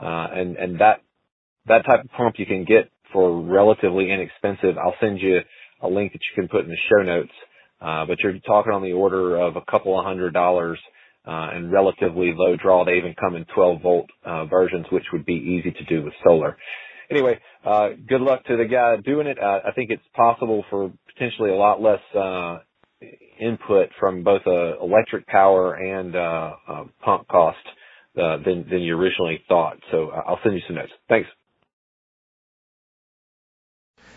Uh, 0.00 0.28
and, 0.32 0.56
and 0.56 0.80
that, 0.80 1.00
that 1.66 1.84
type 1.86 2.04
of 2.04 2.10
pump 2.12 2.36
you 2.38 2.46
can 2.46 2.64
get 2.64 2.90
for 3.12 3.42
relatively 3.42 4.10
inexpensive. 4.10 4.76
I'll 4.78 4.96
send 5.00 5.20
you 5.20 5.40
a 5.82 5.88
link 5.88 6.12
that 6.12 6.20
you 6.30 6.42
can 6.42 6.48
put 6.48 6.64
in 6.64 6.70
the 6.70 6.76
show 6.90 7.02
notes. 7.02 7.32
Uh, 7.80 8.06
but 8.06 8.18
you're 8.20 8.38
talking 8.46 8.72
on 8.72 8.82
the 8.82 8.92
order 8.92 9.36
of 9.36 9.56
a 9.56 9.62
couple 9.70 9.98
of 9.98 10.04
hundred 10.04 10.32
dollars, 10.32 10.78
uh, 11.26 11.50
and 11.52 11.72
relatively 11.72 12.32
low 12.34 12.56
draw. 12.56 12.84
They 12.84 12.96
even 12.96 13.14
come 13.20 13.36
in 13.36 13.44
12 13.54 13.82
volt, 13.82 14.06
uh, 14.24 14.46
versions, 14.46 14.86
which 14.92 15.04
would 15.12 15.26
be 15.26 15.34
easy 15.34 15.72
to 15.72 15.84
do 15.84 16.04
with 16.04 16.14
solar. 16.24 16.56
Anyway, 17.10 17.38
uh, 17.64 17.90
good 18.08 18.20
luck 18.20 18.44
to 18.46 18.56
the 18.56 18.64
guy 18.64 18.96
doing 18.98 19.26
it. 19.26 19.38
Uh, 19.42 19.60
I 19.66 19.72
think 19.72 19.90
it's 19.90 20.02
possible 20.14 20.64
for 20.70 20.92
potentially 21.14 21.50
a 21.50 21.56
lot 21.56 21.82
less, 21.82 22.00
uh, 22.14 22.58
input 23.40 23.88
from 23.98 24.22
both 24.22 24.42
uh, 24.46 24.78
electric 24.80 25.26
power 25.26 25.74
and 25.74 26.14
uh, 26.14 26.52
uh, 26.68 26.84
pump 27.04 27.26
cost 27.28 27.58
uh, 28.16 28.38
than 28.44 28.66
than 28.70 28.80
you 28.80 28.96
originally 28.96 29.42
thought. 29.48 29.78
So 29.90 30.10
uh, 30.10 30.22
I'll 30.26 30.38
send 30.42 30.54
you 30.54 30.62
some 30.66 30.76
notes. 30.76 30.92
Thanks. 31.08 31.28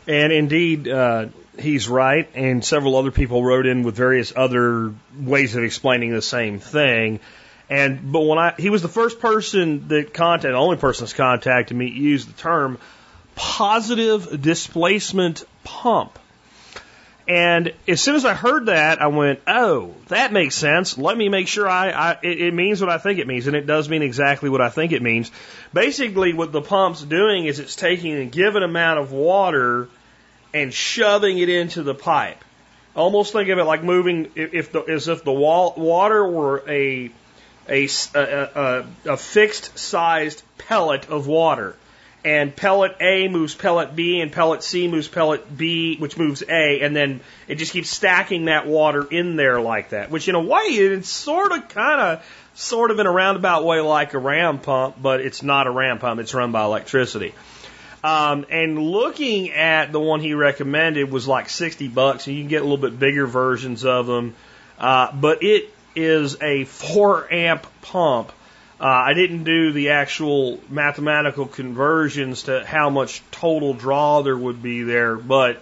And 0.07 0.31
indeed, 0.31 0.87
uh, 0.87 1.27
he's 1.57 1.87
right. 1.87 2.29
And 2.35 2.63
several 2.63 2.95
other 2.95 3.11
people 3.11 3.43
wrote 3.43 3.65
in 3.65 3.83
with 3.83 3.95
various 3.95 4.33
other 4.35 4.93
ways 5.17 5.55
of 5.55 5.63
explaining 5.63 6.11
the 6.11 6.21
same 6.21 6.59
thing. 6.59 7.19
And 7.69 8.11
but 8.11 8.21
when 8.21 8.37
I 8.37 8.53
he 8.57 8.69
was 8.69 8.81
the 8.81 8.87
first 8.87 9.19
person 9.19 9.87
that 9.87 10.13
contacted, 10.13 10.53
the 10.53 10.57
only 10.57 10.77
person 10.77 11.05
that's 11.05 11.13
contacted 11.13 11.75
me 11.75 11.87
used 11.89 12.29
the 12.29 12.33
term 12.33 12.77
positive 13.35 14.41
displacement 14.41 15.43
pump. 15.63 16.19
And 17.27 17.73
as 17.87 18.01
soon 18.01 18.15
as 18.15 18.23
I 18.23 18.35
heard 18.35 18.67
that, 18.67 19.01
I 19.01 19.07
went, 19.07 19.39
"Oh, 19.47 19.95
that 20.09 20.31
makes 20.31 20.53
sense. 20.53 20.95
Let 20.95 21.17
me 21.17 21.27
make 21.27 21.47
sure 21.47 21.67
I, 21.67 21.89
I 21.89 22.11
it, 22.21 22.39
it 22.39 22.53
means 22.53 22.81
what 22.81 22.91
I 22.91 22.99
think 22.99 23.17
it 23.17 23.25
means, 23.25 23.47
and 23.47 23.55
it 23.55 23.65
does 23.65 23.89
mean 23.89 24.03
exactly 24.03 24.47
what 24.47 24.61
I 24.61 24.69
think 24.69 24.91
it 24.91 25.01
means." 25.01 25.31
Basically, 25.73 26.33
what 26.33 26.51
the 26.51 26.61
pump's 26.61 27.01
doing 27.01 27.45
is 27.45 27.59
it's 27.59 27.75
taking 27.75 28.13
a 28.13 28.25
given 28.25 28.61
amount 28.61 28.99
of 28.99 29.11
water 29.11 29.89
and 30.55 30.73
shoving 30.73 31.37
it 31.37 31.49
into 31.49 31.83
the 31.83 31.93
pipe. 31.93 32.43
Almost 32.95 33.33
think 33.33 33.49
of 33.49 33.59
it 33.59 33.65
like 33.65 33.83
moving, 33.83 34.31
if 34.35 34.71
the, 34.71 34.81
as 34.81 35.09
if 35.09 35.23
the 35.25 35.33
wall, 35.33 35.73
water 35.75 36.25
were 36.25 36.63
a 36.67 37.11
a, 37.67 37.87
a, 38.13 38.85
a, 39.05 39.17
fixed 39.17 39.77
sized 39.77 40.43
pellet 40.59 41.09
of 41.09 41.27
water 41.27 41.75
and 42.23 42.55
pellet 42.55 42.95
A 43.01 43.27
moves 43.27 43.53
pellet 43.53 43.95
B, 43.95 44.21
and 44.21 44.31
pellet 44.31 44.63
C 44.63 44.87
moves 44.87 45.07
pellet 45.07 45.57
B, 45.57 45.97
which 45.97 46.17
moves 46.17 46.41
A, 46.47 46.81
and 46.81 46.95
then 46.95 47.21
it 47.47 47.55
just 47.55 47.73
keeps 47.73 47.89
stacking 47.89 48.45
that 48.45 48.65
water 48.65 49.05
in 49.09 49.35
there 49.35 49.59
like 49.59 49.89
that. 49.89 50.09
Which, 50.09 50.27
in 50.27 50.35
a 50.35 50.41
way, 50.41 50.61
it's 50.61 51.09
sort 51.09 51.51
of, 51.51 51.69
kind 51.69 52.01
of, 52.01 52.25
sort 52.55 52.89
of 52.89 52.99
in 52.99 53.05
a 53.05 53.11
roundabout 53.11 53.63
way 53.63 53.79
like 53.79 54.13
a 54.15 54.19
ram 54.19 54.59
pump, 54.59 54.95
but 54.99 55.21
it's 55.21 55.43
not 55.43 55.67
a 55.67 55.71
ram 55.71 55.99
pump. 55.99 56.19
It's 56.19 56.33
run 56.33 56.51
by 56.51 56.63
electricity. 56.63 57.35
Um, 58.05 58.45
and 58.49 58.77
looking 58.77 59.51
at 59.51 59.91
the 59.91 59.99
one 59.99 60.19
he 60.19 60.33
recommended 60.33 61.11
was 61.11 61.27
like 61.27 61.49
60 61.49 61.87
bucks, 61.87 62.27
and 62.27 62.35
you 62.35 62.43
can 62.43 62.49
get 62.49 62.61
a 62.61 62.65
little 62.65 62.77
bit 62.77 62.99
bigger 62.99 63.25
versions 63.25 63.83
of 63.83 64.05
them. 64.05 64.35
Uh, 64.77 65.11
but 65.13 65.43
it 65.43 65.73
is 65.95 66.37
a 66.41 66.65
four 66.65 67.31
amp 67.33 67.65
pump 67.81 68.31
uh, 68.79 68.87
I 68.87 69.13
didn't 69.13 69.45
do 69.45 69.71
the 69.71 69.91
actual 69.91 70.59
mathematical 70.69 71.45
conversions 71.45 72.43
to 72.43 72.65
how 72.65 72.89
much 72.89 73.21
total 73.31 73.73
draw 73.73 74.21
there 74.21 74.37
would 74.37 74.61
be 74.61 74.83
there, 74.83 75.15
but 75.15 75.61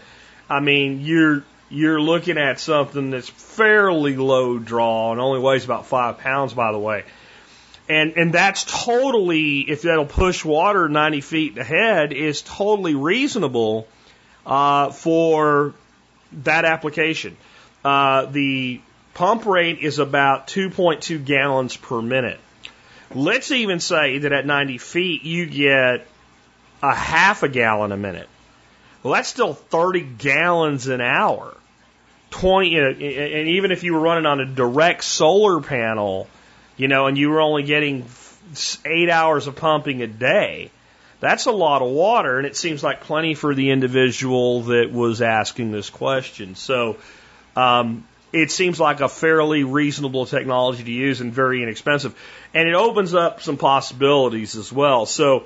I 0.49 0.59
mean, 0.61 1.01
you're 1.01 1.43
you're 1.69 2.01
looking 2.01 2.39
at 2.39 2.59
something 2.59 3.11
that's 3.11 3.29
fairly 3.29 4.15
low 4.15 4.57
draw 4.57 5.11
and 5.11 5.21
only 5.21 5.39
weighs 5.39 5.63
about 5.63 5.85
five 5.85 6.19
pounds, 6.19 6.53
by 6.53 6.71
the 6.71 6.79
way. 6.79 7.03
And 7.89 8.13
and 8.17 8.33
that's 8.33 8.63
totally, 8.63 9.59
if 9.59 9.81
that'll 9.81 10.05
push 10.05 10.45
water 10.45 10.87
90 10.87 11.21
feet 11.21 11.57
ahead, 11.57 12.13
is 12.13 12.41
totally 12.41 12.95
reasonable 12.95 13.87
uh, 14.45 14.91
for 14.91 15.73
that 16.43 16.65
application. 16.65 17.35
Uh, 17.83 18.25
the 18.25 18.79
pump 19.13 19.45
rate 19.45 19.79
is 19.79 19.99
about 19.99 20.47
2.2 20.47 21.23
gallons 21.23 21.75
per 21.75 22.01
minute. 22.01 22.39
Let's 23.13 23.51
even 23.51 23.79
say 23.79 24.19
that 24.19 24.31
at 24.31 24.45
90 24.45 24.77
feet 24.77 25.23
you 25.23 25.45
get 25.45 26.07
a 26.81 26.95
half 26.95 27.43
a 27.43 27.49
gallon 27.49 27.91
a 27.91 27.97
minute. 27.97 28.27
Well, 29.03 29.13
that's 29.13 29.29
still 29.29 29.53
30 29.53 30.01
gallons 30.01 30.87
an 30.87 31.01
hour. 31.01 31.55
20, 32.31 32.77
and 32.77 33.01
even 33.49 33.71
if 33.71 33.83
you 33.83 33.93
were 33.93 33.99
running 33.99 34.25
on 34.25 34.39
a 34.39 34.45
direct 34.45 35.03
solar 35.03 35.61
panel, 35.61 36.27
you 36.77 36.87
know, 36.87 37.07
and 37.07 37.17
you 37.17 37.29
were 37.29 37.41
only 37.41 37.63
getting 37.63 38.05
eight 38.85 39.09
hours 39.09 39.47
of 39.47 39.55
pumping 39.55 40.01
a 40.01 40.07
day, 40.07 40.71
that's 41.19 41.45
a 41.45 41.51
lot 41.51 41.81
of 41.81 41.89
water, 41.89 42.37
and 42.37 42.45
it 42.45 42.57
seems 42.57 42.83
like 42.83 43.01
plenty 43.01 43.33
for 43.33 43.55
the 43.55 43.71
individual 43.71 44.63
that 44.63 44.91
was 44.91 45.21
asking 45.21 45.71
this 45.71 45.89
question. 45.89 46.55
So, 46.55 46.97
um, 47.55 48.05
it 48.33 48.51
seems 48.51 48.79
like 48.79 48.99
a 48.99 49.07
fairly 49.07 49.63
reasonable 49.63 50.25
technology 50.25 50.83
to 50.83 50.91
use 50.91 51.21
and 51.21 51.31
very 51.31 51.61
inexpensive. 51.61 52.13
And 52.53 52.67
it 52.67 52.73
opens 52.73 53.13
up 53.13 53.41
some 53.41 53.57
possibilities 53.57 54.55
as 54.55 54.73
well. 54.73 55.05
So, 55.05 55.45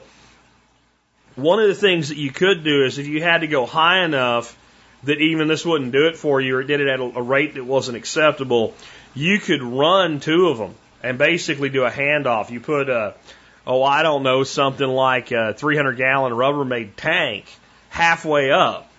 one 1.35 1.59
of 1.59 1.67
the 1.67 1.75
things 1.75 2.09
that 2.09 2.17
you 2.17 2.31
could 2.31 2.63
do 2.63 2.83
is 2.85 2.97
if 2.97 3.05
you 3.05 3.21
had 3.21 3.41
to 3.41 3.47
go 3.47 3.65
high 3.67 4.03
enough 4.03 4.57
that 5.03 5.19
even 5.19 5.47
this 5.47 5.63
wouldn't 5.63 5.91
do 5.91 6.07
it 6.07 6.17
for 6.17 6.41
you 6.41 6.55
or 6.55 6.61
it 6.61 6.67
did 6.67 6.81
it 6.81 6.87
at 6.87 6.99
a 6.99 7.21
rate 7.21 7.53
that 7.53 7.63
wasn't 7.63 7.97
acceptable, 7.97 8.73
you 9.13 9.37
could 9.37 9.61
run 9.61 10.19
two 10.19 10.47
of 10.47 10.57
them 10.57 10.73
and 11.03 11.17
basically 11.17 11.69
do 11.69 11.83
a 11.83 11.91
handoff. 11.91 12.49
You 12.49 12.59
put 12.59 12.89
a, 12.89 13.15
oh, 13.65 13.83
I 13.83 14.03
don't 14.03 14.23
know, 14.23 14.43
something 14.43 14.87
like 14.87 15.31
a 15.31 15.53
300 15.53 15.97
gallon 15.97 16.33
Rubbermaid 16.33 16.91
tank 16.95 17.45
halfway 17.89 18.51
up 18.51 18.91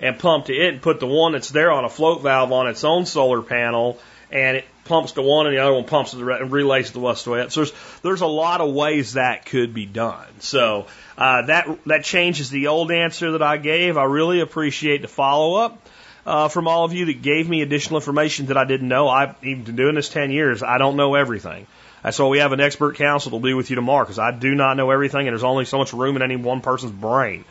and 0.00 0.18
pump 0.18 0.46
to 0.46 0.54
it 0.54 0.74
and 0.74 0.82
put 0.82 1.00
the 1.00 1.06
one 1.06 1.32
that's 1.32 1.50
there 1.50 1.70
on 1.70 1.84
a 1.84 1.88
float 1.88 2.22
valve 2.22 2.52
on 2.52 2.68
its 2.68 2.84
own 2.84 3.06
solar 3.06 3.42
panel 3.42 3.98
and 4.30 4.58
it 4.58 4.64
pumps 4.84 5.12
to 5.12 5.22
one 5.22 5.46
and 5.46 5.56
the 5.56 5.62
other 5.62 5.74
one 5.74 5.84
pumps 5.84 6.10
to 6.12 6.16
the 6.16 6.30
and 6.30 6.50
relays 6.50 6.90
the 6.92 7.00
west 7.00 7.26
way. 7.26 7.48
So 7.48 7.60
there's 7.60 7.72
there's 8.02 8.20
a 8.20 8.26
lot 8.26 8.60
of 8.60 8.72
ways 8.74 9.14
that 9.14 9.46
could 9.46 9.74
be 9.74 9.86
done. 9.86 10.26
So 10.40 10.86
uh, 11.16 11.46
that 11.46 11.78
that 11.86 12.04
changes 12.04 12.50
the 12.50 12.68
old 12.68 12.90
answer 12.90 13.32
that 13.32 13.42
I 13.42 13.56
gave. 13.56 13.96
I 13.96 14.04
really 14.04 14.40
appreciate 14.40 15.02
the 15.02 15.08
follow 15.08 15.56
up. 15.56 15.88
Uh, 16.26 16.48
from 16.48 16.66
all 16.66 16.84
of 16.84 16.92
you 16.92 17.04
that 17.06 17.22
gave 17.22 17.48
me 17.48 17.62
additional 17.62 17.98
information 17.98 18.46
that 18.46 18.56
I 18.56 18.64
didn't 18.64 18.88
know. 18.88 19.08
I've 19.08 19.40
been 19.40 19.62
doing 19.62 19.94
this 19.94 20.08
10 20.08 20.32
years. 20.32 20.60
I 20.60 20.76
don't 20.76 20.96
know 20.96 21.14
everything. 21.14 21.68
That's 22.02 22.18
why 22.18 22.26
we 22.26 22.38
have 22.38 22.50
an 22.52 22.60
expert 22.60 22.96
council 22.96 23.30
that'll 23.30 23.40
be 23.40 23.54
with 23.54 23.70
you 23.70 23.76
tomorrow 23.76 24.04
because 24.04 24.18
I 24.18 24.32
do 24.32 24.54
not 24.54 24.76
know 24.76 24.90
everything 24.90 25.28
and 25.28 25.28
there's 25.28 25.44
only 25.44 25.64
so 25.66 25.78
much 25.78 25.92
room 25.92 26.16
in 26.16 26.22
any 26.22 26.34
one 26.34 26.62
person's 26.62 26.92
brain. 26.92 27.44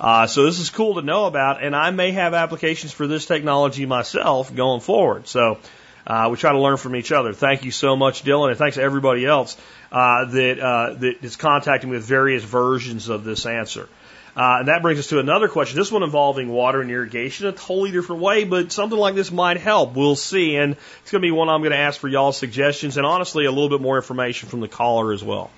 Uh, 0.00 0.26
so 0.26 0.44
this 0.44 0.60
is 0.60 0.70
cool 0.70 0.94
to 0.96 1.02
know 1.02 1.26
about, 1.26 1.62
and 1.62 1.74
I 1.74 1.90
may 1.90 2.12
have 2.12 2.34
applications 2.34 2.92
for 2.92 3.06
this 3.06 3.26
technology 3.26 3.86
myself 3.86 4.54
going 4.54 4.80
forward. 4.80 5.26
So 5.26 5.58
uh, 6.06 6.28
we 6.30 6.36
try 6.36 6.52
to 6.52 6.60
learn 6.60 6.76
from 6.76 6.96
each 6.96 7.12
other. 7.12 7.32
Thank 7.32 7.64
you 7.64 7.70
so 7.70 7.96
much, 7.96 8.24
Dylan, 8.24 8.50
and 8.50 8.58
thanks 8.58 8.76
to 8.76 8.82
everybody 8.82 9.24
else 9.24 9.56
uh, 9.90 10.26
that 10.26 10.58
uh, 10.60 10.94
that 10.94 11.24
is 11.24 11.36
contacting 11.36 11.90
me 11.90 11.96
with 11.96 12.04
various 12.04 12.42
versions 12.42 13.08
of 13.08 13.24
this 13.24 13.46
answer. 13.46 13.88
Uh, 14.36 14.56
and 14.58 14.68
that 14.68 14.82
brings 14.82 14.98
us 14.98 15.06
to 15.08 15.20
another 15.20 15.46
question. 15.46 15.78
This 15.78 15.92
one 15.92 16.02
involving 16.02 16.48
water 16.48 16.80
and 16.80 16.90
irrigation, 16.90 17.46
a 17.46 17.52
totally 17.52 17.92
different 17.92 18.20
way, 18.20 18.44
but 18.44 18.72
something 18.72 18.98
like 18.98 19.14
this 19.14 19.30
might 19.30 19.58
help. 19.58 19.94
We'll 19.94 20.16
see. 20.16 20.56
And 20.56 20.72
it's 21.02 21.10
going 21.12 21.22
to 21.22 21.26
be 21.26 21.30
one 21.30 21.48
I'm 21.48 21.60
going 21.60 21.70
to 21.70 21.78
ask 21.78 22.00
for 22.00 22.08
y'all's 22.08 22.36
suggestions 22.36 22.96
and 22.96 23.06
honestly 23.06 23.44
a 23.44 23.52
little 23.52 23.68
bit 23.68 23.80
more 23.80 23.96
information 23.96 24.48
from 24.48 24.60
the 24.60 24.68
caller 24.68 25.12
as 25.12 25.22
well. 25.22 25.50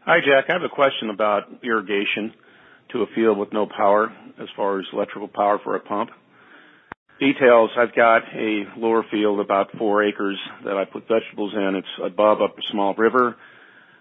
Hi, 0.00 0.20
Jack. 0.20 0.46
I 0.48 0.54
have 0.54 0.62
a 0.62 0.70
question 0.70 1.10
about 1.10 1.42
irrigation 1.62 2.32
to 2.92 3.02
a 3.02 3.06
field 3.14 3.36
with 3.36 3.52
no 3.52 3.66
power 3.66 4.10
as 4.40 4.48
far 4.56 4.78
as 4.78 4.86
electrical 4.92 5.28
power 5.28 5.58
for 5.62 5.76
a 5.76 5.80
pump. 5.80 6.10
Details, 7.20 7.70
I've 7.76 7.94
got 7.94 8.22
a 8.34 8.64
lower 8.76 9.04
field 9.10 9.40
about 9.40 9.76
four 9.76 10.04
acres 10.04 10.38
that 10.64 10.76
I 10.76 10.84
put 10.84 11.08
vegetables 11.08 11.52
in. 11.54 11.74
It's 11.74 11.88
above 12.02 12.40
a 12.40 12.48
small 12.70 12.94
river 12.94 13.36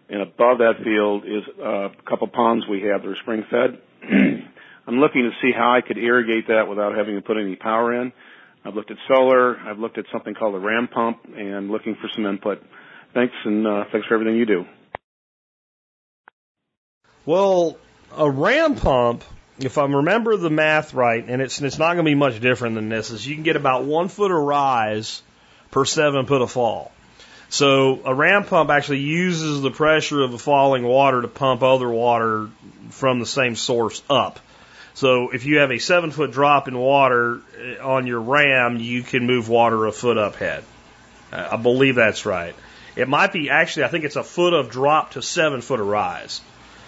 and 0.10 0.22
above 0.22 0.60
that 0.60 0.84
field 0.84 1.26
is 1.26 1.44
a 1.62 1.90
couple 2.08 2.28
ponds 2.28 2.66
we 2.68 2.82
have 2.82 3.02
that 3.02 3.10
are 3.10 3.18
spring 3.22 3.44
fed. 3.50 3.80
I'm 4.88 5.00
looking 5.00 5.24
to 5.24 5.32
see 5.42 5.52
how 5.52 5.74
I 5.76 5.82
could 5.82 5.98
irrigate 5.98 6.48
that 6.48 6.68
without 6.68 6.96
having 6.96 7.16
to 7.16 7.22
put 7.22 7.38
any 7.38 7.56
power 7.56 8.00
in. 8.02 8.14
I've 8.64 8.76
looked 8.76 8.92
at 8.92 8.98
solar. 9.08 9.58
I've 9.60 9.80
looked 9.80 9.98
at 9.98 10.06
something 10.12 10.34
called 10.34 10.56
a 10.56 10.60
ram 10.60 10.88
pump 10.88 11.20
and 11.36 11.70
looking 11.70 11.96
for 11.96 12.10
some 12.14 12.26
input. 12.26 12.64
Thanks 13.14 13.34
and 13.46 13.66
uh, 13.66 13.86
thanks 13.92 14.08
for 14.08 14.16
everything 14.16 14.36
you 14.36 14.46
do. 14.46 14.66
Well, 17.26 17.78
a 18.16 18.30
ram 18.30 18.76
pump, 18.76 19.24
if 19.60 19.78
I 19.78 19.86
remember 19.86 20.38
the 20.38 20.50
math 20.50 20.94
right, 20.94 21.24
and 21.28 21.42
it's 21.42 21.62
it's 21.62 21.80
not 21.80 21.94
going 21.94 22.06
to 22.06 22.12
be 22.12 22.16
much 22.16 22.40
different 22.40 22.76
than 22.76 22.90
this, 22.90 23.10
is 23.10 23.26
you 23.26 23.36
can 23.36 23.44
get 23.44 23.56
about 23.56 23.86
one 23.86 24.10
foot 24.10 24.32
of 24.32 24.38
rise 24.38 25.24
per 25.72 25.86
seven 25.86 26.26
foot 26.26 26.42
of 26.42 26.52
fall. 26.52 26.92
So 27.50 28.02
a 28.06 28.14
ram 28.14 28.44
pump 28.44 28.70
actually 28.70 29.00
uses 29.00 29.62
the 29.62 29.72
pressure 29.72 30.22
of 30.22 30.32
the 30.32 30.40
falling 30.40 30.84
water 30.84 31.22
to 31.22 31.28
pump 31.28 31.64
other 31.64 31.90
water 31.90 32.50
from 32.90 33.20
the 33.20 33.26
same 33.26 33.56
source 33.56 34.02
up. 34.10 34.40
So 34.96 35.32
if 35.32 35.46
you 35.46 35.58
have 35.58 35.72
a 35.72 35.78
seven 35.78 36.12
foot 36.12 36.32
drop 36.32 36.68
in 36.68 36.78
water 36.78 37.42
eh, 37.60 37.78
on 37.82 38.08
your 38.08 38.22
ram, 38.22 38.78
you 38.78 39.04
can 39.04 39.28
move 39.28 39.50
water 39.50 39.86
a 39.86 39.92
foot 39.92 40.18
up 40.18 40.36
head. 40.36 40.64
I 41.32 41.58
believe 41.58 41.96
that's 41.96 42.26
right. 42.26 42.56
It 42.96 43.10
might 43.10 43.34
be 43.34 43.50
actually, 43.50 43.84
I 43.84 43.88
think 43.90 44.06
it's 44.06 44.16
a 44.16 44.24
foot 44.24 44.54
of 44.54 44.70
drop 44.70 45.12
to 45.12 45.22
seven 45.22 45.62
foot 45.62 45.82
of 45.82 45.88
rise. 45.88 46.40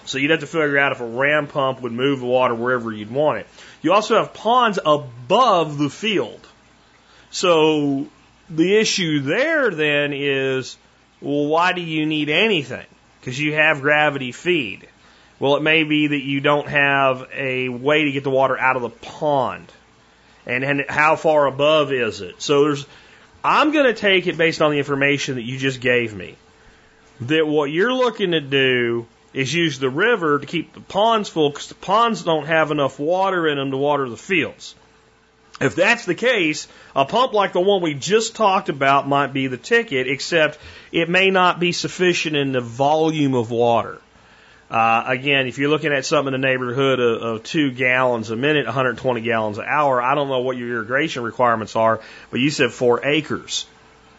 So 0.05 0.18
you'd 0.18 0.32
have 0.32 0.39
to 0.39 0.47
figure 0.47 0.78
out 0.78 0.93
if 0.93 1.01
a 1.01 1.05
ram 1.05 1.47
pump 1.47 1.82
would 1.82 1.91
move 1.91 2.22
the 2.22 2.26
water 2.26 2.55
wherever 2.55 2.93
you'd 2.93 3.12
want 3.12 3.39
it. 3.39 3.47
You 3.82 3.91
also 3.91 4.16
have 4.16 4.34
ponds 4.34 4.80
above 4.84 5.78
the 5.78 5.89
field. 5.89 6.39
So 7.30 8.08
the 8.50 8.78
issue 8.78 9.22
there 9.22 9.72
then 9.72 10.14
is, 10.14 10.78
well, 11.22 11.48
why 11.48 11.74
do 11.74 11.82
you 11.82 12.06
need 12.06 12.30
anything? 12.30 12.86
Because 13.20 13.39
you 13.39 13.54
have 13.54 13.82
gravity 13.82 14.32
feed. 14.32 14.88
Well, 15.39 15.56
it 15.56 15.64
may 15.64 15.84
be 15.84 16.08
that 16.08 16.24
you 16.24 16.41
don't 16.41 16.68
have 16.68 17.28
a 17.34 17.70
way 17.70 18.06
to 18.06 18.12
get 18.12 18.24
the 18.24 18.30
water 18.30 18.58
out 18.58 18.76
of 18.76 18.82
the 18.82 18.89
pond. 18.89 19.72
And, 20.45 20.64
and 20.64 20.86
how 20.88 21.16
far 21.16 21.45
above 21.45 21.91
is 21.91 22.22
it? 22.22 22.41
So 22.41 22.64
there's, 22.64 22.88
I'm 23.43 23.72
going 23.72 23.86
to 23.86 23.93
take 23.93 24.28
it 24.28 24.38
based 24.38 24.62
on 24.62 24.72
the 24.72 24.78
information 24.78 25.36
that 25.36 25.43
you 25.43 25.58
just 25.58 25.82
gave 25.82 26.16
me. 26.16 26.38
That 27.22 27.45
what 27.45 27.70
you're 27.72 27.93
looking 27.93 28.32
to 28.32 28.41
do 28.41 29.08
is 29.34 29.54
use 29.54 29.78
the 29.78 29.89
river 29.89 30.39
to 30.39 30.45
keep 30.45 30.74
the 30.74 30.80
ponds 30.80 31.30
full 31.30 31.50
because 31.50 31.68
the 31.68 31.76
ponds 31.76 32.24
don't 32.24 32.48
have 32.48 32.72
enough 32.72 33.00
water 33.00 33.48
in 33.48 33.58
them 33.58 33.72
to 33.72 33.78
water 33.78 34.10
the 34.10 34.18
fields. 34.18 34.74
If 35.60 35.76
that's 35.76 36.05
the 36.05 36.16
case, 36.16 36.68
a 36.95 37.05
pump 37.05 37.34
like 37.34 37.53
the 37.53 37.62
one 37.62 37.82
we 37.82 37.95
just 37.95 38.36
talked 38.36 38.70
about 38.70 39.08
might 39.08 39.34
be 39.34 39.47
the 39.47 39.58
ticket, 39.58 40.08
except 40.08 40.60
it 40.91 41.10
may 41.10 41.32
not 41.32 41.60
be 41.60 41.72
sufficient 41.72 42.36
in 42.36 42.51
the 42.51 42.62
volume 42.62 43.34
of 43.34 43.49
water. 43.49 43.99
Uh, 44.70 45.03
again, 45.08 45.47
if 45.47 45.58
you're 45.58 45.70
looking 45.70 45.93
at 45.93 46.05
something 46.05 46.34
in 46.34 46.41
the 46.41 46.47
neighborhood 46.47 46.99
of, 46.99 47.22
of 47.22 47.43
two 47.43 47.72
gallons 47.72 48.30
a 48.30 48.36
minute, 48.36 48.66
120 48.66 49.22
gallons 49.22 49.58
an 49.58 49.66
hour, 49.66 50.01
I 50.01 50.14
don't 50.14 50.28
know 50.28 50.41
what 50.41 50.58
your 50.58 50.84
irrigation 50.84 51.24
requirements 51.24 51.76
are, 51.76 52.01
but 52.30 52.39
you 52.39 52.49
said 52.49 52.72
four 52.72 53.05
acres. 53.05 53.66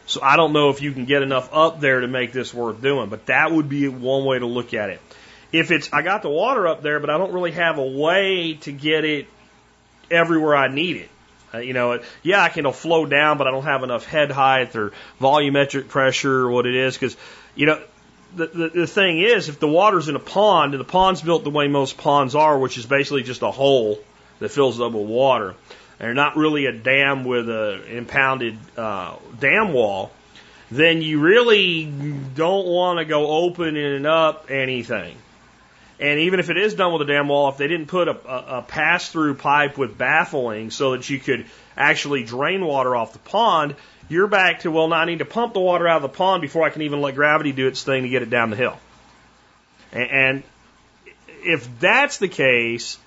So 0.07 0.22
I 0.22 0.36
don't 0.36 0.55
know 0.55 0.70
if 0.70 0.80
you 0.80 0.93
can 0.93 1.05
get 1.05 1.22
enough 1.22 1.51
up 1.53 1.80
there 1.80 2.01
to 2.01 2.09
make 2.09 2.32
this 2.32 2.53
worth 2.53 2.80
doing, 2.80 3.11
but 3.11 3.26
that 3.26 3.53
would 3.53 3.68
be 3.68 3.86
one 3.89 4.24
way 4.24 4.39
to 4.39 4.47
look 4.47 4.72
at 4.72 4.89
it. 4.89 5.03
If 5.53 5.70
it's, 5.70 5.93
I 5.93 6.01
got 6.01 6.22
the 6.22 6.30
water 6.30 6.66
up 6.66 6.82
there, 6.82 6.99
but 6.99 7.11
I 7.11 7.18
don't 7.18 7.32
really 7.32 7.53
have 7.53 7.76
a 7.76 7.86
way 7.86 8.55
to 8.62 8.72
get 8.72 9.05
it 9.05 9.28
everywhere 10.11 10.57
I 10.57 10.68
need 10.68 10.97
it. 10.97 11.11
Uh, 11.53 11.59
you 11.59 11.72
know, 11.72 12.01
yeah, 12.22 12.42
I 12.42 12.51
can 12.51 12.70
flow 12.72 13.07
down, 13.07 13.38
but 13.38 13.46
I 13.46 13.51
don't 13.51 13.64
have 13.64 13.82
enough 13.82 14.05
head 14.05 14.30
height 14.30 14.76
or 14.76 14.92
volumetric 15.20 15.88
pressure 15.88 16.42
or 16.42 16.51
what 16.51 16.66
it 16.66 16.74
is 16.74 16.94
because, 16.94 17.16
you 17.55 17.66
know, 17.66 17.80
the, 18.36 18.46
the, 18.46 18.68
the 18.68 18.86
thing 18.86 19.20
is, 19.20 19.49
if 19.49 19.59
the 19.59 19.68
water's 19.68 20.09
in 20.09 20.16
a 20.16 20.20
pond, 20.20 20.74
and 20.74 20.80
the 20.80 20.84
pond's 20.84 21.22
built 21.22 21.44
the 21.44 21.51
way 21.51 21.68
most 21.68 21.96
ponds 21.96 22.34
are, 22.34 22.59
which 22.59 22.76
is 22.76 22.84
basically 22.84 23.22
just 23.22 23.42
a 23.42 23.51
hole 23.51 23.99
that 24.38 24.51
fills 24.51 24.80
up 24.80 24.92
with 24.92 25.07
water, 25.07 25.55
and 25.99 26.14
not 26.14 26.36
really 26.36 26.66
a 26.66 26.72
dam 26.72 27.24
with 27.24 27.49
an 27.49 27.82
impounded 27.84 28.59
uh, 28.76 29.16
dam 29.40 29.72
wall, 29.72 30.11
then 30.70 31.01
you 31.01 31.20
really 31.20 31.86
don't 32.34 32.66
want 32.66 32.99
to 32.99 33.05
go 33.07 33.26
opening 33.26 34.05
up 34.05 34.51
anything. 34.51 35.16
And 36.01 36.20
even 36.20 36.38
if 36.38 36.49
it 36.49 36.57
is 36.57 36.74
done 36.74 36.92
with 36.92 37.03
a 37.03 37.05
dam 37.12 37.28
wall, 37.28 37.49
if 37.49 37.57
they 37.57 37.66
didn't 37.66 37.86
put 37.86 38.07
a, 38.07 38.12
a, 38.12 38.59
a 38.59 38.62
pass 38.62 39.09
through 39.09 39.34
pipe 39.34 39.76
with 39.76 39.99
baffling 39.99 40.70
so 40.70 40.92
that 40.92 41.09
you 41.11 41.18
could 41.18 41.46
actually 41.76 42.22
drain 42.22 42.64
water 42.64 42.94
off 42.94 43.12
the 43.12 43.18
pond, 43.18 43.74
you're 44.09 44.28
back 44.28 44.61
to, 44.61 44.70
well, 44.70 44.88
now 44.88 44.96
I 44.96 45.05
need 45.07 45.18
to 45.18 45.24
pump 45.24 45.55
the 45.55 45.61
water 45.61 45.88
out 45.88 45.96
of 45.96 46.03
the 46.03 46.16
pond 46.16 46.40
before 46.40 46.64
I 46.64 46.70
can 46.70 46.82
even 46.82 47.01
let 47.01 47.14
gravity 47.14 47.53
do 47.53 47.66
its 47.66 47.82
thing 47.82 48.05
to 48.05 48.09
get 48.09 48.22
it 48.22 48.30
down 48.30 48.51
the 48.51 48.57
hill. 48.57 48.78
And, 49.92 50.11
and 50.11 50.42
if 51.26 51.80
that's 51.80 52.18
the 52.18 52.28
case, 52.28 52.99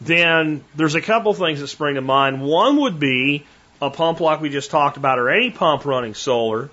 then 0.00 0.64
there's 0.74 0.96
a 0.96 1.00
couple 1.00 1.32
things 1.34 1.60
that 1.60 1.68
spring 1.68 1.94
to 1.94 2.00
mind. 2.00 2.42
One 2.42 2.80
would 2.80 2.98
be 2.98 3.46
a 3.80 3.90
pump 3.90 4.20
like 4.20 4.40
we 4.40 4.48
just 4.48 4.70
talked 4.70 4.96
about, 4.96 5.18
or 5.18 5.30
any 5.30 5.50
pump 5.50 5.84
running 5.84 6.14
solar, 6.14 6.70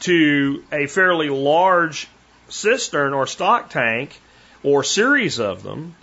to 0.00 0.64
a 0.72 0.86
fairly 0.86 1.28
large 1.28 2.08
cistern 2.48 3.14
or 3.14 3.26
stock 3.26 3.70
tank 3.70 4.18
or 4.62 4.84
series 4.84 5.38
of 5.40 5.62
them, 5.62 5.94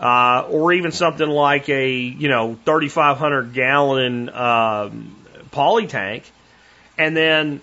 uh, 0.00 0.46
or 0.48 0.72
even 0.72 0.92
something 0.92 1.28
like 1.28 1.68
a 1.68 1.96
you 1.96 2.28
know 2.28 2.56
3,500 2.64 3.52
gallon 3.52 4.28
um, 4.30 5.16
poly 5.50 5.86
tank 5.86 6.30
and 6.98 7.16
then 7.16 7.60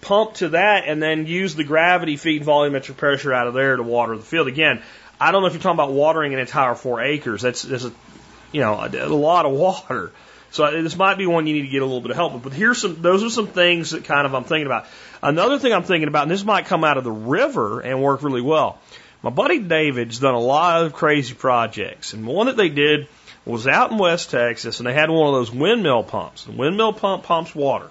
pump 0.00 0.34
to 0.34 0.50
that 0.50 0.84
and 0.86 1.02
then 1.02 1.26
use 1.26 1.54
the 1.54 1.64
gravity 1.64 2.16
feed 2.16 2.42
volumetric 2.42 2.96
pressure 2.96 3.32
out 3.32 3.46
of 3.46 3.54
there 3.54 3.76
to 3.76 3.82
water 3.82 4.16
the 4.16 4.22
field. 4.22 4.48
Again, 4.48 4.82
I 5.20 5.32
don't 5.32 5.42
know 5.42 5.48
if 5.48 5.54
you're 5.54 5.62
talking 5.62 5.76
about 5.76 5.92
watering 5.92 6.32
an 6.34 6.40
entire 6.40 6.74
four 6.74 7.00
acres. 7.02 7.42
That's, 7.42 7.62
that's 7.62 7.84
a, 7.84 7.92
you 8.52 8.60
know, 8.60 8.74
a, 8.74 8.88
a 8.88 9.08
lot 9.08 9.46
of 9.46 9.52
water. 9.52 10.12
So 10.50 10.82
this 10.82 10.96
might 10.96 11.18
be 11.18 11.26
one 11.26 11.46
you 11.46 11.54
need 11.54 11.62
to 11.62 11.68
get 11.68 11.82
a 11.82 11.84
little 11.84 12.00
bit 12.00 12.10
of 12.10 12.16
help 12.16 12.32
with. 12.32 12.42
But 12.42 12.52
here's 12.52 12.80
some, 12.80 13.02
those 13.02 13.22
are 13.22 13.30
some 13.30 13.48
things 13.48 13.90
that 13.90 14.04
kind 14.04 14.26
of 14.26 14.34
I'm 14.34 14.44
thinking 14.44 14.66
about. 14.66 14.86
Another 15.22 15.58
thing 15.58 15.72
I'm 15.72 15.82
thinking 15.82 16.08
about, 16.08 16.22
and 16.22 16.30
this 16.30 16.44
might 16.44 16.66
come 16.66 16.84
out 16.84 16.96
of 16.96 17.04
the 17.04 17.12
river 17.12 17.80
and 17.80 18.02
work 18.02 18.22
really 18.22 18.40
well. 18.40 18.78
My 19.22 19.30
buddy 19.30 19.58
David's 19.58 20.18
done 20.18 20.34
a 20.34 20.40
lot 20.40 20.84
of 20.84 20.92
crazy 20.92 21.34
projects, 21.34 22.12
and 22.12 22.26
one 22.26 22.46
that 22.46 22.56
they 22.56 22.68
did 22.68 23.08
was 23.44 23.66
out 23.66 23.90
in 23.90 23.98
West 23.98 24.30
Texas, 24.30 24.78
and 24.78 24.86
they 24.86 24.94
had 24.94 25.10
one 25.10 25.26
of 25.26 25.34
those 25.34 25.50
windmill 25.50 26.02
pumps. 26.02 26.44
The 26.44 26.52
windmill 26.52 26.92
pump 26.92 27.24
pumps 27.24 27.54
water 27.54 27.90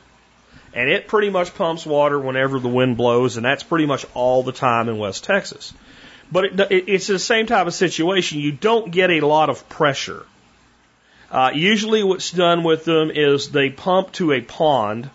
and 0.77 0.89
it 0.89 1.07
pretty 1.07 1.31
much 1.31 1.55
pumps 1.55 1.87
water 1.87 2.19
whenever 2.19 2.59
the 2.59 2.67
wind 2.67 2.97
blows, 2.97 3.35
and 3.35 3.45
that's 3.45 3.63
pretty 3.63 3.87
much 3.87 4.05
all 4.13 4.43
the 4.43 4.51
time 4.51 4.89
in 4.89 4.99
West 4.99 5.23
Texas. 5.23 5.73
But 6.31 6.45
it, 6.45 6.59
it, 6.71 6.89
it's 6.89 7.07
the 7.07 7.17
same 7.17 7.47
type 7.47 7.65
of 7.65 7.73
situation. 7.73 8.39
You 8.39 8.51
don't 8.51 8.91
get 8.91 9.09
a 9.09 9.21
lot 9.21 9.49
of 9.49 9.67
pressure. 9.69 10.23
Uh, 11.31 11.51
usually, 11.53 12.03
what's 12.03 12.29
done 12.29 12.63
with 12.63 12.85
them 12.85 13.09
is 13.09 13.49
they 13.49 13.71
pump 13.71 14.11
to 14.13 14.33
a 14.33 14.41
pond, 14.41 15.09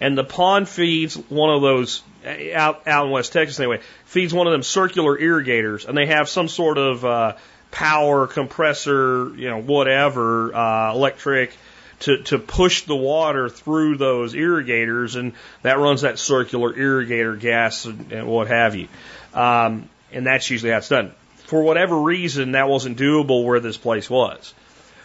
and 0.00 0.16
the 0.16 0.24
pond 0.24 0.66
feeds 0.66 1.14
one 1.14 1.50
of 1.50 1.60
those 1.60 2.02
out 2.26 2.86
out 2.86 3.06
in 3.06 3.12
West 3.12 3.32
Texas 3.32 3.58
anyway 3.60 3.80
feeds 4.04 4.34
one 4.34 4.46
of 4.46 4.52
them 4.52 4.62
circular 4.62 5.18
irrigators, 5.18 5.84
and 5.84 5.96
they 5.96 6.06
have 6.06 6.28
some 6.28 6.48
sort 6.48 6.78
of 6.78 7.04
uh, 7.04 7.36
power 7.70 8.26
compressor, 8.26 9.32
you 9.36 9.48
know, 9.48 9.60
whatever, 9.60 10.54
uh, 10.54 10.92
electric 10.92 11.52
to, 12.00 12.22
to 12.24 12.38
push 12.38 12.82
the 12.82 12.96
water 12.96 13.48
through 13.48 13.96
those 13.96 14.34
irrigators, 14.34 15.16
and 15.16 15.32
that 15.62 15.78
runs 15.78 16.02
that 16.02 16.18
circular 16.18 16.72
irrigator 16.72 17.38
gas 17.38 17.84
and, 17.84 18.12
and 18.12 18.26
what 18.26 18.48
have 18.48 18.74
you. 18.74 18.88
Um, 19.34 19.88
and 20.12 20.26
that's 20.26 20.48
usually 20.50 20.72
how 20.72 20.78
it's 20.78 20.88
done. 20.88 21.12
For 21.44 21.62
whatever 21.62 21.98
reason, 21.98 22.52
that 22.52 22.68
wasn't 22.68 22.98
doable 22.98 23.44
where 23.44 23.60
this 23.60 23.76
place 23.76 24.10
was. 24.10 24.52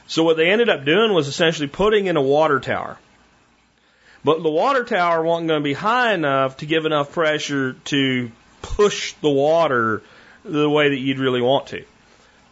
So 0.07 0.23
what 0.23 0.37
they 0.37 0.49
ended 0.49 0.69
up 0.69 0.83
doing 0.83 1.13
was 1.13 1.27
essentially 1.27 1.67
putting 1.67 2.07
in 2.07 2.17
a 2.17 2.21
water 2.21 2.59
tower. 2.59 2.97
But 4.23 4.43
the 4.43 4.51
water 4.51 4.83
tower 4.83 5.23
wasn't 5.23 5.47
going 5.47 5.61
to 5.61 5.63
be 5.63 5.73
high 5.73 6.13
enough 6.13 6.57
to 6.57 6.65
give 6.65 6.85
enough 6.85 7.11
pressure 7.11 7.73
to 7.85 8.31
push 8.61 9.13
the 9.13 9.29
water 9.29 10.03
the 10.43 10.69
way 10.69 10.89
that 10.89 10.97
you'd 10.97 11.19
really 11.19 11.41
want 11.41 11.67
to. 11.67 11.83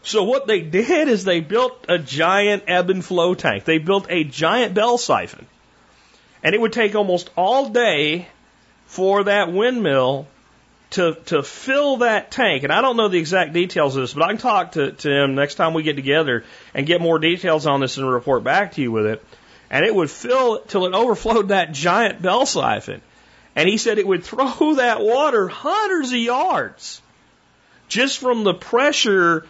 So 0.04 0.24
what 0.24 0.48
they 0.48 0.62
did 0.62 1.08
is 1.08 1.24
they 1.24 1.42
built 1.42 1.86
a 1.88 2.00
giant 2.00 2.64
ebb 2.68 2.90
and 2.90 3.04
flow 3.04 3.36
tank. 3.36 3.66
They 3.66 3.78
built 3.78 4.08
a 4.10 4.24
giant 4.24 4.74
bell 4.74 4.98
siphon. 4.98 5.46
And 6.44 6.56
it 6.56 6.62
would 6.62 6.74
take 6.74 6.96
almost 6.96 7.30
all 7.36 7.70
day 7.70 8.28
for 8.86 9.26
that 9.26 9.52
windmill 9.52 10.28
to 10.92 11.16
to 11.26 11.44
fill 11.44 11.98
that 11.98 12.32
tank. 12.32 12.64
And 12.64 12.72
I 12.72 12.82
don't 12.82 12.98
know 12.98 13.10
the 13.10 13.20
exact 13.20 13.54
details 13.54 13.96
of 13.96 14.02
this, 14.02 14.14
but 14.14 14.24
I 14.24 14.30
can 14.30 14.38
talk 14.38 14.72
to, 14.72 14.94
to 14.94 15.12
him 15.12 15.36
next 15.36 15.56
time 15.56 15.74
we 15.74 15.84
get 15.84 15.96
together 15.96 16.44
and 16.74 16.88
get 16.88 17.02
more 17.02 17.20
details 17.20 17.68
on 17.68 17.82
this 17.82 17.98
and 17.98 18.10
report 18.10 18.44
back 18.44 18.74
to 18.74 18.82
you 18.82 18.92
with 18.92 19.06
it. 19.06 19.24
And 19.70 19.86
it 19.86 19.94
would 19.94 20.10
fill 20.10 20.60
till 20.60 20.86
it 20.86 20.94
overflowed 20.94 21.50
that 21.50 21.72
giant 21.72 22.22
bell 22.22 22.46
siphon. 22.46 23.02
And 23.56 23.68
he 23.68 23.78
said 23.78 23.98
it 23.98 24.08
would 24.08 24.24
throw 24.24 24.74
that 24.76 25.02
water 25.02 25.48
hundreds 25.48 26.12
of 26.12 26.20
yards 26.20 27.02
just 27.88 28.20
from 28.20 28.44
the 28.44 28.54
pressure 28.54 29.46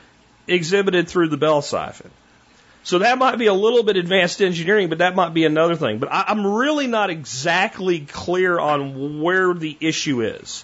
exhibited 0.48 1.08
through 1.08 1.30
the 1.30 1.38
bell 1.38 1.62
siphon. 1.62 2.10
So 2.84 3.00
that 3.00 3.18
might 3.18 3.38
be 3.38 3.48
a 3.48 3.54
little 3.54 3.84
bit 3.84 3.98
advanced 3.98 4.42
engineering, 4.42 4.90
but 4.90 5.00
that 5.00 5.16
might 5.16 5.34
be 5.34 5.46
another 5.46 5.76
thing. 5.76 6.00
But 6.00 6.12
I, 6.12 6.26
I'm 6.28 6.48
really 6.48 6.88
not 6.88 7.10
exactly 7.10 8.00
clear 8.00 8.58
on 8.58 9.22
where 9.22 9.54
the 9.54 9.78
issue 9.80 10.22
is. 10.22 10.64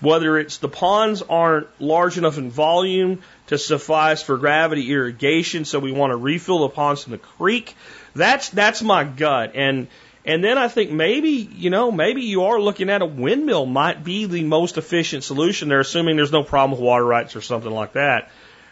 Whether 0.00 0.36
it's 0.38 0.58
the 0.58 0.68
ponds 0.68 1.22
aren't 1.22 1.68
large 1.80 2.18
enough 2.18 2.36
in 2.36 2.50
volume 2.50 3.20
to 3.46 3.56
suffice 3.56 4.20
for 4.20 4.36
gravity 4.36 4.90
irrigation, 4.90 5.64
so 5.64 5.78
we 5.78 5.92
want 5.92 6.10
to 6.10 6.16
refill 6.16 6.60
the 6.60 6.70
ponds 6.70 7.06
in 7.06 7.12
the 7.12 7.18
creek. 7.18 7.76
That's 8.14 8.48
that's 8.50 8.82
my 8.82 9.04
gut. 9.04 9.52
And 9.54 9.88
and 10.24 10.44
then 10.44 10.56
I 10.56 10.68
think 10.68 10.90
maybe, 10.90 11.30
you 11.30 11.70
know, 11.70 11.90
maybe 11.90 12.22
you 12.22 12.44
are 12.44 12.60
looking 12.60 12.90
at 12.90 13.02
a 13.02 13.06
windmill 13.06 13.66
might 13.66 14.04
be 14.04 14.26
the 14.26 14.44
most 14.44 14.78
efficient 14.78 15.24
solution 15.24 15.68
there, 15.68 15.80
assuming 15.80 16.16
there's 16.16 16.30
no 16.30 16.44
problem 16.44 16.72
with 16.72 16.80
water 16.80 17.04
rights 17.04 17.34
or 17.34 17.40
something 17.40 17.70
like 17.70 17.94
that. 17.94 18.30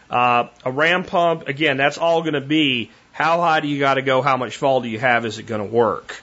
Uh, 0.09 0.47
a 0.63 0.71
ram 0.71 1.03
pump, 1.03 1.47
again, 1.47 1.77
that's 1.77 1.97
all 1.97 2.21
going 2.21 2.33
to 2.33 2.41
be 2.41 2.91
how 3.11 3.41
high 3.41 3.59
do 3.59 3.67
you 3.67 3.79
got 3.79 3.95
to 3.95 4.01
go, 4.01 4.21
how 4.21 4.37
much 4.37 4.57
fall 4.57 4.81
do 4.81 4.87
you 4.87 4.99
have, 4.99 5.25
is 5.25 5.39
it 5.39 5.43
going 5.43 5.61
to 5.61 5.67
work? 5.67 6.21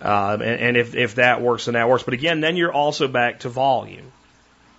Uh, 0.00 0.36
and, 0.40 0.42
and 0.42 0.76
if, 0.76 0.94
if 0.94 1.14
that 1.14 1.40
works, 1.40 1.64
then 1.64 1.74
that 1.74 1.88
works. 1.88 2.02
But 2.02 2.14
again, 2.14 2.40
then 2.40 2.56
you're 2.56 2.72
also 2.72 3.08
back 3.08 3.40
to 3.40 3.48
volume. 3.48 4.12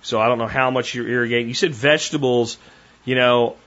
So 0.04 0.22
I 0.22 0.28
don't 0.28 0.38
know 0.38 0.48
how 0.48 0.70
much 0.70 0.94
you're 0.94 1.08
irrigating. 1.08 1.48
You 1.48 1.56
said 1.56 1.74
vegetables, 1.74 2.58
you 3.04 3.16
know, 3.16 3.58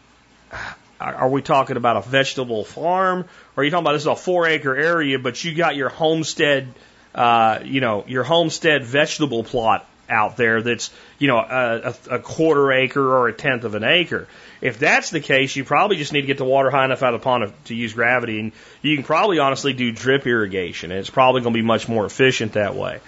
are 1.00 1.28
we 1.28 1.42
talking 1.42 1.76
about 1.76 1.96
a 1.96 2.02
vegetable 2.02 2.64
farm? 2.64 3.20
Or 3.56 3.60
are 3.60 3.64
you 3.64 3.70
talking 3.70 3.84
about 3.84 3.92
this 3.92 4.02
is 4.02 4.06
a 4.06 4.16
four 4.16 4.46
acre 4.46 4.76
area, 4.76 5.18
but 5.18 5.42
you 5.42 5.54
got 5.54 5.74
your 5.74 5.88
homestead, 5.88 6.68
uh, 7.14 7.60
you 7.64 7.80
know, 7.80 8.04
your 8.06 8.22
homestead 8.22 8.84
vegetable 8.84 9.42
plot 9.42 9.86
out 10.10 10.36
there 10.36 10.60
that's, 10.60 10.90
you 11.18 11.28
know, 11.28 11.38
a, 11.38 11.94
a, 12.10 12.18
quarter 12.18 12.72
acre 12.72 13.00
or 13.00 13.28
a 13.28 13.32
tenth 13.32 13.64
of 13.64 13.74
an 13.74 13.84
acre. 13.84 14.26
If 14.60 14.78
that's 14.78 15.10
the 15.10 15.20
case, 15.20 15.54
you 15.54 15.64
probably 15.64 15.96
just 15.96 16.12
need 16.12 16.22
to 16.22 16.26
get 16.26 16.36
the 16.36 16.44
water 16.44 16.68
high 16.68 16.84
enough 16.84 17.02
out 17.02 17.14
of 17.14 17.20
the 17.20 17.24
pond 17.24 17.52
to 17.66 17.74
use 17.74 17.94
gravity, 17.94 18.40
and 18.40 18.52
you 18.82 18.96
can 18.96 19.04
probably 19.04 19.38
honestly 19.38 19.72
do 19.72 19.92
drip 19.92 20.26
irrigation, 20.26 20.90
and 20.90 20.98
it's 20.98 21.10
probably 21.10 21.42
going 21.42 21.54
to 21.54 21.58
be 21.58 21.64
much 21.64 21.88
more 21.88 22.04
efficient 22.04 22.54
that 22.54 22.74
way. 22.74 23.00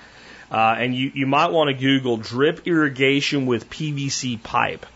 Uh, 0.51 0.77
and 0.79 0.95
you, 0.95 1.11
you 1.15 1.27
might 1.27 1.51
want 1.51 1.69
to 1.69 1.75
Google 1.75 2.19
drip 2.19 2.67
irrigation 2.67 3.47
with 3.47 3.69
PVC 3.69 4.43
pipe. 4.43 4.87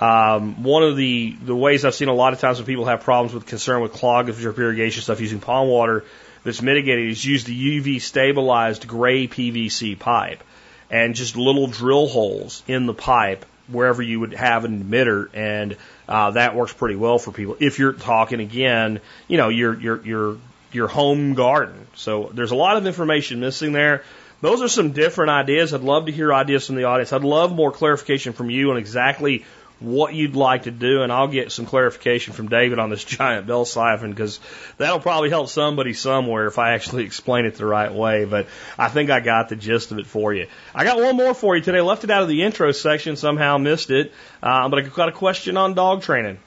Um, 0.00 0.62
one 0.62 0.82
of 0.82 0.96
the, 0.96 1.36
the 1.44 1.54
ways 1.54 1.84
I've 1.84 1.94
seen 1.94 2.08
a 2.08 2.14
lot 2.14 2.32
of 2.32 2.40
times 2.40 2.58
when 2.58 2.66
people 2.66 2.86
have 2.86 3.02
problems 3.02 3.34
with 3.34 3.46
concern 3.46 3.82
with 3.82 3.92
clogged 3.92 4.34
drip 4.34 4.58
irrigation 4.58 5.02
stuff 5.02 5.20
using 5.20 5.40
pond 5.40 5.68
water 5.68 6.04
that's 6.42 6.62
mitigated 6.62 7.10
is 7.10 7.22
use 7.24 7.44
the 7.44 7.80
UV 7.80 8.00
stabilized 8.00 8.88
gray 8.88 9.28
PVC 9.28 9.98
pipe 9.98 10.42
and 10.90 11.14
just 11.14 11.36
little 11.36 11.66
drill 11.66 12.08
holes 12.08 12.62
in 12.66 12.86
the 12.86 12.94
pipe 12.94 13.44
wherever 13.68 14.02
you 14.02 14.20
would 14.20 14.34
have 14.34 14.64
an 14.64 14.82
emitter, 14.82 15.28
and 15.32 15.76
uh, 16.08 16.32
that 16.32 16.54
works 16.54 16.72
pretty 16.72 16.96
well 16.96 17.18
for 17.18 17.32
people. 17.32 17.56
If 17.60 17.78
you're 17.78 17.92
talking 17.92 18.40
again, 18.40 19.00
you 19.28 19.36
know, 19.36 19.48
your 19.48 19.78
your 19.78 20.02
your 20.04 20.36
your 20.72 20.88
home 20.88 21.34
garden. 21.34 21.86
So 21.94 22.30
there's 22.32 22.50
a 22.50 22.56
lot 22.56 22.76
of 22.76 22.86
information 22.86 23.40
missing 23.40 23.72
there. 23.72 24.02
Those 24.40 24.62
are 24.62 24.68
some 24.68 24.92
different 24.92 25.30
ideas. 25.30 25.74
I'd 25.74 25.82
love 25.82 26.06
to 26.06 26.12
hear 26.12 26.32
ideas 26.32 26.66
from 26.66 26.76
the 26.76 26.84
audience. 26.84 27.12
I'd 27.12 27.24
love 27.24 27.54
more 27.54 27.70
clarification 27.70 28.32
from 28.32 28.48
you 28.48 28.70
on 28.70 28.78
exactly 28.78 29.44
what 29.80 30.14
you'd 30.14 30.36
like 30.36 30.64
to 30.64 30.70
do, 30.70 31.02
and 31.02 31.10
I'll 31.10 31.28
get 31.28 31.50
some 31.50 31.66
clarification 31.66 32.34
from 32.34 32.48
David 32.48 32.78
on 32.78 32.90
this 32.90 33.02
giant 33.18 33.46
bell 33.46 33.64
siphon 33.64 34.10
because 34.10 34.38
that'll 34.76 35.00
probably 35.00 35.30
help 35.30 35.48
somebody 35.48 35.94
somewhere 35.94 36.46
if 36.46 36.58
I 36.58 36.72
actually 36.74 37.04
explain 37.06 37.46
it 37.46 37.54
the 37.54 37.66
right 37.66 37.92
way. 37.92 38.24
But 38.24 38.46
I 38.78 38.88
think 38.88 39.10
I 39.10 39.20
got 39.20 39.48
the 39.48 39.56
gist 39.56 39.90
of 39.90 39.98
it 39.98 40.06
for 40.06 40.32
you. 40.32 40.46
I 40.74 40.84
got 40.84 41.00
one 41.00 41.16
more 41.16 41.34
for 41.34 41.56
you 41.56 41.62
today. 41.62 41.80
Left 41.80 42.04
it 42.04 42.10
out 42.10 42.22
of 42.22 42.28
the 42.28 42.42
intro 42.42 42.72
section, 42.72 43.16
somehow 43.16 43.58
missed 43.58 43.90
it, 43.90 44.12
uh, 44.42 44.68
but 44.68 44.78
I 44.78 44.82
got 44.88 45.08
a 45.08 45.12
question 45.12 45.56
on 45.56 45.74
dog 45.74 46.02
training. 46.02 46.38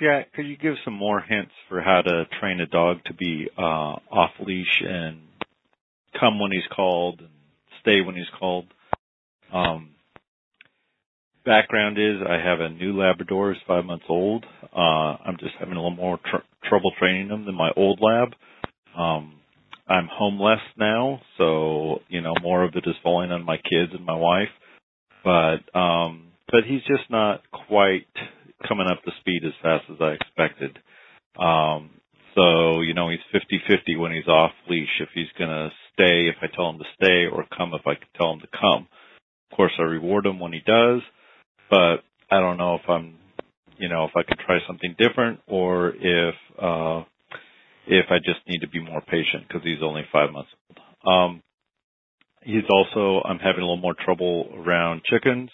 Jack, 0.00 0.32
could 0.32 0.46
you 0.46 0.56
give 0.56 0.74
some 0.84 0.94
more 0.94 1.20
hints 1.20 1.52
for 1.68 1.80
how 1.80 2.02
to 2.02 2.24
train 2.40 2.60
a 2.60 2.66
dog 2.66 3.04
to 3.04 3.14
be 3.14 3.48
uh, 3.56 3.60
off 3.62 4.32
leash 4.40 4.82
and 4.84 5.20
come 6.18 6.40
when 6.40 6.50
he's 6.50 6.66
called 6.74 7.20
and 7.20 7.28
stay 7.80 8.00
when 8.00 8.16
he's 8.16 8.30
called? 8.36 8.66
Um, 9.52 9.93
background 11.44 11.98
is 11.98 12.16
I 12.28 12.38
have 12.38 12.60
a 12.60 12.68
new 12.68 12.98
Labrador 12.98 13.52
who's 13.52 13.62
five 13.66 13.84
months 13.84 14.06
old. 14.08 14.44
Uh, 14.74 15.16
I'm 15.24 15.36
just 15.38 15.54
having 15.58 15.74
a 15.74 15.82
little 15.82 15.96
more 15.96 16.18
tr- 16.18 16.68
trouble 16.68 16.92
training 16.98 17.28
him 17.28 17.44
than 17.46 17.54
my 17.54 17.70
old 17.76 18.00
lab. 18.00 18.34
Um, 18.96 19.34
I'm 19.88 20.08
homeless 20.10 20.60
now, 20.78 21.20
so 21.36 22.00
you 22.08 22.20
know 22.20 22.34
more 22.42 22.64
of 22.64 22.74
it 22.74 22.84
is 22.86 22.96
falling 23.02 23.30
on 23.30 23.44
my 23.44 23.56
kids 23.56 23.92
and 23.92 24.04
my 24.04 24.16
wife. 24.16 24.48
But 25.22 25.78
um, 25.78 26.28
but 26.50 26.64
he's 26.64 26.82
just 26.82 27.10
not 27.10 27.42
quite 27.68 28.06
coming 28.66 28.86
up 28.86 29.02
to 29.04 29.10
speed 29.20 29.42
as 29.44 29.52
fast 29.62 29.84
as 29.90 29.96
I 30.00 30.12
expected. 30.12 30.78
Um, 31.38 31.90
so 32.34 32.80
you 32.80 32.94
know 32.94 33.10
he's 33.10 33.20
50-50 33.34 33.98
when 33.98 34.12
he's 34.12 34.28
off 34.28 34.52
leash. 34.68 35.00
If 35.00 35.10
he's 35.14 35.28
gonna 35.38 35.70
stay, 35.92 36.28
if 36.28 36.36
I 36.40 36.46
tell 36.54 36.70
him 36.70 36.78
to 36.78 36.84
stay, 36.96 37.26
or 37.30 37.44
come 37.56 37.72
if 37.74 37.86
I 37.86 37.94
tell 38.16 38.32
him 38.32 38.40
to 38.40 38.48
come. 38.58 38.88
Of 39.50 39.56
course, 39.56 39.72
I 39.78 39.82
reward 39.82 40.26
him 40.26 40.40
when 40.40 40.52
he 40.52 40.60
does 40.66 41.02
but 41.70 41.96
I 42.30 42.40
don't 42.40 42.56
know 42.56 42.76
if 42.76 42.88
I'm, 42.88 43.14
you 43.78 43.88
know, 43.88 44.04
if 44.04 44.12
I 44.16 44.22
could 44.22 44.38
try 44.38 44.58
something 44.66 44.94
different 44.98 45.40
or 45.46 45.94
if, 45.96 46.34
uh, 46.60 47.04
if 47.86 48.06
I 48.10 48.18
just 48.18 48.40
need 48.48 48.60
to 48.60 48.68
be 48.68 48.80
more 48.80 49.00
patient 49.02 49.48
because 49.48 49.62
he's 49.62 49.82
only 49.82 50.02
five 50.12 50.32
months 50.32 50.50
old. 50.68 50.80
Um, 51.06 51.42
he's 52.42 52.64
also, 52.70 53.22
I'm 53.26 53.38
having 53.38 53.60
a 53.60 53.66
little 53.66 53.76
more 53.76 53.94
trouble 53.94 54.50
around 54.56 55.02
chickens, 55.04 55.50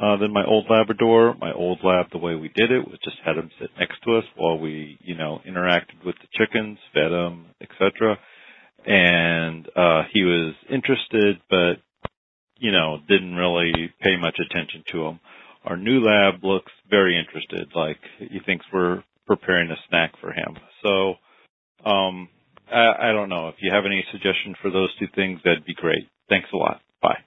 uh, 0.00 0.16
than 0.16 0.32
my 0.32 0.44
old 0.44 0.66
Labrador. 0.70 1.34
My 1.40 1.52
old 1.52 1.80
lab, 1.84 2.06
the 2.10 2.18
way 2.18 2.34
we 2.34 2.48
did 2.48 2.70
it 2.70 2.86
was 2.88 2.98
just 3.04 3.16
had 3.24 3.36
him 3.36 3.50
sit 3.60 3.70
next 3.78 4.02
to 4.04 4.16
us 4.16 4.24
while 4.36 4.58
we, 4.58 4.98
you 5.02 5.14
know, 5.14 5.40
interacted 5.46 6.04
with 6.04 6.16
the 6.16 6.28
chickens, 6.32 6.78
fed 6.94 7.10
them, 7.10 7.46
etc. 7.60 8.18
And, 8.86 9.68
uh, 9.76 10.02
he 10.12 10.24
was 10.24 10.54
interested, 10.70 11.40
but, 11.48 11.74
you 12.58 12.72
know, 12.72 12.98
didn't 13.08 13.34
really 13.34 13.92
pay 14.00 14.16
much 14.16 14.38
attention 14.40 14.82
to 14.92 15.04
them. 15.04 15.20
Our 15.64 15.76
new 15.76 16.00
lab 16.00 16.42
looks 16.42 16.72
very 16.90 17.18
interested, 17.18 17.72
like 17.74 17.98
he 18.18 18.40
thinks 18.44 18.66
we're 18.72 19.02
preparing 19.26 19.70
a 19.70 19.76
snack 19.88 20.12
for 20.20 20.32
him. 20.32 20.56
So, 20.82 21.14
um, 21.88 22.28
I, 22.70 23.10
I 23.10 23.12
don't 23.12 23.28
know. 23.28 23.48
If 23.48 23.56
you 23.60 23.70
have 23.72 23.86
any 23.86 24.04
suggestions 24.10 24.56
for 24.60 24.70
those 24.70 24.90
two 24.98 25.06
things, 25.14 25.40
that'd 25.44 25.64
be 25.64 25.74
great. 25.74 26.08
Thanks 26.28 26.48
a 26.52 26.56
lot. 26.56 26.80
Bye. 27.00 27.18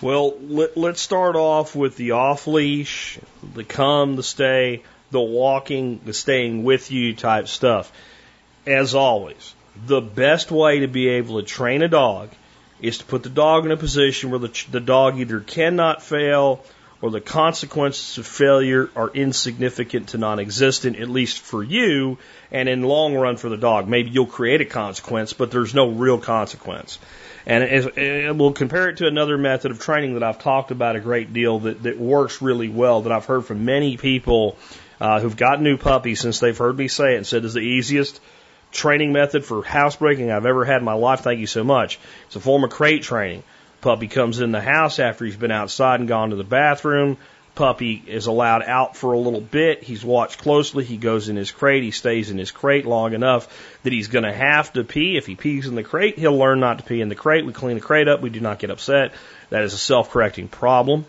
Well, 0.00 0.38
let, 0.40 0.76
let's 0.76 1.00
start 1.00 1.36
off 1.36 1.74
with 1.76 1.96
the 1.96 2.12
off 2.12 2.46
leash, 2.46 3.18
the 3.54 3.64
come, 3.64 4.16
the 4.16 4.22
stay, 4.22 4.82
the 5.10 5.20
walking, 5.20 6.00
the 6.04 6.12
staying 6.12 6.64
with 6.64 6.90
you 6.90 7.14
type 7.14 7.48
stuff. 7.48 7.92
As 8.66 8.94
always, 8.94 9.54
the 9.86 10.00
best 10.00 10.50
way 10.50 10.80
to 10.80 10.88
be 10.88 11.08
able 11.08 11.40
to 11.40 11.46
train 11.46 11.82
a 11.82 11.88
dog 11.88 12.30
is 12.80 12.98
to 12.98 13.04
put 13.04 13.22
the 13.22 13.30
dog 13.30 13.64
in 13.64 13.72
a 13.72 13.76
position 13.76 14.30
where 14.30 14.38
the, 14.38 14.66
the 14.70 14.80
dog 14.80 15.18
either 15.18 15.40
cannot 15.40 16.02
fail 16.02 16.64
or 17.00 17.10
the 17.10 17.20
consequences 17.20 18.18
of 18.18 18.26
failure 18.26 18.90
are 18.96 19.08
insignificant 19.10 20.08
to 20.08 20.18
non-existent, 20.18 20.96
at 20.96 21.08
least 21.08 21.40
for 21.40 21.62
you, 21.62 22.18
and 22.50 22.68
in 22.68 22.82
long 22.82 23.14
run 23.14 23.36
for 23.36 23.48
the 23.48 23.56
dog. 23.56 23.88
Maybe 23.88 24.10
you'll 24.10 24.26
create 24.26 24.60
a 24.60 24.64
consequence, 24.64 25.32
but 25.32 25.50
there's 25.50 25.74
no 25.74 25.90
real 25.90 26.18
consequence. 26.18 26.98
And 27.46 28.38
we'll 28.38 28.52
compare 28.52 28.90
it 28.90 28.98
to 28.98 29.06
another 29.06 29.38
method 29.38 29.70
of 29.70 29.78
training 29.78 30.14
that 30.14 30.22
I've 30.22 30.38
talked 30.38 30.70
about 30.70 30.96
a 30.96 31.00
great 31.00 31.32
deal 31.32 31.60
that, 31.60 31.82
that 31.84 31.98
works 31.98 32.42
really 32.42 32.68
well, 32.68 33.02
that 33.02 33.12
I've 33.12 33.24
heard 33.24 33.46
from 33.46 33.64
many 33.64 33.96
people 33.96 34.58
uh, 35.00 35.20
who've 35.20 35.36
got 35.36 35.62
new 35.62 35.78
puppies 35.78 36.20
since 36.20 36.40
they've 36.40 36.56
heard 36.56 36.76
me 36.76 36.88
say 36.88 37.14
it 37.14 37.16
and 37.16 37.26
said 37.26 37.44
is 37.44 37.54
the 37.54 37.60
easiest 37.60 38.20
training 38.70 39.12
method 39.12 39.44
for 39.44 39.62
housebreaking 39.62 40.30
I've 40.30 40.44
ever 40.46 40.64
had 40.64 40.78
in 40.78 40.84
my 40.84 40.94
life. 40.94 41.20
Thank 41.20 41.40
you 41.40 41.46
so 41.46 41.64
much. 41.64 41.98
It's 42.26 42.36
a 42.36 42.40
form 42.40 42.64
of 42.64 42.70
crate 42.70 43.02
training. 43.02 43.44
Puppy 43.80 44.08
comes 44.08 44.40
in 44.40 44.52
the 44.52 44.60
house 44.60 44.98
after 44.98 45.24
he's 45.24 45.36
been 45.36 45.50
outside 45.50 46.00
and 46.00 46.08
gone 46.08 46.30
to 46.30 46.36
the 46.36 46.44
bathroom. 46.44 47.16
Puppy 47.54 48.02
is 48.06 48.26
allowed 48.26 48.62
out 48.62 48.96
for 48.96 49.12
a 49.12 49.18
little 49.18 49.40
bit. 49.40 49.82
He's 49.82 50.04
watched 50.04 50.38
closely. 50.38 50.84
He 50.84 50.96
goes 50.96 51.28
in 51.28 51.34
his 51.34 51.50
crate. 51.50 51.82
He 51.82 51.90
stays 51.90 52.30
in 52.30 52.38
his 52.38 52.52
crate 52.52 52.86
long 52.86 53.14
enough 53.14 53.48
that 53.82 53.92
he's 53.92 54.06
going 54.06 54.24
to 54.24 54.32
have 54.32 54.72
to 54.74 54.84
pee. 54.84 55.16
If 55.16 55.26
he 55.26 55.34
pees 55.34 55.66
in 55.66 55.74
the 55.74 55.82
crate, 55.82 56.18
he'll 56.18 56.38
learn 56.38 56.60
not 56.60 56.78
to 56.78 56.84
pee 56.84 57.00
in 57.00 57.08
the 57.08 57.16
crate. 57.16 57.44
We 57.44 57.52
clean 57.52 57.74
the 57.74 57.80
crate 57.80 58.06
up. 58.06 58.20
We 58.20 58.30
do 58.30 58.38
not 58.38 58.60
get 58.60 58.70
upset. 58.70 59.12
That 59.50 59.64
is 59.64 59.74
a 59.74 59.78
self-correcting 59.78 60.48
problem. 60.48 61.04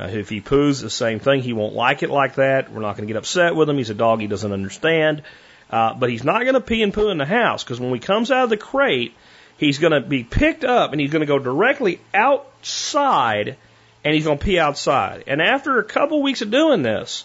Uh, 0.00 0.08
if 0.08 0.28
he 0.28 0.40
poos, 0.40 0.80
the 0.80 0.90
same 0.90 1.20
thing. 1.20 1.40
He 1.40 1.52
won't 1.52 1.74
like 1.74 2.02
it 2.02 2.10
like 2.10 2.34
that. 2.34 2.72
We're 2.72 2.80
not 2.80 2.96
going 2.96 3.06
to 3.06 3.12
get 3.12 3.18
upset 3.18 3.54
with 3.54 3.68
him. 3.68 3.78
He's 3.78 3.90
a 3.90 3.94
dog. 3.94 4.20
He 4.20 4.26
doesn't 4.26 4.52
understand. 4.52 5.22
Uh, 5.70 5.94
but 5.94 6.10
he's 6.10 6.24
not 6.24 6.42
going 6.42 6.54
to 6.54 6.60
pee 6.60 6.82
and 6.82 6.92
poo 6.92 7.10
in 7.10 7.18
the 7.18 7.26
house 7.26 7.62
because 7.62 7.78
when 7.78 7.94
he 7.94 8.00
comes 8.00 8.30
out 8.32 8.44
of 8.44 8.50
the 8.50 8.56
crate, 8.56 9.14
He's 9.62 9.78
going 9.78 9.92
to 9.92 10.00
be 10.00 10.24
picked 10.24 10.64
up 10.64 10.90
and 10.90 11.00
he's 11.00 11.12
going 11.12 11.20
to 11.20 11.26
go 11.26 11.38
directly 11.38 12.00
outside 12.12 13.56
and 14.02 14.12
he's 14.12 14.24
going 14.24 14.36
to 14.36 14.44
pee 14.44 14.58
outside. 14.58 15.22
And 15.28 15.40
after 15.40 15.78
a 15.78 15.84
couple 15.84 16.20
weeks 16.20 16.42
of 16.42 16.50
doing 16.50 16.82
this, 16.82 17.24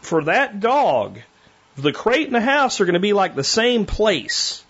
for 0.00 0.24
that 0.24 0.58
dog, 0.58 1.20
the 1.76 1.92
crate 1.92 2.26
and 2.26 2.34
the 2.34 2.40
house 2.40 2.80
are 2.80 2.84
going 2.84 2.94
to 2.94 2.98
be 2.98 3.12
like 3.12 3.36
the 3.36 3.44
same 3.44 3.86
place. 3.86 4.64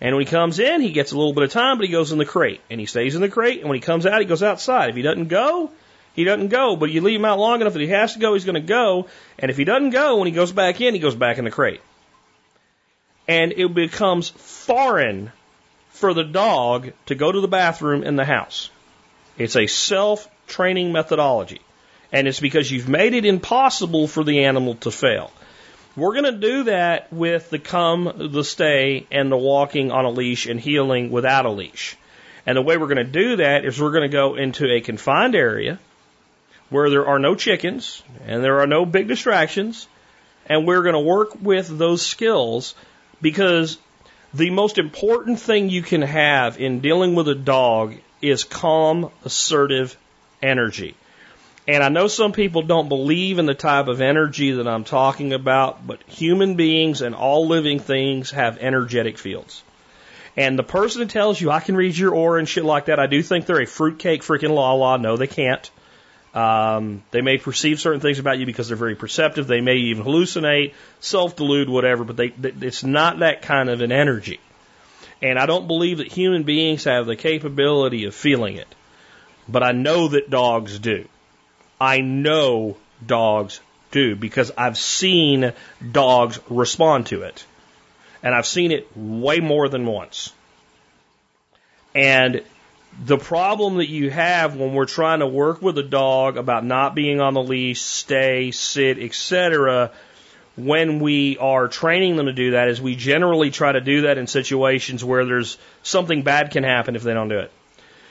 And 0.00 0.16
when 0.16 0.26
he 0.26 0.28
comes 0.28 0.58
in, 0.58 0.80
he 0.80 0.90
gets 0.90 1.12
a 1.12 1.16
little 1.16 1.32
bit 1.32 1.44
of 1.44 1.52
time, 1.52 1.78
but 1.78 1.86
he 1.86 1.92
goes 1.92 2.10
in 2.10 2.18
the 2.18 2.24
crate. 2.24 2.60
And 2.68 2.80
he 2.80 2.86
stays 2.86 3.14
in 3.14 3.20
the 3.20 3.28
crate. 3.28 3.60
And 3.60 3.68
when 3.68 3.76
he 3.76 3.80
comes 3.80 4.04
out, 4.04 4.18
he 4.18 4.26
goes 4.26 4.42
outside. 4.42 4.90
If 4.90 4.96
he 4.96 5.02
doesn't 5.02 5.28
go, 5.28 5.70
he 6.12 6.24
doesn't 6.24 6.48
go. 6.48 6.74
But 6.74 6.90
you 6.90 7.02
leave 7.02 7.20
him 7.20 7.24
out 7.24 7.38
long 7.38 7.60
enough 7.60 7.74
that 7.74 7.82
he 7.82 7.86
has 7.86 8.14
to 8.14 8.18
go, 8.18 8.34
he's 8.34 8.44
going 8.44 8.60
to 8.60 8.60
go. 8.60 9.06
And 9.38 9.48
if 9.48 9.56
he 9.56 9.62
doesn't 9.62 9.90
go, 9.90 10.16
when 10.16 10.26
he 10.26 10.32
goes 10.32 10.50
back 10.50 10.80
in, 10.80 10.94
he 10.94 10.98
goes 10.98 11.14
back 11.14 11.38
in 11.38 11.44
the 11.44 11.52
crate. 11.52 11.82
And 13.28 13.52
it 13.52 13.72
becomes 13.72 14.28
foreign 14.28 15.30
for 15.98 16.14
the 16.14 16.24
dog 16.24 16.92
to 17.06 17.14
go 17.14 17.30
to 17.30 17.40
the 17.40 17.48
bathroom 17.48 18.02
in 18.02 18.16
the 18.16 18.24
house. 18.24 18.70
It's 19.36 19.56
a 19.56 19.66
self 19.66 20.28
training 20.46 20.92
methodology. 20.92 21.60
And 22.12 22.26
it's 22.26 22.40
because 22.40 22.70
you've 22.70 22.88
made 22.88 23.12
it 23.12 23.26
impossible 23.26 24.08
for 24.08 24.24
the 24.24 24.44
animal 24.44 24.76
to 24.76 24.90
fail. 24.90 25.30
We're 25.94 26.12
going 26.12 26.32
to 26.32 26.40
do 26.40 26.64
that 26.64 27.12
with 27.12 27.50
the 27.50 27.58
come, 27.58 28.30
the 28.32 28.44
stay, 28.44 29.06
and 29.10 29.30
the 29.30 29.36
walking 29.36 29.90
on 29.90 30.04
a 30.04 30.10
leash 30.10 30.46
and 30.46 30.58
heeling 30.58 31.10
without 31.10 31.44
a 31.44 31.50
leash. 31.50 31.96
And 32.46 32.56
the 32.56 32.62
way 32.62 32.76
we're 32.76 32.86
going 32.86 33.04
to 33.04 33.04
do 33.04 33.36
that 33.36 33.64
is 33.64 33.80
we're 33.80 33.90
going 33.90 34.08
to 34.08 34.16
go 34.16 34.36
into 34.36 34.72
a 34.72 34.80
confined 34.80 35.34
area 35.34 35.78
where 36.70 36.88
there 36.88 37.06
are 37.06 37.18
no 37.18 37.34
chickens 37.34 38.02
and 38.26 38.42
there 38.42 38.60
are 38.60 38.66
no 38.66 38.86
big 38.86 39.08
distractions. 39.08 39.86
And 40.46 40.66
we're 40.66 40.82
going 40.82 40.94
to 40.94 41.00
work 41.00 41.34
with 41.42 41.68
those 41.76 42.00
skills 42.00 42.74
because 43.20 43.76
the 44.34 44.50
most 44.50 44.78
important 44.78 45.40
thing 45.40 45.70
you 45.70 45.82
can 45.82 46.02
have 46.02 46.60
in 46.60 46.80
dealing 46.80 47.14
with 47.14 47.28
a 47.28 47.34
dog 47.34 47.94
is 48.20 48.44
calm, 48.44 49.10
assertive 49.24 49.96
energy. 50.42 50.94
And 51.66 51.82
I 51.82 51.88
know 51.88 52.08
some 52.08 52.32
people 52.32 52.62
don't 52.62 52.88
believe 52.88 53.38
in 53.38 53.46
the 53.46 53.54
type 53.54 53.88
of 53.88 54.00
energy 54.00 54.52
that 54.52 54.66
I'm 54.66 54.84
talking 54.84 55.32
about, 55.34 55.86
but 55.86 56.02
human 56.04 56.54
beings 56.54 57.02
and 57.02 57.14
all 57.14 57.46
living 57.46 57.78
things 57.78 58.30
have 58.30 58.58
energetic 58.58 59.18
fields. 59.18 59.62
And 60.36 60.58
the 60.58 60.62
person 60.62 61.00
that 61.00 61.10
tells 61.10 61.40
you 61.40 61.50
I 61.50 61.60
can 61.60 61.76
read 61.76 61.96
your 61.96 62.14
aura 62.14 62.38
and 62.38 62.48
shit 62.48 62.64
like 62.64 62.86
that, 62.86 62.98
I 62.98 63.06
do 63.06 63.22
think 63.22 63.44
they're 63.44 63.60
a 63.60 63.66
fruitcake 63.66 64.22
freaking 64.22 64.54
la 64.54 64.72
la. 64.72 64.96
No, 64.96 65.16
they 65.16 65.26
can't. 65.26 65.70
Um, 66.34 67.02
they 67.10 67.22
may 67.22 67.38
perceive 67.38 67.80
certain 67.80 68.00
things 68.00 68.18
about 68.18 68.38
you 68.38 68.46
because 68.46 68.68
they're 68.68 68.76
very 68.76 68.96
perceptive. 68.96 69.46
They 69.46 69.60
may 69.60 69.76
even 69.76 70.04
hallucinate, 70.04 70.74
self-delude, 71.00 71.68
whatever. 71.68 72.04
But 72.04 72.16
they, 72.16 72.32
it's 72.60 72.84
not 72.84 73.20
that 73.20 73.42
kind 73.42 73.68
of 73.68 73.80
an 73.80 73.92
energy. 73.92 74.40
And 75.20 75.38
I 75.38 75.46
don't 75.46 75.66
believe 75.66 75.98
that 75.98 76.12
human 76.12 76.44
beings 76.44 76.84
have 76.84 77.06
the 77.06 77.16
capability 77.16 78.04
of 78.04 78.14
feeling 78.14 78.56
it. 78.56 78.72
But 79.48 79.62
I 79.62 79.72
know 79.72 80.08
that 80.08 80.30
dogs 80.30 80.78
do. 80.78 81.08
I 81.80 82.00
know 82.00 82.76
dogs 83.04 83.60
do 83.90 84.14
because 84.14 84.52
I've 84.56 84.78
seen 84.78 85.52
dogs 85.90 86.38
respond 86.48 87.06
to 87.06 87.22
it. 87.22 87.44
And 88.22 88.34
I've 88.34 88.46
seen 88.46 88.72
it 88.72 88.88
way 88.96 89.40
more 89.40 89.68
than 89.68 89.86
once. 89.86 90.32
And 91.94 92.42
the 93.04 93.18
problem 93.18 93.76
that 93.76 93.88
you 93.88 94.10
have 94.10 94.56
when 94.56 94.74
we're 94.74 94.86
trying 94.86 95.20
to 95.20 95.26
work 95.26 95.62
with 95.62 95.78
a 95.78 95.82
dog 95.82 96.36
about 96.36 96.64
not 96.64 96.94
being 96.94 97.20
on 97.20 97.34
the 97.34 97.42
leash, 97.42 97.80
stay, 97.80 98.50
sit, 98.50 98.98
etc., 98.98 99.92
when 100.56 100.98
we 100.98 101.38
are 101.38 101.68
training 101.68 102.16
them 102.16 102.26
to 102.26 102.32
do 102.32 102.50
that 102.52 102.66
is 102.66 102.80
we 102.80 102.96
generally 102.96 103.52
try 103.52 103.70
to 103.70 103.80
do 103.80 104.02
that 104.02 104.18
in 104.18 104.26
situations 104.26 105.04
where 105.04 105.24
there's 105.24 105.56
something 105.84 106.22
bad 106.22 106.50
can 106.50 106.64
happen 106.64 106.96
if 106.96 107.04
they 107.04 107.14
don't 107.14 107.28
do 107.28 107.38
it. 107.38 107.52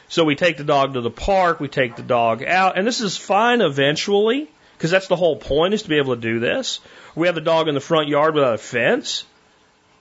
So 0.07 0.23
we 0.23 0.35
take 0.35 0.55
the 0.55 0.63
dog 0.63 0.93
to 0.93 1.01
the 1.01 1.11
park, 1.11 1.59
we 1.59 1.67
take 1.67 1.97
the 1.97 2.03
dog 2.03 2.41
out, 2.41 2.77
and 2.77 2.87
this 2.87 3.01
is 3.01 3.17
fine 3.17 3.59
eventually 3.59 4.47
Because 4.77 4.91
that's 4.91 5.07
the 5.07 5.15
whole 5.15 5.35
point 5.35 5.73
is 5.73 5.83
to 5.83 5.89
be 5.89 5.97
able 5.97 6.15
to 6.15 6.21
do 6.21 6.39
this. 6.39 6.79
We 7.15 7.27
have 7.27 7.35
the 7.35 7.41
dog 7.41 7.67
in 7.67 7.73
the 7.73 7.81
front 7.81 8.09
yard 8.09 8.35
without 8.35 8.53
a 8.53 8.59
fence 8.59 9.25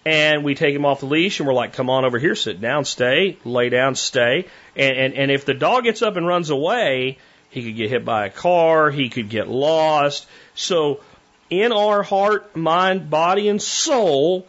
and 0.07 0.45
we 0.45 0.55
take 0.55 0.73
him 0.73 0.85
off 0.85 1.01
the 1.01 1.07
leash 1.07 1.41
and 1.41 1.49
we're 1.49 1.53
like, 1.53 1.73
come 1.73 1.91
on 1.91 2.05
over 2.05 2.17
here, 2.21 2.37
sit 2.37 2.61
down, 2.61 2.85
stay, 2.85 3.39
lay 3.45 3.71
down, 3.71 3.97
stay. 3.97 4.47
And, 4.77 4.97
and, 4.97 5.15
and 5.15 5.31
if 5.33 5.45
the 5.45 5.53
dog 5.53 5.83
gets 5.83 6.01
up 6.01 6.15
and 6.15 6.25
runs 6.25 6.51
away, 6.51 7.19
he 7.51 7.65
could 7.65 7.75
get 7.75 7.91
hit 7.91 8.05
by 8.05 8.27
a 8.27 8.31
car, 8.31 8.93
he 8.93 9.09
could 9.09 9.29
get 9.29 9.49
lost. 9.49 10.29
So 10.55 11.01
in 11.51 11.73
our 11.73 12.05
heart, 12.05 12.55
mind, 12.55 13.11
body, 13.11 13.49
and 13.49 13.61
soul, 13.61 14.47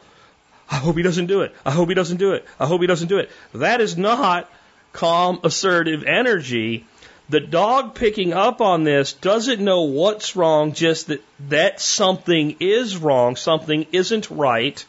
I 0.70 0.76
hope 0.76 0.95
he 0.95 1.01
doesn't 1.01 1.26
do 1.26 1.41
it. 1.41 1.55
I 1.66 1.72
hope 1.72 1.89
he 1.89 1.95
doesn't 1.95 2.18
do 2.18 2.34
it. 2.34 2.45
I 2.60 2.68
hope 2.68 2.82
he 2.82 2.88
doesn't 2.88 3.08
do 3.08 3.18
it. 3.18 3.32
That 3.55 3.82
is 3.82 3.97
not 3.97 4.47
calm, 4.93 5.39
assertive 5.43 6.03
energy. 6.03 6.86
The 7.30 7.39
dog 7.39 7.95
picking 7.95 8.32
up 8.32 8.62
on 8.62 8.84
this 8.84 9.14
doesn't 9.14 9.60
know 9.60 9.82
what's 9.82 10.36
wrong, 10.36 10.74
just 10.74 11.08
that, 11.08 11.24
that 11.49 11.82
something 11.82 12.58
is 12.60 12.95
wrong, 12.95 13.36
something 13.36 13.88
isn't 13.91 14.30
right. 14.30 14.86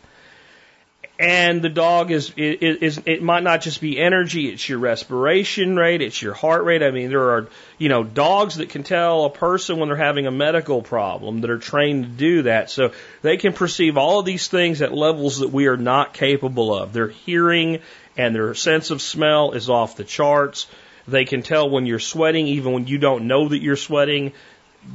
And 1.20 1.62
the 1.62 1.68
dog 1.68 2.12
is, 2.12 2.32
is, 2.36 2.78
is, 2.80 3.02
it 3.04 3.24
might 3.24 3.42
not 3.42 3.62
just 3.62 3.80
be 3.80 3.98
energy, 3.98 4.50
it's 4.50 4.68
your 4.68 4.78
respiration 4.78 5.74
rate, 5.74 6.00
it's 6.00 6.22
your 6.22 6.32
heart 6.32 6.62
rate. 6.62 6.80
I 6.80 6.92
mean, 6.92 7.08
there 7.08 7.30
are, 7.30 7.48
you 7.76 7.88
know, 7.88 8.04
dogs 8.04 8.56
that 8.56 8.68
can 8.68 8.84
tell 8.84 9.24
a 9.24 9.30
person 9.30 9.78
when 9.78 9.88
they're 9.88 9.96
having 9.96 10.28
a 10.28 10.30
medical 10.30 10.80
problem 10.80 11.40
that 11.40 11.50
are 11.50 11.58
trained 11.58 12.04
to 12.04 12.10
do 12.10 12.42
that. 12.42 12.70
So 12.70 12.92
they 13.22 13.36
can 13.36 13.52
perceive 13.52 13.96
all 13.98 14.20
of 14.20 14.26
these 14.26 14.46
things 14.46 14.80
at 14.80 14.94
levels 14.94 15.40
that 15.40 15.50
we 15.50 15.66
are 15.66 15.76
not 15.76 16.14
capable 16.14 16.72
of. 16.72 16.92
Their 16.92 17.08
hearing 17.08 17.80
and 18.16 18.32
their 18.32 18.54
sense 18.54 18.92
of 18.92 19.02
smell 19.02 19.52
is 19.52 19.68
off 19.68 19.96
the 19.96 20.04
charts. 20.04 20.68
They 21.08 21.24
can 21.24 21.42
tell 21.42 21.68
when 21.68 21.86
you're 21.86 21.98
sweating, 21.98 22.46
even 22.46 22.72
when 22.72 22.86
you 22.86 22.98
don't 22.98 23.26
know 23.26 23.48
that 23.48 23.58
you're 23.58 23.74
sweating. 23.74 24.34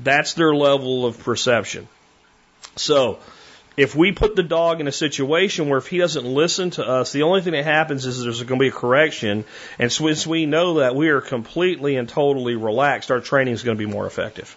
That's 0.04 0.36
their 0.36 0.56
level 0.56 1.06
of 1.06 1.20
perception. 1.20 1.90
So, 2.78 3.20
if 3.76 3.96
we 3.96 4.12
put 4.12 4.36
the 4.36 4.44
dog 4.44 4.82
in 4.82 4.88
a 4.88 4.92
situation 4.92 5.68
where 5.68 5.80
if 5.80 5.88
he 5.88 5.98
doesn't 5.98 6.26
listen 6.26 6.70
to 6.72 6.88
us, 6.88 7.12
the 7.12 7.24
only 7.24 7.42
thing 7.42 7.54
that 7.54 7.64
happens 7.64 8.06
is 8.06 8.24
there's 8.24 8.44
going 8.44 8.60
to 8.60 8.64
be 8.64 8.70
a 8.70 8.72
correction. 8.72 9.46
And 9.80 9.92
since 9.92 10.28
we 10.28 10.46
know 10.46 10.76
that 10.76 10.96
we 10.96 11.10
are 11.10 11.22
completely 11.22 11.96
and 11.96 12.08
totally 12.08 12.56
relaxed, 12.56 13.10
our 13.10 13.20
training 13.20 13.54
is 13.54 13.64
going 13.64 13.78
to 13.78 13.86
be 13.86 13.92
more 13.92 14.06
effective. 14.06 14.56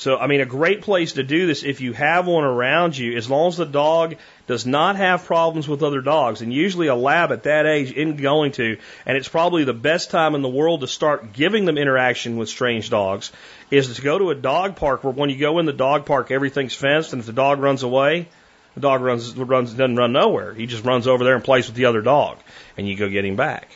So, 0.00 0.16
I 0.16 0.28
mean, 0.28 0.40
a 0.40 0.46
great 0.46 0.80
place 0.80 1.12
to 1.12 1.22
do 1.22 1.46
this 1.46 1.62
if 1.62 1.82
you 1.82 1.92
have 1.92 2.26
one 2.26 2.44
around 2.44 2.96
you, 2.96 3.18
as 3.18 3.28
long 3.28 3.48
as 3.48 3.58
the 3.58 3.66
dog 3.66 4.16
does 4.46 4.64
not 4.64 4.96
have 4.96 5.26
problems 5.26 5.68
with 5.68 5.82
other 5.82 6.00
dogs. 6.00 6.40
And 6.40 6.50
usually 6.50 6.86
a 6.86 6.94
lab 6.94 7.32
at 7.32 7.42
that 7.42 7.66
age 7.66 7.92
isn't 7.92 8.16
going 8.16 8.52
to, 8.52 8.78
and 9.04 9.18
it's 9.18 9.28
probably 9.28 9.64
the 9.64 9.74
best 9.74 10.10
time 10.10 10.34
in 10.34 10.40
the 10.40 10.48
world 10.48 10.80
to 10.80 10.86
start 10.86 11.34
giving 11.34 11.66
them 11.66 11.76
interaction 11.76 12.38
with 12.38 12.48
strange 12.48 12.88
dogs, 12.88 13.30
is 13.70 13.94
to 13.94 14.00
go 14.00 14.18
to 14.18 14.30
a 14.30 14.34
dog 14.34 14.76
park 14.76 15.04
where 15.04 15.12
when 15.12 15.28
you 15.28 15.36
go 15.36 15.58
in 15.58 15.66
the 15.66 15.72
dog 15.74 16.06
park, 16.06 16.30
everything's 16.30 16.74
fenced, 16.74 17.12
and 17.12 17.20
if 17.20 17.26
the 17.26 17.34
dog 17.34 17.60
runs 17.60 17.82
away, 17.82 18.26
the 18.72 18.80
dog 18.80 19.02
runs, 19.02 19.36
runs, 19.36 19.74
doesn't 19.74 19.96
run 19.96 20.14
nowhere. 20.14 20.54
He 20.54 20.64
just 20.64 20.86
runs 20.86 21.08
over 21.08 21.24
there 21.24 21.34
and 21.34 21.44
plays 21.44 21.66
with 21.66 21.76
the 21.76 21.84
other 21.84 22.00
dog, 22.00 22.38
and 22.78 22.88
you 22.88 22.96
go 22.96 23.10
get 23.10 23.26
him 23.26 23.36
back. 23.36 23.68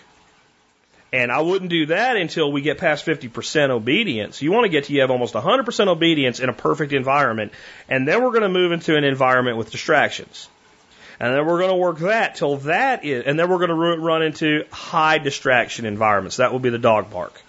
And 1.15 1.31
I 1.31 1.41
wouldn't 1.43 1.71
do 1.71 1.87
that 1.87 2.17
until 2.17 2.51
we 2.51 2.61
get 2.61 2.79
past 2.79 3.07
50% 3.07 3.71
obedience. 3.71 4.43
You 4.43 4.51
want 4.51 4.65
to 4.65 4.69
get 4.69 4.85
to 4.85 4.93
you 4.93 5.03
have 5.03 5.12
almost 5.12 5.35
100% 5.35 5.87
obedience 5.87 6.41
in 6.41 6.49
a 6.49 6.53
perfect 6.53 6.93
environment. 6.93 7.53
And 7.89 8.09
then 8.09 8.25
we're 8.25 8.33
going 8.33 8.43
to 8.43 8.49
move 8.49 8.73
into 8.73 8.97
an 8.97 9.05
environment 9.05 9.57
with 9.57 9.71
distractions. 9.71 10.49
And 11.21 11.33
then 11.33 11.47
we're 11.47 11.61
going 11.61 11.71
to 11.71 11.77
work 11.77 12.01
that 12.01 12.35
till 12.35 12.57
that 12.57 13.05
is, 13.05 13.27
and 13.27 13.39
then 13.39 13.49
we're 13.49 13.65
going 13.65 13.69
to 13.69 14.03
run 14.03 14.25
into 14.25 14.65
high 14.73 15.19
distraction 15.19 15.87
environments. 15.87 16.39
That 16.39 16.51
will 16.51 16.59
be 16.59 16.71
the 16.71 16.81
dog 16.81 17.12
park. 17.12 17.41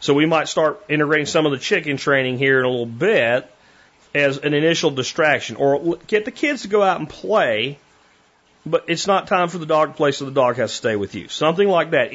So 0.00 0.12
we 0.12 0.26
might 0.26 0.48
start 0.48 0.84
integrating 0.90 1.24
some 1.24 1.46
of 1.46 1.52
the 1.52 1.58
chicken 1.58 1.96
training 1.96 2.36
here 2.36 2.58
in 2.58 2.66
a 2.66 2.68
little 2.68 2.84
bit 2.84 3.50
as 4.14 4.36
an 4.36 4.52
initial 4.52 4.90
distraction 4.90 5.56
or 5.56 5.96
get 6.06 6.26
the 6.26 6.30
kids 6.30 6.60
to 6.62 6.68
go 6.68 6.82
out 6.82 7.00
and 7.00 7.08
play 7.08 7.78
but 8.66 8.84
it's 8.88 9.06
not 9.06 9.26
time 9.26 9.48
for 9.48 9.58
the 9.58 9.66
dog 9.66 9.90
to 9.90 9.94
play, 9.94 10.12
so 10.12 10.24
the 10.24 10.30
dog 10.30 10.56
has 10.56 10.70
to 10.70 10.76
stay 10.76 10.96
with 10.96 11.14
you. 11.14 11.28
Something 11.28 11.68
like 11.68 11.92
that. 11.92 12.12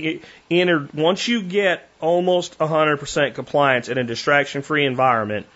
enter, 0.51 0.87
once 0.93 1.27
you 1.27 1.41
get 1.41 1.89
almost 1.99 2.57
100% 2.59 3.33
compliance 3.33 3.89
in 3.89 3.97
a 3.97 4.03
distraction 4.03 4.61
free 4.61 4.85
environment, 4.85 5.47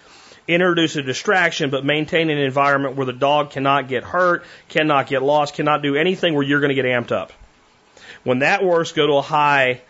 introduce 0.48 0.96
a 0.96 1.04
distraction, 1.04 1.70
but 1.70 1.84
maintain 1.86 2.30
an 2.30 2.38
environment 2.38 2.96
where 2.96 3.06
the 3.06 3.14
dog 3.14 3.52
cannot 3.52 3.88
get 3.88 4.04
hurt, 4.04 4.46
cannot 4.70 5.08
get 5.08 5.22
lost, 5.22 5.54
cannot 5.54 5.82
do 5.82 5.96
anything 5.96 6.34
where 6.34 6.44
you're 6.44 6.62
going 6.62 6.76
to 6.76 6.82
get 6.82 6.86
amped 6.86 7.12
up. 7.12 7.32
When 8.24 8.40
that 8.40 8.64
works, 8.64 8.92
go 8.92 9.08
to 9.08 9.14
a 9.14 9.22
high 9.22 9.82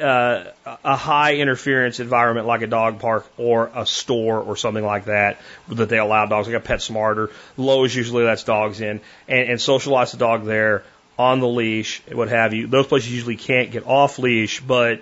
uh, 0.00 0.44
a 0.84 0.96
high 0.96 1.36
interference 1.36 2.00
environment 2.00 2.46
like 2.46 2.62
a 2.62 2.66
dog 2.66 2.98
park 2.98 3.26
or 3.36 3.70
a 3.74 3.86
store 3.86 4.40
or 4.40 4.56
something 4.56 4.84
like 4.84 5.04
that 5.04 5.40
that 5.68 5.88
they 5.88 5.98
allow 5.98 6.26
dogs, 6.26 6.48
like 6.48 6.56
a 6.56 6.60
Pet 6.60 6.82
Smarter. 6.82 7.30
Lowe's 7.56 7.94
usually 7.94 8.24
lets 8.24 8.44
dogs 8.44 8.80
in 8.80 9.00
and, 9.28 9.50
and 9.50 9.60
socialize 9.60 10.12
the 10.12 10.18
dog 10.18 10.44
there 10.44 10.84
on 11.18 11.40
the 11.40 11.48
leash, 11.48 12.02
what 12.10 12.28
have 12.28 12.52
you. 12.54 12.66
Those 12.66 12.86
places 12.86 13.12
usually 13.12 13.36
can't 13.36 13.70
get 13.70 13.86
off 13.86 14.18
leash, 14.18 14.60
but 14.60 15.00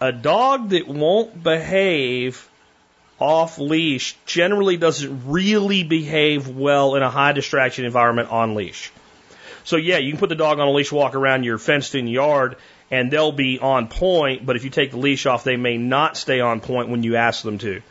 a 0.00 0.12
dog 0.12 0.70
that 0.70 0.88
won't 0.88 1.42
behave 1.42 2.48
off 3.20 3.58
leash 3.58 4.16
generally 4.24 4.76
doesn't 4.76 5.26
really 5.26 5.82
behave 5.82 6.48
well 6.48 6.94
in 6.94 7.02
a 7.02 7.10
high 7.10 7.32
distraction 7.32 7.84
environment 7.84 8.30
on 8.30 8.54
leash. 8.54 8.90
So 9.64 9.76
yeah, 9.76 9.98
you 9.98 10.12
can 10.12 10.20
put 10.20 10.30
the 10.30 10.34
dog 10.34 10.60
on 10.60 10.68
a 10.68 10.70
leash, 10.70 10.90
walk 10.90 11.14
around 11.14 11.44
your 11.44 11.58
fenced 11.58 11.94
in 11.94 12.06
yard, 12.06 12.56
and 12.90 13.10
they'll 13.10 13.32
be 13.32 13.58
on 13.58 13.88
point, 13.88 14.46
but 14.46 14.56
if 14.56 14.64
you 14.64 14.70
take 14.70 14.90
the 14.90 14.96
leash 14.98 15.26
off, 15.26 15.44
they 15.44 15.56
may 15.56 15.76
not 15.76 16.16
stay 16.16 16.40
on 16.40 16.60
point 16.60 16.88
when 16.88 17.02
you 17.02 17.16
ask 17.16 17.42
them 17.42 17.58
to. 17.58 17.82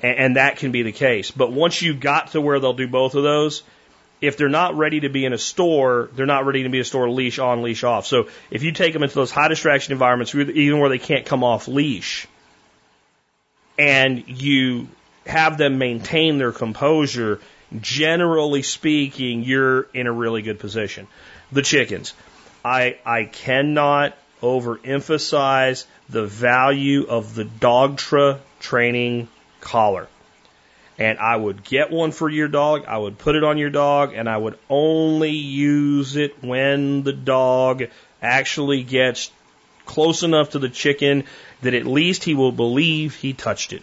And, 0.00 0.18
and 0.18 0.36
that 0.36 0.58
can 0.58 0.72
be 0.72 0.82
the 0.82 0.92
case. 0.92 1.30
But 1.30 1.52
once 1.52 1.80
you 1.80 1.94
got 1.94 2.32
to 2.32 2.40
where 2.40 2.60
they'll 2.60 2.74
do 2.74 2.88
both 2.88 3.14
of 3.14 3.22
those, 3.22 3.62
if 4.20 4.36
they're 4.36 4.48
not 4.48 4.76
ready 4.76 5.00
to 5.00 5.08
be 5.08 5.24
in 5.24 5.32
a 5.32 5.38
store, 5.38 6.08
they're 6.14 6.26
not 6.26 6.46
ready 6.46 6.62
to 6.62 6.68
be 6.68 6.78
a 6.78 6.84
store 6.84 7.10
leash 7.10 7.38
on, 7.38 7.62
leash 7.62 7.82
off. 7.82 8.06
So 8.06 8.28
if 8.50 8.62
you 8.62 8.72
take 8.72 8.92
them 8.92 9.02
into 9.02 9.14
those 9.14 9.32
high 9.32 9.48
distraction 9.48 9.92
environments, 9.92 10.34
even 10.34 10.78
where 10.78 10.88
they 10.90 10.98
can't 10.98 11.26
come 11.26 11.42
off 11.42 11.66
leash, 11.66 12.28
and 13.78 14.28
you 14.28 14.88
have 15.26 15.58
them 15.58 15.78
maintain 15.78 16.38
their 16.38 16.52
composure, 16.52 17.40
generally 17.80 18.62
speaking, 18.62 19.42
you're 19.42 19.82
in 19.94 20.06
a 20.06 20.12
really 20.12 20.42
good 20.42 20.60
position. 20.60 21.08
The 21.50 21.62
chickens. 21.62 22.14
I, 22.64 22.98
I 23.04 23.24
cannot 23.24 24.16
overemphasize 24.42 25.84
the 26.08 26.26
value 26.26 27.06
of 27.08 27.34
the 27.34 27.44
Dogtra 27.44 28.38
training 28.60 29.28
collar. 29.60 30.08
And 30.98 31.18
I 31.18 31.34
would 31.36 31.64
get 31.64 31.90
one 31.90 32.12
for 32.12 32.28
your 32.28 32.48
dog, 32.48 32.84
I 32.86 32.98
would 32.98 33.18
put 33.18 33.34
it 33.34 33.44
on 33.44 33.58
your 33.58 33.70
dog, 33.70 34.12
and 34.14 34.28
I 34.28 34.36
would 34.36 34.58
only 34.68 35.30
use 35.30 36.16
it 36.16 36.42
when 36.42 37.02
the 37.02 37.12
dog 37.12 37.84
actually 38.20 38.82
gets 38.82 39.30
close 39.86 40.22
enough 40.22 40.50
to 40.50 40.58
the 40.58 40.68
chicken 40.68 41.24
that 41.62 41.74
at 41.74 41.86
least 41.86 42.24
he 42.24 42.34
will 42.34 42.52
believe 42.52 43.14
he 43.14 43.32
touched 43.32 43.72
it. 43.72 43.82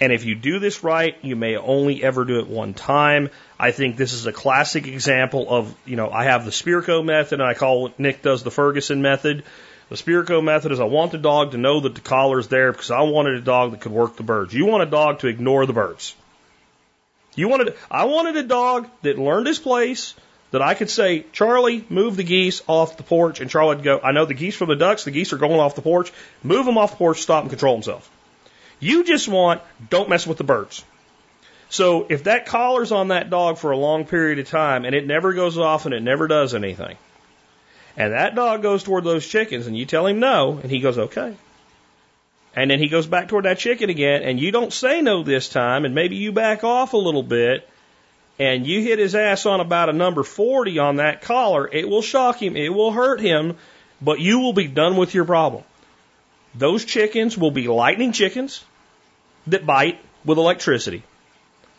And 0.00 0.12
if 0.12 0.24
you 0.24 0.34
do 0.34 0.58
this 0.58 0.82
right, 0.82 1.16
you 1.22 1.36
may 1.36 1.56
only 1.56 2.02
ever 2.02 2.24
do 2.24 2.40
it 2.40 2.48
one 2.48 2.74
time. 2.74 3.30
I 3.58 3.70
think 3.70 3.96
this 3.96 4.12
is 4.12 4.26
a 4.26 4.32
classic 4.32 4.88
example 4.88 5.46
of, 5.48 5.74
you 5.86 5.96
know, 5.96 6.10
I 6.10 6.24
have 6.24 6.44
the 6.44 6.50
Spirko 6.50 7.04
method 7.04 7.40
and 7.40 7.48
I 7.48 7.54
call 7.54 7.82
what 7.82 8.00
Nick 8.00 8.20
does 8.20 8.42
the 8.42 8.50
Ferguson 8.50 9.02
method. 9.02 9.44
The 9.90 9.96
Spirko 9.96 10.42
method 10.42 10.72
is 10.72 10.80
I 10.80 10.84
want 10.84 11.12
the 11.12 11.18
dog 11.18 11.52
to 11.52 11.58
know 11.58 11.80
that 11.80 11.94
the 11.94 12.00
collar 12.00 12.40
is 12.40 12.48
there 12.48 12.72
because 12.72 12.90
I 12.90 13.02
wanted 13.02 13.34
a 13.36 13.40
dog 13.40 13.70
that 13.70 13.82
could 13.82 13.92
work 13.92 14.16
the 14.16 14.24
birds. 14.24 14.52
You 14.52 14.66
want 14.66 14.82
a 14.82 14.86
dog 14.86 15.20
to 15.20 15.28
ignore 15.28 15.64
the 15.66 15.72
birds. 15.72 16.16
You 17.36 17.48
wanted, 17.48 17.76
I 17.90 18.04
wanted 18.04 18.36
a 18.36 18.42
dog 18.42 18.88
that 19.02 19.18
learned 19.18 19.46
his 19.46 19.58
place, 19.58 20.14
that 20.52 20.62
I 20.62 20.74
could 20.74 20.88
say, 20.88 21.26
Charlie, 21.32 21.84
move 21.88 22.16
the 22.16 22.22
geese 22.22 22.62
off 22.68 22.96
the 22.96 23.02
porch, 23.02 23.40
and 23.40 23.50
Charlie 23.50 23.74
would 23.74 23.84
go, 23.84 23.98
I 24.00 24.12
know 24.12 24.24
the 24.24 24.34
geese 24.34 24.54
from 24.54 24.68
the 24.68 24.76
ducks, 24.76 25.02
the 25.02 25.10
geese 25.10 25.32
are 25.32 25.36
going 25.36 25.58
off 25.58 25.74
the 25.74 25.82
porch, 25.82 26.12
move 26.44 26.64
them 26.64 26.78
off 26.78 26.92
the 26.92 26.96
porch, 26.96 27.22
stop 27.22 27.42
and 27.42 27.50
control 27.50 27.74
himself. 27.74 28.08
You 28.80 29.04
just 29.04 29.28
want, 29.28 29.62
don't 29.90 30.08
mess 30.08 30.26
with 30.26 30.38
the 30.38 30.44
birds. 30.44 30.84
So 31.70 32.06
if 32.08 32.24
that 32.24 32.46
collar's 32.46 32.92
on 32.92 33.08
that 33.08 33.30
dog 33.30 33.58
for 33.58 33.72
a 33.72 33.76
long 33.76 34.04
period 34.04 34.38
of 34.38 34.48
time 34.48 34.84
and 34.84 34.94
it 34.94 35.06
never 35.06 35.32
goes 35.32 35.58
off 35.58 35.86
and 35.86 35.94
it 35.94 36.02
never 36.02 36.28
does 36.28 36.54
anything, 36.54 36.96
and 37.96 38.12
that 38.12 38.34
dog 38.34 38.62
goes 38.62 38.82
toward 38.82 39.04
those 39.04 39.26
chickens 39.26 39.66
and 39.66 39.76
you 39.76 39.86
tell 39.86 40.06
him 40.06 40.20
no, 40.20 40.58
and 40.62 40.70
he 40.70 40.80
goes, 40.80 40.98
okay. 40.98 41.34
And 42.56 42.70
then 42.70 42.78
he 42.78 42.88
goes 42.88 43.06
back 43.06 43.28
toward 43.28 43.44
that 43.44 43.58
chicken 43.58 43.90
again, 43.90 44.22
and 44.22 44.38
you 44.38 44.52
don't 44.52 44.72
say 44.72 45.02
no 45.02 45.24
this 45.24 45.48
time, 45.48 45.84
and 45.84 45.94
maybe 45.94 46.16
you 46.16 46.30
back 46.30 46.62
off 46.62 46.92
a 46.92 46.96
little 46.98 47.24
bit, 47.24 47.68
and 48.38 48.66
you 48.66 48.80
hit 48.80 48.98
his 48.98 49.14
ass 49.14 49.46
on 49.46 49.60
about 49.60 49.88
a 49.88 49.92
number 49.92 50.22
40 50.22 50.78
on 50.78 50.96
that 50.96 51.22
collar, 51.22 51.68
it 51.72 51.88
will 51.88 52.02
shock 52.02 52.40
him, 52.40 52.56
it 52.56 52.72
will 52.72 52.92
hurt 52.92 53.20
him, 53.20 53.56
but 54.00 54.20
you 54.20 54.38
will 54.38 54.52
be 54.52 54.68
done 54.68 54.96
with 54.96 55.14
your 55.14 55.24
problem. 55.24 55.64
Those 56.54 56.84
chickens 56.84 57.36
will 57.36 57.50
be 57.50 57.68
lightning 57.68 58.12
chickens 58.12 58.64
that 59.46 59.66
bite 59.66 60.00
with 60.24 60.38
electricity. 60.38 61.02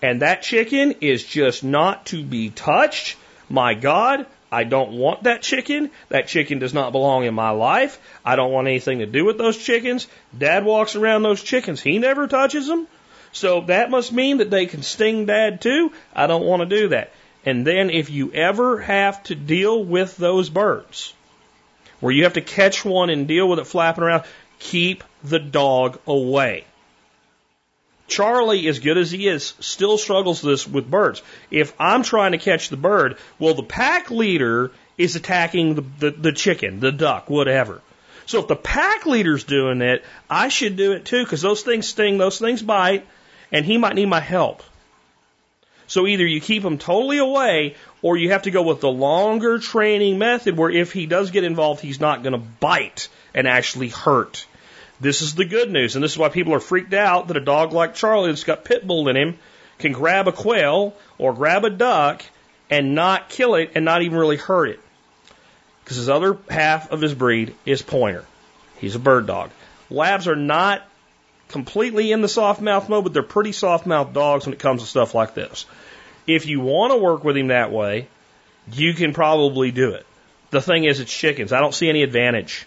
And 0.02 0.22
that 0.22 0.44
chicken 0.44 0.96
is 1.02 1.24
just 1.24 1.64
not 1.64 2.08
to 2.08 2.24
be 2.24 2.50
touched. 2.50 3.16
My 3.50 3.74
God, 3.74 4.26
I 4.52 4.64
don't 4.64 4.94
want 4.94 5.24
that 5.24 5.42
chicken. 5.42 5.92
That 6.10 6.28
chicken 6.28 6.60
does 6.60 6.74
not 6.74 6.92
belong 6.92 7.24
in 7.24 7.34
my 7.34 7.52
life. 7.52 8.00
I 8.24 8.36
don't 8.36 8.52
want 8.52 8.68
anything 8.68 9.00
to 9.00 9.06
do 9.06 9.26
with 9.26 9.38
those 9.38 9.58
chickens. 9.58 10.08
Dad 10.38 10.66
walks 10.66 10.96
around 10.96 11.24
those 11.24 11.42
chickens. 11.42 11.82
He 11.82 11.98
never 11.98 12.28
touches 12.28 12.68
them. 12.68 12.88
So 13.32 13.62
that 13.62 13.90
must 13.90 14.14
mean 14.14 14.38
that 14.38 14.50
they 14.50 14.66
can 14.66 14.82
sting 14.82 15.26
dad 15.26 15.62
too. 15.62 15.92
I 16.14 16.28
don't 16.28 16.46
want 16.46 16.62
to 16.62 16.78
do 16.78 16.90
that. 16.90 17.12
And 17.46 17.66
then 17.66 17.90
if 17.90 18.10
you 18.10 18.32
ever 18.32 18.80
have 18.80 19.22
to 19.24 19.36
deal 19.36 19.84
with 19.84 20.18
those 20.18 20.50
birds, 20.50 21.14
where 22.00 22.14
you 22.14 22.24
have 22.24 22.34
to 22.34 22.42
catch 22.42 22.86
one 22.86 23.10
and 23.10 23.28
deal 23.28 23.48
with 23.48 23.60
it 23.60 23.68
flapping 23.68 24.04
around, 24.04 24.24
keep 24.60 25.04
the 25.24 25.40
dog 25.40 26.00
away. 26.08 26.66
Charlie, 28.08 28.68
as 28.68 28.80
good 28.80 28.98
as 28.98 29.10
he 29.10 29.28
is, 29.28 29.56
still 29.60 29.98
struggles 29.98 30.42
this 30.42 30.68
with 30.68 30.90
birds. 30.90 31.24
If 31.50 31.74
I'm 31.80 32.04
trying 32.04 32.34
to 32.34 32.38
catch 32.38 32.70
the 32.70 32.78
bird, 32.78 33.18
well, 33.40 33.56
the 33.56 33.64
pack 33.64 34.12
leader 34.12 34.72
is 34.98 35.16
attacking 35.16 35.76
the, 35.76 35.82
the, 36.00 36.12
the 36.12 36.32
chicken, 36.32 36.80
the 36.80 36.92
duck, 36.92 37.30
whatever. 37.30 37.82
So 38.28 38.40
if 38.40 38.48
the 38.48 38.56
pack 38.56 39.06
leader's 39.06 39.44
doing 39.44 39.82
it, 39.82 40.04
I 40.30 40.50
should 40.50 40.76
do 40.76 40.94
it 40.94 41.06
too, 41.06 41.24
because 41.24 41.42
those 41.42 41.64
things 41.64 41.88
sting, 41.88 42.18
those 42.18 42.40
things 42.40 42.62
bite, 42.62 43.06
and 43.52 43.66
he 43.66 43.78
might 43.78 43.96
need 43.96 44.08
my 44.08 44.20
help. 44.20 44.64
So 45.88 46.08
either 46.08 46.26
you 46.26 46.42
keep 46.42 46.64
him 46.64 46.78
totally 46.78 47.20
away, 47.20 47.76
or 48.06 48.16
you 48.16 48.34
have 48.34 48.44
to 48.44 48.52
go 48.52 48.62
with 48.62 48.82
the 48.82 48.88
longer 48.88 49.58
training 49.58 50.20
method 50.20 50.56
where 50.56 50.70
if 50.70 50.94
he 50.94 51.08
does 51.08 51.32
get 51.32 51.44
involved, 51.44 51.82
he's 51.82 52.00
not 52.00 52.22
going 52.22 52.34
to 52.34 52.48
bite 52.60 53.08
and 53.34 53.48
actually 53.48 53.90
hurt. 53.90 54.46
This 55.02 55.24
is 55.24 55.34
the 55.34 55.44
good 55.44 55.72
news, 55.72 55.96
and 55.96 56.04
this 56.04 56.12
is 56.12 56.18
why 56.20 56.30
people 56.30 56.54
are 56.54 56.60
freaked 56.60 56.94
out 56.94 57.30
that 57.30 57.38
a 57.38 57.40
dog 57.40 57.74
like 57.74 57.96
Charlie 57.96 58.30
that's 58.30 58.44
got 58.44 58.64
pit 58.64 58.86
bull 58.86 59.08
in 59.08 59.18
him 59.18 59.40
can 59.80 59.92
grab 59.92 60.28
a 60.28 60.32
quail 60.32 60.94
or 61.18 61.34
grab 61.34 61.66
a 61.66 61.72
duck 61.72 62.22
and 62.70 62.94
not 62.94 63.28
kill 63.28 63.56
it 63.56 63.72
and 63.74 63.86
not 63.86 64.04
even 64.04 64.20
really 64.20 64.38
hurt 64.38 64.70
it. 64.70 64.80
Because 65.84 65.98
his 65.98 66.08
other 66.08 66.38
half 66.48 66.92
of 66.92 67.02
his 67.02 67.16
breed 67.16 67.56
is 67.66 67.82
pointer. 67.82 68.26
He's 68.78 68.94
a 68.94 69.00
bird 69.00 69.26
dog. 69.26 69.50
Labs 69.90 70.28
are 70.28 70.36
not 70.36 70.84
completely 71.48 72.12
in 72.12 72.22
the 72.22 72.30
soft 72.30 72.62
mouth 72.62 72.88
mode, 72.88 73.06
but 73.06 73.14
they're 73.14 73.24
pretty 73.24 73.52
soft 73.52 73.88
mouth 73.88 74.14
dogs 74.14 74.46
when 74.46 74.54
it 74.54 74.60
comes 74.60 74.84
to 74.84 74.88
stuff 74.88 75.16
like 75.16 75.34
this. 75.34 75.66
If 76.28 76.46
you 76.46 76.60
want 76.60 76.92
to 76.92 76.98
work 76.98 77.24
with 77.24 77.38
him 77.38 77.48
that 77.48 77.72
way, 77.72 78.08
you 78.72 78.94
can 78.94 79.14
probably 79.14 79.72
do 79.72 79.92
it. 79.92 80.06
The 80.52 80.62
thing 80.62 80.86
is, 80.86 81.00
it's 81.00 81.14
chickens. 81.14 81.52
I 81.52 81.60
don't 81.60 81.74
see 81.74 81.90
any 81.90 82.04
advantage. 82.04 82.66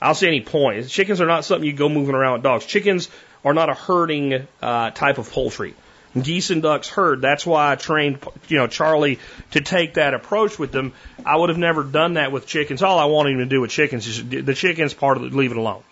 I 0.00 0.06
don't 0.06 0.14
see 0.14 0.28
any 0.28 0.42
point. 0.42 0.88
Chickens 0.88 1.20
are 1.20 1.26
not 1.26 1.44
something 1.44 1.66
you 1.66 1.72
go 1.72 1.88
moving 1.88 2.14
around 2.14 2.34
with 2.34 2.42
dogs. 2.42 2.66
Chickens 2.66 3.08
are 3.44 3.54
not 3.54 3.68
a 3.68 3.74
herding 3.74 4.46
uh, 4.62 4.90
type 4.90 5.18
of 5.18 5.30
poultry. 5.30 5.74
Geese 6.20 6.50
and 6.50 6.62
ducks 6.62 6.88
herd. 6.88 7.20
That's 7.20 7.44
why 7.44 7.72
I 7.72 7.74
trained, 7.74 8.18
you 8.48 8.56
know, 8.56 8.66
Charlie 8.66 9.18
to 9.50 9.60
take 9.60 9.94
that 9.94 10.14
approach 10.14 10.58
with 10.58 10.72
them. 10.72 10.94
I 11.24 11.36
would 11.36 11.50
have 11.50 11.58
never 11.58 11.82
done 11.82 12.14
that 12.14 12.32
with 12.32 12.46
chickens. 12.46 12.82
All 12.82 12.98
I 12.98 13.04
wanted 13.04 13.32
him 13.32 13.38
to 13.40 13.46
do 13.46 13.60
with 13.60 13.70
chickens 13.70 14.06
is 14.06 14.26
the 14.26 14.54
chickens 14.54 14.94
part 14.94 15.18
of 15.18 15.24
it, 15.24 15.34
leave 15.34 15.50
it 15.50 15.58
alone. 15.58 15.82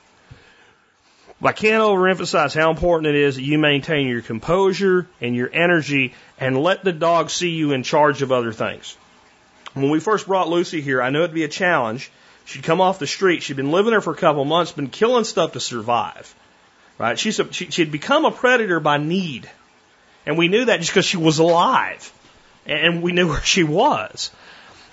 But 1.40 1.48
I 1.48 1.52
can't 1.52 1.82
overemphasize 1.82 2.54
how 2.54 2.70
important 2.70 3.08
it 3.08 3.16
is 3.16 3.36
that 3.36 3.42
you 3.42 3.58
maintain 3.58 4.06
your 4.06 4.22
composure 4.22 5.06
and 5.20 5.34
your 5.34 5.50
energy 5.52 6.14
and 6.38 6.62
let 6.62 6.84
the 6.84 6.92
dog 6.92 7.30
see 7.30 7.50
you 7.50 7.72
in 7.72 7.82
charge 7.82 8.22
of 8.22 8.32
other 8.32 8.52
things. 8.52 8.96
When 9.74 9.90
we 9.90 10.00
first 10.00 10.26
brought 10.26 10.48
Lucy 10.48 10.80
here, 10.80 11.02
I 11.02 11.10
knew 11.10 11.18
it'd 11.18 11.34
be 11.34 11.44
a 11.44 11.48
challenge. 11.48 12.10
She'd 12.44 12.62
come 12.62 12.80
off 12.80 12.98
the 12.98 13.06
street. 13.06 13.42
She'd 13.42 13.56
been 13.56 13.72
living 13.72 13.90
there 13.90 14.00
for 14.00 14.12
a 14.12 14.16
couple 14.16 14.44
months, 14.44 14.72
been 14.72 14.88
killing 14.88 15.24
stuff 15.24 15.52
to 15.52 15.60
survive. 15.60 16.34
Right? 16.98 17.18
She's 17.18 17.40
a, 17.40 17.52
she, 17.52 17.70
she'd 17.70 17.90
become 17.90 18.24
a 18.24 18.30
predator 18.30 18.78
by 18.78 18.98
need. 18.98 19.50
And 20.26 20.38
we 20.38 20.48
knew 20.48 20.66
that 20.66 20.78
just 20.78 20.90
because 20.90 21.04
she 21.04 21.16
was 21.16 21.40
alive. 21.40 22.12
And 22.66 23.02
we 23.02 23.12
knew 23.12 23.28
where 23.30 23.42
she 23.42 23.64
was. 23.64 24.30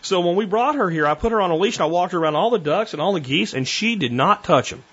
So 0.01 0.21
when 0.21 0.35
we 0.35 0.45
brought 0.47 0.75
her 0.75 0.89
here, 0.89 1.05
I 1.05 1.13
put 1.13 1.31
her 1.31 1.41
on 1.41 1.51
a 1.51 1.55
leash 1.55 1.75
and 1.75 1.83
I 1.83 1.87
walked 1.87 2.13
her 2.13 2.19
around 2.19 2.35
all 2.35 2.49
the 2.49 2.57
ducks 2.57 2.93
and 2.93 3.01
all 3.01 3.13
the 3.13 3.19
geese, 3.19 3.53
and 3.53 3.67
she 3.67 3.95
did 3.95 4.11
not 4.11 4.43
touch 4.43 4.71
them. 4.71 4.83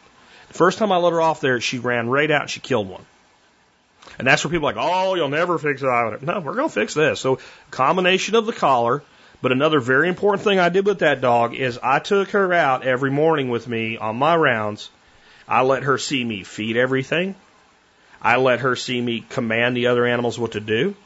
First 0.51 0.79
time 0.79 0.93
I 0.93 0.97
let 0.97 1.13
her 1.13 1.21
off 1.21 1.41
there, 1.41 1.61
she 1.61 1.79
ran 1.79 2.09
right 2.09 2.31
out 2.31 2.43
and 2.43 2.51
she 2.51 2.61
killed 2.61 2.89
one. 2.89 3.05
And 4.19 4.27
that's 4.27 4.45
where 4.45 4.51
people 4.51 4.69
are 4.69 4.75
like, 4.75 4.83
oh, 4.83 5.15
you'll 5.15 5.29
never 5.29 5.59
fix 5.59 5.83
it. 5.83 6.23
No, 6.23 6.41
we're 6.41 6.55
going 6.55 6.69
to 6.69 6.75
fix 6.75 6.95
this. 6.95 7.21
So, 7.21 7.39
combination 7.71 8.35
of 8.35 8.47
the 8.47 8.53
collar, 8.53 9.03
but 9.43 9.53
another 9.53 9.81
very 9.81 10.09
important 10.09 10.43
thing 10.43 10.59
I 10.59 10.71
did 10.71 10.87
with 10.87 11.01
that 11.01 11.21
dog 11.21 11.55
is 11.55 11.79
I 11.83 11.99
took 11.99 12.31
her 12.31 12.53
out 12.53 12.85
every 12.85 13.11
morning 13.11 13.51
with 13.51 13.69
me 13.69 13.97
on 13.97 14.17
my 14.17 14.35
rounds. 14.35 14.91
I 15.47 15.63
let 15.63 15.85
her 15.85 15.99
see 15.99 16.25
me 16.25 16.43
feed 16.43 16.77
everything. 16.77 17.35
I 18.21 18.37
let 18.37 18.61
her 18.61 18.75
see 18.75 19.01
me 19.01 19.25
command 19.29 19.77
the 19.77 19.87
other 19.89 20.05
animals 20.05 20.39
what 20.39 20.53
to 20.53 20.61
do. 20.61 20.97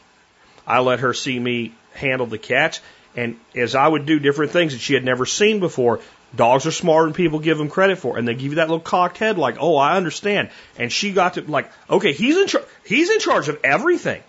I 0.66 0.80
let 0.80 1.00
her 1.00 1.12
see 1.12 1.38
me 1.38 1.74
handle 1.92 2.26
the 2.26 2.38
cats. 2.38 2.80
And 3.14 3.38
as 3.54 3.74
I 3.74 3.86
would 3.86 4.06
do 4.06 4.18
different 4.18 4.52
things 4.52 4.72
that 4.72 4.80
she 4.80 4.94
had 4.94 5.04
never 5.04 5.26
seen 5.26 5.60
before, 5.60 6.00
Dogs 6.34 6.66
are 6.66 6.72
smarter 6.72 7.06
than 7.06 7.14
people 7.14 7.40
give 7.40 7.58
them 7.58 7.68
credit 7.68 7.98
for, 7.98 8.16
and 8.16 8.26
they 8.26 8.34
give 8.34 8.52
you 8.52 8.54
that 8.56 8.68
little 8.68 8.80
cocked 8.80 9.18
head, 9.18 9.36
like, 9.36 9.56
"Oh, 9.60 9.76
I 9.76 9.96
understand." 9.96 10.48
And 10.78 10.90
she 10.90 11.12
got 11.12 11.34
to 11.34 11.42
like, 11.42 11.70
"Okay, 11.90 12.12
he's 12.12 12.38
in 12.38 12.46
charge. 12.46 12.64
He's 12.84 13.10
in 13.10 13.18
charge 13.18 13.48
of 13.48 13.58
everything. 13.62 14.22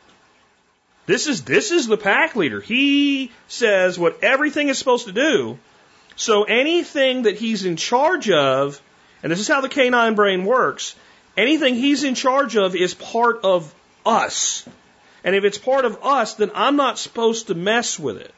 This 1.06 1.28
is 1.28 1.44
this 1.44 1.72
is 1.72 1.88
the 1.88 1.98
pack 1.98 2.36
leader. 2.36 2.60
He 2.60 3.32
says 3.48 3.98
what 3.98 4.22
everything 4.22 4.68
is 4.68 4.78
supposed 4.78 5.06
to 5.06 5.14
do. 5.14 5.58
So 6.16 6.44
anything 6.44 7.24
that 7.24 7.38
he's 7.38 7.66
in 7.66 7.78
charge 7.78 8.30
of, 8.30 8.82
and 9.22 9.32
this 9.32 9.40
is 9.40 9.48
how 9.48 9.62
the 9.62 9.70
canine 9.70 10.16
brain 10.16 10.44
works. 10.44 10.96
Anything 11.38 11.76
he's 11.76 12.04
in 12.04 12.16
charge 12.16 12.58
of 12.58 12.76
is 12.76 12.94
part 12.94 13.42
of 13.44 13.74
us. 14.06 14.66
And 15.24 15.36
if 15.36 15.46
it's 15.46 15.58
part 15.58 15.86
of 15.86 16.04
us, 16.04 16.36
then 16.36 16.52
I'm 16.54 16.76
not 16.76 17.00
supposed 17.00 17.48
to 17.48 17.56
mess 17.56 17.98
with 17.98 18.18
it 18.18 18.34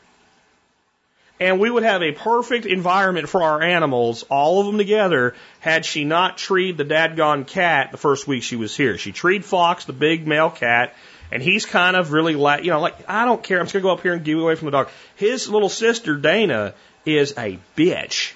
and 1.40 1.60
we 1.60 1.70
would 1.70 1.84
have 1.84 2.02
a 2.02 2.14
perfect 2.14 2.66
environment 2.66 3.28
for 3.28 3.44
our 3.44 3.62
animals, 3.62 4.24
all 4.24 4.62
of 4.62 4.68
them 4.68 4.78
together, 4.78 5.36
had 5.60 5.86
she 5.86 6.06
not 6.06 6.38
treed 6.38 6.78
the 6.78 6.86
dadgone 6.86 7.46
cat 7.46 7.92
the 7.92 7.98
first 7.98 8.28
week 8.28 8.44
she 8.44 8.56
was 8.56 8.76
here. 8.76 8.98
She 8.98 9.12
treed 9.12 9.44
Fox, 9.44 9.86
the 9.86 9.94
big 9.94 10.26
male 10.26 10.50
cat, 10.50 10.96
and 11.32 11.44
he's 11.44 11.66
kind 11.66 11.98
of 11.98 12.12
really 12.12 12.36
like, 12.36 12.64
you 12.64 12.72
know, 12.72 12.80
like, 12.80 13.10
I 13.10 13.26
don't 13.26 13.44
care, 13.44 13.60
I'm 13.60 13.66
just 13.66 13.74
gonna 13.74 13.84
go 13.84 13.92
up 13.92 14.02
here 14.02 14.14
and 14.14 14.24
get 14.24 14.38
away 14.38 14.56
from 14.56 14.68
the 14.68 14.72
dog. 14.72 14.90
His 15.16 15.50
little 15.50 15.70
sister, 15.70 16.16
Dana, 16.16 16.74
is 17.06 17.34
a 17.38 17.60
bitch. 17.76 18.34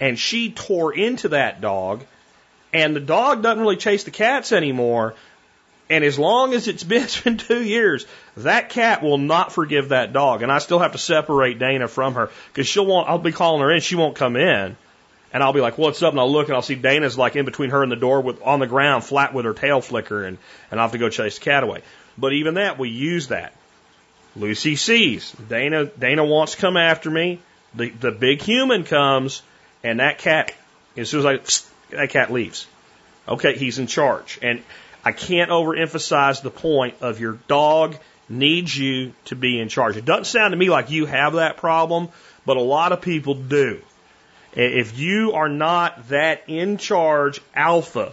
And 0.00 0.18
she 0.18 0.50
tore 0.50 0.94
into 0.94 1.30
that 1.30 1.60
dog, 1.60 2.04
and 2.72 2.94
the 2.94 3.00
dog 3.00 3.42
doesn't 3.42 3.60
really 3.60 3.76
chase 3.76 4.04
the 4.04 4.10
cats 4.10 4.52
anymore, 4.52 5.14
and 5.90 6.04
as 6.04 6.18
long 6.18 6.54
as 6.54 6.68
it's 6.68 6.84
been, 6.84 7.02
it's 7.02 7.20
been 7.24 7.36
two 7.36 7.62
years, 7.62 8.06
that 8.38 8.70
cat 8.70 9.02
will 9.02 9.18
not 9.18 9.52
forgive 9.52 9.90
that 9.90 10.12
dog. 10.12 10.42
And 10.42 10.50
I 10.50 10.58
still 10.58 10.78
have 10.78 10.92
to 10.92 10.98
separate 10.98 11.58
Dana 11.58 11.88
from 11.88 12.14
her 12.14 12.30
because 12.48 12.66
she'll 12.66 12.86
want, 12.86 13.08
I'll 13.08 13.18
be 13.18 13.32
calling 13.32 13.60
her 13.62 13.70
in. 13.70 13.80
She 13.80 13.96
won't 13.96 14.16
come 14.16 14.36
in. 14.36 14.76
And 15.34 15.42
I'll 15.42 15.54
be 15.54 15.62
like, 15.62 15.78
what's 15.78 16.02
up? 16.02 16.12
And 16.12 16.20
I'll 16.20 16.30
look 16.30 16.48
and 16.48 16.54
I'll 16.54 16.62
see 16.62 16.74
Dana's 16.74 17.16
like 17.16 17.36
in 17.36 17.46
between 17.46 17.70
her 17.70 17.82
and 17.82 17.90
the 17.90 17.96
door 17.96 18.20
with, 18.20 18.42
on 18.42 18.60
the 18.60 18.66
ground, 18.66 19.02
flat 19.02 19.32
with 19.32 19.46
her 19.46 19.54
tail 19.54 19.80
flicker. 19.80 20.24
And, 20.24 20.36
and 20.70 20.78
I'll 20.78 20.84
have 20.84 20.92
to 20.92 20.98
go 20.98 21.08
chase 21.08 21.38
the 21.38 21.44
cat 21.44 21.62
away. 21.62 21.82
But 22.18 22.34
even 22.34 22.54
that, 22.54 22.78
we 22.78 22.90
use 22.90 23.28
that. 23.28 23.54
Lucy 24.36 24.76
sees. 24.76 25.32
Dana, 25.32 25.86
Dana 25.86 26.24
wants 26.24 26.52
to 26.52 26.58
come 26.58 26.76
after 26.76 27.10
me. 27.10 27.40
The, 27.74 27.88
the 27.88 28.12
big 28.12 28.42
human 28.42 28.84
comes 28.84 29.42
and 29.82 30.00
that 30.00 30.18
cat, 30.18 30.52
as 30.96 31.08
soon 31.08 31.26
as 31.26 31.26
I, 31.26 31.96
that 31.96 32.10
cat 32.10 32.30
leaves. 32.30 32.66
Okay, 33.26 33.56
he's 33.56 33.78
in 33.78 33.86
charge. 33.86 34.38
And 34.42 34.62
I 35.04 35.12
can't 35.12 35.50
overemphasize 35.50 36.42
the 36.42 36.50
point 36.50 36.96
of 37.00 37.20
your 37.20 37.38
dog 37.48 37.96
needs 38.28 38.76
you 38.76 39.12
to 39.26 39.36
be 39.36 39.60
in 39.60 39.68
charge. 39.68 39.96
It 39.96 40.04
doesn't 40.04 40.24
sound 40.24 40.52
to 40.52 40.56
me 40.56 40.70
like 40.70 40.90
you 40.90 41.06
have 41.06 41.34
that 41.34 41.56
problem, 41.56 42.08
but 42.46 42.56
a 42.56 42.60
lot 42.62 42.92
of 42.92 43.00
people 43.00 43.34
do. 43.34 43.80
If 44.54 44.98
you 44.98 45.32
are 45.32 45.48
not 45.48 46.08
that 46.08 46.44
in 46.46 46.76
charge 46.76 47.40
alpha, 47.54 48.12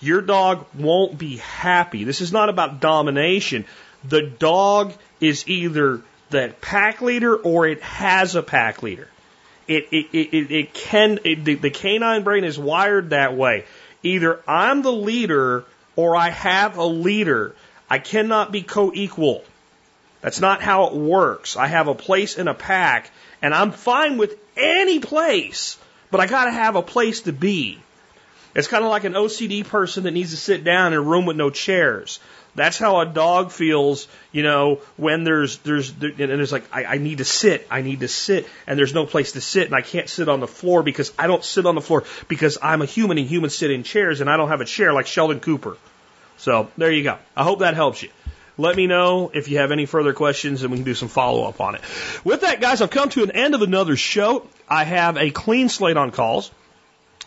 your 0.00 0.22
dog 0.22 0.64
won't 0.74 1.18
be 1.18 1.36
happy. 1.36 2.04
This 2.04 2.20
is 2.20 2.32
not 2.32 2.48
about 2.48 2.80
domination. 2.80 3.64
The 4.04 4.22
dog 4.22 4.94
is 5.20 5.48
either 5.48 6.02
the 6.30 6.54
pack 6.60 7.00
leader 7.00 7.36
or 7.36 7.66
it 7.66 7.82
has 7.82 8.34
a 8.34 8.42
pack 8.42 8.82
leader. 8.82 9.08
It, 9.66 9.88
it, 9.92 10.06
it, 10.12 10.50
it 10.50 10.74
can, 10.74 11.18
it, 11.24 11.44
the, 11.44 11.54
the 11.56 11.70
canine 11.70 12.22
brain 12.22 12.44
is 12.44 12.58
wired 12.58 13.10
that 13.10 13.36
way. 13.36 13.64
Either 14.02 14.40
I'm 14.46 14.82
the 14.82 14.92
leader 14.92 15.64
or 15.98 16.14
I 16.14 16.30
have 16.30 16.76
a 16.76 16.84
leader. 16.84 17.56
I 17.90 17.98
cannot 17.98 18.52
be 18.52 18.62
co-equal. 18.62 19.42
That's 20.20 20.40
not 20.40 20.62
how 20.62 20.86
it 20.86 20.92
works. 20.94 21.56
I 21.56 21.66
have 21.66 21.88
a 21.88 21.94
place 21.94 22.38
in 22.38 22.46
a 22.46 22.54
pack 22.54 23.10
and 23.42 23.52
I'm 23.52 23.72
fine 23.72 24.16
with 24.16 24.38
any 24.56 25.00
place, 25.00 25.76
but 26.12 26.20
I 26.20 26.28
gotta 26.28 26.52
have 26.52 26.76
a 26.76 26.82
place 26.82 27.22
to 27.22 27.32
be. 27.32 27.80
It's 28.54 28.68
kind 28.68 28.84
of 28.84 28.90
like 28.90 29.02
an 29.02 29.14
OCD 29.14 29.66
person 29.66 30.04
that 30.04 30.12
needs 30.12 30.30
to 30.30 30.36
sit 30.36 30.62
down 30.62 30.92
in 30.92 31.00
a 31.00 31.02
room 31.02 31.26
with 31.26 31.36
no 31.36 31.50
chairs. 31.50 32.20
That's 32.58 32.78
how 32.78 33.00
a 33.00 33.06
dog 33.06 33.50
feels, 33.50 34.08
you 34.32 34.42
know, 34.42 34.80
when 34.96 35.24
there's, 35.24 35.58
there's, 35.58 35.90
and 35.90 36.20
it's 36.20 36.52
like, 36.52 36.64
I, 36.72 36.84
I 36.84 36.98
need 36.98 37.18
to 37.18 37.24
sit, 37.24 37.66
I 37.70 37.82
need 37.82 38.00
to 38.00 38.08
sit, 38.08 38.46
and 38.66 38.78
there's 38.78 38.94
no 38.94 39.06
place 39.06 39.32
to 39.32 39.40
sit, 39.40 39.66
and 39.66 39.74
I 39.74 39.82
can't 39.82 40.08
sit 40.08 40.28
on 40.28 40.40
the 40.40 40.46
floor 40.46 40.82
because 40.82 41.12
I 41.18 41.26
don't 41.26 41.44
sit 41.44 41.66
on 41.66 41.74
the 41.74 41.80
floor 41.80 42.04
because 42.28 42.58
I'm 42.62 42.82
a 42.82 42.86
human 42.86 43.18
and 43.18 43.26
humans 43.26 43.54
sit 43.54 43.70
in 43.70 43.82
chairs 43.82 44.20
and 44.20 44.28
I 44.28 44.36
don't 44.36 44.48
have 44.48 44.60
a 44.60 44.66
chair 44.66 44.92
like 44.92 45.06
Sheldon 45.06 45.40
Cooper. 45.40 45.76
So 46.36 46.68
there 46.76 46.92
you 46.92 47.02
go. 47.02 47.18
I 47.36 47.44
hope 47.44 47.60
that 47.60 47.74
helps 47.74 48.02
you. 48.02 48.10
Let 48.56 48.74
me 48.74 48.88
know 48.88 49.30
if 49.32 49.48
you 49.48 49.58
have 49.58 49.70
any 49.70 49.86
further 49.86 50.12
questions 50.12 50.62
and 50.62 50.72
we 50.72 50.78
can 50.78 50.84
do 50.84 50.94
some 50.94 51.08
follow 51.08 51.44
up 51.44 51.60
on 51.60 51.76
it. 51.76 51.80
With 52.24 52.40
that, 52.40 52.60
guys, 52.60 52.82
I've 52.82 52.90
come 52.90 53.08
to 53.10 53.22
an 53.22 53.30
end 53.30 53.54
of 53.54 53.62
another 53.62 53.94
show. 53.96 54.46
I 54.68 54.82
have 54.82 55.16
a 55.16 55.30
clean 55.30 55.68
slate 55.68 55.96
on 55.96 56.10
calls. 56.10 56.50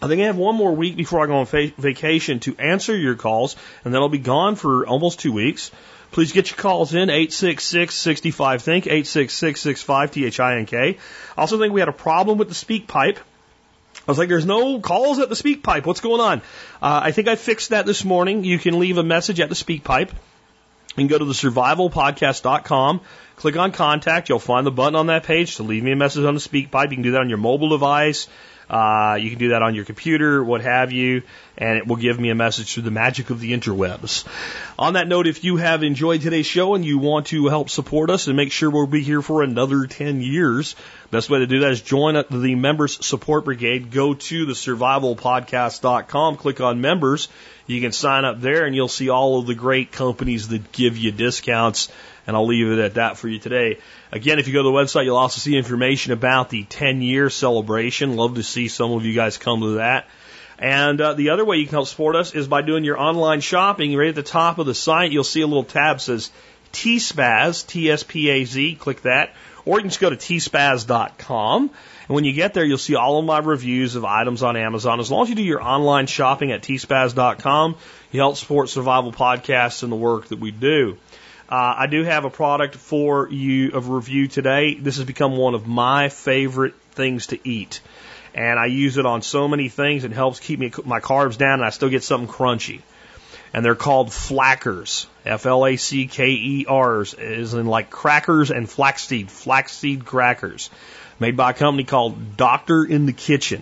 I 0.02 0.08
think 0.08 0.22
I 0.22 0.26
have 0.26 0.38
one 0.38 0.56
more 0.56 0.72
week 0.74 0.96
before 0.96 1.24
I 1.24 1.28
go 1.28 1.38
on 1.38 1.46
va- 1.46 1.72
vacation 1.78 2.40
to 2.42 2.56
answer 2.58 2.98
your 2.98 3.16
calls, 3.16 3.56
and 3.86 3.94
then 3.94 4.02
I'll 4.02 4.10
be 4.10 4.18
gone 4.18 4.56
for 4.56 4.88
almost 4.88 5.20
two 5.20 5.32
weeks. 5.32 5.70
Please 6.12 6.32
get 6.32 6.50
your 6.50 6.58
calls 6.58 6.94
in, 6.94 7.10
866-65-THINK, 7.10 8.86
866-65-THINK. 8.86 10.74
I 10.74 10.98
also 11.38 11.60
think 11.60 11.72
we 11.74 11.80
had 11.80 11.88
a 11.88 11.94
problem 11.94 12.38
with 12.38 12.50
the 12.50 12.56
SpeakPipe. 12.56 13.18
I 13.18 14.12
was 14.12 14.18
like, 14.18 14.30
there's 14.30 14.46
no 14.46 14.80
calls 14.80 15.20
at 15.20 15.30
the 15.30 15.36
SpeakPipe. 15.36 15.86
What's 15.86 16.02
going 16.02 16.20
on? 16.20 16.40
Uh, 16.82 17.02
I 17.04 17.12
think 17.12 17.28
I 17.28 17.36
fixed 17.36 17.70
that 17.70 17.86
this 17.86 18.04
morning. 18.04 18.44
You 18.44 18.58
can 18.58 18.80
leave 18.80 18.98
a 18.98 19.04
message 19.04 19.40
at 19.40 19.50
the 19.50 19.56
SpeakPipe. 19.56 20.10
Can 20.96 21.08
go 21.08 21.18
to 21.18 21.24
the 21.24 21.34
survivalpodcast.com, 21.34 23.02
click 23.38 23.56
on 23.56 23.72
contact. 23.72 24.28
You'll 24.28 24.40
find 24.40 24.68
the 24.68 24.72
button 24.72 24.96
on 24.96 25.08
that 25.08 25.24
page 25.24 25.56
to 25.56 25.64
leave 25.64 25.84
me 25.84 25.94
a 25.94 25.96
message 25.96 26.26
on 26.26 26.34
the 26.34 26.42
SpeakPipe. 26.42 26.90
You 26.90 26.98
can 26.98 27.04
do 27.04 27.12
that 27.12 27.22
on 27.22 27.30
your 27.30 27.38
mobile 27.38 27.70
device. 27.70 28.28
Uh, 28.72 29.18
you 29.20 29.30
can 29.30 29.38
do 29.38 29.50
that 29.50 29.62
on 29.62 29.76
your 29.76 29.84
computer, 29.84 30.42
what 30.42 30.62
have 30.62 30.94
you, 30.94 31.24
and 31.62 31.78
it 31.78 31.86
will 31.86 31.96
give 31.96 32.20
me 32.20 32.32
a 32.32 32.36
message 32.36 32.74
through 32.74 32.84
the 32.84 32.92
magic 32.92 33.30
of 33.30 33.40
the 33.40 33.54
interwebs. 33.54 34.26
On 34.80 34.94
that 34.94 35.08
note, 35.08 35.28
if 35.28 35.44
you 35.44 35.58
have 35.58 35.84
enjoyed 35.84 36.22
today's 36.22 36.48
show 36.48 36.74
and 36.74 36.84
you 36.84 36.98
want 36.98 37.28
to 37.28 37.48
help 37.50 37.70
support 37.70 38.10
us 38.10 38.26
and 38.26 38.36
make 38.36 38.52
sure 38.52 38.72
we'll 38.72 38.88
be 38.88 39.04
here 39.04 39.22
for 39.22 39.44
another 39.44 39.86
10 39.86 40.22
years, 40.22 40.76
best 41.12 41.30
way 41.30 41.38
to 41.38 41.46
do 41.46 41.60
that 41.60 41.72
is 41.72 41.82
join 41.82 42.16
the 42.32 42.56
members 42.56 43.06
support 43.06 43.46
brigade. 43.46 43.92
Go 43.92 44.16
to 44.16 44.46
the 44.48 44.54
survivalpodcast.com, 44.54 46.38
click 46.38 46.62
on 46.62 46.82
members. 46.82 47.30
You 47.68 47.80
can 47.80 47.92
sign 47.92 48.26
up 48.26 48.42
there 48.42 48.66
and 48.66 48.76
you'll 48.76 48.88
see 48.88 49.10
all 49.10 49.38
of 49.38 49.46
the 49.46 49.54
great 49.54 49.92
companies 49.92 50.48
that 50.48 50.72
give 50.72 50.98
you 50.98 51.12
discounts. 51.12 51.92
And 52.26 52.36
I'll 52.36 52.48
leave 52.48 52.72
it 52.72 52.80
at 52.80 52.96
that 52.96 53.18
for 53.18 53.28
you 53.28 53.38
today. 53.38 53.78
Again, 54.12 54.40
if 54.40 54.48
you 54.48 54.54
go 54.54 54.64
to 54.64 54.70
the 54.70 54.72
website, 54.72 55.06
you'll 55.06 55.18
also 55.18 55.40
see 55.40 55.56
information 55.58 56.12
about 56.12 56.50
the 56.50 56.64
10 56.64 57.04
year 57.04 57.30
celebration. 57.30 58.16
Love 58.16 58.36
to 58.36 58.44
see 58.44 58.68
some 58.68 58.92
of 58.94 59.06
you 59.06 59.14
guys 59.14 59.38
come 59.38 59.62
to 59.62 59.76
that. 59.76 60.08
And 60.62 61.02
uh, 61.02 61.14
the 61.16 61.32
other 61.32 61.44
way 61.44 61.58
you 61.58 61.66
can 61.66 61.74
help 61.74 61.88
support 61.88 62.16
us 62.16 62.36
is 62.36 62.48
by 62.48 62.62
doing 62.62 62.84
your 62.84 63.00
online 63.00 63.42
shopping. 63.42 63.96
Right 63.96 64.10
at 64.10 64.16
the 64.16 64.22
top 64.22 64.60
of 64.60 64.68
the 64.68 64.76
site, 64.76 65.12
you'll 65.12 65.24
see 65.24 65.42
a 65.42 65.48
little 65.48 65.64
tab 65.64 65.98
that 65.98 66.02
says 66.02 66.30
TSPAZ, 66.72 67.66
T-S-P-A-Z. 67.66 68.76
Click 68.76 69.02
that. 69.02 69.34
Or 69.66 69.78
you 69.78 69.82
can 69.82 69.90
just 69.90 70.00
go 70.00 70.12
to 70.12 70.16
tspaz.com. 70.16 71.62
And 71.64 72.16
when 72.16 72.26
you 72.26 72.34
get 72.34 72.54
there, 72.54 72.64
you'll 72.64 72.78
see 72.78 72.96
all 72.96 73.18
of 73.18 73.26
my 73.26 73.40
reviews 73.40 73.96
of 73.96 74.06
items 74.06 74.44
on 74.44 74.56
Amazon. 74.56 75.00
As 75.00 75.10
long 75.10 75.24
as 75.24 75.30
you 75.30 75.36
do 75.36 75.44
your 75.44 75.64
online 75.64 76.06
shopping 76.06 76.52
at 76.52 76.62
tspaz.com, 76.62 77.76
you 78.12 78.20
help 78.20 78.38
support 78.38 78.70
Survival 78.70 79.12
Podcasts 79.12 79.82
and 79.82 79.92
the 79.92 79.96
work 79.96 80.28
that 80.28 80.40
we 80.40 80.52
do. 80.52 80.98
Uh, 81.50 81.74
I 81.80 81.88
do 81.88 82.04
have 82.04 82.24
a 82.24 82.30
product 82.30 82.76
for 82.76 83.28
you 83.30 83.72
of 83.72 83.90
review 83.90 84.28
today. 84.28 84.76
This 84.76 84.98
has 84.98 85.06
become 85.06 85.38
one 85.38 85.56
of 85.56 85.68
my 85.68 86.10
favorite 86.10 86.76
things 86.92 87.28
to 87.28 87.40
eat. 87.48 87.82
And 88.34 88.58
I 88.60 88.68
use 88.68 88.98
it 88.98 89.06
on 89.06 89.22
so 89.22 89.48
many 89.48 89.70
things. 89.70 90.04
It 90.04 90.12
helps 90.12 90.40
keep 90.40 90.60
me, 90.60 90.72
my 90.86 91.00
carbs 91.00 91.38
down 91.38 91.56
and 91.56 91.66
I 91.66 91.70
still 91.70 91.90
get 91.90 92.04
something 92.04 92.30
crunchy. 92.30 92.82
And 93.54 93.66
they're 93.66 93.76
called 93.76 94.14
flackers. 94.14 95.08
F-L-A-C-K-E-R's 95.26 97.14
is 97.14 97.54
in 97.54 97.66
like 97.66 97.90
crackers 97.90 98.50
and 98.52 98.70
flaxseed, 98.70 99.30
flaxseed 99.30 100.06
crackers 100.06 100.70
made 101.20 101.38
by 101.38 101.52
a 101.52 101.54
company 101.54 101.84
called 101.84 102.36
Doctor 102.36 102.84
in 102.84 103.06
the 103.06 103.14
Kitchen. 103.14 103.62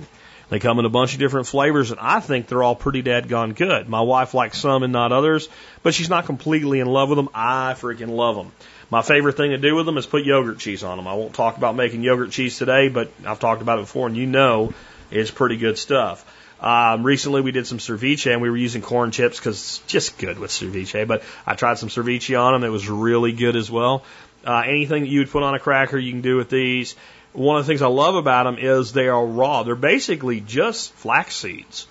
They 0.49 0.59
come 0.59 0.79
in 0.79 0.85
a 0.85 0.89
bunch 0.89 1.13
of 1.13 1.19
different 1.19 1.45
flavors, 1.45 1.91
and 1.91 1.99
I 1.99 2.21
think 2.21 2.47
they're 2.47 2.63
all 2.63 2.75
pretty 2.75 3.01
gone 3.01 3.53
good. 3.53 3.87
My 3.87 4.01
wife 4.01 4.33
likes 4.33 4.57
some 4.57 4.81
and 4.81 4.91
not 4.91 5.11
others, 5.11 5.47
but 5.83 5.93
she's 5.93 6.09
not 6.09 6.25
completely 6.25 6.79
in 6.79 6.87
love 6.87 7.09
with 7.09 7.17
them. 7.17 7.29
I 7.35 7.75
freaking 7.77 8.09
love 8.09 8.35
them. 8.35 8.51
My 8.89 9.01
favorite 9.01 9.37
thing 9.37 9.51
to 9.51 9.57
do 9.57 9.75
with 9.75 9.85
them 9.85 9.97
is 9.97 10.05
put 10.05 10.23
yogurt 10.25 10.59
cheese 10.59 10.83
on 10.83 10.97
them. 10.97 11.07
I 11.07 11.13
won't 11.13 11.33
talk 11.33 11.57
about 11.57 11.75
making 11.75 12.01
yogurt 12.01 12.31
cheese 12.31 12.57
today, 12.57 12.89
but 12.89 13.11
I've 13.25 13.39
talked 13.39 13.61
about 13.61 13.77
it 13.79 13.83
before, 13.83 14.07
and 14.07 14.17
you 14.17 14.25
know 14.25 14.73
it's 15.11 15.31
pretty 15.31 15.57
good 15.57 15.77
stuff. 15.77 16.25
Um, 16.59 17.03
recently, 17.03 17.41
we 17.41 17.51
did 17.51 17.67
some 17.67 17.77
ceviche, 17.77 18.31
and 18.31 18.41
we 18.41 18.49
were 18.49 18.57
using 18.57 18.81
corn 18.81 19.11
chips 19.11 19.37
because 19.37 19.55
it's 19.55 19.79
just 19.87 20.17
good 20.17 20.39
with 20.39 20.51
ceviche. 20.51 21.07
But 21.07 21.23
I 21.45 21.55
tried 21.55 21.77
some 21.77 21.89
ceviche 21.89 22.39
on 22.39 22.53
them; 22.53 22.63
it 22.63 22.71
was 22.71 22.89
really 22.89 23.31
good 23.31 23.55
as 23.55 23.69
well. 23.69 24.03
Uh, 24.45 24.63
anything 24.65 25.03
that 25.03 25.09
you 25.09 25.19
would 25.19 25.29
put 25.29 25.43
on 25.43 25.53
a 25.53 25.59
cracker, 25.59 25.97
you 25.97 26.11
can 26.11 26.21
do 26.21 26.37
with 26.37 26.49
these 26.49 26.95
one 27.33 27.59
of 27.59 27.65
the 27.65 27.69
things 27.69 27.81
I 27.81 27.87
love 27.87 28.15
about 28.15 28.43
them 28.43 28.57
is 28.57 28.91
they 28.91 29.07
are 29.07 29.25
raw. 29.25 29.63
They're 29.63 29.75
basically 29.75 30.41
just 30.41 30.93
flax 30.93 31.35
seeds, 31.35 31.87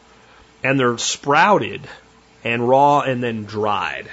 and 0.62 0.78
they're 0.78 0.98
sprouted 0.98 1.82
and 2.44 2.68
raw 2.68 3.00
and 3.00 3.22
then 3.22 3.44
dried. 3.44 4.08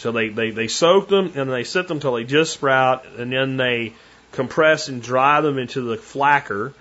So 0.00 0.12
they, 0.12 0.30
they, 0.30 0.50
they 0.50 0.66
soak 0.66 1.08
them 1.08 1.32
and 1.34 1.50
they 1.50 1.64
sit 1.64 1.86
them 1.86 2.00
till 2.00 2.14
they 2.14 2.24
just 2.24 2.54
sprout, 2.54 3.04
and 3.18 3.30
then 3.30 3.58
they 3.58 3.92
compress 4.32 4.88
and 4.88 5.02
dry 5.02 5.42
them 5.42 5.58
into 5.58 5.82
the 5.82 5.96
flacker, 5.96 6.72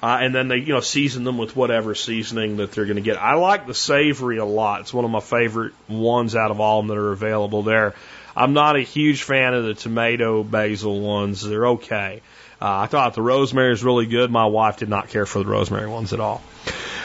uh, 0.00 0.18
and 0.20 0.32
then 0.32 0.46
they 0.46 0.58
you 0.58 0.72
know 0.72 0.80
season 0.80 1.24
them 1.24 1.38
with 1.38 1.56
whatever 1.56 1.96
seasoning 1.96 2.58
that 2.58 2.70
they're 2.70 2.84
going 2.84 2.96
to 2.96 3.02
get. 3.02 3.16
I 3.16 3.34
like 3.34 3.66
the 3.66 3.74
savory 3.74 4.38
a 4.38 4.44
lot. 4.44 4.82
It's 4.82 4.94
one 4.94 5.04
of 5.04 5.10
my 5.10 5.18
favorite 5.18 5.72
ones 5.88 6.36
out 6.36 6.52
of 6.52 6.60
all 6.60 6.80
them 6.80 6.86
that 6.88 6.98
are 6.98 7.10
available 7.10 7.64
there. 7.64 7.94
I'm 8.36 8.52
not 8.52 8.76
a 8.76 8.82
huge 8.82 9.24
fan 9.24 9.54
of 9.54 9.64
the 9.64 9.74
tomato 9.74 10.44
basil 10.44 11.00
ones. 11.00 11.42
They're 11.42 11.66
okay. 11.66 12.22
Uh, 12.60 12.82
I 12.82 12.86
thought 12.86 13.14
the 13.14 13.22
rosemary 13.22 13.72
is 13.72 13.82
really 13.82 14.06
good. 14.06 14.30
My 14.30 14.46
wife 14.46 14.76
did 14.76 14.88
not 14.88 15.08
care 15.08 15.26
for 15.26 15.40
the 15.40 15.46
rosemary 15.46 15.88
ones 15.88 16.12
at 16.12 16.20
all. 16.20 16.40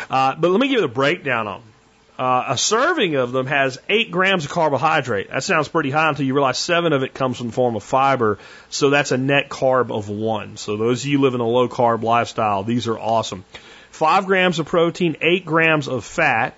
Uh, 0.08 0.36
but 0.36 0.52
let 0.52 0.60
me 0.60 0.68
give 0.68 0.76
you 0.76 0.82
the 0.82 0.88
breakdown 0.88 1.48
on 1.48 1.62
them. 1.62 1.74
Uh, 2.18 2.46
a 2.48 2.58
serving 2.58 3.16
of 3.16 3.32
them 3.32 3.46
has 3.46 3.78
eight 3.90 4.10
grams 4.10 4.46
of 4.46 4.52
carbohydrate. 4.52 5.30
That 5.30 5.44
sounds 5.44 5.68
pretty 5.68 5.92
high 5.92 6.10
until 6.10 6.26
you 6.26 6.34
realize 6.34 6.58
seven 6.58 6.92
of 6.92 7.04
it 7.04 7.14
comes 7.14 7.38
from 7.38 7.48
the 7.48 7.54
form 7.54 7.76
of 7.76 7.84
fiber. 7.84 8.40
So 8.70 8.90
that's 8.90 9.12
a 9.12 9.18
net 9.18 9.50
carb 9.50 9.92
of 9.96 10.10
one. 10.10 10.58
So 10.58 10.78
those 10.78 11.04
of 11.04 11.08
you 11.08 11.22
live 11.22 11.36
in 11.36 11.42
a 11.42 11.48
low 11.48 11.70
carb 11.70 12.02
lifestyle, 12.02 12.64
these 12.64 12.88
are 12.88 12.98
awesome. 12.98 13.46
Five 13.92 14.26
grams 14.26 14.58
of 14.58 14.66
protein, 14.66 15.18
eight 15.22 15.46
grams 15.46 15.88
of 15.88 16.04
fat. 16.04 16.56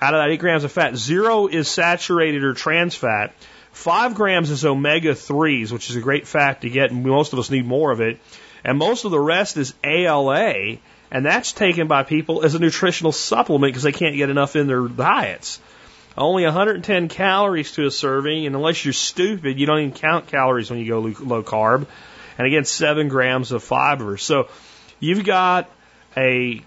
Out 0.00 0.14
of 0.14 0.20
that 0.20 0.30
eight 0.30 0.40
grams 0.40 0.64
of 0.64 0.72
fat, 0.72 0.96
zero 0.96 1.46
is 1.46 1.68
saturated 1.68 2.42
or 2.42 2.54
trans 2.54 2.96
fat. 2.96 3.34
Five 3.72 4.16
grams 4.16 4.50
is 4.50 4.64
omega 4.64 5.12
3s, 5.12 5.70
which 5.70 5.90
is 5.90 5.96
a 5.96 6.00
great 6.00 6.26
fat 6.26 6.62
to 6.62 6.70
get, 6.70 6.90
and 6.90 7.04
most 7.04 7.32
of 7.32 7.38
us 7.38 7.50
need 7.50 7.66
more 7.66 7.92
of 7.92 8.00
it. 8.00 8.18
And 8.64 8.78
most 8.78 9.04
of 9.04 9.12
the 9.12 9.20
rest 9.20 9.56
is 9.56 9.74
ALA, 9.84 10.78
and 11.10 11.24
that's 11.24 11.52
taken 11.52 11.88
by 11.88 12.02
people 12.02 12.44
as 12.44 12.54
a 12.54 12.58
nutritional 12.58 13.12
supplement 13.12 13.72
because 13.72 13.82
they 13.82 13.92
can't 13.92 14.16
get 14.16 14.30
enough 14.30 14.56
in 14.56 14.66
their 14.66 14.86
diets. 14.86 15.60
Only 16.16 16.44
110 16.44 17.08
calories 17.08 17.72
to 17.72 17.86
a 17.86 17.90
serving, 17.90 18.46
and 18.46 18.56
unless 18.56 18.84
you're 18.84 18.92
stupid, 18.92 19.58
you 19.58 19.66
don't 19.66 19.78
even 19.78 19.92
count 19.92 20.26
calories 20.26 20.68
when 20.68 20.80
you 20.80 20.86
go 20.86 21.00
low 21.00 21.42
carb. 21.42 21.86
And 22.36 22.46
again, 22.46 22.64
seven 22.64 23.08
grams 23.08 23.52
of 23.52 23.62
fiber. 23.62 24.16
So 24.16 24.48
you've 25.00 25.24
got 25.24 25.70
a 26.16 26.62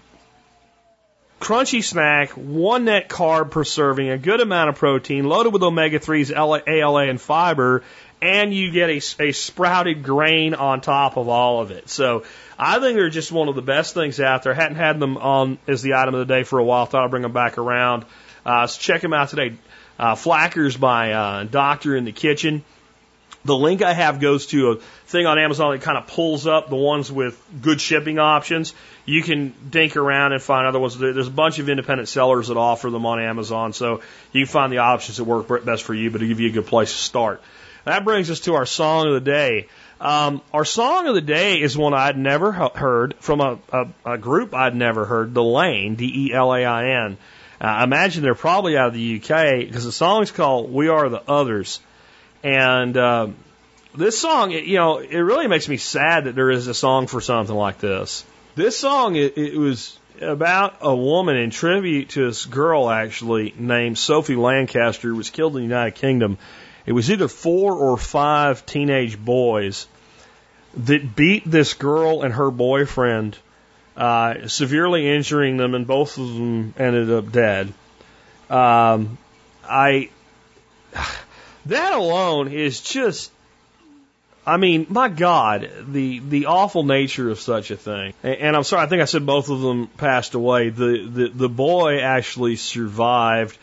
crunchy 1.40 1.82
snack, 1.82 2.30
one 2.30 2.84
net 2.84 3.08
carb 3.08 3.50
per 3.50 3.64
serving, 3.64 4.08
a 4.08 4.16
good 4.16 4.40
amount 4.40 4.70
of 4.70 4.76
protein, 4.76 5.24
loaded 5.28 5.52
with 5.52 5.62
omega 5.62 5.98
3s, 5.98 6.32
ALA, 6.34 7.08
and 7.08 7.20
fiber, 7.20 7.82
and 8.22 8.54
you 8.54 8.70
get 8.70 8.88
a, 8.88 9.02
a 9.18 9.32
sprouted 9.32 10.04
grain 10.04 10.54
on 10.54 10.80
top 10.80 11.16
of 11.16 11.28
all 11.28 11.60
of 11.60 11.72
it. 11.72 11.90
So 11.90 12.22
I 12.56 12.78
think 12.78 12.96
they're 12.96 13.10
just 13.10 13.32
one 13.32 13.48
of 13.48 13.56
the 13.56 13.62
best 13.62 13.94
things 13.94 14.20
out 14.20 14.44
there. 14.44 14.54
Hadn't 14.54 14.76
had 14.76 15.00
them 15.00 15.16
on 15.16 15.58
as 15.66 15.82
the 15.82 15.94
item 15.94 16.14
of 16.14 16.26
the 16.26 16.32
day 16.32 16.44
for 16.44 16.60
a 16.60 16.64
while. 16.64 16.86
Thought 16.86 17.04
I'd 17.04 17.10
bring 17.10 17.24
them 17.24 17.32
back 17.32 17.58
around. 17.58 18.04
Uh, 18.46 18.68
so 18.68 18.80
check 18.80 19.02
them 19.02 19.12
out 19.12 19.30
today. 19.30 19.56
Uh, 19.98 20.14
Flackers 20.14 20.76
by 20.76 21.12
uh, 21.12 21.44
Doctor 21.44 21.96
in 21.96 22.04
the 22.04 22.12
Kitchen. 22.12 22.64
The 23.44 23.56
link 23.56 23.82
I 23.82 23.92
have 23.92 24.20
goes 24.20 24.46
to 24.48 24.70
a 24.70 24.76
thing 24.76 25.26
on 25.26 25.36
Amazon 25.36 25.72
that 25.72 25.82
kind 25.82 25.98
of 25.98 26.06
pulls 26.06 26.46
up 26.46 26.70
the 26.70 26.76
ones 26.76 27.10
with 27.10 27.44
good 27.60 27.80
shipping 27.80 28.20
options. 28.20 28.72
You 29.04 29.20
can 29.24 29.52
dink 29.68 29.96
around 29.96 30.32
and 30.32 30.40
find 30.40 30.64
other 30.64 30.78
ones. 30.78 30.96
There's 30.96 31.26
a 31.26 31.30
bunch 31.30 31.58
of 31.58 31.68
independent 31.68 32.08
sellers 32.08 32.48
that 32.48 32.56
offer 32.56 32.88
them 32.88 33.04
on 33.04 33.20
Amazon, 33.20 33.72
so 33.72 34.00
you 34.30 34.44
can 34.44 34.52
find 34.52 34.72
the 34.72 34.78
options 34.78 35.16
that 35.16 35.24
work 35.24 35.64
best 35.64 35.82
for 35.82 35.92
you, 35.92 36.12
but 36.12 36.18
to 36.18 36.28
give 36.28 36.38
you 36.38 36.50
a 36.50 36.52
good 36.52 36.66
place 36.66 36.92
to 36.92 36.98
start. 36.98 37.42
That 37.84 38.04
brings 38.04 38.30
us 38.30 38.40
to 38.40 38.54
our 38.54 38.66
song 38.66 39.08
of 39.08 39.14
the 39.14 39.20
day. 39.20 39.68
Um, 40.00 40.42
our 40.52 40.64
song 40.64 41.06
of 41.06 41.14
the 41.14 41.20
day 41.20 41.60
is 41.60 41.76
one 41.76 41.94
I'd 41.94 42.18
never 42.18 42.52
heard 42.52 43.14
from 43.20 43.40
a, 43.40 43.58
a, 43.72 43.88
a 44.04 44.18
group 44.18 44.54
I'd 44.54 44.74
never 44.74 45.04
heard, 45.04 45.32
Delain, 45.32 45.96
D-E-L-A-I-N. 45.96 47.16
Uh, 47.60 47.64
I 47.64 47.84
imagine 47.84 48.22
they're 48.22 48.34
probably 48.34 48.76
out 48.76 48.88
of 48.88 48.94
the 48.94 49.16
UK 49.16 49.60
because 49.60 49.84
the 49.84 49.92
song's 49.92 50.32
called 50.32 50.72
"We 50.72 50.88
Are 50.88 51.08
the 51.08 51.22
Others." 51.28 51.78
And 52.42 52.96
uh, 52.96 53.28
this 53.94 54.18
song, 54.18 54.50
it, 54.50 54.64
you 54.64 54.76
know, 54.76 54.98
it 54.98 55.18
really 55.18 55.46
makes 55.46 55.68
me 55.68 55.76
sad 55.76 56.24
that 56.24 56.34
there 56.34 56.50
is 56.50 56.66
a 56.66 56.74
song 56.74 57.06
for 57.06 57.20
something 57.20 57.54
like 57.54 57.78
this. 57.78 58.24
This 58.56 58.76
song, 58.76 59.14
it, 59.14 59.38
it 59.38 59.56
was 59.56 59.98
about 60.20 60.78
a 60.80 60.94
woman 60.94 61.36
in 61.36 61.50
tribute 61.50 62.10
to 62.10 62.26
this 62.26 62.44
girl 62.44 62.90
actually 62.90 63.54
named 63.56 63.98
Sophie 63.98 64.36
Lancaster 64.36 65.08
who 65.08 65.16
was 65.16 65.30
killed 65.30 65.56
in 65.56 65.62
the 65.62 65.68
United 65.68 65.94
Kingdom. 65.94 66.38
It 66.86 66.92
was 66.92 67.10
either 67.10 67.28
four 67.28 67.74
or 67.74 67.96
five 67.96 68.66
teenage 68.66 69.18
boys 69.18 69.86
that 70.76 71.14
beat 71.14 71.48
this 71.48 71.74
girl 71.74 72.22
and 72.22 72.34
her 72.34 72.50
boyfriend, 72.50 73.36
uh, 73.96 74.48
severely 74.48 75.08
injuring 75.08 75.56
them, 75.56 75.74
and 75.74 75.86
both 75.86 76.18
of 76.18 76.26
them 76.26 76.74
ended 76.78 77.10
up 77.10 77.30
dead. 77.30 77.72
Um, 78.50 79.18
I 79.64 80.10
that 81.66 81.92
alone 81.92 82.48
is 82.48 82.80
just 82.80 83.30
I 84.44 84.56
mean, 84.56 84.86
my 84.88 85.08
God, 85.08 85.70
the 85.86 86.18
the 86.18 86.46
awful 86.46 86.82
nature 86.82 87.30
of 87.30 87.38
such 87.38 87.70
a 87.70 87.76
thing. 87.76 88.12
And, 88.22 88.34
and 88.34 88.56
I'm 88.56 88.64
sorry, 88.64 88.82
I 88.82 88.86
think 88.86 89.02
I 89.02 89.04
said 89.04 89.24
both 89.24 89.50
of 89.50 89.60
them 89.60 89.86
passed 89.86 90.34
away. 90.34 90.70
The 90.70 91.08
the 91.08 91.28
the 91.28 91.48
boy 91.48 92.00
actually 92.00 92.56
survived, 92.56 93.56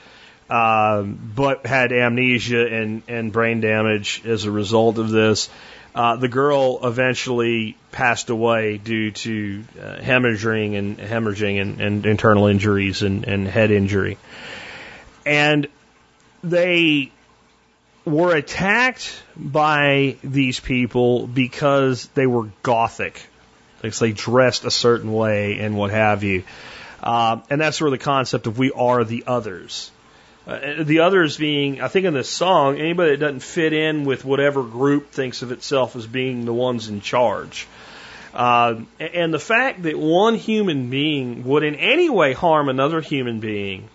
um, 0.50 1.32
but 1.36 1.66
had 1.66 1.92
amnesia 1.92 2.66
and 2.68 3.04
and 3.08 3.32
brain 3.32 3.62
damage 3.62 4.24
as 4.26 4.46
a 4.46 4.52
result 4.52 4.98
of 4.98 5.10
this. 5.10 5.50
Uh, 5.94 6.16
the 6.16 6.28
girl 6.28 6.80
eventually 6.84 7.76
passed 7.92 8.30
away 8.30 8.78
due 8.78 9.12
to 9.12 9.64
uh, 9.80 9.96
hemorrhaging 9.98 10.78
and 10.78 10.98
hemorrhaging 10.98 11.60
and, 11.60 11.82
and 11.82 12.06
internal 12.06 12.46
injuries 12.46 13.02
and, 13.02 13.26
and 13.26 13.48
head 13.48 13.72
injury. 13.72 14.18
And 15.26 15.68
they 16.44 17.12
were 18.06 18.36
attacked 18.36 19.22
by 19.36 20.18
these 20.24 20.60
people 20.60 21.28
because 21.28 22.08
they 22.14 22.28
were 22.28 22.50
gothic. 22.64 23.22
Like 23.84 23.96
they 23.96 24.12
dressed 24.12 24.66
a 24.66 24.72
certain 24.72 25.12
way 25.12 25.60
and 25.60 25.76
what 25.76 25.92
have 25.92 26.24
you. 26.24 26.44
Uh, 27.02 27.42
and 27.50 27.62
that's 27.62 27.82
of 27.82 27.92
the 27.92 27.98
concept 27.98 28.48
of 28.48 28.58
we 28.58 28.72
are 28.72 29.04
the 29.04 29.24
others. 29.26 29.92
Uh, 30.50 30.84
the 30.84 31.02
others 31.02 31.38
being, 31.38 31.80
I 31.80 31.90
think 31.90 32.08
in 32.08 32.16
this 32.16 32.28
song, 32.28 32.80
anybody 32.80 33.12
that 33.12 33.20
doesn't 33.20 33.42
fit 33.42 33.72
in 33.72 34.04
with 34.04 34.26
whatever 34.26 34.64
group 34.64 35.12
thinks 35.12 35.44
of 35.44 35.52
itself 35.52 35.96
as 35.96 36.08
being 36.08 36.46
the 36.46 36.54
ones 36.54 36.88
in 36.90 37.02
charge. 37.02 37.68
Uh, 38.34 38.82
and 39.00 39.32
the 39.32 39.40
fact 39.40 39.84
that 39.84 39.96
one 39.96 40.34
human 40.34 40.90
being 40.90 41.44
would 41.44 41.64
in 41.64 41.76
any 41.76 42.10
way 42.10 42.34
harm 42.34 42.68
another 42.68 43.00
human 43.00 43.40
being 43.40 43.90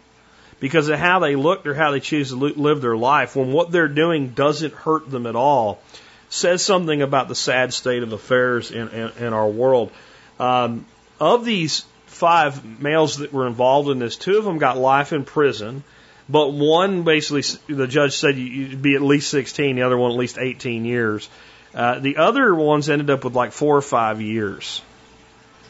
because 0.61 0.89
of 0.89 0.97
how 0.97 1.19
they 1.19 1.35
look 1.35 1.67
or 1.67 1.75
how 1.75 1.91
they 1.91 1.99
choose 1.99 2.29
to 2.29 2.37
live 2.37 2.81
their 2.81 2.97
life 2.97 3.35
when 3.35 3.51
what 3.51 3.73
they're 3.73 3.89
doing 3.89 4.29
doesn't 4.29 4.75
hurt 4.75 5.11
them 5.11 5.27
at 5.27 5.35
all 5.35 5.81
says 6.29 6.63
something 6.63 7.03
about 7.03 7.27
the 7.27 7.35
sad 7.35 7.75
state 7.75 8.05
of 8.05 8.13
affairs 8.13 8.71
in, 8.71 8.89
in, 8.91 9.11
in 9.19 9.33
our 9.33 9.49
world. 9.49 9.91
Um, 10.39 10.87
of 11.21 11.45
these 11.45 11.85
five 12.07 12.81
males 12.81 13.19
that 13.19 13.33
were 13.33 13.49
involved 13.49 13.89
in 13.89 13.99
this, 13.99 14.17
two 14.17 14.39
of 14.39 14.45
them 14.45 14.59
got 14.59 14.79
life 14.79 15.13
in 15.13 15.25
prison, 15.25 15.83
but 16.29 16.53
one 16.53 17.03
basically, 17.03 17.43
the 17.75 17.87
judge 17.87 18.17
said 18.17 18.37
you'd 18.37 18.81
be 18.81 18.95
at 18.95 19.03
least 19.03 19.31
16, 19.31 19.77
the 19.77 19.83
other 19.83 19.97
one 19.99 20.11
at 20.11 20.17
least 20.17 20.39
18 20.39 20.85
years. 20.85 21.29
Uh, 21.75 21.99
the 21.99 22.19
other 22.19 22.55
ones 22.55 22.89
ended 22.89 23.11
up 23.11 23.25
with 23.25 23.35
like 23.35 23.53
four 23.53 23.77
or 23.77 23.83
five 23.83 24.21
years 24.21 24.81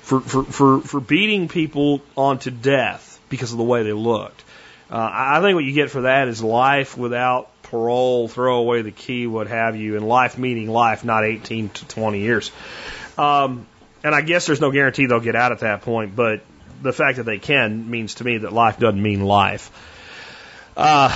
for, 0.02 0.20
for, 0.20 0.44
for, 0.44 0.80
for 0.80 1.00
beating 1.00 1.48
people 1.48 2.02
onto 2.16 2.50
death 2.50 3.20
because 3.28 3.52
of 3.52 3.58
the 3.58 3.64
way 3.64 3.82
they 3.82 3.92
looked. 3.92 4.44
Uh, 4.90 5.10
I 5.12 5.40
think 5.40 5.54
what 5.54 5.64
you 5.64 5.72
get 5.72 5.90
for 5.90 6.02
that 6.02 6.28
is 6.28 6.42
life 6.42 6.96
without 6.96 7.50
parole, 7.62 8.28
throw 8.28 8.58
away 8.58 8.82
the 8.82 8.92
key, 8.92 9.26
what 9.26 9.48
have 9.48 9.76
you, 9.76 9.96
and 9.96 10.06
life 10.06 10.38
meaning 10.38 10.68
life, 10.68 11.04
not 11.04 11.24
18 11.24 11.70
to 11.70 11.88
20 11.88 12.20
years. 12.20 12.52
Um, 13.16 13.66
and 14.04 14.14
I 14.14 14.20
guess 14.20 14.46
there's 14.46 14.60
no 14.60 14.70
guarantee 14.70 15.06
they'll 15.06 15.20
get 15.20 15.34
out 15.34 15.52
at 15.52 15.60
that 15.60 15.82
point, 15.82 16.14
but 16.14 16.42
the 16.82 16.92
fact 16.92 17.16
that 17.16 17.24
they 17.24 17.38
can 17.38 17.90
means 17.90 18.16
to 18.16 18.24
me 18.24 18.38
that 18.38 18.52
life 18.52 18.78
doesn't 18.78 19.02
mean 19.02 19.24
life. 19.24 19.70
Uh, 20.76 21.08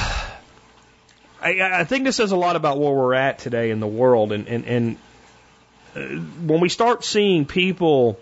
I, 1.40 1.80
I 1.80 1.84
think 1.84 2.04
this 2.04 2.16
says 2.16 2.32
a 2.32 2.36
lot 2.36 2.56
about 2.56 2.78
where 2.78 2.92
we're 2.92 3.14
at 3.14 3.40
today 3.40 3.70
in 3.70 3.80
the 3.80 3.86
world, 3.86 4.32
and 4.32 4.46
and, 4.46 4.64
and 4.64 4.96
uh, 5.96 6.00
when 6.46 6.60
we 6.60 6.68
start 6.68 7.04
seeing 7.04 7.44
people 7.44 8.18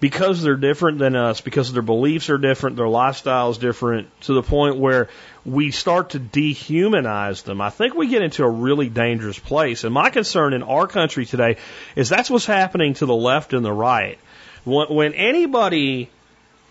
because 0.00 0.42
they're 0.42 0.56
different 0.56 0.98
than 0.98 1.14
us, 1.14 1.40
because 1.40 1.72
their 1.72 1.80
beliefs 1.82 2.28
are 2.28 2.36
different, 2.36 2.76
their 2.76 2.88
lifestyle 2.88 3.50
is 3.50 3.58
different, 3.58 4.08
to 4.22 4.32
the 4.34 4.42
point 4.42 4.76
where 4.76 5.08
we 5.44 5.70
start 5.70 6.10
to 6.10 6.18
dehumanize 6.18 7.44
them, 7.44 7.60
I 7.60 7.70
think 7.70 7.94
we 7.94 8.08
get 8.08 8.20
into 8.20 8.42
a 8.42 8.50
really 8.50 8.88
dangerous 8.88 9.38
place. 9.38 9.84
And 9.84 9.94
my 9.94 10.10
concern 10.10 10.54
in 10.54 10.64
our 10.64 10.88
country 10.88 11.24
today 11.24 11.56
is 11.94 12.08
that's 12.08 12.28
what's 12.28 12.46
happening 12.46 12.94
to 12.94 13.06
the 13.06 13.14
left 13.14 13.52
and 13.52 13.64
the 13.64 13.72
right. 13.72 14.18
When, 14.64 14.88
when 14.88 15.14
anybody 15.14 16.10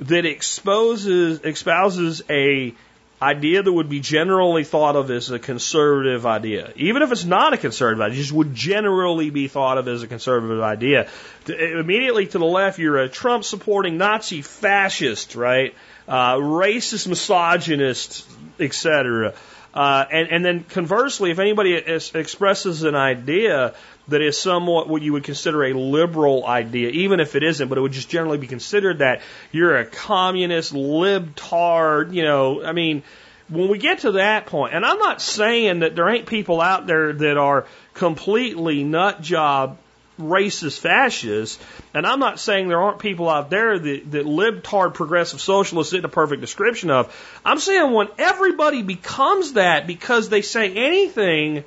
that 0.02 0.26
exposes, 0.26 1.40
espouses 1.46 2.24
a 2.30 2.76
idea 3.22 3.62
that 3.62 3.72
would 3.72 3.90
be 3.90 4.00
generally 4.00 4.64
thought 4.64 4.96
of 4.96 5.12
as 5.12 5.30
a 5.30 5.38
conservative 5.38 6.26
idea, 6.26 6.74
even 6.76 7.04
if 7.04 7.12
it's 7.12 7.24
not 7.24 7.54
a 7.54 7.58
conservative 7.58 8.02
idea, 8.02 8.18
just 8.18 8.32
would 8.32 8.56
generally 8.56 9.30
be 9.30 9.48
thought 9.48 9.78
of 9.78 9.88
as 9.88 10.02
a 10.02 10.08
conservative 10.08 10.62
idea. 10.62 11.08
To, 11.46 11.80
immediately 11.80 12.26
to 12.28 12.40
the 12.40 12.46
left, 12.46 12.80
you're 12.80 12.98
a 12.98 13.10
Trump 13.10 13.44
supporting 13.44 13.98
Nazi 13.98 14.42
fascist, 14.42 15.36
right? 15.36 15.76
Uh, 16.08 16.36
racist, 16.36 17.08
misogynist, 17.08 18.28
etc. 18.60 19.34
Uh, 19.74 20.06
and, 20.12 20.30
and 20.30 20.46
then 20.46 20.64
conversely, 20.64 21.32
if 21.32 21.40
anybody 21.40 21.74
is, 21.74 22.14
expresses 22.14 22.84
an 22.84 22.96
idea 22.96 23.76
that 24.12 24.22
is 24.22 24.40
somewhat 24.40 24.88
what 24.88 25.02
you 25.02 25.14
would 25.14 25.24
consider 25.24 25.66
a 25.66 25.74
liberal 25.74 26.46
idea, 26.46 26.90
even 26.90 27.20
if 27.20 27.36
it 27.36 27.44
isn't, 27.44 27.68
but 27.68 27.78
it 27.78 27.82
would 27.82 27.92
just 27.92 28.10
generally 28.10 28.38
be 28.38 28.48
considered 28.48 29.00
that 29.00 29.22
you're 29.52 29.78
a 29.78 29.86
communist, 29.86 30.74
libtard, 30.74 32.14
you 32.14 32.24
know, 32.24 32.64
I 32.64 32.72
mean, 32.72 33.04
when 33.50 33.68
we 33.68 33.78
get 33.78 34.00
to 34.00 34.14
that 34.14 34.46
point, 34.46 34.74
and 34.74 34.86
I'm 34.86 34.98
not 34.98 35.22
saying 35.22 35.80
that 35.80 35.96
there 35.96 36.08
ain't 36.08 36.26
people 36.26 36.62
out 36.62 36.88
there 36.88 37.12
that 37.12 37.38
are 37.38 37.66
completely 37.94 38.84
nut 38.84 39.22
job 39.22 39.78
racist 40.18 40.80
fascists, 40.80 41.62
and 41.94 42.06
I'm 42.06 42.20
not 42.20 42.40
saying 42.40 42.68
there 42.68 42.82
aren't 42.82 43.00
people 43.00 43.30
out 43.30 43.50
there 43.50 43.78
that, 43.78 44.12
that 44.12 44.26
libtard 44.26 44.94
progressive 44.94 45.42
socialists 45.42 45.94
isn't 45.94 46.06
a 46.06 46.10
perfect 46.10 46.42
description 46.42 46.90
of. 46.90 47.14
I'm 47.44 47.60
saying 47.60 47.92
when 47.92 48.08
everybody 48.18 48.84
becomes 48.84 49.54
that 49.54 49.88
because 49.88 50.30
they 50.30 50.42
say 50.42 50.74
anything 50.74 51.64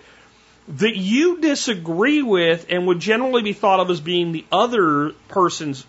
that 0.69 0.97
you 0.97 1.41
disagree 1.41 2.23
with 2.23 2.67
and 2.71 2.87
would 2.87 3.01
generally 3.01 3.43
be 3.43 3.53
thought 3.53 3.81
of 3.81 3.91
as 3.91 4.01
being 4.01 4.33
the 4.33 4.45
other 4.51 5.13
person's, 5.29 5.85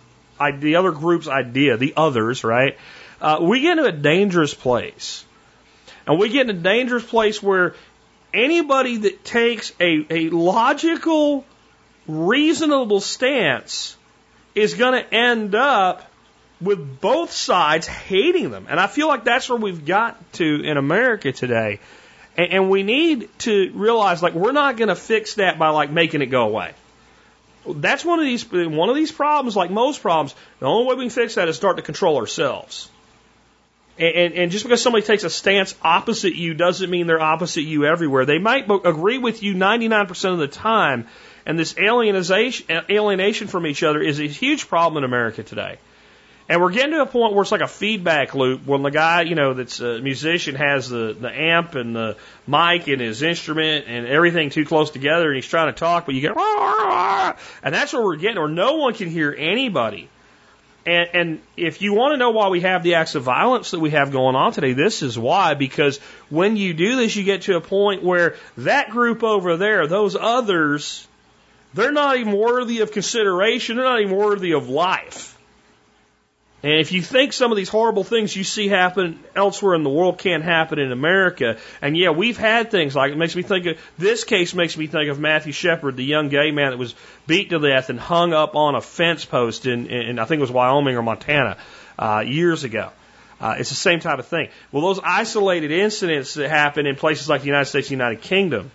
the 0.59 0.75
other 0.75 0.91
group's 0.91 1.27
idea, 1.27 1.77
the 1.77 1.93
others, 1.95 2.43
right? 2.43 2.77
Uh, 3.21 3.39
we 3.41 3.61
get 3.61 3.77
into 3.77 3.89
a 3.89 3.91
dangerous 3.91 4.53
place. 4.53 5.23
And 6.05 6.19
we 6.19 6.29
get 6.29 6.49
in 6.49 6.55
a 6.57 6.59
dangerous 6.59 7.05
place 7.05 7.41
where 7.41 7.75
anybody 8.33 8.97
that 8.97 9.23
takes 9.23 9.71
a, 9.79 10.05
a 10.09 10.29
logical, 10.29 11.45
reasonable 12.07 12.99
stance 12.99 13.95
is 14.53 14.73
going 14.73 15.01
to 15.01 15.13
end 15.13 15.55
up 15.55 16.09
with 16.61 17.01
both 17.01 17.31
sides 17.31 17.87
hating 17.87 18.51
them. 18.51 18.67
And 18.69 18.79
I 18.79 18.87
feel 18.87 19.07
like 19.07 19.23
that's 19.23 19.49
where 19.49 19.57
we've 19.57 19.85
got 19.85 20.33
to 20.33 20.61
in 20.63 20.77
America 20.77 21.31
today. 21.31 21.79
And, 22.37 22.51
and 22.51 22.69
we 22.69 22.83
need 22.83 23.29
to 23.39 23.71
realize 23.73 24.21
like 24.21 24.33
we're 24.33 24.51
not 24.51 24.77
going 24.77 24.89
to 24.89 24.95
fix 24.95 25.35
that 25.35 25.57
by 25.57 25.69
like 25.69 25.91
making 25.91 26.21
it 26.21 26.27
go 26.27 26.47
away. 26.47 26.73
That's 27.67 28.05
one 28.05 28.19
of 28.19 28.25
these 28.25 28.49
one 28.51 28.89
of 28.89 28.95
these 28.95 29.11
problems, 29.11 29.55
like 29.55 29.71
most 29.71 30.01
problems. 30.01 30.35
The 30.59 30.67
only 30.67 30.87
way 30.87 30.95
we 30.95 31.03
can 31.05 31.09
fix 31.09 31.35
that 31.35 31.47
is 31.47 31.55
start 31.55 31.77
to 31.77 31.83
control 31.83 32.17
ourselves. 32.17 32.89
And, 33.97 34.15
and, 34.15 34.33
and, 34.33 34.51
just 34.51 34.65
because 34.65 34.81
somebody 34.81 35.05
takes 35.05 35.23
a 35.23 35.29
stance 35.29 35.73
opposite 35.81 36.35
you 36.35 36.53
doesn't 36.53 36.89
mean 36.89 37.07
they're 37.07 37.21
opposite 37.21 37.61
you 37.61 37.85
everywhere. 37.85 38.25
They 38.25 38.39
might 38.39 38.69
agree 38.69 39.17
with 39.17 39.41
you 39.41 39.55
99% 39.55 40.33
of 40.33 40.37
the 40.37 40.49
time. 40.49 41.07
And 41.45 41.57
this 41.57 41.75
alienation, 41.77 42.65
alienation 42.89 43.47
from 43.47 43.65
each 43.65 43.83
other 43.83 44.01
is 44.01 44.19
a 44.19 44.27
huge 44.27 44.67
problem 44.67 45.03
in 45.03 45.07
America 45.07 45.43
today. 45.43 45.77
And 46.47 46.61
we're 46.61 46.71
getting 46.71 46.91
to 46.91 47.01
a 47.01 47.07
point 47.07 47.33
where 47.33 47.41
it's 47.41 47.51
like 47.51 47.61
a 47.61 47.67
feedback 47.67 48.35
loop 48.35 48.67
when 48.67 48.83
the 48.83 48.91
guy, 48.91 49.23
you 49.23 49.33
know, 49.33 49.55
that's 49.55 49.79
a 49.79 49.99
musician 49.99 50.53
has 50.53 50.89
the, 50.89 51.15
the 51.19 51.29
amp 51.29 51.73
and 51.73 51.95
the 51.95 52.17
mic 52.45 52.87
and 52.87 53.01
his 53.01 53.23
instrument 53.23 53.85
and 53.87 54.05
everything 54.05 54.51
too 54.51 54.63
close 54.63 54.91
together 54.91 55.27
and 55.27 55.35
he's 55.35 55.47
trying 55.47 55.73
to 55.73 55.79
talk, 55.79 56.05
but 56.05 56.13
you 56.13 56.21
get, 56.21 56.37
and 56.37 57.73
that's 57.73 57.93
where 57.93 58.03
we're 58.03 58.15
getting, 58.17 58.37
or 58.37 58.47
no 58.47 58.75
one 58.75 58.93
can 58.93 59.09
hear 59.09 59.35
anybody. 59.35 60.07
And, 60.85 61.09
and 61.13 61.41
if 61.57 61.81
you 61.81 61.95
want 61.95 62.13
to 62.13 62.17
know 62.17 62.29
why 62.29 62.49
we 62.49 62.61
have 62.61 62.83
the 62.83 62.95
acts 62.95 63.15
of 63.15 63.23
violence 63.23 63.71
that 63.71 63.79
we 63.79 63.89
have 63.89 64.11
going 64.11 64.35
on 64.35 64.51
today, 64.51 64.73
this 64.73 65.01
is 65.01 65.17
why. 65.17 65.55
Because 65.55 65.97
when 66.29 66.57
you 66.57 66.75
do 66.75 66.95
this, 66.95 67.15
you 67.15 67.23
get 67.23 67.43
to 67.43 67.55
a 67.55 67.61
point 67.61 68.03
where 68.03 68.35
that 68.57 68.91
group 68.91 69.23
over 69.23 69.57
there, 69.57 69.87
those 69.87 70.15
others, 70.15 71.07
they're 71.73 71.91
not 71.91 72.17
even 72.17 72.37
worthy 72.37 72.81
of 72.81 72.91
consideration. 72.91 73.77
They're 73.77 73.85
not 73.85 74.01
even 74.01 74.15
worthy 74.15 74.51
of 74.51 74.69
life. 74.69 75.34
And 76.65 76.79
if 76.79 76.91
you 76.91 77.03
think 77.03 77.31
some 77.31 77.51
of 77.51 77.57
these 77.57 77.69
horrible 77.69 78.03
things 78.03 78.35
you 78.35 78.43
see 78.43 78.67
happen 78.67 79.23
elsewhere 79.35 79.75
in 79.75 79.83
the 79.83 79.89
world 79.91 80.17
can't 80.17 80.43
happen 80.43 80.79
in 80.79 80.91
America, 80.91 81.57
and 81.79 81.95
yeah, 81.95 82.09
we've 82.09 82.39
had 82.39 82.71
things 82.71 82.95
like 82.95 83.11
it 83.11 83.19
makes 83.19 83.35
me 83.35 83.43
think 83.43 83.67
of 83.67 83.77
this 83.99 84.23
case 84.23 84.55
makes 84.55 84.75
me 84.75 84.87
think 84.87 85.11
of 85.11 85.19
Matthew 85.19 85.51
Shepard, 85.51 85.95
the 85.95 86.03
young 86.03 86.29
gay 86.29 86.49
man 86.49 86.71
that 86.71 86.77
was 86.77 86.95
beat 87.27 87.51
to 87.51 87.59
death 87.59 87.91
and 87.91 87.99
hung 87.99 88.33
up 88.33 88.55
on 88.55 88.73
a 88.73 88.81
fence 88.81 89.25
post 89.25 89.67
in, 89.67 89.85
in 89.91 90.17
I 90.17 90.25
think 90.25 90.39
it 90.39 90.41
was 90.41 90.49
Wyoming 90.49 90.97
or 90.97 91.03
Montana 91.03 91.57
uh, 91.99 92.23
years 92.25 92.63
ago. 92.63 92.89
Uh, 93.39 93.57
it's 93.59 93.69
the 93.69 93.75
same 93.75 93.99
type 93.99 94.17
of 94.17 94.25
thing. 94.25 94.49
Well, 94.71 94.81
those 94.81 94.99
isolated 95.03 95.69
incidents 95.69 96.33
that 96.33 96.49
happen 96.49 96.87
in 96.87 96.95
places 96.95 97.29
like 97.29 97.41
the 97.41 97.47
United 97.47 97.65
States, 97.65 97.91
United 97.91 98.23
Kingdom, 98.23 98.71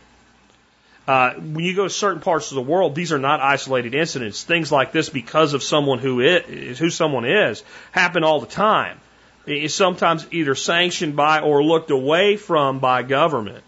uh, 1.10 1.34
when 1.34 1.64
you 1.64 1.74
go 1.74 1.82
to 1.82 1.90
certain 1.90 2.20
parts 2.20 2.52
of 2.52 2.54
the 2.54 2.62
world, 2.62 2.94
these 2.94 3.12
are 3.12 3.18
not 3.18 3.40
isolated 3.40 3.96
incidents. 3.96 4.44
Things 4.44 4.70
like 4.70 4.92
this, 4.92 5.08
because 5.08 5.54
of 5.54 5.62
someone 5.64 5.98
who 5.98 6.20
is 6.20 6.78
who 6.78 6.88
someone 6.88 7.24
is, 7.24 7.64
happen 7.90 8.22
all 8.22 8.38
the 8.38 8.46
time. 8.46 9.00
It's 9.44 9.74
sometimes 9.74 10.24
either 10.30 10.54
sanctioned 10.54 11.16
by 11.16 11.40
or 11.40 11.64
looked 11.64 11.90
away 11.90 12.36
from 12.36 12.78
by 12.78 13.02
government. 13.02 13.64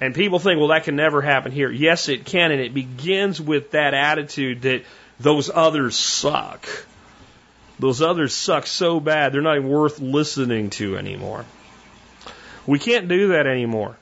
And 0.00 0.14
people 0.14 0.38
think, 0.38 0.60
well, 0.60 0.68
that 0.68 0.84
can 0.84 0.94
never 0.94 1.20
happen 1.20 1.50
here. 1.50 1.72
Yes, 1.72 2.08
it 2.08 2.24
can, 2.24 2.52
and 2.52 2.60
it 2.60 2.72
begins 2.72 3.40
with 3.40 3.72
that 3.72 3.92
attitude 3.92 4.62
that 4.62 4.84
those 5.18 5.50
others 5.52 5.96
suck. 5.96 6.68
Those 7.80 8.00
others 8.00 8.32
suck 8.32 8.68
so 8.68 9.00
bad, 9.00 9.32
they're 9.32 9.42
not 9.42 9.56
even 9.56 9.68
worth 9.68 9.98
listening 9.98 10.70
to 10.78 10.96
anymore. 10.96 11.44
We 12.64 12.78
can't 12.78 13.08
do 13.08 13.28
that 13.28 13.48
anymore. 13.48 13.96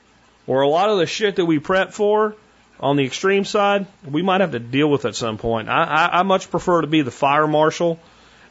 Or 0.45 0.61
a 0.61 0.67
lot 0.67 0.91
of 0.91 0.99
the 0.99 1.07
shit 1.07 1.37
that 1.37 1.45
we 1.45 1.57
prep 1.57 1.93
for 1.93 2.35
on 2.79 2.95
the 2.95 3.05
extreme 3.05 3.45
side, 3.45 3.87
we 4.05 4.21
might 4.21 4.41
have 4.41 4.51
to 4.51 4.59
deal 4.59 4.89
with 4.89 5.05
at 5.05 5.15
some 5.15 5.37
point. 5.37 5.69
I, 5.69 5.83
I, 5.83 6.19
I 6.19 6.23
much 6.23 6.49
prefer 6.49 6.81
to 6.81 6.87
be 6.87 7.01
the 7.01 7.11
fire 7.11 7.47
marshal 7.47 7.99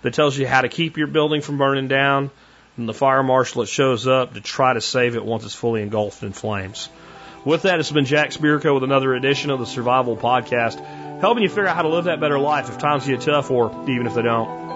that 0.02 0.14
tells 0.14 0.36
you 0.36 0.46
how 0.46 0.60
to 0.60 0.68
keep 0.68 0.96
your 0.96 1.06
building 1.06 1.40
from 1.40 1.58
burning 1.58 1.88
down 1.88 2.30
than 2.76 2.86
the 2.86 2.94
fire 2.94 3.22
marshal 3.22 3.62
that 3.62 3.68
shows 3.68 4.06
up 4.06 4.34
to 4.34 4.40
try 4.40 4.74
to 4.74 4.80
save 4.80 5.16
it 5.16 5.24
once 5.24 5.44
it's 5.44 5.54
fully 5.54 5.82
engulfed 5.82 6.22
in 6.22 6.32
flames. 6.32 6.88
With 7.44 7.62
that, 7.62 7.80
it's 7.80 7.90
been 7.90 8.04
Jack 8.04 8.30
Spirko 8.30 8.74
with 8.74 8.84
another 8.84 9.14
edition 9.14 9.50
of 9.50 9.58
the 9.58 9.66
Survival 9.66 10.16
Podcast, 10.16 10.78
helping 11.20 11.42
you 11.42 11.48
figure 11.48 11.66
out 11.66 11.76
how 11.76 11.82
to 11.82 11.88
live 11.88 12.04
that 12.04 12.20
better 12.20 12.38
life 12.38 12.68
if 12.68 12.78
times 12.78 13.06
get 13.06 13.20
tough 13.22 13.50
or 13.50 13.70
even 13.88 14.06
if 14.06 14.14
they 14.14 14.22
don't. 14.22 14.67